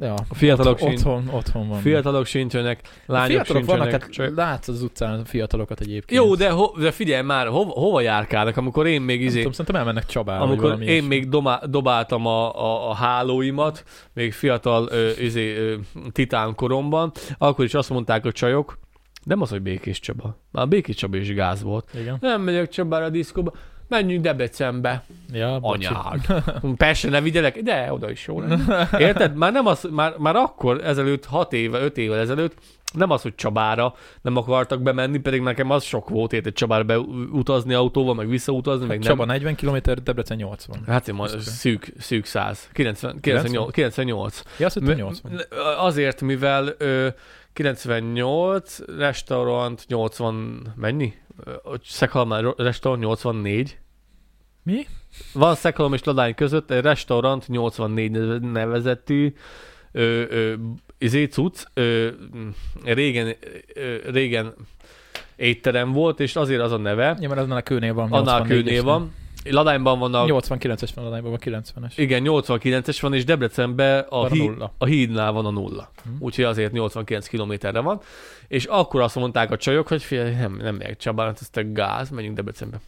Ja, 0.00 0.14
A 0.28 0.34
fiatalok 0.34 0.72
otthon, 0.72 0.88
sincs. 0.88 1.00
otthon, 1.04 1.28
otthon 1.34 1.68
van. 1.68 1.80
Fiatalok 1.80 2.26
sincsenek, 2.26 2.80
A 3.06 3.12
lányok 3.12 3.26
fiatalok 3.30 3.64
vannak, 3.64 3.82
sincsenek. 3.82 4.02
hát 4.06 4.12
csajok- 4.12 4.36
látsz 4.36 4.68
az 4.68 4.82
utcán 4.82 5.20
a 5.20 5.24
fiatalokat 5.24 5.80
egyébként. 5.80 6.20
Jó, 6.24 6.34
de, 6.34 6.50
ho, 6.50 6.66
de 6.78 6.90
figyelj 6.90 7.22
már, 7.22 7.46
hova, 7.46 7.70
hova 7.70 8.00
járkálnak, 8.00 8.56
amikor 8.56 8.86
én 8.86 9.02
még 9.02 9.18
Nem 9.18 9.26
izé... 9.26 9.36
tudom, 9.36 9.52
szerintem 9.52 9.76
elmennek 9.80 10.06
Csabára, 10.06 10.42
Amikor 10.42 10.72
én 10.72 10.88
ilyesmi. 10.88 11.06
még 11.08 11.28
domá, 11.28 11.60
dobáltam 11.66 12.26
a, 12.26 12.64
a, 12.64 12.90
a 12.90 12.94
hálóimat, 12.94 13.84
még 14.12 14.32
fiatal 14.32 14.88
ö, 14.90 15.10
izé, 15.20 15.56
ö, 15.56 15.74
titán 16.12 16.54
koromban, 16.54 17.12
akkor 17.38 17.64
is 17.64 17.74
azt 17.74 17.90
mondták 17.90 18.24
a 18.24 18.32
csajok, 18.32 18.78
nem 19.24 19.40
az, 19.40 19.50
hogy 19.50 19.62
Békés 19.62 20.00
Csaba. 20.00 20.36
Már 20.50 20.68
Békés 20.68 20.96
Csaba 20.96 21.16
is 21.16 21.34
gáz 21.34 21.62
volt. 21.62 21.88
Igen. 22.00 22.16
Nem 22.20 22.42
megyek 22.42 22.68
Csabára 22.68 23.04
a 23.04 23.08
diszkóba, 23.10 23.52
menjünk 23.88 24.22
Debrecenbe. 24.22 25.04
Ja. 25.32 25.58
Anyád. 25.60 26.42
Persze 26.76 27.08
ne 27.08 27.20
vigyelek, 27.20 27.58
de 27.58 27.92
oda 27.92 28.10
is 28.10 28.26
jó 28.26 28.40
lenne. 28.40 28.88
Érted? 28.98 29.36
Már, 29.36 29.52
nem 29.52 29.66
az, 29.66 29.88
már, 29.90 30.14
már 30.18 30.36
akkor, 30.36 30.80
ezelőtt, 30.84 31.24
hat 31.24 31.52
éve, 31.52 31.80
öt 31.80 31.98
évvel 31.98 32.18
ezelőtt, 32.18 32.54
nem 32.92 33.10
az, 33.10 33.22
hogy 33.22 33.34
Csabára 33.34 33.94
nem 34.22 34.36
akartak 34.36 34.82
bemenni, 34.82 35.18
pedig 35.18 35.40
nekem 35.40 35.70
az 35.70 35.84
sok 35.84 36.08
volt, 36.08 36.32
érted, 36.32 36.52
Csabára 36.52 36.82
beutazni 36.82 37.74
autóval, 37.74 38.14
meg 38.14 38.28
visszautazni, 38.28 38.86
meg 38.86 38.98
nem. 38.98 39.08
Csaba 39.08 39.24
40 39.24 39.54
km, 39.54 39.76
Debrecen 40.04 40.36
80. 40.36 40.78
Hát 40.86 41.08
én 41.08 41.14
majd 41.14 41.40
szűk, 41.40 41.92
szűk 41.98 42.24
100. 42.24 42.68
90, 42.72 43.20
98. 43.20 43.72
98. 43.72 44.42
Ja, 44.58 44.66
azt 44.66 44.74
hittem 44.78 44.94
Mi- 44.94 45.00
80. 45.00 45.40
Azért, 45.78 46.20
mivel 46.20 46.74
ö, 46.78 47.08
98, 47.52 48.78
restaurant 48.98 49.84
80, 49.88 50.72
mennyi? 50.76 51.14
Szekhalmán 51.84 52.54
restaurant 52.56 53.02
84. 53.02 53.78
Mi? 54.62 54.86
Van 55.32 55.54
Szekhalom 55.54 55.92
és 55.92 56.04
Ladány 56.04 56.34
között 56.34 56.70
egy 56.70 56.82
restaurant 56.82 57.48
84 57.48 58.10
nevezetű 58.40 59.34
ö, 59.92 60.22
ö, 60.28 60.54
izé 60.98 61.24
cucc, 61.24 61.62
ö, 61.74 62.08
régen, 62.84 63.34
ö, 63.74 63.96
régen 64.10 64.54
étterem 65.36 65.92
volt, 65.92 66.20
és 66.20 66.36
azért 66.36 66.60
az 66.60 66.72
a 66.72 66.76
neve, 66.76 67.16
Ja, 67.20 67.28
mert 67.28 67.40
annál 67.40 67.56
a 67.58 67.62
kőnél 67.62 67.94
van. 67.94 68.12
annál 68.12 68.42
84-es 68.42 68.46
kőnél 68.48 68.82
van. 68.82 69.12
Ladányban 69.50 69.98
van 69.98 70.14
a 70.14 70.24
89-es 70.24 70.88
van, 70.94 71.04
Ladányban 71.04 71.30
van 71.30 71.40
90-es. 71.42 71.92
Igen, 71.96 72.22
89-es 72.26 72.98
van, 73.00 73.14
és 73.14 73.24
Debrecenben 73.24 74.06
a, 74.08 74.16
Van 74.20 74.30
a 74.30 74.34
nulla. 74.34 74.72
a 74.78 74.84
hídnál 74.84 75.32
van 75.32 75.46
a 75.46 75.50
nulla. 75.50 75.90
Hm. 76.04 76.24
Úgyhogy 76.24 76.44
azért 76.44 76.72
89 76.72 77.26
kilométerre 77.28 77.80
van. 77.80 78.00
És 78.48 78.64
akkor 78.64 79.00
azt 79.00 79.14
mondták 79.16 79.50
a 79.50 79.56
csajok, 79.56 79.88
hogy 79.88 80.02
figyelj, 80.02 80.34
nem, 80.34 80.56
nem 80.56 80.74
megyek 80.74 80.96
Csabára, 80.96 81.32
ez 81.40 81.48
te 81.50 81.62
gáz, 81.62 82.10
menjünk 82.10 82.36
Debrecenbe. 82.36 82.80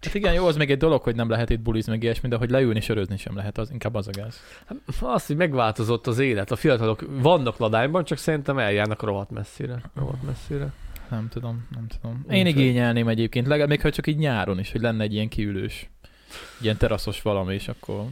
Hát 0.00 0.14
igen, 0.14 0.32
jó, 0.32 0.46
az 0.46 0.56
még 0.56 0.70
egy 0.70 0.76
dolog, 0.78 1.02
hogy 1.02 1.14
nem 1.14 1.28
lehet 1.30 1.50
itt 1.50 1.60
bulizni, 1.60 1.92
meg 1.92 2.02
ilyesmi, 2.02 2.28
de 2.28 2.36
hogy 2.36 2.50
leülni, 2.50 2.80
sörözni 2.80 3.16
sem 3.16 3.36
lehet, 3.36 3.58
az 3.58 3.70
inkább 3.70 3.94
az 3.94 4.08
a 4.08 4.10
gáz. 4.10 4.40
Hát, 4.66 4.76
Az, 5.00 5.26
hogy 5.26 5.36
megváltozott 5.36 6.06
az 6.06 6.18
élet. 6.18 6.50
A 6.50 6.56
fiatalok 6.56 7.04
vannak 7.10 7.56
ladányban, 7.56 8.04
csak 8.04 8.18
szerintem 8.18 8.58
eljárnak 8.58 9.02
rohadt 9.02 9.30
messzire. 9.30 9.80
Rohadt 9.94 10.22
messzire. 10.26 10.72
Nem 11.10 11.28
tudom, 11.28 11.66
nem 11.74 11.86
tudom. 11.86 12.24
Úgy 12.26 12.34
Én 12.34 12.46
sem. 12.46 12.58
igényelném 12.58 13.08
egyébként, 13.08 13.46
legalább 13.46 13.68
még 13.68 13.80
ha 13.80 13.90
csak 13.90 14.06
így 14.06 14.18
nyáron 14.18 14.58
is, 14.58 14.72
hogy 14.72 14.80
lenne 14.80 15.02
egy 15.02 15.12
ilyen 15.12 15.28
kiülős, 15.28 15.90
ilyen 16.60 16.76
teraszos 16.76 17.22
valami, 17.22 17.54
és 17.54 17.68
akkor 17.68 18.04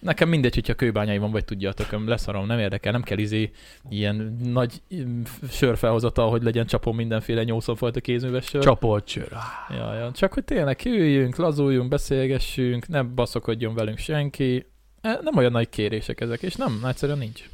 Nekem 0.00 0.28
mindegy, 0.28 0.54
hogyha 0.54 0.74
kőbányai 0.74 1.18
van, 1.18 1.30
vagy 1.30 1.44
tudja 1.44 1.68
a 1.68 1.72
tököm, 1.72 2.08
leszarom, 2.08 2.46
nem 2.46 2.58
érdekel, 2.58 2.92
nem 2.92 3.02
kell 3.02 3.18
izé 3.18 3.50
ilyen 3.88 4.36
nagy 4.42 4.82
mm, 4.94 5.22
sörfelhozatal, 5.50 6.30
hogy 6.30 6.42
legyen 6.42 6.66
csapon 6.66 6.94
mindenféle 6.94 7.44
80 7.44 7.76
fajta 7.76 8.00
kézműves 8.00 8.44
sör. 8.44 8.62
Csapolt 8.62 9.08
sör. 9.08 9.28
Ja, 9.70 9.94
ja. 9.94 10.12
Csak 10.12 10.32
hogy 10.32 10.44
tényleg 10.44 10.76
kiüljünk, 10.76 11.36
lazuljunk, 11.36 11.88
beszélgessünk, 11.88 12.88
ne 12.88 13.02
baszokodjon 13.02 13.74
velünk 13.74 13.98
senki. 13.98 14.66
E, 15.00 15.18
Nem 15.22 15.36
olyan 15.36 15.52
nagy 15.52 15.68
kérések 15.68 16.20
ezek, 16.20 16.42
és 16.42 16.54
nem, 16.54 16.80
egyszerűen 16.88 17.18
nincs. 17.18 17.44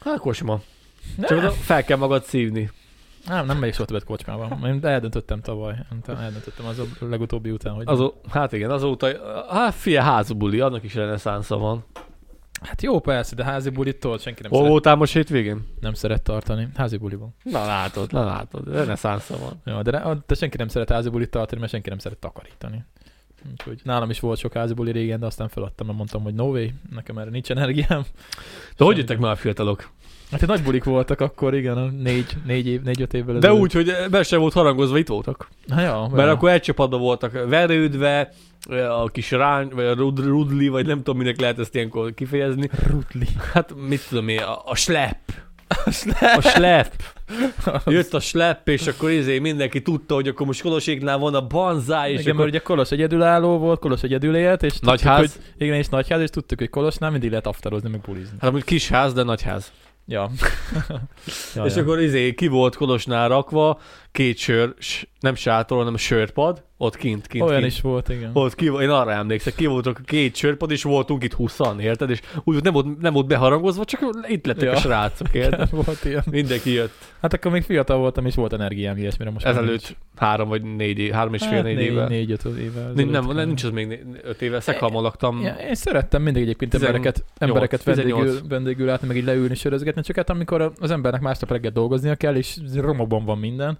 Hát 0.00 0.18
kocsma. 0.18 0.60
Ne, 1.16 1.26
Csak 1.26 1.52
fel 1.52 1.84
kell 1.84 1.96
magad 1.96 2.24
szívni. 2.24 2.70
Nem, 3.26 3.46
nem 3.46 3.58
megyek 3.58 3.74
soha 3.74 3.86
többet 3.86 4.04
kocsmában. 4.04 4.66
Én 4.66 4.84
eldöntöttem 4.84 5.40
tavaly. 5.40 5.74
Eldöntöttem 6.06 6.66
az 6.66 6.78
a 6.78 6.84
legutóbbi 7.00 7.50
után, 7.50 7.74
hogy 7.74 7.84
Azó, 7.88 8.12
hát 8.28 8.52
igen, 8.52 8.70
azóta, 8.70 9.08
hát 9.48 9.74
fia 9.74 10.02
házbuli, 10.02 10.60
annak 10.60 10.82
is 10.82 10.94
reneszánsza 10.94 11.56
van. 11.56 11.84
Hát 12.62 12.82
jó, 12.82 13.00
persze, 13.00 13.34
de 13.34 13.44
házi 13.44 13.70
bulitól 13.70 14.18
senki 14.18 14.42
nem, 14.42 14.50
Hol 14.50 14.58
szeret, 14.58 14.72
voltál 14.72 14.94
most 14.94 15.12
hétvégén? 15.12 15.66
nem 15.80 15.94
szeret 15.94 16.22
tartani. 16.22 16.68
Házi 16.76 16.96
buliban. 16.96 17.34
Na 17.42 17.66
látod, 17.66 18.12
na 18.12 18.24
látod, 18.24 18.68
reneszánsza 18.72 19.38
van. 19.38 19.60
Ja, 19.64 19.82
de, 19.82 19.90
ne, 19.90 20.14
de 20.26 20.34
senki 20.34 20.56
nem 20.56 20.68
szeret 20.68 20.90
házi 20.90 21.08
bulit 21.08 21.30
tartani, 21.30 21.60
mert 21.60 21.72
senki 21.72 21.88
nem 21.88 21.98
szeret 21.98 22.18
takarítani. 22.18 22.84
Úgyhogy 23.50 23.80
nálam 23.84 24.10
is 24.10 24.20
volt 24.20 24.38
sok 24.38 24.52
házi 24.52 24.74
buli 24.74 24.92
régen, 24.92 25.20
de 25.20 25.26
aztán 25.26 25.48
feladtam, 25.48 25.86
mert 25.86 25.98
mondtam, 25.98 26.22
hogy 26.22 26.34
no 26.34 26.44
way, 26.44 26.66
nekem 26.90 27.18
erre 27.18 27.30
nincs 27.30 27.50
energiám. 27.50 28.04
De 28.76 28.84
hogy 28.84 28.96
jöttek 28.96 29.18
már 29.18 29.30
a 29.30 29.36
fiatalok? 29.36 29.90
Hát 30.30 30.46
nagy 30.46 30.62
bulik 30.62 30.84
voltak 30.84 31.20
akkor, 31.20 31.54
igen, 31.54 31.76
a 31.76 31.86
négy, 31.86 32.36
négy 32.46 32.66
év, 32.66 32.82
négy-öt 32.82 33.14
évvel 33.14 33.38
De 33.38 33.46
ezelőtt. 33.46 33.62
úgy, 33.62 33.72
hogy 33.72 33.92
be 34.10 34.22
sem 34.22 34.40
volt 34.40 34.52
harangozva, 34.52 34.98
itt 34.98 35.08
voltak. 35.08 35.48
Hát 35.68 35.84
ja, 35.84 36.08
Mert 36.12 36.26
ja. 36.26 36.32
akkor 36.32 36.50
egy 36.50 36.62
csapatban 36.62 37.00
voltak 37.00 37.32
verődve, 37.48 38.32
a 39.02 39.08
kis 39.08 39.30
rány, 39.30 39.68
vagy 39.74 39.84
a 39.84 39.94
rud, 39.94 40.18
rudli, 40.18 40.68
vagy 40.68 40.86
nem 40.86 40.96
tudom, 40.96 41.16
minek 41.16 41.40
lehet 41.40 41.58
ezt 41.58 41.74
ilyenkor 41.74 42.14
kifejezni. 42.14 42.70
Rutli. 42.90 43.26
Hát 43.52 43.74
mit 43.88 44.08
tudom 44.08 44.28
én, 44.28 44.38
a, 44.40 44.62
a 44.64 44.74
slep. 44.74 45.18
A 46.36 46.40
slep. 46.40 46.92
Jött 47.86 48.14
a 48.14 48.20
slep, 48.20 48.68
és 48.68 48.86
akkor 48.86 49.10
izé 49.10 49.38
mindenki 49.38 49.82
tudta, 49.82 50.14
hogy 50.14 50.28
akkor 50.28 50.46
most 50.46 50.62
Koloséknál 50.62 51.18
van 51.18 51.34
a 51.34 51.46
banzá, 51.46 52.08
és 52.08 52.12
igen, 52.20 52.24
akkor... 52.24 52.34
mert 52.34 52.48
ugye 52.48 52.58
Kolos 52.58 52.90
egyedülálló 52.90 53.58
volt, 53.58 53.78
Kolos 53.78 54.02
egyedül 54.02 54.36
élt, 54.36 54.62
és 54.62 54.72
tudtuk, 54.72 54.88
Nagyház. 54.88 55.18
hogy, 55.18 55.30
igen, 55.58 55.74
és 55.76 55.88
nagyház, 55.88 56.20
és 56.20 56.30
tudtuk, 56.30 56.58
hogy 56.58 56.68
Kolosnál 56.70 57.10
mindig 57.10 57.30
lehet 57.30 57.46
aftarozni, 57.46 57.88
meg 57.90 58.00
bulizni. 58.00 58.36
Hát 58.40 58.50
amúgy 58.50 58.64
kis 58.64 58.88
ház, 58.88 59.12
de 59.12 59.22
nagy 59.22 59.42
ház. 59.42 59.72
Ja. 60.06 60.30
ja, 61.54 61.64
és 61.64 61.74
ja. 61.74 61.82
akkor 61.82 62.00
izé 62.00 62.34
ki 62.34 62.46
volt 62.46 62.76
Kolosnál 62.76 63.28
rakva, 63.28 63.80
két 64.12 64.36
sör, 64.36 64.74
nem 65.20 65.34
sátor, 65.34 65.78
hanem 65.78 65.96
sörpad, 65.96 66.62
ott 66.76 66.96
kint, 66.96 67.26
kint, 67.26 67.44
Olyan 67.44 67.60
kint. 67.60 67.72
is 67.72 67.80
volt, 67.80 68.08
igen. 68.08 68.30
Ott 68.32 68.54
ki, 68.54 68.64
én 68.64 68.88
arra 68.90 69.12
emlékszek, 69.12 69.54
ki 69.54 69.66
voltak 69.66 69.98
a 69.98 70.04
két 70.04 70.36
sörpad, 70.36 70.70
és 70.70 70.82
voltunk 70.82 71.24
itt 71.24 71.32
20 71.32 71.58
érted? 71.78 72.10
És 72.10 72.20
úgy 72.44 72.62
nem 72.62 72.72
volt, 72.72 73.00
nem 73.00 73.12
volt 73.12 73.26
beharangozva, 73.26 73.84
csak 73.84 74.00
itt 74.28 74.46
lettek 74.46 74.64
Ja. 74.64 74.72
a 74.72 74.76
srácok, 74.76 75.34
érted? 75.34 75.70
volt 75.84 76.04
ilyen. 76.04 76.22
Mindenki 76.30 76.72
jött. 76.72 76.92
Hát 77.22 77.32
akkor 77.32 77.52
még 77.52 77.62
fiatal 77.62 77.98
voltam, 77.98 78.26
és 78.26 78.34
volt 78.34 78.52
energiám 78.52 78.96
ilyesmire. 78.96 79.30
Most 79.30 79.46
Ezelőtt 79.46 79.96
három 80.16 80.48
vagy 80.48 80.62
négy, 80.62 81.10
három 81.12 81.34
és 81.34 81.40
nincs. 81.40 81.52
fél, 81.52 81.62
hát, 81.62 81.74
négy, 81.74 81.84
éve. 81.84 82.08
Négy, 82.08 82.30
öt 82.30 82.44
éve. 82.44 82.90
Nem, 82.94 83.08
nem, 83.08 83.26
nem, 83.26 83.46
nincs 83.46 83.64
az 83.64 83.70
még 83.70 84.06
öt 84.22 84.42
éve, 84.42 84.60
Szekhalmon 84.60 85.02
laktam. 85.02 85.40
Ja, 85.42 85.54
én 85.54 85.74
szerettem 85.74 86.22
mindig 86.22 86.42
egyébként 86.42 86.70
18, 86.70 86.96
embereket, 86.96 87.24
embereket 87.38 87.84
18. 87.84 88.18
vendégül, 88.18 88.48
vendégül 88.48 88.86
látni, 88.86 89.06
meg 89.06 89.16
így 89.16 89.24
leülni, 89.24 89.54
sörözgetni, 89.54 90.02
csak 90.02 90.16
hát 90.16 90.30
amikor 90.30 90.72
az 90.80 90.90
embernek 90.90 91.20
másnap 91.20 91.50
reggel 91.50 91.70
dolgoznia 91.70 92.14
kell, 92.14 92.36
és 92.36 92.56
romokban 92.74 93.24
van 93.24 93.38
minden, 93.38 93.78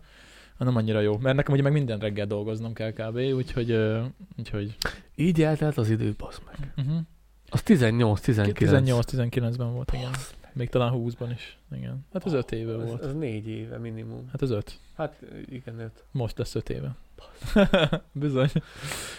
nem 0.65 0.77
annyira 0.77 1.01
jó. 1.01 1.19
Mert 1.19 1.37
nekem 1.37 1.53
ugye 1.53 1.63
meg 1.63 1.73
minden 1.73 1.99
reggel 1.99 2.27
dolgoznom 2.27 2.73
kell 2.73 2.91
kb. 2.93 3.17
Úgyhogy, 3.17 3.79
úgyhogy 4.39 4.77
Így 5.15 5.43
eltelt 5.43 5.79
az 5.79 5.91
idő, 5.91 6.15
basz 6.19 6.41
meg. 6.47 6.73
uh-huh. 6.77 7.01
Az 7.49 7.63
18-19. 7.67 8.53
18-19-ben 8.59 9.73
volt, 9.73 9.93
igen. 9.93 10.11
Még 10.53 10.69
talán 10.69 10.93
20-ban 10.97 11.31
is. 11.35 11.59
Igen. 11.77 12.07
Hát 12.13 12.25
az 12.25 12.33
5 12.33 12.53
éve 12.53 12.73
Ez, 12.81 12.87
volt. 12.87 13.05
ez 13.05 13.15
négy 13.15 13.49
éve 13.49 13.79
minimum. 13.79 14.29
Hát 14.33 14.43
az 14.43 14.51
5. 14.51 14.79
Hát 14.97 15.17
igen, 15.51 15.79
öt. 15.79 16.05
Most 16.13 16.39
lesz 16.39 16.55
5 16.55 16.71
éve. 16.71 16.95
Bizony. 18.13 18.49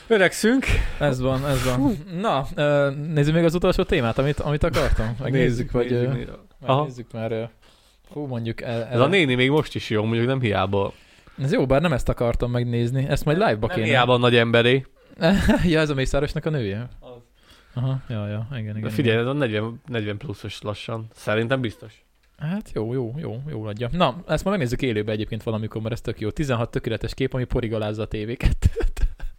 Öregszünk. 0.07 0.65
Ez 0.99 1.19
van, 1.19 1.45
ez 1.45 1.63
van. 1.65 1.97
Na, 2.19 2.47
nézzük 2.91 3.33
még 3.33 3.43
az 3.43 3.55
utolsó 3.55 3.83
témát, 3.83 4.17
amit, 4.17 4.39
amit 4.39 4.63
akartam. 4.63 5.15
Megnézzük, 5.19 5.71
vagy 5.71 5.89
nézzük. 5.91 6.37
Aha. 6.61 6.77
megnézzük 6.77 7.11
már. 7.11 7.31
ö, 7.31 7.43
Fú, 8.11 8.25
mondjuk 8.25 8.61
el, 8.61 8.83
Ez 8.83 8.99
a 8.99 9.07
néni 9.07 9.35
még 9.35 9.49
most 9.49 9.75
is 9.75 9.89
jó, 9.89 10.03
mondjuk 10.03 10.25
nem 10.27 10.41
hiába. 10.41 10.93
Ez 11.41 11.51
jó, 11.51 11.65
bár 11.65 11.81
nem 11.81 11.93
ezt 11.93 12.09
akartam 12.09 12.51
megnézni. 12.51 13.07
Ezt 13.07 13.25
majd 13.25 13.37
live-ba 13.37 13.67
kéne. 13.67 13.85
hiába 13.85 14.17
nagy 14.17 14.35
emberé. 14.35 14.85
ja, 15.63 15.79
ez 15.79 15.89
a 15.89 15.93
Mészárosnak 15.93 16.45
a 16.45 16.49
nője? 16.49 16.89
Az. 16.99 17.09
Aha, 17.73 18.01
ja, 18.09 18.27
ja, 18.27 18.47
igen, 18.51 18.77
igen. 18.77 18.81
De 18.81 18.89
figyelj, 18.89 19.15
igen. 19.15 19.27
ez 19.27 19.35
a 19.35 19.37
40, 19.37 19.81
40 19.87 20.17
pluszos 20.17 20.61
lassan. 20.61 21.07
Szerintem 21.13 21.61
biztos. 21.61 22.03
Hát 22.37 22.71
jó, 22.73 22.93
jó, 22.93 23.13
jó, 23.17 23.41
jó 23.49 23.63
adja. 23.63 23.89
Na, 23.91 24.23
ezt 24.27 24.43
majd 24.43 24.57
megnézzük 24.57 24.81
élőben 24.81 25.13
egyébként 25.13 25.43
valamikor, 25.43 25.81
mert 25.81 25.93
ez 25.93 26.01
tök 26.01 26.19
jó. 26.19 26.29
16 26.29 26.71
tökéletes 26.71 27.13
kép, 27.13 27.33
ami 27.33 27.43
porigalázza 27.43 28.01
a 28.01 28.05
tévéket. 28.05 28.69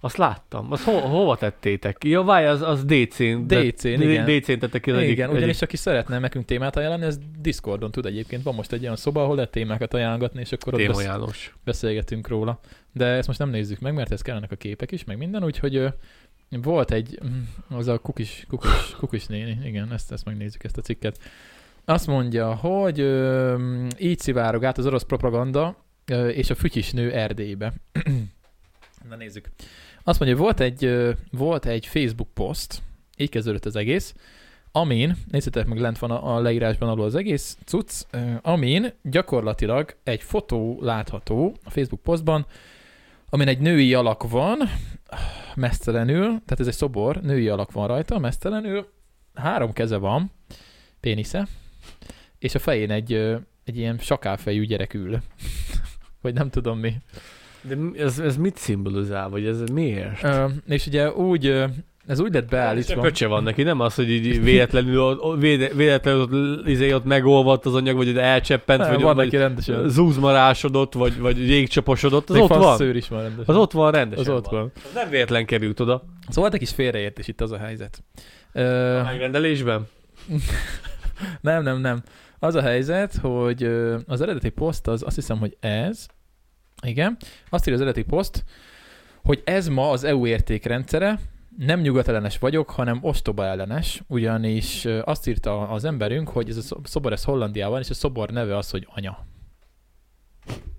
Azt 0.00 0.16
láttam. 0.16 0.72
Azt 0.72 0.84
ho- 0.84 1.02
hova 1.02 1.36
tettétek? 1.36 2.04
Ja, 2.04 2.22
várj, 2.22 2.46
az, 2.46 2.62
az 2.62 2.84
DC-n. 2.84 3.46
DC-n, 3.46 3.86
igen. 3.88 4.24
DC-n 4.38 4.58
tettek 4.58 4.80
ki 4.82 4.90
az 4.90 4.96
egyik. 4.96 5.10
Igen, 5.10 5.30
ugyanis 5.30 5.62
aki 5.62 5.76
szeretne 5.76 6.18
nekünk 6.18 6.44
témát 6.44 6.76
ajánlani, 6.76 7.04
ez 7.04 7.18
Discordon 7.40 7.90
tud 7.90 8.06
egyébként. 8.06 8.42
Van 8.42 8.54
most 8.54 8.72
egy 8.72 8.82
olyan 8.82 8.96
szoba, 8.96 9.22
ahol 9.22 9.34
lehet 9.34 9.50
témákat 9.50 9.94
ajánlgatni, 9.94 10.40
és 10.40 10.52
akkor 10.52 10.72
ott 10.74 10.80
Téma 10.80 10.92
besz- 10.92 11.04
János. 11.04 11.54
beszélgetünk 11.64 12.28
róla. 12.28 12.60
De 12.92 13.04
ezt 13.04 13.26
most 13.26 13.38
nem 13.38 13.50
nézzük 13.50 13.80
meg, 13.80 13.94
mert 13.94 14.12
ez 14.12 14.22
kellenek 14.22 14.52
a 14.52 14.56
képek 14.56 14.90
is, 14.92 15.04
meg 15.04 15.18
minden, 15.18 15.44
úgyhogy 15.44 15.86
volt 16.62 16.90
egy, 16.92 17.18
mm, 17.26 17.76
az 17.76 17.88
a 17.88 17.98
kukis, 17.98 18.44
kukis, 18.48 18.70
kukis 18.98 19.26
néni, 19.26 19.58
igen, 19.64 19.92
ezt, 19.92 20.12
ezt 20.12 20.24
megnézzük, 20.24 20.64
ezt 20.64 20.78
a 20.78 20.82
cikket. 20.82 21.18
Azt 21.84 22.06
mondja, 22.06 22.54
hogy 22.54 23.00
ö, 23.00 23.86
így 23.98 24.18
szivárog 24.18 24.64
át 24.64 24.78
az 24.78 24.86
orosz 24.86 25.02
propaganda 25.04 25.84
ö, 26.06 26.28
és 26.28 26.50
a 26.50 26.54
fütyis 26.54 26.90
nő 26.92 27.12
Erdélybe. 27.12 27.72
Na 29.08 29.16
nézzük. 29.16 29.48
Azt 30.04 30.18
mondja, 30.18 30.38
volt 30.38 30.60
egy, 30.60 31.14
volt 31.30 31.66
egy 31.66 31.86
Facebook 31.86 32.28
poszt, 32.34 32.82
így 33.16 33.28
kezdődött 33.28 33.64
az 33.64 33.76
egész, 33.76 34.14
amin, 34.72 35.16
nézzétek 35.30 35.66
meg, 35.66 35.78
lent 35.78 35.98
van 35.98 36.10
a, 36.10 36.36
a 36.36 36.40
leírásban 36.40 36.88
alul 36.88 37.04
az 37.04 37.14
egész 37.14 37.58
cucc, 37.64 38.02
amin 38.42 38.92
gyakorlatilag 39.02 39.96
egy 40.04 40.22
fotó 40.22 40.78
látható 40.80 41.56
a 41.64 41.70
Facebook 41.70 42.02
posztban, 42.02 42.46
amin 43.28 43.48
egy 43.48 43.58
női 43.58 43.94
alak 43.94 44.30
van, 44.30 44.58
mesztelenül, 45.54 46.22
tehát 46.26 46.60
ez 46.60 46.66
egy 46.66 46.74
szobor, 46.74 47.16
női 47.16 47.48
alak 47.48 47.72
van 47.72 47.86
rajta, 47.86 48.18
mesztelenül, 48.18 48.86
három 49.34 49.72
keze 49.72 49.96
van, 49.96 50.30
pénisze, 51.00 51.48
és 52.38 52.54
a 52.54 52.58
fején 52.58 52.90
egy, 52.90 53.12
egy 53.64 53.76
ilyen 53.76 53.98
sakálfejű 53.98 54.64
gyerek 54.64 54.94
ül. 54.94 55.22
Vagy 56.22 56.34
nem 56.34 56.50
tudom 56.50 56.78
mi. 56.78 56.96
De 57.62 57.76
ez, 58.02 58.18
ez 58.18 58.36
mit 58.36 58.56
szimbolizál, 58.56 59.28
vagy 59.28 59.46
ez 59.46 59.62
miért? 59.72 60.24
Ö, 60.24 60.44
és 60.68 60.86
ugye 60.86 61.12
úgy, 61.12 61.64
ez 62.06 62.20
úgy 62.20 62.32
lett 62.32 62.40
Csak 62.42 62.50
beállítva. 62.50 63.00
köcse 63.02 63.26
van 63.26 63.42
neki, 63.42 63.62
nem 63.62 63.80
az, 63.80 63.94
hogy 63.94 64.10
így 64.10 64.42
véletlenül, 64.42 65.38
véletlenül 65.76 66.20
ott, 66.20 66.66
izé, 66.66 66.92
ott 66.92 67.04
megolvadt 67.04 67.66
az 67.66 67.74
anyag, 67.74 67.96
vagy 67.96 68.08
ott 68.08 68.16
elcseppent, 68.16 68.80
Nem, 68.80 68.92
vagy, 68.92 69.02
van 69.02 69.16
neki 69.16 69.36
rendesen. 69.36 69.88
zúzmarásodott, 69.88 70.92
vagy, 70.92 71.18
vagy 71.18 71.48
jégcsaposodott, 71.48 72.28
az 72.28 72.34
Még 72.34 72.44
ott 72.44 72.54
van. 72.54 72.76
szőr 72.76 72.96
is 72.96 73.08
van 73.08 73.20
rendesen. 73.20 73.54
Az 73.54 73.56
ott 73.56 73.72
van 73.72 73.90
rendesen. 73.92 74.24
Az 74.32 74.36
ott 74.38 74.46
van. 74.48 74.70
Az 74.74 74.90
nem 74.94 75.10
véletlen 75.10 75.46
került 75.46 75.80
oda. 75.80 76.02
Szóval 76.20 76.42
volt 76.42 76.54
egy 76.54 76.58
kis 76.60 76.70
félreértés 76.70 77.28
itt 77.28 77.40
az 77.40 77.52
a 77.52 77.58
helyzet. 77.58 78.02
Ö, 78.52 78.96
A 78.98 79.02
megrendelésben? 79.02 79.86
nem, 81.40 81.62
nem, 81.62 81.80
nem. 81.80 82.02
Az 82.38 82.54
a 82.54 82.60
helyzet, 82.62 83.14
hogy 83.22 83.62
az 84.06 84.20
eredeti 84.20 84.48
poszt 84.48 84.86
az 84.88 85.02
azt 85.06 85.14
hiszem, 85.14 85.38
hogy 85.38 85.56
ez. 85.60 86.06
Igen. 86.82 87.16
Azt 87.48 87.64
írja 87.66 87.74
az 87.74 87.80
eredeti 87.80 88.02
poszt, 88.08 88.44
hogy 89.22 89.42
ez 89.44 89.68
ma 89.68 89.90
az 89.90 90.04
EU 90.04 90.26
értékrendszere, 90.26 91.18
nem 91.58 91.80
nyugatellenes 91.80 92.38
vagyok, 92.38 92.70
hanem 92.70 92.98
ostoba 93.02 93.44
ellenes, 93.44 94.02
ugyanis 94.06 94.84
azt 95.04 95.28
írta 95.28 95.68
az 95.68 95.84
emberünk, 95.84 96.28
hogy 96.28 96.48
ez 96.48 96.56
a 96.56 96.60
szo- 96.60 96.86
szobor 96.86 97.12
ez 97.12 97.24
Hollandiában, 97.24 97.80
és 97.80 97.90
a 97.90 97.94
szobor 97.94 98.30
neve 98.30 98.56
az, 98.56 98.70
hogy 98.70 98.88
anya. 98.94 99.26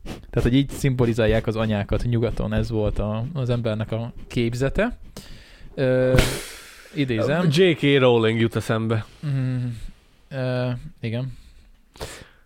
Tehát, 0.03 0.49
hogy 0.49 0.53
így 0.53 0.69
szimbolizálják 0.69 1.47
az 1.47 1.55
anyákat 1.55 2.03
nyugaton, 2.03 2.53
ez 2.53 2.69
volt 2.69 2.99
a, 2.99 3.25
az 3.33 3.49
embernek 3.49 3.91
a 3.91 4.13
képzete. 4.27 4.97
Ö, 5.75 6.17
idézem. 6.95 7.47
J.K. 7.51 7.99
Rowling 7.99 8.39
jut 8.39 8.55
eszembe. 8.55 9.05
Mm, 9.25 9.65
ö, 10.29 10.69
igen. 11.01 11.37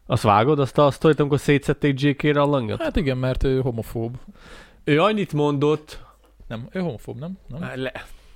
Azt 0.05 0.23
vágod, 0.23 0.59
azt 0.59 0.77
a 0.77 0.91
sztorit, 0.91 1.19
amikor 1.19 1.39
szétszették 1.39 2.01
J.K. 2.01 2.23
Rowlingot? 2.23 2.81
Hát 2.81 2.95
igen, 2.95 3.17
mert 3.17 3.43
ő 3.43 3.61
homofób. 3.61 4.17
Ő 4.83 5.01
annyit 5.01 5.33
mondott, 5.33 6.03
Nem, 6.47 6.67
ő 6.71 6.79
homofób, 6.79 7.19
nem? 7.19 7.37
nem? 7.47 7.71
le, 7.75 7.91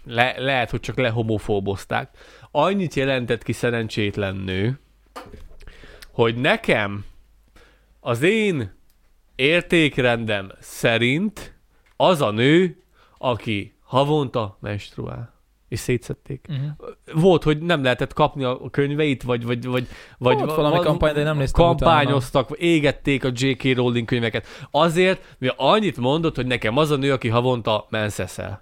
le, 0.06 0.36
lehet, 0.38 0.70
hogy 0.70 0.80
csak 0.80 0.98
lehomofóbozták, 0.98 2.18
annyit 2.52 2.94
jelentett 2.94 3.44
ki 3.44 3.52
szerencsétlen 3.52 4.36
nő, 4.36 4.80
hogy 6.12 6.36
nekem 6.36 7.06
az 8.00 8.22
én 8.22 8.76
értékrendem 9.36 10.52
szerint 10.60 11.54
az 11.96 12.22
a 12.22 12.32
nő, 12.32 12.84
aki 13.18 13.74
havonta 13.84 14.58
menstruál. 14.60 15.39
És 15.70 15.80
szétszették. 15.80 16.46
Uh-huh. 16.50 17.22
Volt, 17.22 17.44
hogy 17.44 17.58
nem 17.58 17.84
lehetett 17.84 18.14
kapni 18.14 18.44
a 18.44 18.60
könyveit, 18.72 19.24
vagy, 19.24 19.46
vagy, 19.46 19.66
vagy, 19.66 19.88
vagy 20.18 20.38
Volt 20.38 20.56
valami 20.56 20.80
kampány, 20.80 21.14
de 21.14 21.24
nem 21.24 21.38
néztem 21.38 21.66
kampányoztak, 21.66 22.50
vagy 22.50 22.62
égették 22.62 23.24
a 23.24 23.30
J.K. 23.34 23.76
Rowling 23.76 24.08
könyveket. 24.08 24.48
Azért, 24.72 25.36
mert 25.38 25.54
annyit 25.58 25.98
mondott, 25.98 26.36
hogy 26.36 26.46
nekem 26.48 26.78
az 26.78 26.92
a 26.92 26.96
nő, 26.96 27.12
aki 27.12 27.28
havonta 27.28 27.88
menszeszel. 27.90 28.60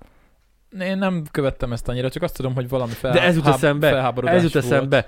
Én 0.79 0.97
nem 0.97 1.23
követtem 1.31 1.71
ezt 1.71 1.87
annyira, 1.87 2.09
csak 2.09 2.23
azt 2.23 2.35
tudom, 2.35 2.53
hogy 2.53 2.69
valami 2.69 2.91
fel, 2.91 3.11
De 3.11 3.21
ez 3.21 3.35
jut 3.35 3.47
eszembe, 3.47 4.13
ez 4.23 4.43
jut 4.43 4.55
eszembe. 4.55 5.07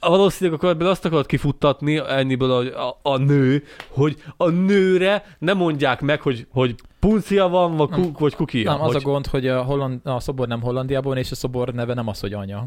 A 0.00 0.08
Valószínűleg 0.08 0.58
akkor 0.58 0.70
ebből 0.70 0.88
azt 0.88 1.04
akarod 1.04 1.26
kifuttatni 1.26 1.96
enniből 1.96 2.50
a, 2.50 2.88
a, 2.88 2.98
a 3.02 3.16
nő, 3.16 3.64
hogy 3.88 4.22
a 4.36 4.48
nőre 4.48 5.36
nem 5.38 5.56
mondják 5.56 6.00
meg, 6.00 6.20
hogy, 6.20 6.46
hogy 6.50 6.74
puncia 7.00 7.48
van, 7.48 7.76
vagy, 7.76 7.88
Nem. 7.88 8.00
kuk, 8.00 8.18
vagy 8.18 8.34
kukia. 8.34 8.70
Nem, 8.70 8.80
az 8.80 8.92
hogy, 8.92 9.02
a 9.02 9.04
gond, 9.04 9.26
hogy 9.26 9.48
a, 9.48 9.62
Holland, 9.62 10.00
a 10.04 10.20
szobor 10.20 10.48
nem 10.48 10.60
Hollandiában, 10.60 11.16
és 11.16 11.30
a 11.30 11.34
szobor 11.34 11.68
neve 11.68 11.94
nem 11.94 12.08
az, 12.08 12.20
hogy 12.20 12.32
anya. 12.32 12.66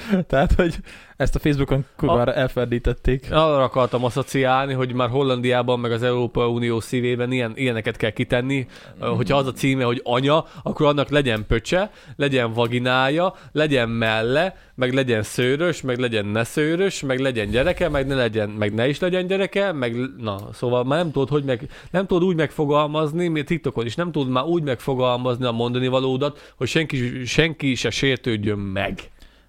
Tehát, 0.28 0.52
hogy 0.52 0.74
ezt 1.16 1.34
a 1.34 1.38
Facebookon 1.38 1.84
kurvára 1.96 2.34
elferdítették. 2.34 3.26
Arra 3.30 3.62
akartam 3.62 4.04
asszociálni, 4.04 4.72
hogy 4.72 4.92
már 4.92 5.08
Hollandiában, 5.08 5.80
meg 5.80 5.92
az 5.92 6.02
Európai 6.02 6.48
Unió 6.48 6.80
szívében 6.80 7.32
ilyen, 7.32 7.52
ilyeneket 7.54 7.96
kell 7.96 8.10
kitenni, 8.10 8.66
Mhm. 9.00 9.10
hogyha 9.10 9.36
az 9.36 9.46
a 9.46 9.52
címe, 9.52 9.84
hogy 9.84 10.00
anya, 10.04 10.44
akkor 10.62 10.86
annak 10.86 11.08
legyen 11.08 11.44
pöcse, 11.46 11.90
legyen 12.16 12.52
vaginája, 12.52 13.34
legyen 13.52 13.88
melle, 13.88 14.56
meg 14.74 14.92
legyen 14.92 15.22
szőrös, 15.22 15.80
meg 15.80 15.98
legyen 15.98 16.26
ne 16.26 16.44
szőrös, 16.44 17.00
meg 17.00 17.18
legyen 17.18 17.50
gyereke, 17.50 17.88
meg 17.88 18.06
ne, 18.06 18.14
legyen, 18.14 18.48
meg 18.48 18.74
ne 18.74 18.88
is 18.88 18.98
legyen 19.00 19.26
gyereke, 19.26 19.72
meg 19.72 19.96
na, 20.18 20.38
szóval 20.52 20.84
már 20.84 20.98
nem 20.98 21.12
tudod, 21.12 21.28
hogy 21.28 21.44
meg, 21.44 21.68
nem 21.90 22.06
tudod 22.06 22.24
úgy 22.24 22.36
megfogalmazni, 22.36 23.28
mi 23.28 23.42
TikTokon 23.42 23.86
is 23.86 23.94
nem 23.94 24.12
tudod 24.12 24.28
már 24.28 24.44
úgy 24.44 24.62
megfogalmazni 24.62 25.44
a 25.44 25.50
mondani 25.52 25.88
valódat, 25.88 26.52
hogy 26.56 26.68
senki, 26.68 27.24
senki 27.24 27.74
se 27.74 27.90
sértődjön 27.90 28.58
meg. 28.58 28.98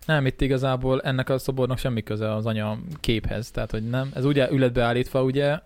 Nem, 0.06 0.26
itt 0.26 0.42
igazából 0.42 1.02
ennek 1.02 1.30
a 1.30 1.38
szobornak 1.38 1.78
semmi 1.78 2.04
köze 2.04 2.34
az 2.34 2.46
anya 2.46 2.78
képhez, 3.00 3.52
tehát 3.52 3.72
hogy 3.72 3.90
nem. 3.90 4.12
Ez 4.14 4.26
ugye 4.26 4.52
ületbe 4.52 4.84
állítva 4.84 5.24
ugye, 5.24 5.60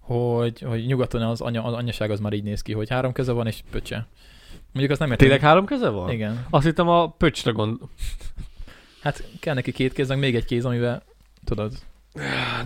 hogy, 0.00 0.60
hogy 0.60 0.86
nyugaton 0.86 1.22
az, 1.22 1.40
anya, 1.40 1.64
az 1.64 1.72
anyaság 1.72 2.10
az 2.10 2.20
már 2.20 2.32
így 2.32 2.42
néz 2.42 2.62
ki, 2.62 2.72
hogy 2.72 2.90
három 2.90 3.12
keze 3.12 3.32
van 3.32 3.46
és 3.46 3.60
pöcse. 3.70 4.06
Mondjuk 4.72 4.90
azt 4.90 5.00
nem 5.00 5.10
értem. 5.10 5.26
Tényleg 5.26 5.46
három 5.46 5.66
keze 5.66 5.88
van? 5.88 6.10
Igen. 6.10 6.46
Azt 6.50 6.64
hittem 6.64 6.88
a 6.88 7.10
pöcsre 7.10 7.50
gond... 7.50 7.78
Hát 9.02 9.24
kell 9.40 9.54
neki 9.54 9.72
két 9.72 9.92
kéz, 9.92 10.08
meg 10.08 10.18
még 10.18 10.36
egy 10.36 10.44
kéz, 10.44 10.64
amivel 10.64 11.02
tudod. 11.44 11.72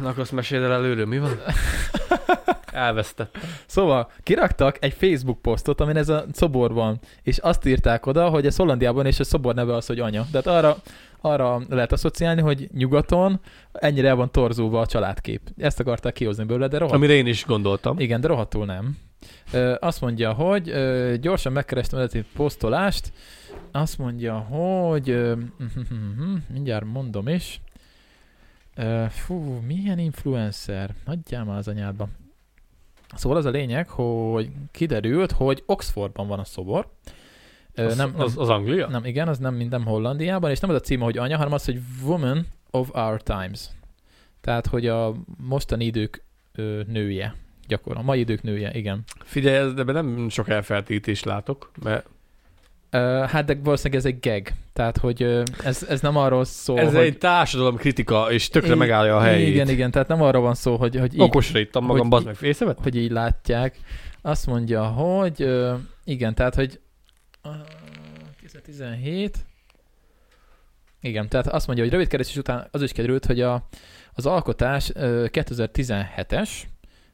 Na, 0.01 0.09
akkor 0.09 0.19
azt 0.19 0.33
meséld 0.33 0.63
el 0.63 0.73
előről, 0.73 1.07
mi 1.07 1.19
van? 1.19 1.39
Elvesztettem. 2.73 3.51
Szóval 3.67 4.11
kiraktak 4.23 4.77
egy 4.81 4.93
Facebook 4.93 5.43
posztot, 5.43 5.81
amin 5.81 5.97
ez 5.97 6.09
a 6.09 6.25
szobor 6.33 6.73
van, 6.73 6.99
és 7.23 7.39
azt 7.39 7.67
írták 7.67 8.07
oda, 8.07 8.29
hogy 8.29 8.47
ez 8.47 8.57
Hollandiában, 8.57 9.07
és 9.07 9.21
a 9.21 9.25
szobor 9.25 9.55
neve 9.55 9.75
az, 9.75 9.87
hogy 9.87 10.01
anya. 10.01 10.27
Tehát 10.31 10.47
arra, 10.47 10.77
arra 11.25 11.63
lehet 11.69 11.93
asszociálni, 11.93 12.41
hogy 12.41 12.69
nyugaton 12.73 13.41
ennyire 13.73 14.09
el 14.09 14.15
van 14.15 14.33
torzulva 14.33 14.81
a 14.81 14.87
családkép. 14.87 15.41
Ezt 15.57 15.81
akarták 15.81 16.13
kihozni 16.13 16.45
belőle, 16.45 16.69
de 16.69 16.79
rohadt. 16.79 16.97
Amire 16.97 17.13
én 17.13 17.27
is 17.27 17.45
gondoltam. 17.45 17.99
Igen, 17.99 18.21
de 18.21 18.27
rohadtul 18.27 18.65
nem. 18.65 18.99
Ö, 19.53 19.75
azt 19.81 20.01
mondja, 20.01 20.33
hogy 20.33 20.69
ö, 20.69 21.15
gyorsan 21.21 21.53
megkerestem 21.53 21.99
eredeti 21.99 22.25
posztolást, 22.37 23.13
azt 23.73 23.99
mondja, 23.99 24.39
hogy 24.39 25.11
ö, 25.11 25.35
mindjárt 26.55 26.85
mondom 26.85 27.29
is. 27.29 27.61
Ö, 28.77 29.05
fú, 29.09 29.61
milyen 29.67 29.99
influencer? 29.99 30.95
Hagyjál 31.07 31.45
már 31.45 31.59
az 31.59 31.69
anyádba. 31.69 32.09
Szóval 33.15 33.39
az 33.39 33.45
a 33.45 33.51
lényeg, 33.51 33.89
hogy 33.89 34.51
kiderült, 34.71 35.33
hogy 35.33 35.63
Oxfordban 35.67 36.29
van 36.29 36.39
a 36.39 36.45
szobor. 36.45 36.89
Ö, 37.75 37.85
Az, 37.85 37.97
nem, 37.97 38.11
nem, 38.17 38.21
az, 38.21 38.39
az 38.39 38.49
Anglia? 38.49 38.89
nem, 38.89 39.05
igen, 39.05 39.29
az 39.29 39.39
nem 39.39 39.55
minden 39.55 39.83
Hollandiában, 39.83 40.51
és 40.51 40.61
nem 40.61 40.71
az 40.71 40.77
a 40.77 40.81
címe, 40.81 41.05
hogy 41.05 41.19
anya, 41.19 41.37
hanem 41.37 41.53
az, 41.53 41.65
hogy 41.65 41.79
Woman 42.05 42.47
of 42.71 42.89
Our 42.93 43.23
Times. 43.23 43.61
Tehát, 44.41 44.67
hogy 44.67 44.87
a 44.87 45.15
mostani 45.37 45.85
idők 45.85 46.23
ö, 46.55 46.81
nője, 46.87 47.35
gyakorlatilag. 47.69 48.09
A 48.09 48.11
mai 48.13 48.19
idők 48.21 48.43
nője, 48.43 48.71
igen. 48.75 49.05
Figyelj, 49.25 49.57
ez- 49.57 49.79
ebben 49.79 49.95
nem 49.95 50.29
sok 50.29 50.49
elfeltétést 50.49 51.25
látok, 51.25 51.71
mert 51.83 52.07
hát 53.31 53.45
de 53.45 53.59
valószínűleg 53.63 54.05
ez 54.05 54.13
egy 54.13 54.19
gag. 54.21 54.47
Tehát, 54.73 54.97
hogy 54.97 55.23
ez, 55.65 55.83
ez 55.89 56.01
nem 56.01 56.17
arról 56.17 56.45
szól, 56.45 56.79
ez 56.79 56.95
hogy... 56.95 57.05
egy 57.05 57.19
társadalom 57.19 57.77
kritika, 57.77 58.33
és 58.33 58.49
tökre 58.49 58.75
I- 58.75 58.79
megállja 58.79 59.17
a 59.17 59.21
helyét. 59.21 59.49
Igen, 59.49 59.69
igen, 59.69 59.91
tehát 59.91 60.09
nem 60.09 60.23
arról 60.23 60.43
van 60.43 60.55
szó, 60.55 60.77
hogy, 60.77 60.97
hogy 60.97 61.15
így, 61.15 61.21
Okosra 61.21 61.59
ittam 61.59 61.85
magam, 61.85 62.09
bazd 62.09 62.27
meg, 62.27 62.37
észrevett? 62.41 62.79
hogy 62.83 62.97
így 62.97 63.11
látják. 63.11 63.79
Azt 64.23 64.47
mondja, 64.47 64.85
hogy 64.85 65.49
igen, 66.05 66.35
tehát, 66.35 66.55
hogy 66.55 66.81
2017 68.41 69.45
igen, 71.05 71.29
tehát 71.29 71.47
azt 71.47 71.67
mondja, 71.67 71.85
hogy 71.85 71.93
rövid 71.93 72.09
keresés 72.09 72.37
után 72.37 72.69
az 72.71 72.83
is 72.83 72.93
került, 72.93 73.27
hogy 73.27 73.41
a, 73.41 73.67
az 74.13 74.27
alkotás 74.27 74.91
ö, 74.95 75.27
2017-es, 75.33 76.51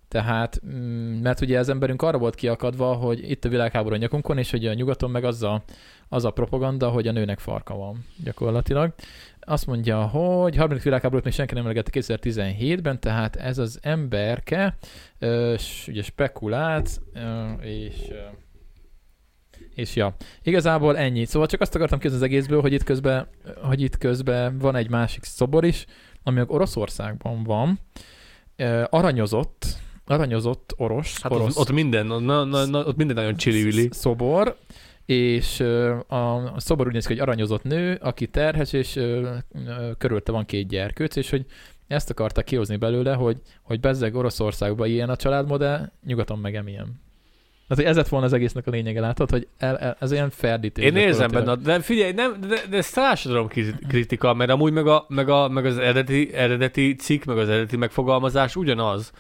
tehát, 0.09 0.61
mm, 0.67 1.21
mert 1.21 1.41
ugye 1.41 1.59
az 1.59 1.69
emberünk 1.69 2.03
arra 2.03 2.19
volt 2.19 2.35
kiakadva, 2.35 2.95
hogy 2.95 3.31
itt 3.31 3.45
a 3.45 3.49
világháború 3.49 3.95
a 3.95 3.99
nyakunkon, 3.99 4.39
és 4.39 4.51
hogy 4.51 4.67
a 4.67 4.75
nyugaton 4.75 5.11
meg 5.11 5.25
az 5.25 5.43
a, 5.43 5.63
az 6.09 6.25
a 6.25 6.31
propaganda, 6.31 6.89
hogy 6.89 7.09
a 7.09 7.13
nőnek 7.13 7.39
farka 7.39 7.77
van 7.77 8.05
gyakorlatilag. 8.25 8.95
Azt 9.41 9.67
mondja, 9.67 10.07
hogy 10.07 10.57
harmadik 10.57 10.83
világháborút 10.83 11.25
még 11.25 11.33
senki 11.33 11.55
nem 11.55 11.63
emlegette 11.63 11.91
2017-ben, 11.95 13.01
tehát 13.01 13.37
ez 13.37 13.59
az 13.59 13.79
emberke 13.83 14.77
ö, 15.19 15.55
ugye 15.87 16.03
spekulált, 16.03 17.01
és 17.61 17.97
ö, 18.11 18.15
és 19.81 19.97
ja, 19.97 20.15
igazából 20.43 20.97
ennyi. 20.97 21.25
Szóval 21.25 21.49
csak 21.49 21.61
azt 21.61 21.75
akartam 21.75 21.99
kérdezni 21.99 22.25
az 22.25 22.31
egészből, 22.33 22.61
hogy 22.61 22.73
itt 22.73 22.83
közben, 22.83 23.29
hogy 23.63 23.81
itt 23.81 23.99
közben 23.99 24.59
van 24.59 24.77
egy 24.77 24.91
másik 24.91 25.25
szobor 25.25 25.65
is, 25.65 25.85
ami 26.23 26.43
Oroszországban 26.47 27.43
van, 27.43 27.81
aranyozott, 28.91 29.67
aranyozott 30.07 30.75
orosz, 30.77 31.23
Hát 31.23 31.33
orosz 31.33 31.57
ott, 31.57 31.69
ott 31.69 31.73
minden, 31.75 32.07
na, 32.07 32.45
na, 32.45 32.65
na, 32.65 32.85
ott 32.85 32.97
minden 32.97 33.17
nagyon 33.17 33.37
csili 33.37 33.89
szobor, 33.91 34.57
és 35.07 35.61
a, 36.09 36.53
szobor 36.57 36.87
úgy 36.87 36.93
néz 36.93 37.07
ki, 37.07 37.13
hogy 37.13 37.23
aranyozott 37.23 37.63
nő, 37.63 37.99
aki 38.03 38.27
terhes, 38.27 38.73
és 38.73 39.01
körülte 39.99 40.33
van 40.33 40.45
két 40.45 40.69
gyerkőc, 40.69 41.17
és 41.17 41.31
hogy 41.31 41.47
ezt 41.87 42.11
akartak 42.11 42.45
kihozni 42.45 42.77
belőle, 42.77 43.15
hogy, 43.15 43.41
hogy 43.63 43.81
bezzeg 43.81 44.15
Oroszországban 44.15 44.89
ilyen 44.89 45.09
a 45.09 45.17
családmodell, 45.17 45.93
nyugaton 46.07 46.39
meg 46.39 46.55
emilyen. 46.55 47.01
Tehát, 47.71 47.85
hogy 47.85 47.93
ez 47.93 47.97
lett 47.97 48.09
volna 48.09 48.27
az 48.27 48.33
egésznek 48.33 48.67
a 48.67 48.71
lényege, 48.71 49.01
látod, 49.01 49.31
hogy 49.31 49.49
el, 49.59 49.79
el, 49.79 49.97
ez 50.01 50.13
olyan 50.13 50.31
ferdítés. 50.31 50.85
Én 50.85 50.97
érzem 50.97 51.31
benne, 51.31 51.55
de 51.55 51.81
figyelj, 51.81 52.13
nem, 52.13 52.37
de, 52.49 52.63
de 52.71 52.77
ez 52.77 52.91
társadalom 52.91 53.49
kritika, 53.89 54.35
mert 54.35 54.51
amúgy 54.51 54.73
meg, 54.73 54.87
a, 54.87 55.05
meg, 55.09 55.29
a, 55.29 55.49
meg 55.49 55.65
az 55.65 55.79
eredeti, 55.79 56.35
eredeti 56.35 56.95
cikk, 56.95 57.25
meg 57.25 57.39
az 57.39 57.49
eredeti 57.49 57.77
megfogalmazás 57.77 58.57
ugyanaz. 58.57 59.13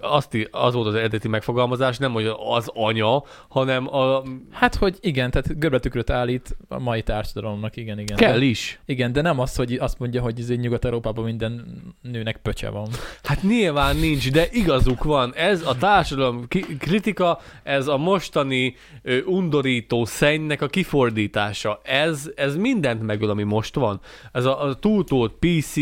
Azt, 0.00 0.48
az 0.50 0.74
volt 0.74 0.86
az 0.86 0.94
eredeti 0.94 1.28
megfogalmazás, 1.28 1.98
nem 1.98 2.12
hogy 2.12 2.32
az 2.48 2.70
anya, 2.74 3.22
hanem 3.48 3.94
a, 3.94 4.22
Hát, 4.52 4.74
hogy 4.74 4.96
igen, 5.00 5.30
tehát 5.30 5.58
görbetükröt 5.58 6.10
állít 6.10 6.56
a 6.68 6.78
mai 6.78 7.02
társadalomnak, 7.02 7.76
igen, 7.76 7.98
igen. 7.98 8.16
kell 8.16 8.38
De, 8.38 8.44
is. 8.44 8.80
igen, 8.84 9.12
de 9.12 9.20
nem 9.20 9.40
az, 9.40 9.56
hogy 9.56 9.72
azt 9.72 9.98
mondja, 9.98 10.22
hogy 10.22 10.40
ez 10.40 10.48
Nyugat-Európában 10.48 11.24
minden 11.24 11.82
nőnek 12.02 12.36
pöcse 12.36 12.70
van. 12.70 12.88
Hát 13.22 13.42
nyilván 13.42 13.96
nincs, 13.96 14.30
de 14.30 14.46
igazuk 14.50 15.04
van. 15.04 15.34
Ez 15.34 15.66
a 15.66 15.76
társadalom 15.76 16.48
kritika, 16.78 17.40
ez 17.62 17.86
a 17.86 17.95
mostani 17.96 18.74
ö, 19.02 19.22
undorító 19.22 20.04
szennynek 20.04 20.62
a 20.62 20.66
kifordítása. 20.66 21.80
Ez, 21.84 22.30
ez 22.36 22.56
mindent 22.56 23.02
megöl, 23.02 23.30
ami 23.30 23.42
most 23.42 23.74
van. 23.74 24.00
Ez 24.32 24.44
a, 24.44 24.62
a 24.62 24.74
túltolt 24.74 25.32
PC, 25.38 25.74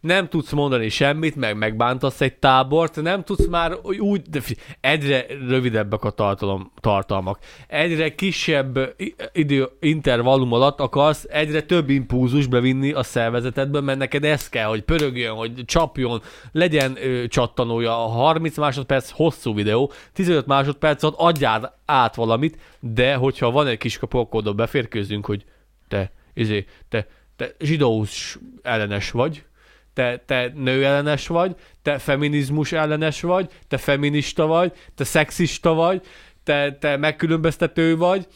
nem 0.00 0.28
tudsz 0.28 0.52
mondani 0.52 0.88
semmit, 0.88 1.36
meg 1.36 1.56
megbántasz 1.56 2.20
egy 2.20 2.34
tábort, 2.34 3.02
nem 3.02 3.24
tudsz 3.24 3.46
már 3.46 3.72
úgy, 3.98 4.22
de 4.22 4.40
egyre 4.80 5.26
rövidebbek 5.48 6.04
a 6.04 6.10
tartalom, 6.10 6.72
tartalmak. 6.80 7.38
Egyre 7.66 8.14
kisebb 8.14 8.94
idő 9.32 9.68
intervallum 9.80 10.52
alatt 10.52 10.80
akarsz 10.80 11.26
egyre 11.28 11.62
több 11.62 11.90
impulzus 11.90 12.46
bevinni 12.46 12.92
a 12.92 13.02
szervezetedbe, 13.02 13.80
mert 13.80 13.98
neked 13.98 14.24
ez 14.24 14.48
kell, 14.48 14.66
hogy 14.66 14.82
pörögjön, 14.82 15.34
hogy 15.34 15.64
csapjon, 15.64 16.22
legyen 16.52 16.96
ö, 17.02 17.26
csattanója. 17.28 18.04
A 18.04 18.08
30 18.08 18.58
másodperc 18.58 19.10
hosszú 19.10 19.54
videó, 19.54 19.92
15 20.12 20.46
másodperc 20.46 21.02
alatt 21.02 21.18
adjál 21.18 21.57
át 21.84 22.14
valamit, 22.14 22.58
de 22.80 23.14
hogyha 23.14 23.50
van 23.50 23.66
egy 23.66 23.78
kis 23.78 23.98
kapu, 23.98 24.18
akkor 24.18 24.40
oda 24.40 24.52
beférkőzünk, 24.52 25.26
hogy 25.26 25.44
te, 25.88 26.12
izé, 26.34 26.66
te, 26.88 27.06
te 27.36 27.54
zsidós 27.58 28.38
ellenes 28.62 29.10
vagy, 29.10 29.44
te, 29.92 30.22
te 30.26 30.52
nő 30.54 30.84
ellenes 30.84 31.26
vagy, 31.26 31.56
te 31.82 31.98
feminizmus 31.98 32.72
ellenes 32.72 33.20
vagy, 33.20 33.50
te 33.68 33.76
feminista 33.76 34.46
vagy, 34.46 34.72
te 34.94 35.04
szexista 35.04 35.74
vagy, 35.74 36.02
te, 36.44 36.76
te 36.80 36.96
megkülönböztető 36.96 37.96
vagy, 37.96 38.26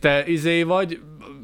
te 0.00 0.26
izé 0.26 0.62
vagy, 0.62 1.00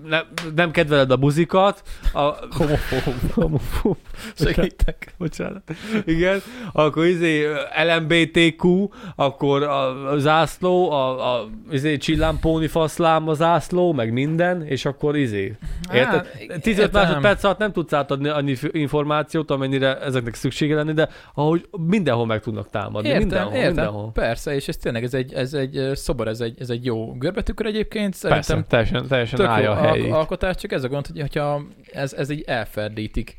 nem, 0.08 0.22
nem 0.54 0.70
kedveled 0.70 1.10
a 1.10 1.16
buzikat, 1.16 1.82
a 2.12 2.20
Homofób. 2.50 3.32
homofób, 3.34 3.96
Segítek. 4.34 5.14
bocsánat, 5.18 5.62
igen, 6.04 6.40
akkor 6.72 7.06
izé 7.06 7.46
LMBTQ, 7.86 8.88
akkor 9.16 9.62
a, 9.62 10.10
a 10.10 10.18
zászló, 10.18 10.90
a, 10.90 11.34
a 11.34 11.48
izé 11.70 11.96
csillámpóni 11.96 12.66
faszlám 12.66 13.28
a 13.28 13.34
zászló, 13.34 13.92
meg 13.92 14.12
minden, 14.12 14.66
és 14.66 14.84
akkor 14.84 15.16
izé. 15.16 15.56
Érted? 15.92 16.26
15 16.60 16.78
értem. 16.78 17.02
másodperc 17.02 17.44
alatt 17.44 17.58
nem 17.58 17.72
tudsz 17.72 17.92
átadni 17.92 18.28
annyi 18.28 18.56
információt, 18.70 19.50
amennyire 19.50 20.00
ezeknek 20.00 20.34
szüksége 20.34 20.74
lenni, 20.74 20.92
de 20.92 21.08
ahogy 21.34 21.68
mindenhol 21.86 22.26
meg 22.26 22.40
tudnak 22.40 22.70
támadni. 22.70 23.08
Értem, 23.08 23.22
mindenhol, 23.22 23.54
értem. 23.54 23.66
mindenhol. 23.72 24.12
Persze, 24.12 24.54
és 24.54 24.68
ez 24.68 24.76
tényleg 24.76 25.04
ez 25.04 25.14
egy, 25.14 25.32
ez 25.32 25.54
egy 25.54 25.90
szobor, 25.94 26.28
ez 26.28 26.40
egy, 26.40 26.60
ez 26.60 26.70
egy 26.70 26.84
jó 26.84 27.12
görbetükör 27.12 27.66
egyébként. 27.66 28.14
Persze, 28.34 28.48
Szerintem 28.48 28.70
teljesen, 28.70 29.08
teljesen 29.08 29.38
tök 29.38 29.46
jó 29.46 29.52
állja 29.52 29.70
a 29.70 29.76
al- 29.76 29.88
helyét. 29.88 30.12
alkotás, 30.12 30.56
csak 30.56 30.72
ez 30.72 30.84
a 30.84 30.88
gond, 30.88 31.06
hogy 31.06 31.20
hogyha 31.20 31.62
ez, 31.92 32.12
ez 32.12 32.30
így 32.30 32.42
elferdítik. 32.46 33.36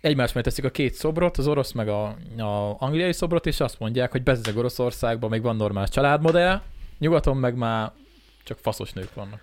Egymás 0.00 0.28
mellett 0.28 0.44
teszik 0.44 0.64
a 0.64 0.70
két 0.70 0.94
szobrot, 0.94 1.36
az 1.38 1.46
orosz 1.46 1.72
meg 1.72 1.88
a, 1.88 2.04
a 2.36 2.76
angliai 2.78 3.12
szobrot, 3.12 3.46
és 3.46 3.60
azt 3.60 3.78
mondják, 3.78 4.10
hogy 4.10 4.22
bezzeg 4.22 4.56
Oroszországban 4.56 5.30
még 5.30 5.42
van 5.42 5.56
normális 5.56 5.90
családmodell, 5.90 6.60
nyugaton 6.98 7.36
meg 7.36 7.56
már 7.56 7.92
csak 8.44 8.58
faszos 8.58 8.92
nők 8.92 9.14
vannak. 9.14 9.40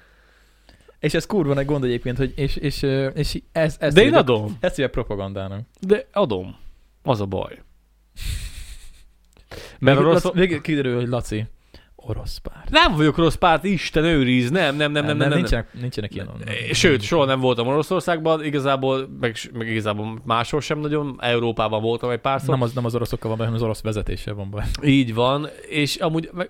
És 0.99 1.13
ez 1.13 1.25
kurva 1.25 1.53
nagy 1.53 1.65
gond 1.65 1.83
egyébként, 1.83 2.17
hogy 2.17 2.33
és, 2.35 2.55
és, 2.55 2.85
és 3.13 3.41
ez, 3.51 3.75
ez 3.79 3.93
De 3.93 4.01
én 4.01 4.13
adom. 4.13 4.57
Ezt 4.59 4.75
hívják 4.75 4.93
propagandának. 4.93 5.61
De 5.79 6.05
adom. 6.13 6.55
Az 7.03 7.21
a 7.21 7.25
baj. 7.25 7.61
Mert 9.79 9.97
Végül, 9.97 10.11
orosz... 10.11 10.31
Végül 10.33 10.61
kiderül, 10.61 10.95
hogy 10.95 11.07
Laci, 11.07 11.45
orosz 12.05 12.37
pár. 12.37 12.63
Nem 12.69 12.95
vagyok 12.95 13.17
rossz 13.17 13.35
párt, 13.35 13.63
Isten 13.63 14.03
őriz, 14.03 14.49
nem, 14.49 14.75
nem, 14.75 14.91
nem, 14.91 15.05
nem, 15.05 15.05
nem, 15.05 15.17
nem, 15.17 15.29
nem. 15.29 15.37
nincsenek, 15.37 15.73
nincsenek 15.73 16.15
ilyen. 16.15 16.29
Sőt, 16.71 17.01
soha 17.01 17.25
nem 17.25 17.39
voltam 17.39 17.67
Oroszországban, 17.67 18.43
igazából, 18.43 19.09
meg, 19.19 19.35
meg 19.53 19.67
igazából 19.67 20.21
máshol 20.25 20.61
sem 20.61 20.79
nagyon, 20.79 21.15
Európában 21.19 21.81
voltam 21.81 22.09
egy 22.09 22.19
párszor. 22.19 22.49
nem, 22.49 22.61
az, 22.61 22.73
nem 22.73 22.85
az 22.85 22.95
oroszokkal 22.95 23.29
van 23.29 23.37
hanem 23.37 23.53
az 23.53 23.61
orosz 23.61 23.81
vezetéssel 23.81 24.33
van 24.33 24.49
baj. 24.49 24.63
Így 24.83 25.13
van, 25.13 25.47
és 25.69 25.95
amúgy 25.95 26.29
meg, 26.33 26.49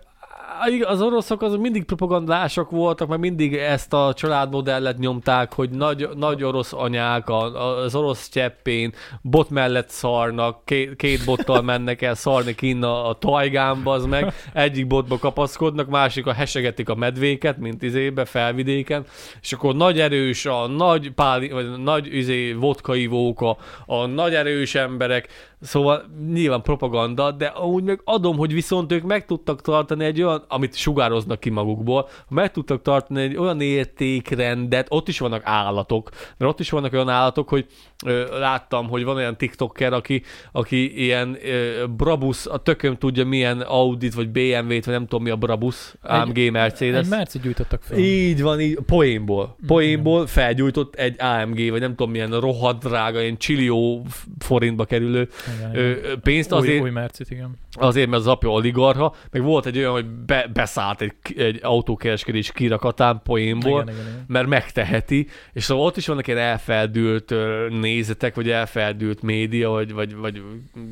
az 0.88 1.02
oroszok 1.02 1.42
azok 1.42 1.62
mindig 1.62 1.84
propagandások 1.84 2.70
voltak, 2.70 3.08
meg 3.08 3.20
mindig 3.20 3.54
ezt 3.54 3.94
a 3.94 4.14
családmodellet 4.14 4.98
nyomták, 4.98 5.54
hogy 5.54 5.70
nagy, 5.70 6.10
nagy 6.16 6.44
orosz 6.44 6.74
anyák 6.74 7.30
a, 7.30 7.78
az 7.78 7.96
orosz 7.96 8.30
cseppén 8.30 8.94
bot 9.22 9.50
mellett 9.50 9.90
szarnak, 9.90 10.66
két, 10.66 10.96
két 10.96 11.26
bottal 11.26 11.62
mennek 11.62 12.02
el 12.02 12.16
szarni 12.16 12.56
kinn 12.56 12.84
a, 12.84 13.10
a 13.10 13.14
tajgánba, 13.14 13.94
az 13.94 14.06
meg 14.06 14.34
egyik 14.54 14.88
botba 14.88 15.18
kapaszkodnak, 15.18 15.90
másik 15.90 16.26
a 16.26 16.34
hesegetik 16.34 16.90
a 16.90 16.96
medvéket, 16.96 17.58
mint 17.58 17.84
izébe, 17.84 18.26
felvidéken, 18.26 19.06
és 19.42 19.54
akkor 19.54 19.76
nagy 19.76 20.00
erős, 20.00 20.46
a 20.46 20.68
nagy 20.68 21.12
páli, 21.12 21.50
vagy 21.50 21.78
nagy 21.78 22.16
izé, 22.16 22.54
vodkaivók, 22.54 23.42
a, 23.42 23.58
a 23.86 24.06
nagy 24.06 24.34
erős 24.34 24.76
emberek, 24.76 25.28
Szóval 25.62 26.06
nyilván 26.32 26.62
propaganda, 26.62 27.32
de 27.32 27.54
úgy 27.60 27.84
meg 27.84 28.02
adom, 28.04 28.38
hogy 28.38 28.54
viszont 28.54 28.92
ők 28.92 29.04
meg 29.04 29.26
tudtak 29.26 29.62
tartani 29.62 30.06
egy 30.06 30.22
olyan, 30.22 30.44
amit 30.48 30.76
sugároznak 30.76 31.40
ki 31.40 31.50
magukból, 31.50 32.08
meg 32.30 32.52
tudtak 32.52 32.82
tartani 32.82 33.22
egy 33.22 33.36
olyan 33.38 33.62
értékrendet, 33.62 34.88
ott 34.90 35.08
is 35.08 35.20
vannak 35.20 35.42
állatok, 35.46 36.10
mert 36.38 36.52
ott 36.52 36.60
is 36.60 36.70
vannak 36.70 36.94
olyan 36.94 37.10
állatok, 37.10 37.50
hogy 37.50 37.66
ö, 38.06 38.40
láttam, 38.40 38.88
hogy 38.88 39.04
van 39.04 39.16
olyan 39.16 39.38
tiktoker, 39.38 39.94
aki, 39.94 40.22
aki 40.52 41.04
ilyen 41.04 41.38
ö, 41.44 41.86
Brabus, 41.88 42.46
a 42.46 42.58
tököm 42.58 42.98
tudja 42.98 43.26
milyen 43.26 43.62
Audit, 43.62 44.14
vagy 44.14 44.30
BMW-t, 44.30 44.86
vagy 44.86 44.94
nem 44.94 45.08
tudom 45.08 45.24
mi 45.24 45.30
a 45.30 45.36
Brabus, 45.36 45.94
AMG 46.02 46.52
Mercedes. 46.52 47.04
Egy 47.04 47.10
Merci 47.10 47.40
gyújtottak 47.40 47.84
fel. 47.84 47.98
Így 47.98 48.42
van, 48.42 48.60
így, 48.60 48.80
poénból. 48.86 49.56
Poénból 49.68 50.28
felgyújtott 50.28 50.96
egy 50.96 51.16
AMG, 51.22 51.70
vagy 51.70 51.80
nem 51.80 51.96
tudom 51.96 52.12
milyen 52.12 52.40
rohadt 52.40 52.84
drága, 52.84 53.22
ilyen 53.22 53.38
csillió 53.38 54.06
forintba 54.40 54.86
kerülő 54.86 55.30
Igen, 55.58 55.72
igen. 55.98 56.20
pénzt 56.22 56.52
azért, 56.52 56.74
Új, 56.74 56.80
új 56.82 56.90
Mercit, 56.90 57.32
igen. 57.32 57.58
azért, 57.72 58.10
mert 58.10 58.22
az 58.22 58.28
apja 58.28 58.50
oligarha, 58.50 59.16
meg 59.32 59.42
volt 59.42 59.66
egy 59.66 59.78
olyan, 59.78 59.92
hogy 59.92 60.06
be, 60.06 60.50
beszállt 60.54 61.02
egy, 61.02 61.14
egy 61.38 61.60
autókereskedés 61.64 62.52
kirakatán 62.52 63.22
poénból, 63.24 63.82
Igen, 63.82 63.94
igen, 63.94 64.08
igen. 64.08 64.24
mert 64.28 64.48
megteheti, 64.48 65.28
és 65.54 65.64
szóval 65.64 65.86
ott 65.86 65.98
is 65.98 66.08
vannak 66.08 66.28
ilyen 66.28 66.40
elfeldült 66.40 67.34
nézetek, 67.70 68.36
vagy 68.36 68.50
elfeldült 68.50 69.22
média, 69.22 69.70
vagy, 69.70 69.94
vagy, 69.94 70.16
vagy 70.16 70.42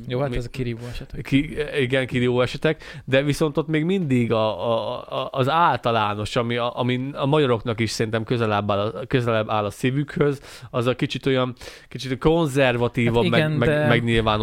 Jó, 0.07 0.19
hát 0.19 0.29
mi- 0.29 0.37
ez 0.37 0.45
a 0.45 0.49
kirívó 0.49 0.85
esetek. 0.91 1.21
ki, 1.21 1.57
igen, 1.79 2.07
kirívó 2.07 2.41
esetek, 2.41 3.01
de 3.05 3.21
viszont 3.23 3.57
ott 3.57 3.67
még 3.67 3.83
mindig 3.83 4.31
a, 4.31 4.71
a, 4.71 4.97
a, 5.21 5.29
az 5.31 5.49
általános, 5.49 6.35
ami 6.35 6.55
a, 6.57 6.71
ami 6.79 7.09
a 7.13 7.25
magyaroknak 7.25 7.79
is 7.79 7.89
szerintem 7.91 8.23
közelebb 8.23 8.71
áll, 8.71 8.79
a- 8.79 9.05
közelebb 9.07 9.49
áll 9.49 9.65
a 9.65 9.69
szívükhöz, 9.69 10.41
az 10.71 10.85
a 10.85 10.95
kicsit 10.95 11.25
olyan, 11.25 11.53
kicsit 11.87 12.17
konzervatívabb 12.17 13.15
Hát 13.15 13.23
igen, 13.23 13.51
meg, 13.51 13.59
meg, 13.59 13.67
de- 13.69 13.87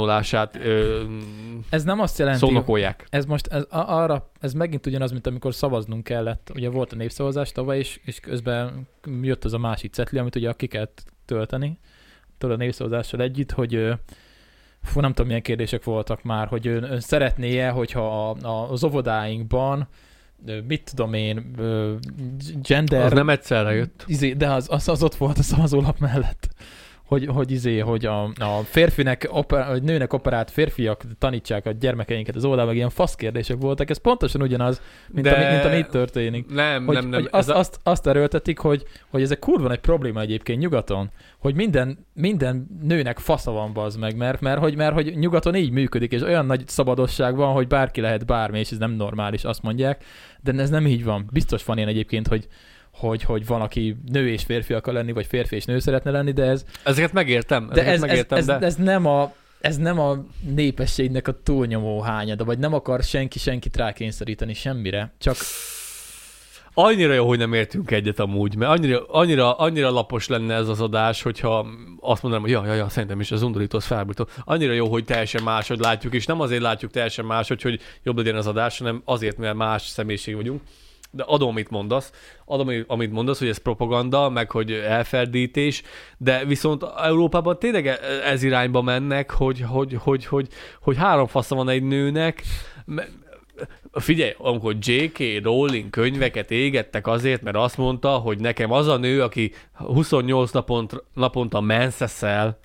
megnyilvánulását 0.05 0.57
ö, 0.57 1.03
Ez 1.71 1.85
nem 1.85 2.01
azt 2.01 2.19
jelenti, 2.19 2.39
szónokolják. 2.39 3.07
ez 3.11 3.25
most 3.25 3.47
ez, 3.47 3.65
arra, 3.71 4.31
ez 4.41 4.53
megint 4.53 4.87
ugyanaz, 4.87 5.11
mint 5.11 5.27
amikor 5.27 5.55
szavaznunk 5.55 6.05
kellett. 6.05 6.51
Ugye 6.55 6.69
volt 6.69 6.93
a 6.93 6.97
népszavazás 6.97 7.53
tavaly, 7.53 7.79
és, 7.79 8.01
és 8.05 8.21
közben 8.21 8.89
jött 9.23 9.45
az 9.45 9.53
a 9.53 9.59
másik 9.59 9.93
cetli, 9.93 10.19
amit 10.19 10.37
ugye 10.37 10.53
ki 10.53 10.67
kellett 10.67 11.05
tölteni, 11.25 11.79
tudod 12.39 12.61
a 12.61 12.63
népszavazással 12.63 13.21
együtt, 13.21 13.51
hogy 13.51 13.89
fú, 14.83 15.01
nem 15.01 15.11
tudom 15.11 15.27
milyen 15.27 15.43
kérdések 15.43 15.85
voltak 15.85 16.23
már, 16.23 16.47
hogy 16.47 16.67
ön, 16.67 16.83
ön 16.83 17.01
szeretné-e, 17.01 17.71
hogyha 17.71 18.29
a, 18.29 18.47
a, 18.47 18.71
az 18.71 18.85
óvodáinkban 18.85 19.89
mit 20.67 20.91
tudom 20.95 21.15
én, 21.15 21.57
gender... 22.63 23.05
Az 23.05 23.13
nem 23.13 23.29
egyszerre 23.29 23.75
jött. 23.75 24.05
Izé, 24.07 24.33
de 24.33 24.51
az, 24.51 24.67
az, 24.71 24.89
az 24.89 25.03
ott 25.03 25.15
volt 25.15 25.39
a 25.39 25.43
szavazólap 25.43 25.99
mellett. 25.99 26.49
Hogy, 27.07 27.27
hogy 27.27 27.51
izé, 27.51 27.79
hogy 27.79 28.07
a, 28.07 28.23
a 28.25 28.61
férfinek, 28.65 29.29
oper, 29.31 29.67
vagy 29.67 29.83
nőnek 29.83 30.13
operált 30.13 30.51
férfiak 30.51 31.03
tanítsák 31.19 31.67
a 31.67 31.71
gyermekeinket 31.71 32.35
az 32.37 32.45
oldal, 32.45 32.67
meg 32.67 32.75
ilyen 32.77 32.91
fasz 32.91 33.15
kérdések 33.15 33.57
voltak. 33.61 33.91
Ez 33.91 33.97
pontosan 33.99 34.43
ugyanaz, 34.43 34.81
mint, 35.09 35.27
De- 35.27 35.35
ami, 35.35 35.53
mint 35.53 35.65
ami 35.65 35.77
itt 35.77 35.89
történik. 35.89 36.47
Nem, 36.51 36.87
Hogy, 36.87 36.95
nem, 36.95 37.09
nem. 37.09 37.21
hogy 37.21 37.29
azt, 37.33 37.51
a- 37.51 37.59
azt, 37.59 37.81
azt 37.83 38.07
erőltetik, 38.07 38.59
hogy, 38.59 38.83
hogy 39.11 39.23
ez 39.23 39.31
egy 39.31 39.39
kurva 39.39 39.69
nagy 39.69 39.79
probléma 39.81 40.21
egyébként 40.21 40.59
nyugaton, 40.61 41.11
hogy 41.39 41.55
minden, 41.55 42.07
minden 42.15 42.67
nőnek 42.83 43.19
fasza 43.19 43.51
van 43.51 43.73
bazd 43.73 43.99
meg, 43.99 44.17
mert, 44.17 44.41
mert, 44.41 44.59
hogy, 44.59 44.77
mert 44.77 44.95
hogy 44.95 45.17
nyugaton 45.19 45.55
így 45.55 45.71
működik, 45.71 46.13
és 46.13 46.23
olyan 46.23 46.47
nagy 46.47 46.69
szabadosság 46.69 47.37
van, 47.37 47.53
hogy 47.53 47.67
bárki 47.67 48.01
lehet 48.01 48.27
bármi, 48.27 48.59
és 48.59 48.71
ez 48.71 48.79
nem 48.79 48.93
normális, 48.93 49.45
azt 49.45 49.63
mondják, 49.63 50.05
de 50.41 50.53
ez 50.53 50.71
nem 50.71 50.87
így 50.87 51.05
van. 51.05 51.29
Biztos 51.33 51.65
van 51.65 51.77
ilyen 51.77 51.89
egyébként, 51.89 52.29
hogy, 52.29 52.47
hogy, 52.95 53.23
hogy 53.23 53.47
van, 53.47 53.61
aki 53.61 53.97
nő 54.13 54.29
és 54.29 54.43
férfi 54.43 54.73
akar 54.73 54.95
lenni, 54.95 55.13
vagy 55.13 55.27
férfi 55.27 55.57
és 55.57 55.65
nő 55.65 55.79
szeretne 55.79 56.11
lenni, 56.11 56.33
de 56.33 56.45
ez, 56.45 56.65
Ezeket 56.85 57.13
megértem, 57.13 57.69
de 57.73 57.85
ezeket 57.85 57.89
ez, 57.89 57.95
ez, 57.95 58.01
megértem, 58.01 58.39
ez, 58.39 58.47
de... 58.47 58.59
ez, 58.59 58.75
nem 58.75 59.07
a 59.07 59.33
ez 59.61 59.77
nem 59.77 59.99
a 59.99 60.25
népességnek 60.55 61.29
a 61.29 61.43
túlnyomó 61.43 62.01
hányada, 62.01 62.45
vagy 62.45 62.59
nem 62.59 62.75
akar 62.75 63.03
senki 63.03 63.39
senkit 63.39 63.77
rákényszeríteni 63.77 64.55
semmire, 64.55 65.13
csak 65.19 65.37
Annyira 66.77 67.13
jó, 67.13 67.27
hogy 67.27 67.39
nem 67.39 67.53
értünk 67.53 67.91
egyet 67.91 68.19
amúgy, 68.19 68.57
mert 68.57 68.71
annyira, 68.71 69.05
annyira, 69.07 69.57
annyira 69.57 69.91
lapos 69.91 70.29
lenne 70.29 70.55
ez 70.55 70.69
az 70.69 70.81
adás, 70.81 71.23
hogyha 71.23 71.67
azt 72.01 72.23
mondanám, 72.23 72.47
hogy 72.47 72.55
ja, 72.55 72.67
ja, 72.67 72.75
ja, 72.75 72.89
szerintem 72.89 73.21
is 73.21 73.31
az 73.31 73.43
undorító, 73.43 73.77
az 73.77 73.85
felbújtó. 73.85 74.29
Annyira 74.45 74.73
jó, 74.73 74.89
hogy 74.89 75.05
teljesen 75.05 75.43
máshogy 75.43 75.79
látjuk, 75.79 76.15
és 76.15 76.27
nem 76.27 76.41
azért 76.41 76.63
látjuk 76.63 76.91
teljesen 76.91 77.25
máshogy, 77.25 77.63
hogy 77.63 77.81
jobb 78.03 78.17
legyen 78.17 78.37
az 78.37 78.47
adás, 78.47 78.79
hanem 78.79 79.03
azért, 79.05 79.37
mert 79.37 79.55
más 79.55 79.83
személyiség 79.83 80.35
vagyunk. 80.35 80.63
De 81.17 81.23
adom, 81.27 81.49
amit 81.49 81.71
mondasz, 81.71 82.13
adom, 82.45 82.71
amit 82.87 83.13
mondasz, 83.13 83.39
hogy 83.39 83.49
ez 83.49 83.59
propaganda, 83.59 84.29
meg 84.29 84.51
hogy 84.51 84.73
elferdítés, 84.73 85.83
de 86.19 86.45
viszont 86.45 86.85
Európában 86.97 87.59
tényleg 87.59 87.87
ez 88.25 88.43
irányba 88.43 88.83
mennek, 88.83 89.31
hogy, 89.31 89.61
hogy, 89.61 89.97
hogy, 89.99 90.27
hogy, 90.27 90.49
hogy 90.81 90.97
három 90.97 91.27
fasza 91.27 91.55
van 91.55 91.69
egy 91.69 91.83
nőnek, 91.83 92.43
Figyelj, 93.93 94.35
amikor 94.39 94.77
J.K. 94.81 95.43
Rowling 95.43 95.91
könyveket 95.91 96.51
égettek 96.51 97.07
azért, 97.07 97.43
mert 97.43 97.57
azt 97.57 97.77
mondta, 97.77 98.09
hogy 98.09 98.39
nekem 98.39 98.73
az 98.73 98.87
a 98.87 98.97
nő, 98.97 99.23
aki 99.23 99.53
28 99.73 100.51
napont, 100.51 101.05
naponta 101.13 101.61
menszeszel, 101.61 102.59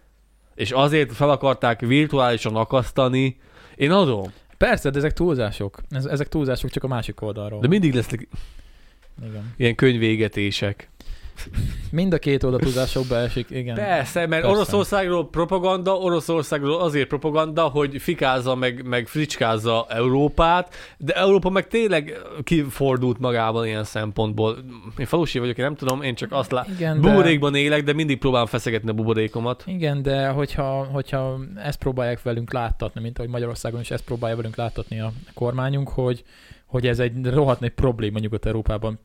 és 0.55 0.71
azért 0.71 1.13
fel 1.13 1.29
akarták 1.29 1.79
virtuálisan 1.79 2.55
akasztani, 2.55 3.37
én 3.75 3.91
adom. 3.91 4.33
Persze, 4.59 4.89
de 4.89 4.97
ezek 4.97 5.13
túlzások. 5.13 5.81
Ez, 5.89 6.05
ezek 6.05 6.27
túlzások 6.27 6.69
csak 6.69 6.83
a 6.83 6.87
másik 6.87 7.21
oldalról. 7.21 7.59
De 7.59 7.67
mindig 7.67 7.93
lesznek 7.93 8.27
Igen. 9.27 9.53
ilyen 9.57 9.75
könyvégetések. 9.75 10.89
Mind 11.91 12.13
a 12.13 12.17
két 12.17 12.43
oldal 12.43 12.59
túlzásokba 12.59 13.15
esik, 13.15 13.49
igen. 13.49 13.75
Persze, 13.75 14.19
mert 14.19 14.41
Persze. 14.41 14.47
Oroszországról 14.47 15.29
propaganda, 15.29 15.97
Oroszországról 15.97 16.79
azért 16.79 17.07
propaganda, 17.07 17.61
hogy 17.61 18.01
fikázza 18.01 18.55
meg, 18.55 18.87
meg 18.87 19.07
fricskázza 19.07 19.85
Európát, 19.89 20.75
de 20.97 21.13
Európa 21.13 21.49
meg 21.49 21.67
tényleg 21.67 22.17
kifordult 22.43 23.19
magában 23.19 23.65
ilyen 23.65 23.83
szempontból. 23.83 24.57
Én 24.97 25.05
falusi 25.05 25.39
vagyok, 25.39 25.57
én 25.57 25.65
nem 25.65 25.75
tudom, 25.75 26.01
én 26.01 26.15
csak 26.15 26.31
azt 26.31 26.51
látom. 26.51 26.73
Igen, 26.73 27.01
de, 27.01 27.09
Buborékban 27.09 27.55
élek, 27.55 27.83
de 27.83 27.93
mindig 27.93 28.17
próbálom 28.17 28.47
feszegetni 28.47 28.89
a 28.89 28.93
buborékomat. 28.93 29.63
igen, 29.65 30.01
de 30.01 30.27
hogyha, 30.27 30.83
hogyha 30.91 31.39
ezt 31.55 31.79
próbálják 31.79 32.21
velünk 32.21 32.53
láttatni, 32.53 33.01
mint 33.01 33.17
ahogy 33.17 33.29
Magyarországon 33.29 33.79
is 33.79 33.91
ezt 33.91 34.03
próbálja 34.03 34.35
velünk 34.35 34.55
láttatni 34.55 34.99
a 34.99 35.11
kormányunk, 35.33 35.89
hogy, 35.89 36.23
hogy 36.65 36.87
ez 36.87 36.99
egy 36.99 37.25
rohadt 37.25 37.59
nagy 37.59 37.69
probléma 37.71 38.19
Nyugat-Európában. 38.19 38.99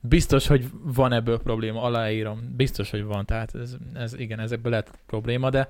Biztos, 0.00 0.46
hogy 0.46 0.64
van 0.82 1.12
ebből 1.12 1.38
probléma, 1.38 1.82
aláírom. 1.82 2.54
Biztos, 2.56 2.90
hogy 2.90 3.04
van. 3.04 3.24
Tehát 3.26 3.54
ez, 3.54 3.76
ez 3.94 4.14
igen, 4.18 4.40
ezekből 4.40 4.70
lehet 4.70 4.98
probléma, 5.06 5.50
de 5.50 5.68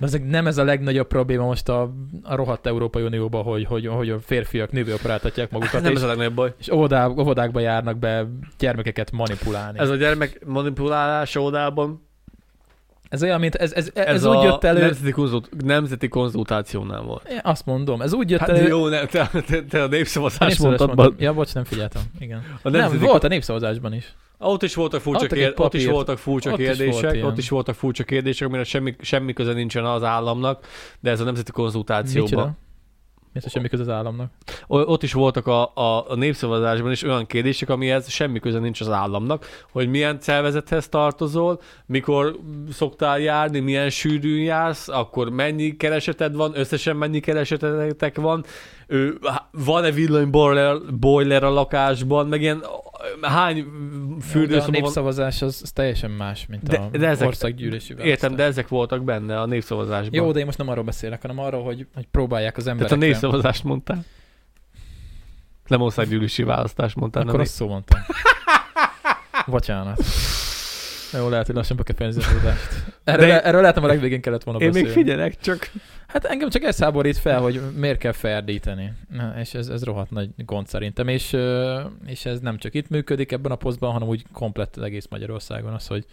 ezek 0.00 0.28
nem 0.28 0.46
ez 0.46 0.58
a 0.58 0.64
legnagyobb 0.64 1.06
probléma 1.06 1.44
most 1.44 1.68
a, 1.68 1.94
a 2.22 2.34
rohadt 2.34 2.66
Európai 2.66 3.02
Unióban, 3.02 3.42
hogy, 3.42 3.64
hogy, 3.64 3.86
hogy 3.86 4.10
a 4.10 4.20
férfiak 4.20 4.72
nővőoperáltatják 4.72 5.50
magukat, 5.50 5.82
Nem 5.82 5.90
és, 5.90 5.96
ez 5.96 6.02
a 6.02 6.06
legnagyobb 6.06 6.34
baj. 6.34 6.54
és 6.58 6.70
óvodá, 6.70 7.08
óvodákba 7.08 7.60
járnak 7.60 7.98
be 7.98 8.26
gyermekeket 8.58 9.10
manipulálni. 9.10 9.78
Ez 9.78 9.88
a 9.88 9.96
gyermek 9.96 10.44
manipulálás 10.46 11.36
óvodában, 11.36 12.08
ez 13.14 13.22
olyan, 13.22 13.40
mint 13.40 13.54
ez, 13.54 13.72
ez, 13.72 13.90
ez, 13.94 14.06
ez, 14.06 14.24
úgy 14.24 14.42
jött 14.42 14.64
elő, 14.64 14.80
nemzeti, 14.80 15.10
konzult, 15.10 15.64
nemzeti 15.64 16.08
konzultációnál 16.08 17.02
volt. 17.02 17.28
Én 17.28 17.40
azt 17.42 17.66
mondom, 17.66 18.02
ez 18.02 18.12
úgy 18.12 18.30
jött 18.30 18.40
Hát 18.40 18.48
elő, 18.48 18.68
jó, 18.68 18.88
ne, 18.88 19.06
te, 19.06 19.30
te, 19.46 19.62
te 19.62 19.80
a 19.80 19.84
a 19.84 19.86
népszavazást 19.86 20.40
népszavazás 20.40 20.86
mondtad. 20.86 21.20
Ja, 21.20 21.32
bocs, 21.32 21.54
nem 21.54 21.64
figyeltem. 21.64 22.02
Igen. 22.18 22.42
A 22.62 22.70
Nem, 22.70 22.80
nemzeti 22.80 23.04
volt 23.04 23.24
a 23.24 23.28
népszavazásban 23.28 23.94
is. 23.94 24.14
Ott 24.38 24.62
is 24.62 24.74
voltak 24.74 25.00
furcsa, 25.00 25.26
kér... 25.26 25.52
ott 25.56 25.74
is 25.74 25.86
voltak 25.86 26.18
furcsa 26.18 26.52
Ott 26.52 26.58
is 26.58 26.66
volt 26.66 26.78
kérdések, 26.78 27.14
ilyen. 27.14 27.26
ott 27.26 27.38
is 27.38 27.48
voltak 27.48 27.74
furcsa 27.74 28.04
kérdések, 28.04 28.48
amire 28.48 28.64
semmi, 28.64 28.96
semmi 29.00 29.32
köze 29.32 29.52
nincsen 29.52 29.84
az 29.84 30.02
államnak, 30.02 30.66
de 31.00 31.10
ez 31.10 31.20
a 31.20 31.24
nemzeti 31.24 31.50
konzultációban. 31.50 32.56
Mit, 33.34 33.50
semmi 33.50 33.68
köze 33.68 33.82
az 33.82 33.88
államnak? 33.88 34.30
Ott 34.66 35.02
is 35.02 35.12
voltak 35.12 35.46
a, 35.46 35.72
a, 35.74 36.10
a 36.10 36.14
népszavazásban 36.14 36.90
is 36.90 37.02
olyan 37.02 37.26
kérdések, 37.26 37.68
amihez 37.68 38.08
semmi 38.08 38.38
köze 38.38 38.58
nincs 38.58 38.80
az 38.80 38.90
államnak, 38.90 39.46
hogy 39.72 39.88
milyen 39.88 40.18
szervezethez 40.20 40.88
tartozol, 40.88 41.60
mikor 41.86 42.38
szoktál 42.72 43.18
járni, 43.18 43.60
milyen 43.60 43.90
sűrűn 43.90 44.42
jársz, 44.42 44.88
akkor 44.88 45.28
mennyi 45.28 45.76
kereseted 45.76 46.34
van, 46.34 46.58
összesen 46.58 46.96
mennyi 46.96 47.20
keresetetek 47.20 48.16
van, 48.16 48.44
van-e 49.50 49.90
villanyboiler 49.90 50.76
boiler 50.98 51.42
a 51.44 51.50
lakásban, 51.50 52.26
meg 52.26 52.40
ilyen 52.42 52.62
hány 53.20 53.60
a 54.18 54.22
fürdőszoba 54.22 54.70
van. 54.72 54.80
népszavazás 54.80 55.42
az, 55.42 55.60
az 55.62 55.72
teljesen 55.72 56.10
más, 56.10 56.46
mint 56.48 56.62
De- 56.62 56.78
a 56.78 56.88
de 56.98 57.06
ezek- 57.08 57.26
országgyűlési 57.28 57.94
Értem, 57.98 58.06
de 58.06 58.16
választás. 58.36 58.46
ezek 58.46 58.68
voltak 58.68 59.04
benne 59.04 59.40
a 59.40 59.46
népszavazásban. 59.46 60.14
Jó, 60.24 60.32
de 60.32 60.38
én 60.38 60.44
most 60.44 60.58
nem 60.58 60.68
arról 60.68 60.84
beszélek, 60.84 61.20
hanem 61.22 61.38
arról, 61.38 61.62
hogy, 61.62 61.86
hogy 61.94 62.06
próbálják 62.10 62.56
az 62.56 62.62
Tehát 62.64 62.78
emberekre. 62.80 63.06
a 63.06 63.10
népszavazást 63.10 63.64
mondtál. 63.64 64.04
Nem 65.66 65.80
országgyűlési 65.80 66.42
választás 66.42 66.94
mondtál. 66.94 67.22
Akkor 67.22 67.34
nem 67.34 67.42
azt 67.42 67.52
szó 67.54 67.66
mondtam. 67.68 68.00
Bocsánat. 69.46 70.00
Jó, 71.16 71.28
lehet, 71.28 71.46
hogy 71.46 71.54
lassan 71.54 71.76
be 71.76 71.82
kell 71.82 71.96
fejezni 71.96 72.22
az 72.22 72.36
adást. 72.40 72.68
Erről, 73.04 73.26
De- 73.26 73.42
erről 73.44 73.60
lehet, 73.60 73.76
hogy 73.76 73.84
a 73.84 73.92
legvégén 73.92 74.20
kellett 74.20 74.42
volna 74.44 74.60
Én 74.60 74.70
még 74.72 74.82
beszélni. 74.82 75.02
figyelek, 75.02 75.40
csak 75.40 75.70
Hát 76.06 76.24
engem 76.24 76.48
csak 76.50 76.62
ez 76.62 76.78
háborít 76.78 77.18
fel, 77.18 77.40
hogy 77.40 77.60
miért 77.76 77.98
kell 77.98 78.12
ferdíteni. 78.12 78.92
Na, 79.10 79.34
és 79.40 79.54
ez, 79.54 79.68
ez 79.68 79.84
rohadt 79.84 80.10
nagy 80.10 80.30
gond 80.36 80.66
szerintem, 80.68 81.08
és, 81.08 81.36
és 82.06 82.24
ez 82.26 82.40
nem 82.40 82.58
csak 82.58 82.74
itt 82.74 82.88
működik 82.88 83.32
ebben 83.32 83.52
a 83.52 83.56
posztban, 83.56 83.92
hanem 83.92 84.08
úgy 84.08 84.24
komplett 84.32 84.76
egész 84.76 85.06
Magyarországon 85.10 85.72
az, 85.72 85.86
hogy 85.86 86.04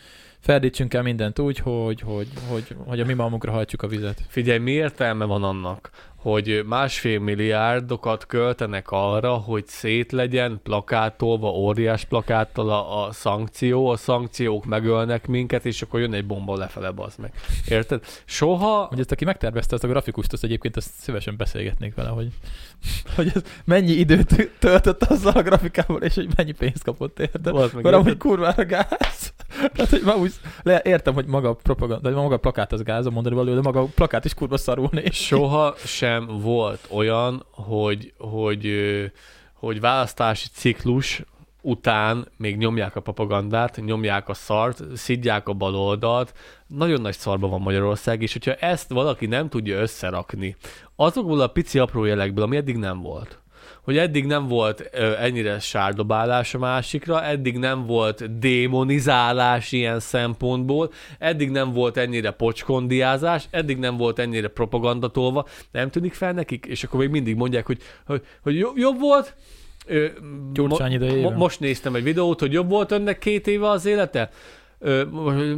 ferdítsünk 0.42 0.94
el 0.94 1.02
mindent 1.02 1.40
úgy, 1.40 1.58
hogy, 1.58 2.02
hogy, 2.02 2.28
hogy, 2.50 2.76
hogy 2.78 3.00
a 3.00 3.06
mi 3.06 3.14
magunkra 3.14 3.52
hajtsuk 3.52 3.82
a 3.82 3.88
vizet. 3.88 4.24
Figyelj, 4.28 4.60
mi 4.60 4.72
értelme 4.72 5.26
van 5.26 5.44
annak, 5.44 5.90
hogy 6.16 6.64
másfél 6.66 7.20
milliárdokat 7.20 8.26
költenek 8.26 8.86
arra, 8.90 9.34
hogy 9.34 9.68
szét 9.68 10.12
legyen 10.12 10.60
plakátolva, 10.64 11.48
óriás 11.48 12.06
plakáttal 12.06 12.70
a, 12.70 13.06
a 13.06 13.12
szankció, 13.12 13.88
a 13.88 13.98
szankciók 13.98 14.66
megölnek 14.66 15.28
minket, 15.28 15.66
és 15.66 15.82
akkor 15.82 16.00
jön 16.00 16.14
egy 16.14 16.26
bomba 16.26 16.58
lefele, 16.58 16.92
bazd 16.92 17.20
meg. 17.20 17.32
Érted? 17.68 18.04
Soha... 18.26 18.86
Hogy 18.90 19.00
ezt, 19.00 19.12
aki 19.12 19.26
megtervezte 19.26 19.76
ezt 19.76 19.84
a 19.84 19.88
grafikust, 19.88 20.34
azt 20.34 20.44
egyébként 20.44 20.78
azt 20.78 20.90
szívesen 20.98 21.38
beszélgetnék 21.38 21.96
vele, 21.96 22.10
hogy, 22.10 22.28
hogy 23.16 23.32
ez 23.36 23.42
mennyi 23.66 23.92
időt 23.92 24.52
töltött 24.60 25.04
azzal 25.04 25.34
a 25.34 25.42
grafikával, 25.42 26.02
és 26.02 26.16
hogy 26.16 26.28
mennyi 26.36 26.52
pénzt 26.52 26.84
kapott 26.84 27.20
érte. 27.20 27.50
Akkor 27.50 27.94
amúgy 27.94 28.18
kurvára 28.18 28.66
gáz. 28.66 29.34
Tehát, 29.74 29.90
hogy 29.90 30.02
ma 30.06 30.16
úgy, 30.16 30.31
le, 30.62 30.82
értem, 30.84 31.14
hogy 31.14 31.26
maga 31.26 31.50
a 31.50 31.54
propaganda, 31.54 32.10
maga 32.10 32.36
a 32.36 32.38
plakát 32.38 32.72
az 32.72 32.84
gáz 32.84 33.06
a 33.06 33.10
mondani 33.10 33.36
való, 33.36 33.54
de 33.54 33.62
maga 33.62 33.80
a 33.80 33.88
plakát 33.96 34.26
is 34.26 34.34
kurva 34.34 34.58
szarul 34.58 34.90
néz. 34.92 35.14
Soha 35.14 35.76
sem 35.86 36.28
volt 36.42 36.88
olyan, 36.90 37.46
hogy, 37.52 38.14
hogy, 38.18 38.72
hogy 39.54 39.80
választási 39.80 40.48
ciklus 40.54 41.24
után 41.62 42.28
még 42.38 42.58
nyomják 42.58 42.96
a 42.96 43.02
propagandát, 43.02 43.82
nyomják 43.86 44.30
a 44.30 44.34
szart, 44.34 44.84
szidják 44.96 45.48
a 45.48 45.54
baloldalt. 45.54 46.34
Nagyon 46.68 47.02
nagy 47.02 47.18
szarba 47.18 47.48
van 47.48 47.62
Magyarország, 47.62 48.22
és 48.22 48.34
hogyha 48.34 48.54
ezt 48.54 48.90
valaki 48.90 49.26
nem 49.26 49.50
tudja 49.50 49.80
összerakni, 49.80 50.56
azokból 50.96 51.40
a 51.40 51.48
pici 51.48 51.80
apró 51.80 52.06
jelekből, 52.06 52.44
ami 52.44 52.56
eddig 52.58 52.78
nem 52.78 53.02
volt, 53.02 53.41
hogy 53.82 53.98
eddig 53.98 54.26
nem 54.26 54.48
volt 54.48 54.90
ö, 54.92 55.12
ennyire 55.20 55.60
sárdobálás 55.60 56.54
a 56.54 56.58
másikra, 56.58 57.24
eddig 57.24 57.58
nem 57.58 57.86
volt 57.86 58.40
démonizálás 58.40 59.72
ilyen 59.72 60.00
szempontból, 60.00 60.92
eddig 61.20 61.50
nem 61.50 61.74
volt 61.74 61.98
ennyire 61.98 62.32
pocskondiázás, 62.32 63.48
eddig 63.50 63.78
nem 63.78 63.98
volt 63.98 64.20
ennyire 64.20 64.48
propagandatolva, 64.48 65.48
nem 65.72 65.90
tűnik 65.90 66.14
fel 66.14 66.32
nekik? 66.32 66.66
És 66.66 66.84
akkor 66.84 67.00
még 67.00 67.10
mindig 67.10 67.36
mondják, 67.36 67.66
hogy, 67.66 67.78
hogy, 68.06 68.22
hogy 68.42 68.58
jobb, 68.76 69.00
volt, 69.00 69.36
Ö, 69.86 70.06
Gyurcsány 70.54 70.92
idejében? 70.92 71.34
most 71.34 71.60
néztem 71.60 71.96
egy 71.96 72.04
videót, 72.04 72.40
hogy 72.40 72.52
jobb 72.52 72.70
volt 72.70 72.92
önnek 72.92 73.20
két 73.20 73.48
éve 73.48 73.70
az 73.70 73.86
élete? 73.86 74.30
Ö, 74.84 75.06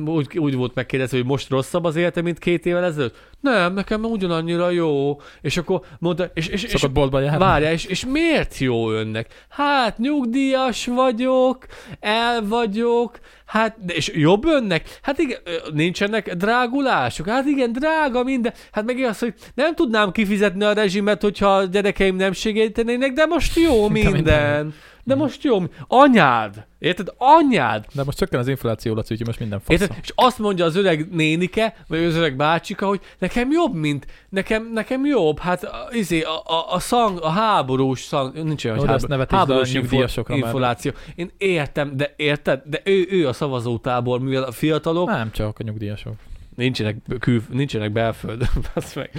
úgy, 0.06 0.38
úgy 0.38 0.56
volt 0.56 0.76
megkérdezve, 0.76 1.18
hogy 1.18 1.26
most 1.26 1.50
rosszabb 1.50 1.84
az 1.84 1.96
élete, 1.96 2.22
mint 2.22 2.40
két 2.40 2.66
évvel 2.66 2.84
ezelőtt? 2.84 3.16
Nem, 3.40 3.74
nekem 3.74 4.04
ugyanannyira 4.04 4.70
jó. 4.70 5.22
És 5.42 5.58
akkor 5.58 5.82
mondta, 6.00 6.32
és, 6.34 6.48
és, 6.48 6.64
és 6.64 6.74
járni? 7.22 7.38
Várja, 7.38 7.72
és, 7.72 7.86
és 7.86 8.06
miért 8.06 8.58
jó 8.58 8.92
önnek? 8.92 9.46
Hát 9.50 9.98
nyugdíjas 9.98 10.86
vagyok, 10.86 11.66
el 12.00 12.48
vagyok, 12.48 13.20
hát, 13.46 13.78
és 13.88 14.12
jobb 14.16 14.46
önnek? 14.46 15.00
Hát 15.02 15.20
igen, 15.20 15.40
nincsenek 15.74 16.34
drágulások? 16.34 17.28
Hát 17.28 17.46
igen, 17.46 17.72
drága 17.72 18.24
minden. 18.24 18.54
Hát 18.72 18.86
meg 18.86 18.98
az, 18.98 19.20
hogy 19.20 19.34
nem 19.54 19.76
tudnám 19.76 20.12
kifizetni 20.12 20.64
a 20.64 20.74
rezsimet, 20.74 21.22
hogyha 21.22 21.56
a 21.56 21.64
gyerekeim 21.64 22.16
nem 22.16 22.32
segítenének, 22.32 23.14
de 23.14 23.26
most 23.26 23.58
jó 23.58 23.90
minden. 23.90 24.12
minden. 24.12 24.74
De 25.04 25.16
most 25.16 25.44
jó. 25.44 25.64
Anyád! 25.88 26.66
Érted? 26.84 27.14
Anyád! 27.18 27.86
De 27.94 28.04
most 28.04 28.18
csökken 28.18 28.40
az 28.40 28.48
infláció, 28.48 28.94
Laci, 28.94 29.12
úgyhogy 29.12 29.28
most 29.28 29.40
minden 29.40 29.60
fasz. 29.60 29.80
Érted? 29.80 29.98
És 30.02 30.12
azt 30.16 30.40
mondja 30.40 30.66
az 30.66 30.76
öreg 30.76 31.08
nénike, 31.12 31.76
vagy 31.88 32.04
az 32.04 32.16
öreg 32.16 32.36
bácsika, 32.36 32.86
hogy 32.88 33.02
nekem 33.20 33.52
jobb, 33.52 33.74
mint, 33.74 34.08
nekem, 34.30 34.72
nekem 34.74 35.06
jobb, 35.06 35.40
hát 35.40 35.68
izé, 35.92 36.22
a, 36.22 36.36
a, 36.46 36.74
a, 36.74 36.80
szang, 36.80 37.22
a 37.22 37.30
háborús 37.30 38.00
szang, 38.00 38.44
nincs 38.44 38.66
olyan, 38.66 38.78
hogy 38.78 39.04
ne 39.08 39.18
vetítsd 39.18 39.40
háborús 39.40 39.74
már. 39.74 40.38
infláció. 40.38 40.92
Én 41.16 41.32
értem, 41.38 41.98
de 41.98 42.14
érted? 42.16 42.62
De 42.66 42.82
ő, 42.84 43.08
ő 43.10 43.28
a 43.28 43.34
szavazótábor, 43.34 44.20
mivel 44.20 44.44
a 44.44 44.52
fiatalok 44.52 45.08
Nem 45.08 45.32
csak 45.32 45.60
a 45.60 45.64
nyugdíjasok. 45.64 46.14
nincsenek, 46.56 46.98
kül, 47.20 47.44
nincsenek 47.50 47.92
belföldön, 47.92 48.50
basz 48.74 48.96
meg. 48.96 49.12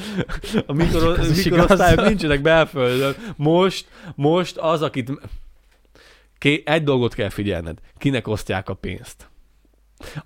A 0.67 0.73
mikor, 0.73 1.19
mikorosztályok 1.45 2.09
nincsenek 2.09 2.43
belföldön. 2.43 3.15
Most, 3.37 3.87
most 4.15 4.57
az, 4.57 4.83
akit... 4.83 5.11
Ké, 6.45 6.63
egy 6.65 6.83
dolgot 6.83 7.15
kell 7.15 7.29
figyelned. 7.29 7.79
Kinek 7.99 8.29
osztják 8.29 8.69
a 8.69 8.75
pénzt. 8.75 9.29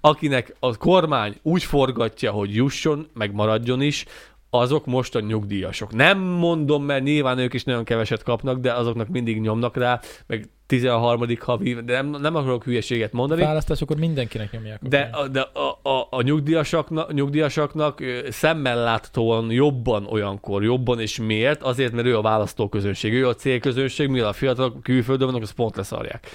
Akinek 0.00 0.56
a 0.60 0.76
kormány 0.76 1.38
úgy 1.42 1.64
forgatja, 1.64 2.30
hogy 2.30 2.54
jusson, 2.54 3.08
meg 3.14 3.32
maradjon 3.32 3.80
is, 3.80 4.04
azok 4.50 4.86
most 4.86 5.14
a 5.14 5.20
nyugdíjasok. 5.20 5.92
Nem 5.92 6.18
mondom, 6.18 6.84
mert 6.84 7.02
nyilván 7.02 7.38
ők 7.38 7.54
is 7.54 7.64
nagyon 7.64 7.84
keveset 7.84 8.22
kapnak, 8.22 8.58
de 8.58 8.72
azoknak 8.72 9.08
mindig 9.08 9.40
nyomnak 9.40 9.76
rá, 9.76 10.00
meg 10.26 10.48
13. 10.66 11.26
havi, 11.40 11.74
de 11.74 11.92
nem, 11.92 12.20
nem 12.20 12.34
akarok 12.36 12.64
hülyeséget 12.64 13.12
mondani. 13.12 13.42
Választásokor 13.42 13.96
mindenkinek 13.96 14.52
nyomják. 14.52 14.82
De, 14.82 15.10
a, 15.12 15.28
de 15.28 15.40
a, 15.40 15.88
a, 15.88 16.06
a 16.10 16.22
nyugdíjasaknak, 16.22 17.12
nyugdíjasaknak 17.12 18.02
szemmel 18.28 18.76
láthatóan 18.76 19.50
jobban 19.50 20.06
olyankor, 20.06 20.64
jobban 20.64 21.00
és 21.00 21.18
miért? 21.18 21.62
Azért, 21.62 21.92
mert 21.92 22.06
ő 22.06 22.16
a 22.16 22.22
választóközönség, 22.22 23.12
ő 23.12 23.28
a 23.28 23.34
célközönség, 23.34 24.08
mivel 24.08 24.28
a 24.28 24.32
fiatalok 24.32 24.82
külföldön 24.82 25.26
vannak, 25.26 25.42
azt 25.42 25.54
pont 25.54 25.76
leszarják. 25.76 26.30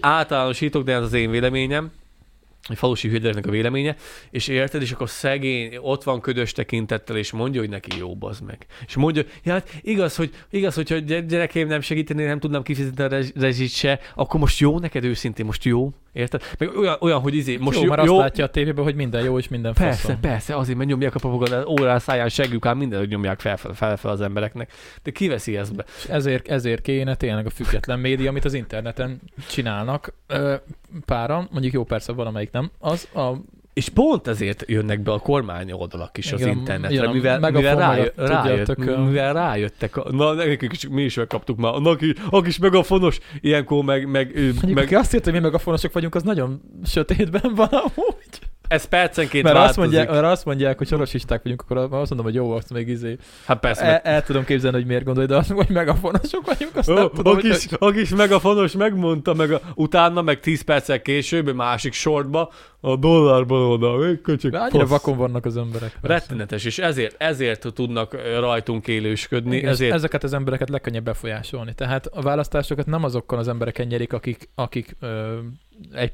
Általánosítok, 0.00 0.82
de 0.82 0.92
ez 0.92 1.02
az 1.02 1.12
én 1.12 1.30
véleményem, 1.30 1.92
egy 2.70 2.78
falusi 2.78 3.08
hűdereknek 3.08 3.46
a 3.46 3.50
véleménye, 3.50 3.96
és 4.30 4.48
érted, 4.48 4.82
és 4.82 4.92
akkor 4.92 5.08
szegény, 5.08 5.76
ott 5.76 6.02
van 6.02 6.20
ködös 6.20 6.52
tekintettel, 6.52 7.16
és 7.16 7.30
mondja, 7.30 7.60
hogy 7.60 7.70
neki 7.70 7.98
jó, 7.98 8.16
az 8.20 8.40
meg. 8.40 8.66
És 8.86 8.96
mondja, 8.96 9.22
ja, 9.44 9.52
hát 9.52 9.70
igaz, 9.80 10.16
hogy, 10.16 10.30
igaz, 10.50 10.74
hogyha 10.74 10.98
gy- 10.98 11.26
gyerekeim 11.26 11.68
nem 11.68 11.80
segíteni, 11.80 12.24
nem 12.24 12.38
tudnám 12.38 12.62
kifizetni 12.62 13.04
a 13.04 13.08
rez- 13.08 13.32
rezsit 13.36 13.70
se, 13.70 14.00
akkor 14.14 14.40
most 14.40 14.58
jó 14.58 14.78
neked 14.78 15.04
őszintén, 15.04 15.46
most 15.46 15.64
jó, 15.64 15.92
érted? 16.12 16.42
Meg 16.58 16.76
olyan, 16.76 16.96
olyan 17.00 17.20
hogy 17.20 17.34
izé, 17.34 17.56
most 17.56 17.62
most 17.62 17.76
jó, 17.76 17.82
jó, 17.82 17.88
már 17.88 18.06
jó, 18.06 18.14
azt 18.14 18.22
látja 18.22 18.44
a 18.44 18.48
tévében, 18.48 18.84
hogy 18.84 18.94
minden 18.94 19.24
jó 19.24 19.38
és 19.38 19.48
minden 19.48 19.72
Persze, 19.74 20.00
faszom. 20.00 20.20
persze, 20.20 20.56
azért, 20.56 20.78
mert 20.78 20.90
nyomják 20.90 21.14
a 21.14 21.18
propagandát, 21.18 21.66
órán, 21.66 21.98
száján, 21.98 22.28
seggükán, 22.28 22.76
minden 22.76 23.06
nyomják 23.06 23.40
fel, 23.40 23.56
fel, 23.56 23.74
fel, 23.74 23.96
fel 23.96 24.10
az 24.10 24.20
embereknek. 24.20 24.72
De 25.02 25.10
ki 25.10 25.28
veszi 25.28 25.56
ezt 25.56 25.74
be? 25.74 25.84
És 25.96 26.04
ezért, 26.04 26.48
ezért 26.48 26.82
kéne 26.82 27.14
tényleg 27.14 27.46
a 27.46 27.50
független 27.50 27.98
média, 27.98 28.28
amit 28.28 28.44
az 28.44 28.54
interneten 28.54 29.20
csinálnak 29.48 30.14
páran, 31.04 31.48
mondjuk 31.52 31.72
jó 31.72 31.84
persze 31.84 32.12
valamelyik 32.12 32.50
nem, 32.50 32.70
az 32.78 33.08
a 33.14 33.32
És 33.80 33.88
pont 33.88 34.26
ezért 34.26 34.64
jönnek 34.66 35.00
be 35.00 35.12
a 35.12 35.18
kormány 35.18 35.72
oldalak 35.72 36.18
is 36.18 36.32
az 36.32 36.40
Igen, 36.40 36.56
internetre, 36.56 36.94
igen, 36.94 37.06
a 37.06 37.12
mivel, 37.12 37.38
mivel, 37.38 37.52
meg 37.52 37.76
a- 37.76 37.78
rájö, 37.78 38.06
rájött, 38.16 38.76
mivel 38.76 39.32
rájöttek. 39.32 39.96
A, 39.96 40.10
na, 40.10 40.32
nekünk 40.32 40.72
is, 40.72 40.88
mi 40.88 41.02
is 41.02 41.14
megkaptuk 41.14 41.56
már. 41.56 41.72
A 41.74 41.76
aki, 41.76 42.14
aki 42.30 42.48
is 42.48 42.58
megafonos, 42.58 43.18
ilyenkor 43.40 43.84
meg, 43.84 44.10
meg, 44.10 44.36
ő, 44.36 44.54
meg 44.66 44.76
aki 44.84 44.94
azt 44.94 45.14
írta, 45.14 45.30
hogy 45.30 45.40
mi 45.40 45.46
megafonosok 45.46 45.92
vagyunk, 45.92 46.14
az 46.14 46.22
nagyon 46.22 46.60
sötétben 46.84 47.54
van 47.54 47.68
amúgy. 47.68 48.49
Ez 48.70 48.84
percenként 48.84 49.44
Mert 49.44 49.56
azt, 49.56 49.64
változik. 49.64 49.82
mondják, 49.98 50.10
mert 50.20 50.32
azt 50.32 50.44
mondják, 50.44 50.78
hogy 50.78 50.86
sorosisták 50.86 51.42
vagyunk, 51.42 51.62
akkor 51.62 51.76
azt 51.76 51.90
mondom, 51.90 52.22
hogy 52.22 52.34
jó, 52.34 52.52
azt 52.52 52.72
még 52.72 52.88
izé. 52.88 53.16
Hát 53.44 53.60
persze, 53.60 53.82
El, 53.84 53.98
el, 54.14 54.22
tudom 54.22 54.44
képzelni, 54.44 54.76
hogy 54.76 54.86
miért 54.86 55.04
gondolj, 55.04 55.26
de 55.26 55.36
azt 55.36 55.48
mondom, 55.48 55.66
hogy 55.66 55.74
megafonosok 55.74 56.46
vagyunk, 56.46 56.76
azt 56.76 56.88
nem 56.88 57.04
Ó, 57.04 57.08
tudom, 57.08 57.32
a, 57.32 57.34
hogy 57.34 57.50
kis, 57.50 57.66
a 57.78 57.90
kis 57.90 58.08
megafonos 58.08 58.72
megmondta, 58.72 59.34
meg 59.34 59.52
a, 59.52 59.60
utána, 59.74 60.22
meg 60.22 60.40
10 60.40 60.60
perccel 60.62 61.02
később, 61.02 61.54
másik 61.54 61.92
sortba, 61.92 62.50
a 62.80 62.96
dollárban 62.96 63.70
oda, 63.70 64.20
köcsök, 64.22 64.54
annyira 64.54 64.86
vakon 64.86 65.16
vannak 65.16 65.44
az 65.44 65.56
emberek. 65.56 65.98
persze. 66.00 66.16
Rettenetes, 66.16 66.64
és 66.64 66.78
ezért, 66.78 67.14
ezért 67.18 67.66
tudnak 67.74 68.16
rajtunk 68.38 68.86
élősködni, 68.88 69.56
Igen, 69.56 69.68
ezért 69.70 69.92
ezeket 69.92 70.24
az 70.24 70.32
embereket 70.32 70.68
legkönnyebb 70.68 71.04
befolyásolni. 71.04 71.74
Tehát 71.74 72.06
a 72.06 72.20
választásokat 72.20 72.86
nem 72.86 73.04
azokkal 73.04 73.38
az 73.38 73.48
embereken 73.48 73.86
nyerik, 73.86 74.12
akik, 74.12 74.48
akik 74.54 74.96
ö, 75.00 75.38
egy 75.92 76.10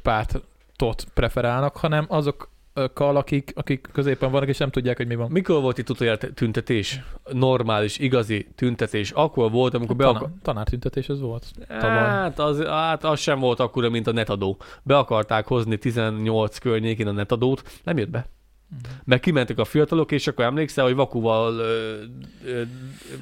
pártot 0.77 1.05
preferálnak, 1.15 1.77
hanem 1.77 2.07
azokkal, 2.09 3.17
akik, 3.17 3.53
akik 3.55 3.89
középen 3.93 4.31
vannak, 4.31 4.49
és 4.49 4.59
nem 4.59 4.71
tudják, 4.71 4.97
hogy 4.97 5.07
mi 5.07 5.15
van. 5.15 5.31
Mikor 5.31 5.61
volt 5.61 5.79
itt 5.79 5.91
utoljára 5.91 6.19
te- 6.19 6.31
tüntetés? 6.31 7.01
Normális, 7.33 7.99
igazi 7.99 8.47
tüntetés. 8.55 9.11
Akkor 9.11 9.51
volt, 9.51 9.75
amikor 9.75 9.97
be 9.97 10.07
akar... 10.07 10.21
Tanár, 10.21 10.37
tanártüntetés 10.43 11.09
az 11.09 11.21
volt. 11.21 11.45
Hát 11.69 12.39
az, 12.39 12.63
hát 12.63 13.05
az 13.05 13.21
sem 13.21 13.39
volt 13.39 13.61
akkora, 13.61 13.91
mint 13.91 14.07
a 14.07 14.13
netadó. 14.13 14.57
Be 14.83 14.99
akarták 14.99 15.47
hozni 15.47 15.77
18 15.77 16.59
környékén 16.59 17.07
a 17.07 17.13
netadót, 17.13 17.63
nem 17.85 17.99
jött 17.99 18.11
be. 18.11 18.27
Mhm. 18.69 18.93
Meg 19.05 19.21
kimentek 19.21 19.59
a 19.59 19.65
fiatalok, 19.65 20.13
és 20.13 20.27
akkor 20.27 20.45
emlékszel, 20.45 20.85
hogy 20.85 20.95
vakuval 20.95 21.59
ö, 21.59 22.03
ö, 22.45 22.63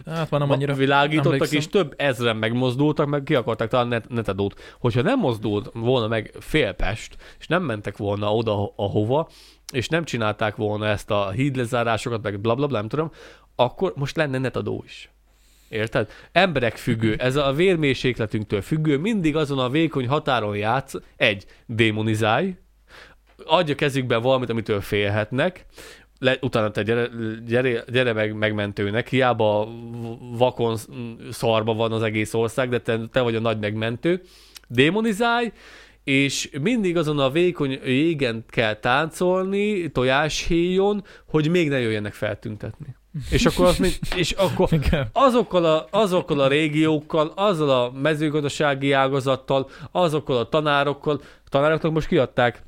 Hát 0.07 0.31
már 0.31 0.41
nem 0.41 0.51
annyira 0.51 0.75
világítottak, 0.75 1.33
emlékszem. 1.33 1.59
és 1.59 1.69
több 1.69 1.95
ezren 1.97 2.37
megmozdultak, 2.37 3.07
meg 3.07 3.23
ki 3.23 3.35
akarták 3.35 3.69
talán 3.69 3.89
net, 3.89 4.09
netadót. 4.09 4.61
Hogyha 4.79 5.03
nem 5.03 5.19
mozdult 5.19 5.71
volna 5.75 6.09
meg 6.09 6.35
félpest, 6.41 7.17
és 7.39 7.47
nem 7.47 7.63
mentek 7.63 7.97
volna 7.97 8.35
oda, 8.35 8.73
ahova, 8.77 9.29
és 9.73 9.89
nem 9.89 10.05
csinálták 10.05 10.57
volna 10.57 10.87
ezt 10.87 11.11
a 11.11 11.31
hídlezárásokat, 11.31 12.23
meg 12.23 12.41
blablabla, 12.41 12.55
bla, 12.57 12.67
bla, 12.67 12.79
nem 12.79 12.89
tudom, 12.89 13.11
akkor 13.57 13.93
most 13.97 14.17
lenne 14.17 14.39
netadó 14.39 14.83
is. 14.87 15.09
Érted? 15.69 16.11
Emberek 16.33 16.77
függő, 16.77 17.15
ez 17.15 17.37
a 17.37 17.53
vérmérsékletünktől 17.53 18.61
függő, 18.61 18.99
mindig 18.99 19.37
azon 19.37 19.59
a 19.59 19.69
vékony 19.69 20.09
határon 20.09 20.57
játsz, 20.57 20.95
egy, 21.17 21.47
démonizálj, 21.67 22.57
adja 23.47 23.75
kezükben 23.75 24.23
valamit, 24.23 24.51
amitől 24.51 24.81
félhetnek, 24.81 25.67
le, 26.19 26.37
utána 26.41 26.71
te 26.71 26.83
gyere, 26.83 27.09
gyere, 27.47 27.85
gyere 27.93 28.13
meg 28.13 28.35
megmentőnek, 28.35 29.09
hiába 29.09 29.69
vakon 30.37 30.77
szarba 31.31 31.75
van 31.75 31.93
az 31.93 32.03
egész 32.03 32.35
ország, 32.35 32.69
de 32.69 32.81
te, 32.81 33.01
te 33.13 33.21
vagy 33.21 33.35
a 33.35 33.41
nagy 33.41 33.59
megmentő, 33.59 34.23
démonizálj, 34.69 35.53
és 36.05 36.51
mindig 36.61 36.97
azon 36.97 37.19
a 37.19 37.31
vékony 37.31 37.81
jégen 37.85 38.45
kell 38.49 38.75
táncolni, 38.75 39.91
tojáshéjon, 39.91 41.05
hogy 41.29 41.49
még 41.49 41.69
ne 41.69 41.81
jöjjenek 41.81 42.13
feltüntetni. 42.13 42.97
És 43.31 43.47
akkor, 43.47 43.67
az, 43.67 43.79
még- 43.79 43.99
és 44.17 44.31
akkor 44.31 44.69
azokkal 45.13 45.65
a, 45.65 45.87
azokkal 45.91 46.41
a 46.41 46.49
régiókkal, 46.49 47.33
azzal 47.35 47.71
a 47.71 47.91
mezőgazdasági 47.91 48.93
ágazattal, 48.93 49.69
azokkal 49.91 50.37
a 50.37 50.49
tanárokkal, 50.49 51.21
tanároknak 51.49 51.93
most 51.93 52.07
kiadták, 52.07 52.63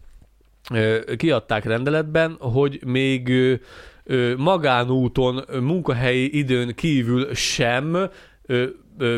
kiadták 1.17 1.65
rendeletben, 1.65 2.37
hogy 2.39 2.81
még 2.87 3.33
magánúton, 4.37 5.45
munkahelyi 5.61 6.39
időn 6.39 6.75
kívül 6.75 7.35
sem 7.35 8.11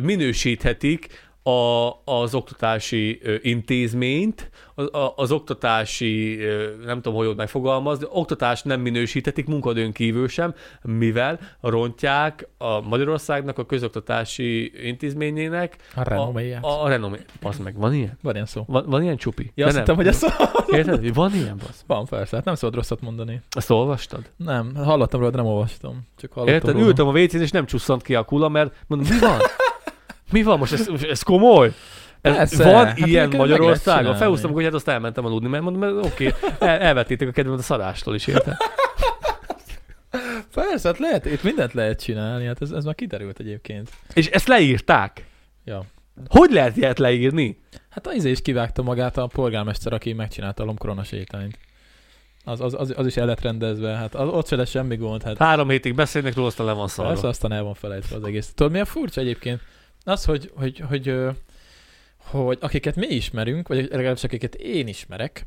minősíthetik 0.03 1.28
a, 1.49 2.01
az 2.05 2.35
oktatási 2.35 3.21
intézményt, 3.43 4.51
az, 4.75 4.89
az 5.17 5.33
oktatási, 5.33 6.39
nem 6.85 7.01
tudom, 7.01 7.19
hogy 7.19 7.27
ott 7.27 7.37
megfogalmazni, 7.37 8.07
oktatást 8.11 8.65
nem 8.65 8.81
minősíthetik 8.81 9.47
munkadőn 9.47 9.93
kívül 9.93 10.29
sem, 10.29 10.55
mivel 10.83 11.39
rontják 11.61 12.49
a 12.59 12.81
Magyarországnak 12.81 13.59
a 13.59 13.67
közoktatási 13.67 14.73
intézményének 14.87 15.77
A 15.95 16.03
renoméját. 16.03 16.65
a, 16.65 16.85
a 16.85 16.89
renomé. 16.89 17.19
Az 17.43 17.59
meg, 17.59 17.77
van 17.79 17.95
ilyen? 17.95 18.19
Van 18.23 18.35
ilyen 18.35 18.47
szó. 18.47 18.65
Van, 18.67 18.85
van 18.87 19.03
ilyen 19.03 19.17
csupi? 19.17 19.53
Ja, 19.55 19.67
azt 19.67 19.77
hittem, 19.77 19.97
hogy 19.97 20.07
ez 20.07 20.17
szó. 20.17 20.29
Érted? 20.67 21.15
Van 21.15 21.35
ilyen, 21.35 21.57
basz? 21.57 21.85
Van, 21.87 22.05
persze, 22.07 22.37
hát 22.37 22.45
nem 22.45 22.55
szabad 22.55 22.75
rosszat 22.75 23.01
mondani. 23.01 23.41
Ezt 23.57 23.71
olvastad? 23.71 24.31
Nem, 24.37 24.75
hallottam 24.77 25.21
róla, 25.21 25.33
de 25.33 25.37
nem 25.37 25.47
olvastam. 25.47 26.07
Csak 26.17 26.33
hallottam 26.33 26.55
Érted? 26.55 26.75
róla. 26.75 26.87
Ültem 26.87 27.07
a 27.07 27.13
wc 27.13 27.33
és 27.33 27.51
nem 27.51 27.67
csusszant 27.67 28.03
ki 28.03 28.15
a 28.15 28.23
kula, 28.25 28.49
mert 28.49 28.75
mondom, 28.87 29.09
mi 29.15 29.19
van? 29.19 29.39
Mi 30.31 30.43
van 30.43 30.59
most? 30.59 30.73
Ez, 30.73 30.89
ez 31.03 31.23
komoly? 31.23 31.73
Ez, 32.21 32.37
Persze. 32.37 32.65
van 32.65 32.87
Hát 32.87 32.99
ilyen 32.99 33.29
Magyarországon? 33.37 34.17
Felhúztam, 34.17 34.53
hogy 34.53 34.65
hát 34.65 34.75
azt 34.75 34.89
elmentem 34.89 35.25
aludni, 35.25 35.49
mert 35.49 35.63
mondom, 35.63 35.81
mert 35.81 36.07
oké, 36.07 36.35
el, 36.59 36.79
elvettétek 36.79 37.29
a 37.29 37.31
kedvemet 37.31 37.59
a 37.59 37.63
szarástól 37.63 38.15
is, 38.15 38.27
érted? 38.27 38.57
Persze, 40.55 40.89
hát 40.89 40.99
lehet, 40.99 41.27
itt 41.27 41.43
mindent 41.43 41.73
lehet 41.73 42.03
csinálni, 42.03 42.47
hát 42.47 42.63
ez, 42.63 42.71
ez 42.71 42.85
már 42.85 42.95
kiderült 42.95 43.39
egyébként. 43.39 43.91
És 44.15 44.27
ezt 44.27 44.49
leírták. 44.49 45.25
Ja. 45.65 45.85
Hogy 46.29 46.51
lehet 46.51 46.77
ilyet 46.77 46.99
leírni? 46.99 47.63
Hát 47.89 48.07
az 48.07 48.25
is 48.25 48.43
kivágta 48.43 48.83
magát 48.83 49.17
a 49.17 49.27
polgármester, 49.27 49.93
aki 49.93 50.13
megcsinálta 50.13 50.63
a 50.63 50.67
lomkorona 50.67 51.05
sétányt. 51.05 51.59
Az, 52.45 52.61
az, 52.61 52.75
az, 52.75 52.95
az, 52.97 53.07
is 53.07 53.17
el 53.17 53.27
lett 53.27 53.41
rendezve, 53.41 53.89
hát 53.91 54.15
az, 54.15 54.29
ott 54.29 54.47
se 54.47 54.57
lesz 54.57 54.71
semmi 54.71 54.97
gond, 54.97 55.23
hát 55.23 55.39
Három 55.39 55.69
hétig 55.69 55.95
beszélnek 55.95 56.35
róla, 56.35 56.47
aztán 56.47 56.67
le 56.67 56.73
van 56.73 56.89
szarva. 56.89 57.13
persze 57.13 57.29
aztán 57.29 57.53
el 57.53 57.63
van 57.63 57.75
felejtve 57.75 58.17
az 58.17 58.25
egész. 58.25 58.53
Tudod, 58.55 58.73
mi 58.73 58.81
a 58.81 58.85
furcsa 58.85 59.21
egyébként? 59.21 59.61
Az, 60.05 60.25
hogy, 60.25 60.51
hogy, 60.55 60.79
hogy, 60.89 61.07
hogy, 61.07 61.37
hogy 62.17 62.59
akiket 62.61 62.97
mi 62.97 63.07
ismerünk, 63.07 63.69
vagy 63.69 63.89
legalábbis 63.91 64.25
akiket 64.25 64.55
én 64.55 64.89
ismerek, 64.89 65.47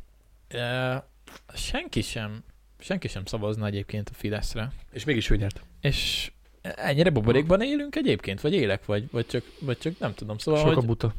senki 1.54 2.02
sem, 2.02 2.44
senki 2.80 3.08
sem 3.08 3.26
szavazna 3.26 3.66
egyébként 3.66 4.10
a 4.10 4.16
Fideszre. 4.16 4.72
És 4.92 5.04
mégis 5.04 5.30
ő 5.30 5.36
nyert. 5.36 5.62
És 5.82 6.32
ennyire 6.62 7.10
buborékban 7.10 7.62
élünk 7.62 7.96
egyébként? 7.96 8.42
Vagy 8.42 8.54
élek? 8.54 8.86
Vagy, 8.86 9.08
vagy, 9.12 9.26
csak, 9.26 9.44
vagy 9.60 9.78
csak 9.78 10.00
nem 10.00 10.14
tudom. 10.14 10.38
Szóval, 10.38 10.62
Sok 10.62 10.72
a 10.72 10.76
hogy 10.76 10.86
buta. 10.86 11.14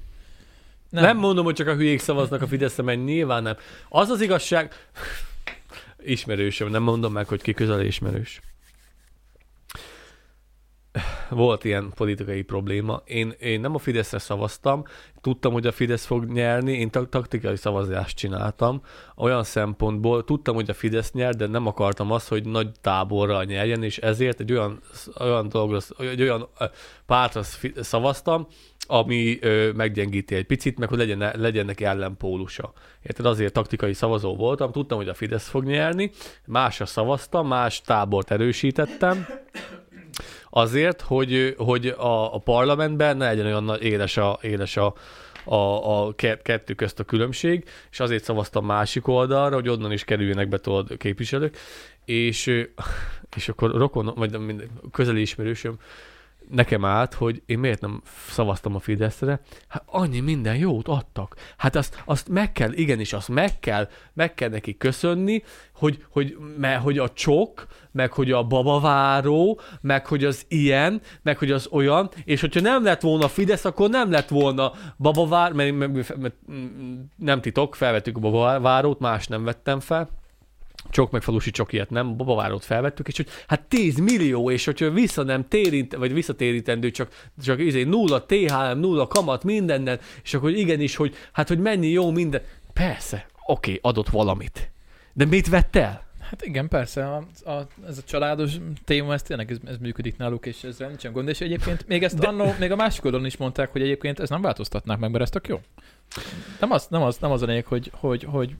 Nem. 0.89 1.03
nem 1.03 1.17
mondom, 1.17 1.45
hogy 1.45 1.55
csak 1.55 1.67
a 1.67 1.75
hülyék 1.75 2.01
szavaznak 2.01 2.43
a 2.43 2.47
Fideszre, 2.47 2.83
mert 2.83 3.05
nyilván 3.05 3.43
nem. 3.43 3.57
Az 3.89 4.09
az 4.09 4.21
igazság, 4.21 4.73
ismerősöm, 6.05 6.71
nem 6.71 6.83
mondom 6.83 7.13
meg, 7.13 7.29
hogy 7.29 7.43
ki 7.43 7.53
közel 7.53 7.81
ismerős. 7.81 8.41
Volt 11.31 11.65
ilyen 11.65 11.93
politikai 11.95 12.43
probléma. 12.43 13.03
Én, 13.05 13.35
én 13.41 13.61
nem 13.61 13.75
a 13.75 13.79
Fideszre 13.79 14.19
szavaztam, 14.19 14.85
tudtam, 15.21 15.53
hogy 15.53 15.67
a 15.67 15.73
Fidesz 15.73 16.05
fog 16.05 16.25
nyerni, 16.25 16.73
én 16.73 16.91
tak- 16.91 17.11
taktikai 17.11 17.57
szavazást 17.57 18.17
csináltam. 18.17 18.83
Olyan 19.17 19.45
szempontból 19.45 20.25
tudtam, 20.25 20.55
hogy 20.55 20.71
a 20.71 20.75
Fidesz 20.75 21.13
nyer, 21.13 21.35
de 21.35 21.47
nem 21.47 21.67
akartam 21.67 22.11
azt, 22.11 22.29
hogy 22.29 22.47
nagy 22.47 22.71
táborral 22.81 23.45
nyerjen, 23.45 23.83
és 23.83 23.99
ezért 23.99 24.41
egy 24.41 24.53
olyan, 24.53 24.81
olyan 25.21 25.49
dologra, 25.49 25.79
egy 25.99 26.23
olyan 26.23 26.49
pártra 27.07 27.43
sz- 27.43 27.85
szavaztam, 27.85 28.47
ami 28.87 29.39
ö, 29.41 29.71
meggyengíti 29.73 30.35
egy 30.35 30.47
picit, 30.47 30.79
meg 30.79 30.89
hogy 30.89 30.99
legyen, 30.99 31.33
legyen 31.37 31.67
neki 31.67 31.85
ellenpólusa. 31.85 32.73
Érted? 33.03 33.27
Azért 33.27 33.53
taktikai 33.53 33.93
szavazó 33.93 34.37
voltam, 34.37 34.73
tudtam, 34.73 34.99
hogy 34.99 35.09
a 35.09 35.15
Fidesz 35.15 35.49
fog 35.49 35.65
nyerni, 35.65 36.11
másra 36.47 36.87
szavaztam, 36.87 37.47
más 37.47 37.81
tábort 37.81 38.31
erősítettem, 38.31 39.27
azért, 40.55 41.01
hogy, 41.01 41.55
hogy 41.59 41.87
a, 41.87 42.35
a 42.35 42.39
parlamentben 42.39 43.17
ne 43.17 43.27
legyen 43.27 43.47
olyan 43.47 43.79
éles 43.81 44.17
a, 44.17 44.39
éles 44.43 44.77
a, 44.77 44.95
a, 45.45 45.55
a 45.55 46.15
ke- 46.15 46.43
kettő 46.43 46.75
közt 46.75 47.01
a 47.01 47.05
különbség, 47.05 47.65
és 47.91 48.01
azért 48.01 48.25
szavaztam 48.25 48.67
másik 48.67 49.09
oldalra, 49.09 49.55
hogy 49.55 49.69
onnan 49.69 49.93
is 49.93 50.05
kerüljenek 50.05 50.49
be 50.49 50.59
tudod 50.59 50.97
képviselők, 50.97 51.57
és, 52.05 52.47
és 53.37 53.49
akkor 53.49 53.71
rokon, 53.71 54.13
vagy 54.17 54.31
nem 54.31 54.43
mindegy, 54.43 54.69
közeli 54.91 55.21
ismerősöm 55.21 55.79
nekem 56.53 56.85
állt, 56.85 57.15
hogy 57.15 57.43
én 57.47 57.59
miért 57.59 57.81
nem 57.81 58.03
szavaztam 58.29 58.75
a 58.75 58.79
Fideszre. 58.79 59.41
Hát 59.69 59.83
annyi 59.87 60.21
minden 60.21 60.57
jót 60.57 60.89
adtak. 60.89 61.37
Hát 61.57 61.77
azt, 61.77 62.03
azt 62.05 62.29
meg 62.29 62.53
kell, 62.53 62.73
igenis, 62.73 63.13
azt 63.13 63.29
meg 63.29 63.59
kell, 63.61 63.89
meg 64.13 64.35
kell 64.35 64.49
neki 64.49 64.77
köszönni, 64.77 65.43
hogy, 65.75 66.05
hogy, 66.09 66.37
mert, 66.59 66.83
hogy 66.83 66.99
a 66.99 67.09
csok, 67.09 67.67
meg 67.93 68.13
hogy 68.13 68.31
a 68.31 68.43
babaváró, 68.43 69.61
meg 69.81 70.07
hogy 70.07 70.25
az 70.25 70.45
ilyen, 70.49 71.01
meg 71.23 71.39
hogy 71.39 71.51
az 71.51 71.69
olyan, 71.71 72.11
és 72.25 72.41
hogyha 72.41 72.61
nem 72.61 72.85
lett 72.85 73.01
volna 73.01 73.29
Fidesz, 73.29 73.65
akkor 73.65 73.91
nem 73.91 74.11
lett 74.11 74.29
volna 74.29 74.73
babavár, 74.99 75.53
mert, 75.53 75.77
mert, 75.77 76.17
mert 76.17 76.35
nem 77.17 77.41
titok, 77.41 77.75
felvettük 77.75 78.17
a 78.17 78.21
babavárót, 78.21 78.99
más 78.99 79.27
nem 79.27 79.45
vettem 79.45 79.81
fel, 79.81 80.22
csok 80.91 81.11
meg 81.11 81.23
falusi 81.23 81.51
nem, 81.89 82.17
babavárót 82.17 82.65
felvettük, 82.65 83.09
és 83.09 83.17
hogy 83.17 83.29
hát 83.47 83.61
10 83.61 83.99
millió, 83.99 84.51
és 84.51 84.65
hogyha 84.65 84.91
vissza 84.91 85.23
nem 85.23 85.49
térint, 85.49 85.95
vagy 85.95 86.13
visszatérítendő, 86.13 86.91
csak, 86.91 87.29
csak 87.43 87.61
izé, 87.61 87.83
nulla 87.83 88.27
THM, 88.27 88.79
nulla 88.79 89.07
kamat 89.07 89.45
mindennel, 89.45 90.01
és 90.23 90.35
akkor 90.35 90.51
igenis, 90.51 90.97
hogy 90.97 91.15
hát 91.33 91.49
hogy 91.49 91.59
mennyi 91.59 91.89
jó 91.89 92.11
minden. 92.11 92.43
Persze, 92.73 93.27
oké, 93.47 93.79
adott 93.83 94.09
valamit. 94.09 94.71
De 95.13 95.25
mit 95.25 95.49
vett 95.49 95.77
el? 95.77 96.11
Hát 96.33 96.45
igen, 96.45 96.69
persze, 96.69 97.07
a, 97.07 97.17
a, 97.51 97.67
ez 97.87 97.99
a 97.99 98.03
családos 98.03 98.53
téma, 98.85 99.13
ez 99.13 99.23
tényleg 99.23 99.51
ez, 99.51 99.57
ez 99.65 99.77
működik 99.77 100.17
náluk, 100.17 100.47
és 100.47 100.65
ezzel 100.65 100.89
nincsen 100.89 101.13
gond. 101.13 101.29
És 101.29 101.41
egyébként 101.41 101.87
még 101.87 102.03
ezt 102.03 102.19
De- 102.19 102.27
annó, 102.27 102.55
még 102.59 102.71
a 102.71 102.77
másik 102.77 103.05
oldalon 103.05 103.27
is 103.27 103.37
mondták, 103.37 103.73
hogy 103.73 103.83
egyébként 103.83 104.21
ez 104.21 104.29
nem 104.29 104.43
változtatnák 104.43 104.99
meg, 104.99 105.11
mert 105.11 105.23
ez 105.23 105.31
tök 105.31 105.49
jó. 105.49 105.61
Nem 106.61 106.71
az, 106.71 106.87
nem 106.91 107.03
az, 107.03 107.17
nem 107.17 107.31
az 107.31 107.43
a 107.43 107.47
lényeg, 107.47 107.67
hogy, 107.67 107.91
hogy, 107.95 108.25
hogy 108.25 108.57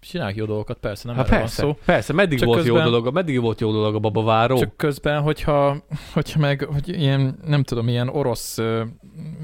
csinálják 0.00 0.36
jó 0.36 0.44
dolgokat, 0.44 0.78
persze, 0.78 1.08
nem 1.08 1.18
erről 1.18 1.38
persze, 1.38 1.62
van 1.62 1.72
szó. 1.74 1.78
persze, 1.84 2.12
meddig 2.12 2.38
Csak 2.38 2.48
volt 2.48 2.64
jó 2.66 2.72
közben- 2.74 2.90
dolog, 2.90 3.06
a- 3.06 3.10
meddig 3.10 3.40
volt 3.40 3.60
jó 3.60 3.72
dolog 3.72 3.94
a 3.94 3.98
babaváró? 3.98 4.58
Csak 4.58 4.76
közben, 4.76 5.20
hogyha, 5.22 5.76
hogyha 6.12 6.38
meg, 6.40 6.62
hogy 6.72 6.88
ilyen, 6.88 7.38
nem 7.46 7.62
tudom, 7.62 7.88
ilyen 7.88 8.08
orosz, 8.08 8.58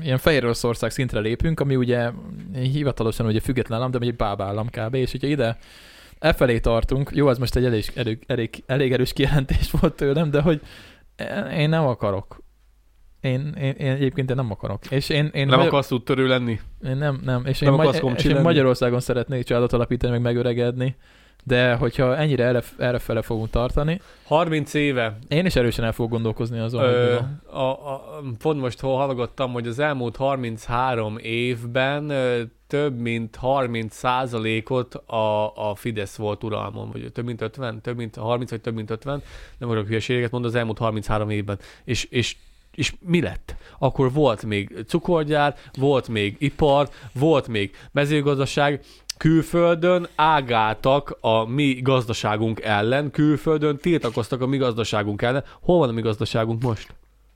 ilyen 0.02 0.18
Fehér 0.18 0.44
Oroszország 0.44 0.90
szintre 0.90 1.20
lépünk, 1.20 1.60
ami 1.60 1.76
ugye 1.76 2.10
hivatalosan 2.54 3.26
ugye 3.26 3.40
független 3.40 3.78
állam, 3.78 3.90
de 3.90 3.98
egy 3.98 4.16
bábállam 4.16 4.66
kb. 4.70 4.94
És 4.94 5.10
hogyha 5.10 5.26
ide 5.28 5.58
e 6.18 6.32
felé 6.32 6.58
tartunk, 6.58 7.10
jó, 7.14 7.28
ez 7.28 7.38
most 7.38 7.56
egy 7.56 7.64
elég, 7.64 7.84
elég, 7.94 8.18
elég, 8.26 8.62
elég 8.66 8.92
erős 8.92 9.12
kijelentés 9.12 9.70
volt 9.70 9.94
tőlem, 9.94 10.30
de 10.30 10.40
hogy 10.40 10.60
én 11.56 11.68
nem 11.68 11.86
akarok. 11.86 12.44
Én, 13.26 13.54
én, 13.60 13.74
én 13.78 13.90
egyébként 13.90 14.30
én 14.30 14.36
nem 14.36 14.50
akarok. 14.50 14.90
És 14.90 15.08
én, 15.08 15.24
én, 15.24 15.46
nem 15.46 15.48
Magyar- 15.48 15.66
akarsz 15.66 15.90
úttörő 15.90 16.26
lenni? 16.26 16.60
én 16.84 16.96
nem, 16.96 17.20
nem. 17.24 17.46
És 17.46 17.58
Nem 17.58 17.72
én, 17.72 17.80
Magy- 17.80 18.18
és 18.18 18.24
én? 18.24 18.40
Magyarországon 18.40 19.00
szeretnék 19.00 19.44
családot 19.44 19.72
alapítani, 19.72 20.12
meg 20.12 20.22
megöregedni, 20.22 20.96
de 21.44 21.74
hogyha 21.74 22.16
ennyire 22.16 22.44
erre, 22.44 22.62
erre 22.78 22.98
fele 22.98 23.22
fogunk 23.22 23.50
tartani, 23.50 24.00
30 24.24 24.74
éve 24.74 25.18
én 25.28 25.46
is 25.46 25.56
erősen 25.56 25.84
el 25.84 25.92
fogok 25.92 26.10
gondolkozni 26.10 26.58
azon, 26.58 26.82
Ö, 26.82 27.18
a, 27.50 27.60
a, 27.60 28.22
pont 28.38 28.60
most 28.60 28.80
hol 28.80 28.96
hallgattam, 28.96 29.52
hogy 29.52 29.66
az 29.66 29.78
elmúlt 29.78 30.16
33 30.16 31.18
évben 31.18 32.10
ö, 32.10 32.42
több 32.66 32.98
mint 32.98 33.36
30 33.36 33.96
százalékot 33.96 34.94
a, 34.94 35.52
a 35.70 35.74
Fidesz 35.74 36.16
volt 36.16 36.44
uralmon, 36.44 36.90
vagy 36.92 37.12
több 37.12 37.24
mint 37.24 37.40
50, 37.40 37.80
több 37.80 37.96
mint 37.96 38.16
30, 38.16 38.50
vagy 38.50 38.60
több 38.60 38.74
mint 38.74 38.90
50, 38.90 39.22
nem 39.58 39.68
akarok 39.68 39.86
hülyeségeket 39.86 40.30
mondani, 40.30 40.52
az 40.52 40.58
elmúlt 40.58 40.78
33 40.78 41.30
évben. 41.30 41.58
És, 41.84 42.04
és 42.04 42.36
és 42.76 42.94
mi 43.00 43.20
lett? 43.20 43.54
Akkor 43.78 44.12
volt 44.12 44.44
még 44.44 44.84
cukorgyár, 44.86 45.56
volt 45.78 46.08
még 46.08 46.36
ipar, 46.38 46.88
volt 47.12 47.48
még 47.48 47.76
mezőgazdaság, 47.92 48.80
külföldön 49.16 50.08
ágáltak 50.14 51.18
a 51.20 51.44
mi 51.44 51.80
gazdaságunk 51.82 52.60
ellen, 52.60 53.10
külföldön 53.10 53.76
tiltakoztak 53.76 54.40
a 54.40 54.46
mi 54.46 54.56
gazdaságunk 54.56 55.22
ellen. 55.22 55.44
Hol 55.60 55.78
van 55.78 55.88
a 55.88 55.92
mi 55.92 56.00
gazdaságunk 56.00 56.62
most? 56.62 56.94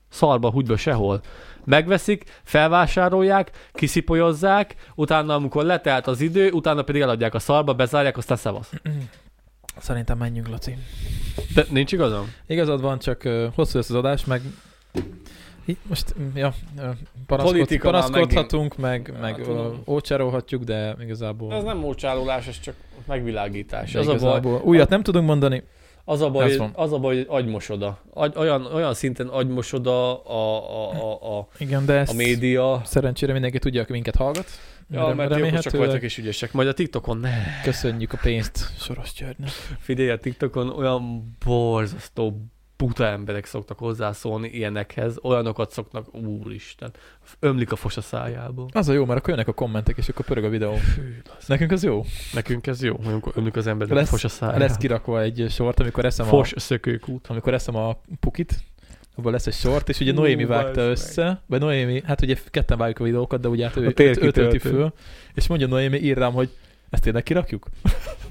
Szarba, 0.09 0.51
húgyba, 0.51 0.77
sehol. 0.77 1.21
Megveszik, 1.65 2.23
felvásárolják, 2.43 3.51
kiszipolyozzák, 3.73 4.75
utána 4.95 5.33
amikor 5.33 5.63
letelt 5.63 6.07
az 6.07 6.21
idő, 6.21 6.51
utána 6.51 6.81
pedig 6.81 7.01
eladják 7.01 7.33
a 7.33 7.39
szarba, 7.39 7.73
bezárják, 7.73 8.17
aztán 8.17 8.37
szevasz. 8.37 8.71
Szerintem 9.77 10.17
menjünk, 10.17 10.47
Laci. 10.47 10.77
De 11.53 11.65
nincs 11.69 11.91
igazam? 11.91 12.33
Igazad 12.47 12.81
van, 12.81 12.99
csak 12.99 13.21
hosszú 13.55 13.77
lesz 13.77 13.89
az 13.89 13.95
adás, 13.95 14.25
meg 14.25 14.41
most, 15.87 16.15
mm, 16.19 16.35
ja, 16.35 16.53
panaszkod, 17.25 17.77
panaszkodhatunk, 17.77 18.77
meg, 18.77 19.13
meg 19.21 19.39
ö, 19.39 19.43
tudom. 19.43 19.83
ócsárolhatjuk, 19.87 20.63
de 20.63 20.95
igazából... 21.01 21.53
Ez 21.53 21.63
nem 21.63 21.77
mócsálólás, 21.77 22.47
ez 22.47 22.59
csak 22.59 22.75
megvilágítás. 23.05 23.95
Az 23.95 24.07
a, 24.07 24.09
baj, 24.09 24.15
igazából 24.19 24.61
újat 24.63 24.89
nem 24.89 25.03
tudunk 25.03 25.27
mondani. 25.27 25.63
az 26.05 26.21
a 26.21 26.29
baj, 26.29 26.57
az 26.73 26.93
a 26.93 26.97
baj, 26.97 27.15
hogy 27.15 27.25
agymosoda. 27.29 28.01
Agy, 28.13 28.33
olyan, 28.35 28.65
olyan 28.65 28.93
szinten 28.93 29.27
agymosoda 29.27 30.23
a, 30.23 30.69
a, 30.69 30.91
a, 30.91 31.37
a, 31.37 31.47
Igen, 31.57 31.85
de 31.85 32.03
a 32.07 32.13
média. 32.13 32.81
szerencsére 32.85 33.33
mindenki 33.33 33.59
tudja, 33.59 33.81
aki 33.81 33.91
minket 33.91 34.15
hallgat. 34.15 34.45
Ja, 34.89 35.05
Rem- 35.05 35.15
mert 35.15 35.29
jókosak 35.29 35.45
remélhetőleg 35.45 35.87
vagytok 35.87 36.03
és 36.03 36.17
ügyesek. 36.17 36.51
Majd 36.51 36.67
a 36.67 36.73
TikTokon 36.73 37.17
ne. 37.17 37.61
Köszönjük 37.63 38.13
a 38.13 38.17
pénzt 38.21 38.79
Soros 38.79 39.13
Györgynek. 39.13 39.49
Figyelj, 39.79 40.09
a 40.09 40.17
TikTokon 40.17 40.69
olyan 40.69 41.35
borzasztó 41.45 42.37
buta 42.85 43.05
emberek 43.05 43.45
szoktak 43.45 43.77
hozzászólni 43.77 44.47
ilyenekhez, 44.47 45.17
olyanokat 45.23 45.71
szoknak, 45.71 46.15
úristen, 46.15 46.91
ömlik 47.39 47.71
a 47.71 47.75
fos 47.75 47.97
a 47.97 48.01
szájából. 48.01 48.67
Az 48.73 48.89
a 48.89 48.93
jó, 48.93 49.05
mert 49.05 49.17
akkor 49.19 49.29
jönnek 49.29 49.47
a 49.47 49.53
kommentek, 49.53 49.97
és 49.97 50.09
akkor 50.09 50.25
pörög 50.25 50.43
a 50.43 50.49
videó. 50.49 50.73
Fű, 50.75 51.01
Nekünk 51.45 51.71
az 51.71 51.83
jó. 51.83 52.03
nekünk 52.33 52.67
ez 52.67 52.83
jó, 52.83 52.99
amikor 53.05 53.31
ömlik 53.35 53.55
az 53.55 53.67
embernek 53.67 53.95
Lesz- 53.97 54.07
a 54.07 54.11
fos 54.11 54.23
a 54.23 54.27
szájából. 54.27 54.61
Lesz 54.61 54.77
kirakva 54.77 55.21
egy 55.21 55.45
sort, 55.49 55.79
amikor 55.79 56.05
eszem, 56.05 56.25
Fos 56.25 56.53
a, 56.53 56.59
szökőkút. 56.59 57.27
amikor 57.27 57.53
eszem 57.53 57.75
a 57.75 58.01
pukit, 58.19 58.59
abban 59.15 59.31
lesz 59.31 59.47
egy 59.47 59.53
sort, 59.53 59.89
és 59.89 59.99
ugye 59.99 60.11
Noémi 60.13 60.45
vágta 60.45 60.81
meg. 60.81 60.89
össze, 60.89 61.41
vagy 61.47 61.59
Noémi, 61.59 62.01
hát 62.05 62.21
ugye 62.21 62.35
ketten 62.49 62.77
vágjuk 62.77 62.99
a 62.99 63.03
videókat, 63.03 63.41
de 63.41 63.47
ugye 63.47 63.65
hát 63.67 63.75
ő, 63.75 63.81
A 63.81 63.85
ő, 63.85 63.91
térkitöltő. 63.91 64.41
ő 64.41 64.43
tölti 64.43 64.57
föl, 64.57 64.93
és 65.33 65.47
mondja 65.47 65.67
Noémi, 65.67 65.97
ír 65.97 66.17
rám, 66.17 66.33
hogy 66.33 66.49
ezt 66.91 67.03
tényleg 67.03 67.23
kirakjuk? 67.23 67.65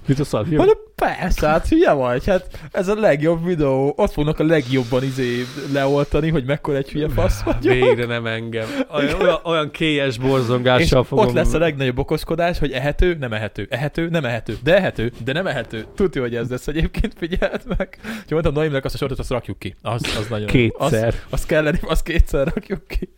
Mit 0.07 0.19
a 0.19 0.25
szar? 0.25 0.47
Mondom, 0.47 0.77
persze, 0.95 1.47
hát 1.49 1.69
hülye 1.69 1.93
vagy, 1.93 2.27
hát 2.27 2.61
ez 2.73 2.89
a 2.89 2.95
legjobb 2.95 3.45
videó, 3.45 3.93
ott 3.97 4.13
fognak 4.13 4.39
a 4.39 4.45
legjobban 4.45 5.03
izé 5.05 5.45
leoltani, 5.73 6.31
hogy 6.31 6.45
mekkora 6.45 6.77
egy 6.77 6.91
hülye 6.91 7.09
fasz 7.09 7.43
vagyok. 7.43 7.73
Végre 7.75 8.07
nem 8.07 8.27
engem. 8.27 8.69
Olyan, 8.95 9.41
olyan, 9.45 9.71
kélyes 9.71 10.19
borzongással 10.19 11.01
És 11.01 11.09
fogom. 11.09 11.27
ott 11.27 11.33
lesz 11.33 11.53
a 11.53 11.59
legnagyobb 11.59 11.99
okoskodás, 11.99 12.59
hogy 12.59 12.73
ehető, 12.73 13.17
nem 13.21 13.33
ehető, 13.33 13.67
ehető, 13.71 14.09
nem 14.09 14.25
ehető, 14.25 14.59
de 14.63 14.77
ehető, 14.77 15.13
de 15.25 15.33
nem 15.33 15.47
ehető. 15.47 15.87
Tudja, 15.95 16.23
hogy 16.23 16.35
ez 16.35 16.49
lesz 16.51 16.67
egyébként, 16.67 17.13
figyeld 17.17 17.63
meg. 17.79 17.99
Úgyhogy 18.03 18.25
mondtam, 18.29 18.53
Noémnek 18.53 18.85
azt 18.85 18.95
a 18.95 18.99
sortot, 18.99 19.19
azt 19.19 19.31
rakjuk 19.31 19.59
ki. 19.59 19.75
Az, 19.83 20.03
az 20.19 20.27
nagyon... 20.29 20.47
Kétszer. 20.47 21.07
Az, 21.07 21.15
az 21.31 21.47
kellene, 21.47 21.79
azt 21.83 22.03
kétszer 22.03 22.47
rakjuk 22.55 22.87
ki. 22.87 23.09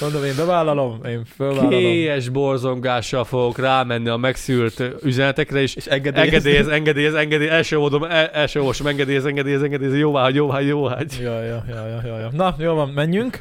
Mondom, 0.00 0.24
én 0.24 0.36
bevállalom, 0.36 1.00
én 1.04 1.24
fölvállalom. 1.24 1.70
Kélyes 1.70 2.28
borzongással 2.28 3.24
fogok 3.24 3.58
rámenni 3.58 4.08
a 4.08 4.16
megszűrt 4.60 5.02
üzenetekre, 5.04 5.60
és 5.60 5.74
És 5.76 5.86
engedélyez. 5.86 6.26
engedélyez, 6.32 6.68
engedélyez, 6.68 7.14
engedélyez, 7.14 7.52
első 7.54 7.78
oldom, 7.78 8.04
el- 8.04 8.26
első 8.32 8.60
olvasom, 8.60 8.86
engedélyez, 8.86 9.24
engedélyez, 9.24 9.62
engedélyez, 9.62 9.96
jóváhagy, 9.98 10.34
jóváhagy, 10.34 10.66
jóváhagy. 10.66 11.18
Ja, 11.22 11.42
ja, 11.42 11.64
ja, 11.68 11.86
ja, 11.86 12.00
ja, 12.04 12.18
ja. 12.18 12.30
Na, 12.32 12.54
jó 12.58 12.74
van, 12.74 12.88
menjünk. 12.88 13.38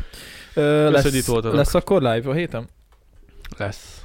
Ö, 0.54 0.92
lesz, 0.92 1.28
lesz 1.42 1.74
akkor 1.74 2.02
live 2.02 2.30
a 2.30 2.34
héten? 2.34 2.68
Lesz. 3.58 4.02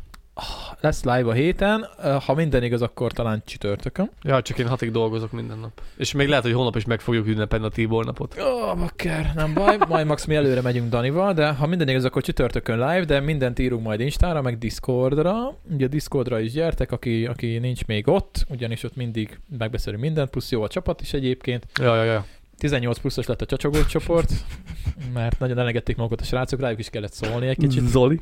Lesz 0.81 1.05
live 1.05 1.29
a 1.31 1.33
héten, 1.33 1.87
ha 2.27 2.35
minden 2.35 2.63
igaz, 2.63 2.83
akkor 2.83 3.13
talán 3.13 3.43
csütörtökön. 3.47 4.11
Ja, 4.23 4.43
csak 4.43 4.59
én 4.59 4.69
hatig 4.69 4.91
dolgozok 4.91 5.33
minden 5.33 5.59
nap. 5.59 5.81
És 5.97 6.13
még 6.13 6.29
lehet, 6.29 6.45
hogy 6.45 6.53
holnap 6.53 6.77
is 6.77 6.85
meg 6.85 7.01
fogjuk 7.01 7.27
ünnepelni 7.27 7.65
a 7.65 7.69
Tibor 7.69 8.05
napot. 8.05 8.37
Ó, 8.41 8.45
oh, 8.45 8.79
bakker, 8.79 9.33
nem 9.35 9.55
baj, 9.55 9.77
majd 9.89 10.07
max 10.07 10.25
mi 10.25 10.35
előre 10.35 10.61
megyünk 10.61 10.91
Danival, 10.91 11.33
de 11.33 11.49
ha 11.49 11.67
minden 11.67 11.89
igaz, 11.89 12.05
akkor 12.05 12.23
csütörtökön 12.23 12.79
live, 12.79 13.05
de 13.05 13.21
mindent 13.21 13.59
írunk 13.59 13.83
majd 13.83 14.01
Instára, 14.01 14.43
meg 14.43 14.59
Discordra. 14.59 15.57
Ugye 15.71 15.87
Discordra 15.87 16.41
is 16.41 16.53
gyertek, 16.53 16.93
aki, 16.93 17.27
aki 17.27 17.59
nincs 17.59 17.85
még 17.87 18.09
ott, 18.09 18.47
ugyanis 18.49 18.83
ott 18.83 18.97
mindig 18.97 19.41
megbeszélünk 19.59 20.03
mindent, 20.03 20.31
plusz 20.31 20.51
jó 20.51 20.63
a 20.63 20.69
csapat 20.69 21.01
is 21.01 21.13
egyébként. 21.13 21.67
Ja, 21.81 21.97
ja, 21.97 22.05
ja. 22.05 22.25
18 22.59 22.99
pluszos 22.99 23.27
lett 23.27 23.41
a 23.41 23.47
csacsogó 23.47 23.85
csoport, 23.85 24.33
mert 25.15 25.39
nagyon 25.39 25.59
elengedték 25.59 25.97
magukat 25.97 26.21
a 26.21 26.25
srácok, 26.25 26.61
rájuk 26.61 26.79
is 26.79 26.91
kellett 26.91 27.13
szólni 27.13 27.47
egy 27.47 27.57
kicsit. 27.57 27.87
Zoli? 27.87 28.21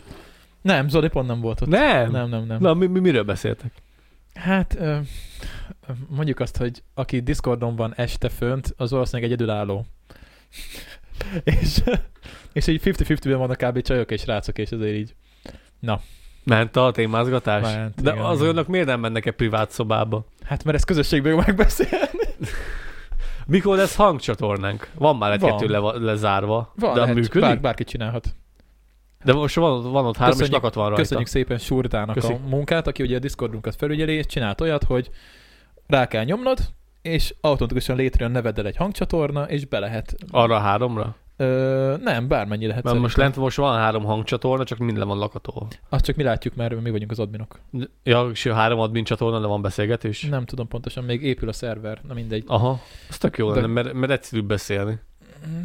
Nem, 0.67 0.89
Zoli 0.89 1.09
pont 1.09 1.27
nem 1.27 1.41
volt 1.41 1.61
ott. 1.61 1.69
Nem. 1.69 2.11
Nem, 2.11 2.29
nem, 2.29 2.45
nem. 2.45 2.61
Na, 2.61 2.75
mi, 2.75 2.87
mi, 2.87 2.99
miről 2.99 3.25
beszéltek? 3.25 3.73
Hát 4.35 4.77
ö, 4.79 4.99
mondjuk 6.09 6.41
azt, 6.41 6.57
hogy 6.57 6.83
aki 6.95 7.21
Discordon 7.21 7.77
van 7.77 7.93
este 7.97 8.29
fönt, 8.29 8.75
az 8.77 8.91
valószínűleg 8.91 9.31
egyedülálló. 9.31 9.87
és, 11.61 11.83
és 12.53 12.67
így 12.67 12.81
50-50-ben 12.85 13.39
vannak 13.39 13.57
kb. 13.57 13.83
csajok 13.83 14.11
és 14.11 14.27
rácok, 14.27 14.59
és 14.59 14.71
azért 14.71 14.97
így. 14.97 15.15
Ment 16.45 16.77
a 16.77 16.91
témázgatás? 16.91 17.75
Ment, 17.75 18.03
De 18.03 18.13
igen, 18.13 18.25
az 18.25 18.41
olyanok 18.41 18.67
miért 18.67 18.87
nem 18.87 19.01
mennek 19.01 19.27
egy 19.27 19.35
privát 19.35 19.71
szobába? 19.71 20.27
Hát 20.45 20.65
mert 20.65 20.77
ezt 20.77 20.87
közösségben 20.87 21.33
jó 21.33 21.39
megbeszélni. 21.47 22.25
Mikor 23.47 23.77
lesz 23.77 23.95
hangcsatornánk? 23.97 24.91
Van 24.95 25.17
már 25.17 25.33
egy-kettő 25.33 25.67
le, 25.67 25.79
lezárva, 25.79 26.73
Van, 26.77 26.95
de 26.95 27.01
lehet, 27.01 27.15
működik? 27.15 27.41
bár, 27.41 27.61
bárki 27.61 27.85
csinálhat. 27.85 28.35
De 29.27 29.32
most 29.32 29.55
van, 29.55 29.82
van 29.93 30.07
ott 30.07 30.16
három, 30.16 30.32
és 30.32 30.39
Köszönjük- 30.39 30.53
lakat 30.53 30.74
van 30.74 30.85
rajta. 30.85 31.01
Köszönjük 31.03 31.27
szépen 31.27 31.59
Surdának 31.59 32.15
Köszi. 32.15 32.32
a 32.32 32.39
munkát, 32.48 32.86
aki 32.86 33.03
ugye 33.03 33.16
a 33.16 33.19
Discordunkat 33.19 33.74
felügyeli, 33.77 34.12
és 34.12 34.27
csinált 34.27 34.61
olyat, 34.61 34.85
hogy 34.85 35.11
rá 35.86 36.07
kell 36.07 36.24
nyomnod, 36.24 36.59
és 37.03 37.35
automatikusan 37.40 37.97
létrejön 37.97 38.32
neveddel 38.32 38.66
egy 38.66 38.77
hangcsatorna, 38.77 39.43
és 39.48 39.65
be 39.66 39.78
lehet. 39.78 40.15
Arra 40.31 40.55
a 40.57 40.59
háromra? 40.59 41.16
Ö, 41.39 41.94
nem, 42.03 42.28
bármennyi 42.28 42.66
lehet. 42.66 42.82
Mert 42.85 42.98
most 42.98 43.16
lent 43.16 43.36
most 43.36 43.57
van 43.57 43.77
három 43.78 44.05
hangcsatorna, 44.05 44.65
csak 44.65 44.78
mind 44.78 44.97
le 44.97 45.05
van 45.05 45.19
lakatolva. 45.19 45.69
Azt 45.89 46.05
csak 46.05 46.16
mi 46.16 46.23
látjuk, 46.23 46.55
mert 46.55 46.81
mi 46.82 46.90
vagyunk 46.90 47.11
az 47.11 47.19
adminok. 47.19 47.61
Ja, 48.03 48.28
és 48.32 48.47
a 48.47 48.55
három 48.55 48.78
admin 48.78 49.05
csatorna, 49.05 49.40
de 49.40 49.47
van 49.47 49.62
beszélgetés? 49.62 50.23
Nem 50.23 50.44
tudom 50.44 50.69
pontosan, 50.69 51.05
még 51.05 51.23
épül 51.23 51.48
a 51.48 51.53
szerver, 51.53 52.01
na 52.09 52.15
mindegy. 52.15 52.44
Aha, 52.47 52.81
ez 53.09 53.19
tök 53.19 53.39
jó 53.39 53.48
De- 53.53 53.55
lenne, 53.61 53.73
mert, 53.73 53.93
mert 53.93 54.12
egyszerűbb 54.12 54.47
beszélni. 54.47 54.98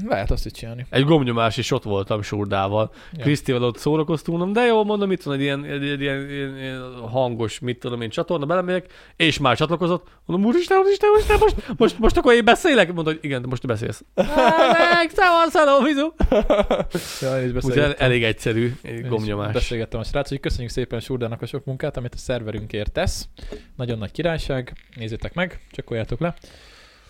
Lehet 0.07 0.31
azt 0.31 0.45
is 0.45 0.51
csinálni. 0.51 0.85
Egy 0.89 1.03
gomnyomás 1.03 1.57
is 1.57 1.71
ott 1.71 1.83
voltam 1.83 2.21
Surdával. 2.21 2.91
Ja. 3.13 3.23
Krisztivel 3.23 3.63
ott 3.63 3.77
szórakoztunk, 3.77 4.53
de 4.53 4.61
jó, 4.61 4.83
mondom, 4.83 5.11
itt 5.11 5.23
van 5.23 5.35
egy 5.35 5.41
ilyen, 5.41 5.65
egy, 5.65 5.83
egy, 5.83 6.01
ilyen, 6.01 6.29
ilyen, 6.29 6.57
ilyen 6.57 6.81
hangos, 7.11 7.59
mit 7.59 7.79
tudom 7.79 8.01
én, 8.01 8.09
csatorna, 8.09 8.45
belemegyek, 8.45 8.85
és 9.15 9.39
már 9.39 9.57
csatlakozott. 9.57 10.07
Mondom, 10.25 10.49
úristen, 10.49 10.77
úristen, 10.77 11.09
úristen, 11.09 11.37
most, 11.39 11.55
most, 11.77 11.99
most 11.99 12.17
akkor 12.17 12.33
én 12.33 12.45
beszélek? 12.45 12.93
Mondta, 12.93 13.11
hogy 13.11 13.19
igen, 13.21 13.45
most 13.49 13.67
beszélsz. 13.67 14.03
Meg, 14.13 15.09
szevasz, 15.13 15.53
hello, 15.53 15.83
vizu. 15.83 16.11
Ja, 17.21 17.53
beszélgettem. 17.53 17.93
elég 17.97 18.23
egyszerű 18.23 18.73
egy 18.81 19.07
gomnyomás. 19.07 19.53
Beszélgettem 19.53 19.99
a 19.99 20.03
srác, 20.03 20.29
hogy 20.29 20.39
köszönjük 20.39 20.71
szépen 20.71 20.99
Surdának 20.99 21.41
a 21.41 21.45
sok 21.45 21.65
munkát, 21.65 21.97
amit 21.97 22.13
a 22.13 22.17
szerverünkért 22.17 22.91
tesz. 22.91 23.27
Nagyon 23.75 23.97
nagy 23.97 24.11
királyság, 24.11 24.73
nézzétek 24.95 25.33
meg, 25.33 25.59
csekkoljátok 25.71 26.19
le. 26.19 26.35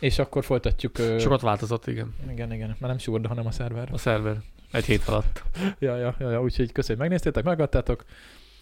És 0.02 0.20
akkor 0.20 0.44
folytatjuk. 0.44 0.96
Sokat 1.20 1.42
változott, 1.42 1.88
igen, 1.88 2.14
Igen, 2.32 2.54
igen, 2.54 2.76
már 2.80 2.90
nem 2.90 2.98
Surda, 3.00 3.28
hanem 3.28 3.46
a 3.46 3.52
szerver. 3.52 3.90
a 3.92 3.98
szerver. 3.98 4.36
Egy 4.72 4.86
hét 4.86 5.04
alatt. 5.08 5.44
Ja, 5.80 5.96
ja, 5.98 6.16
ja, 6.20 6.30
ja 6.32 6.42
úgyhogy 6.42 6.72
köszönjük, 6.72 7.02
megnéztétek, 7.02 7.44
megadtátok. 7.44 8.04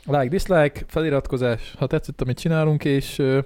Like, 0.06 0.28
dislike, 0.28 0.82
feliratkozás, 0.88 1.74
ha 1.78 1.88
tetszett, 1.88 2.22
amit 2.22 2.40
csinálunk, 2.40 2.84
és 2.86 3.20
ö, 3.20 3.40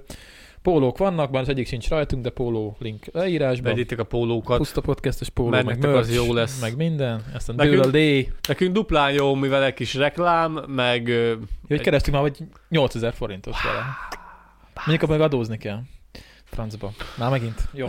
pólók 0.62 0.98
vannak, 0.98 1.30
bár 1.30 1.42
az 1.42 1.48
egyik 1.48 1.66
sincs 1.66 1.88
rajtunk, 1.88 2.22
de 2.22 2.30
póló 2.30 2.76
link 2.78 3.04
leírásban. 3.12 3.70
Vegyétek 3.72 3.98
a 3.98 4.04
pólókat. 4.04 4.56
Puszta 4.56 4.80
podcastes 4.80 5.28
póló, 5.28 5.48
Mert 5.48 5.64
meg 5.64 5.74
nektek 5.78 5.94
az 6.00 6.08
merch, 6.08 6.24
jó 6.26 6.32
lesz. 6.34 6.60
meg 6.60 6.76
minden. 6.76 7.22
Aztán 7.34 7.56
Nekünk- 7.56 7.84
a 7.84 7.88
lé. 7.88 8.32
Nekünk 8.48 8.72
duplán 8.72 9.12
jó, 9.12 9.34
mivel 9.34 9.64
egy 9.64 9.74
kis 9.74 9.94
reklám, 9.94 10.52
meg... 10.66 11.08
Jó, 11.08 11.34
hogy 11.68 11.80
kerestünk 11.80 12.16
már 12.16 12.24
vagy 12.24 12.38
8000 12.68 13.12
forintos 13.14 13.62
vele. 13.62 13.84
Mondjuk, 14.86 15.10
meg 15.10 15.20
adózni 15.20 15.58
kell. 15.58 15.80
Francba. 16.54 16.92
Már 17.18 17.30
megint. 17.30 17.60
Jó. 17.72 17.86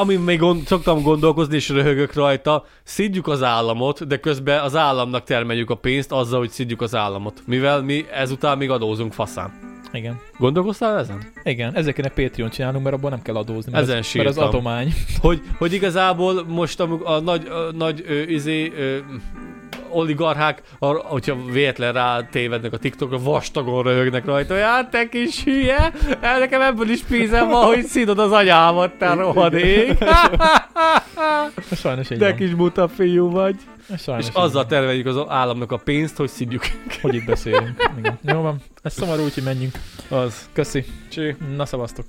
Amin 0.00 0.20
még 0.20 0.38
gond, 0.38 0.66
szoktam 0.66 1.02
gondolkozni, 1.02 1.54
és 1.54 1.68
röhögök 1.68 2.14
rajta, 2.14 2.64
szidjuk 2.82 3.28
az 3.28 3.42
államot, 3.42 4.06
de 4.06 4.16
közben 4.16 4.60
az 4.60 4.76
államnak 4.76 5.24
termeljük 5.24 5.70
a 5.70 5.74
pénzt 5.74 6.12
azzal, 6.12 6.38
hogy 6.38 6.50
szidjuk 6.50 6.80
az 6.80 6.94
államot. 6.94 7.42
Mivel 7.46 7.82
mi 7.82 8.06
ezután 8.12 8.58
még 8.58 8.70
adózunk 8.70 9.12
faszán. 9.12 9.74
Igen. 9.92 10.20
Gondolkoztál 10.38 10.98
ezen? 10.98 11.32
Igen, 11.42 11.74
ezért 11.74 11.94
kéne 11.96 12.08
Patreon 12.08 12.50
csinálnunk, 12.50 12.84
mert 12.84 12.96
abban 12.96 13.10
nem 13.10 13.22
kell 13.22 13.36
adózni. 13.36 13.72
Mert, 13.72 13.84
Ezen 13.84 13.98
az, 13.98 14.12
mert 14.14 14.28
az 14.28 14.34
sírtam. 14.34 14.48
adomány. 14.48 14.92
Hogy, 15.20 15.40
hogy 15.58 15.72
igazából 15.72 16.44
most 16.46 16.80
a, 16.80 16.98
a 17.04 17.20
nagy, 17.20 17.46
a 17.46 17.72
nagy 17.72 18.04
ö, 18.06 18.20
izé, 18.22 18.72
ö, 18.76 18.98
oligarchák, 19.96 20.62
hogyha 20.78 21.36
véletlen 21.52 21.92
rá 21.92 22.22
tévednek 22.30 22.72
a 22.72 22.78
TikTokra, 22.78 23.18
vastagon 23.18 23.82
röhögnek 23.82 24.24
rajta, 24.24 24.54
hogy 24.54 24.62
hát 24.62 24.90
te 24.90 25.08
kis 25.08 25.44
hülye, 25.44 25.92
el 26.20 26.38
nekem 26.38 26.60
ebből 26.60 26.88
is 26.88 27.02
pénzem 27.02 27.48
van, 27.48 27.64
hogy 27.64 27.84
szidod 27.84 28.18
az 28.18 28.32
anyámat, 28.32 28.92
te 28.98 29.14
rohadék. 29.14 29.98
Sajnos 31.82 32.10
így 32.10 32.18
De 32.18 32.34
kis 32.34 32.54
buta 32.54 32.88
fiú 32.88 33.30
vagy. 33.30 33.56
Sajnos 33.98 34.26
És 34.26 34.34
azzal 34.34 34.66
terveljük 34.66 35.06
az 35.06 35.16
államnak 35.28 35.72
a 35.72 35.76
pénzt, 35.76 36.16
hogy 36.16 36.28
szidjuk. 36.28 36.62
hogy 37.02 37.14
itt 37.14 37.24
beszélünk. 37.24 37.90
Igen. 37.98 38.18
Jó 38.22 38.40
van. 38.40 38.56
Ez 38.82 38.92
szomorú, 38.92 39.22
úgyhogy 39.24 39.42
menjünk. 39.42 39.74
Az. 40.08 40.48
Köszi. 40.52 40.84
Cső. 41.08 41.36
Na 41.56 41.66
szavaztok. 41.66 42.04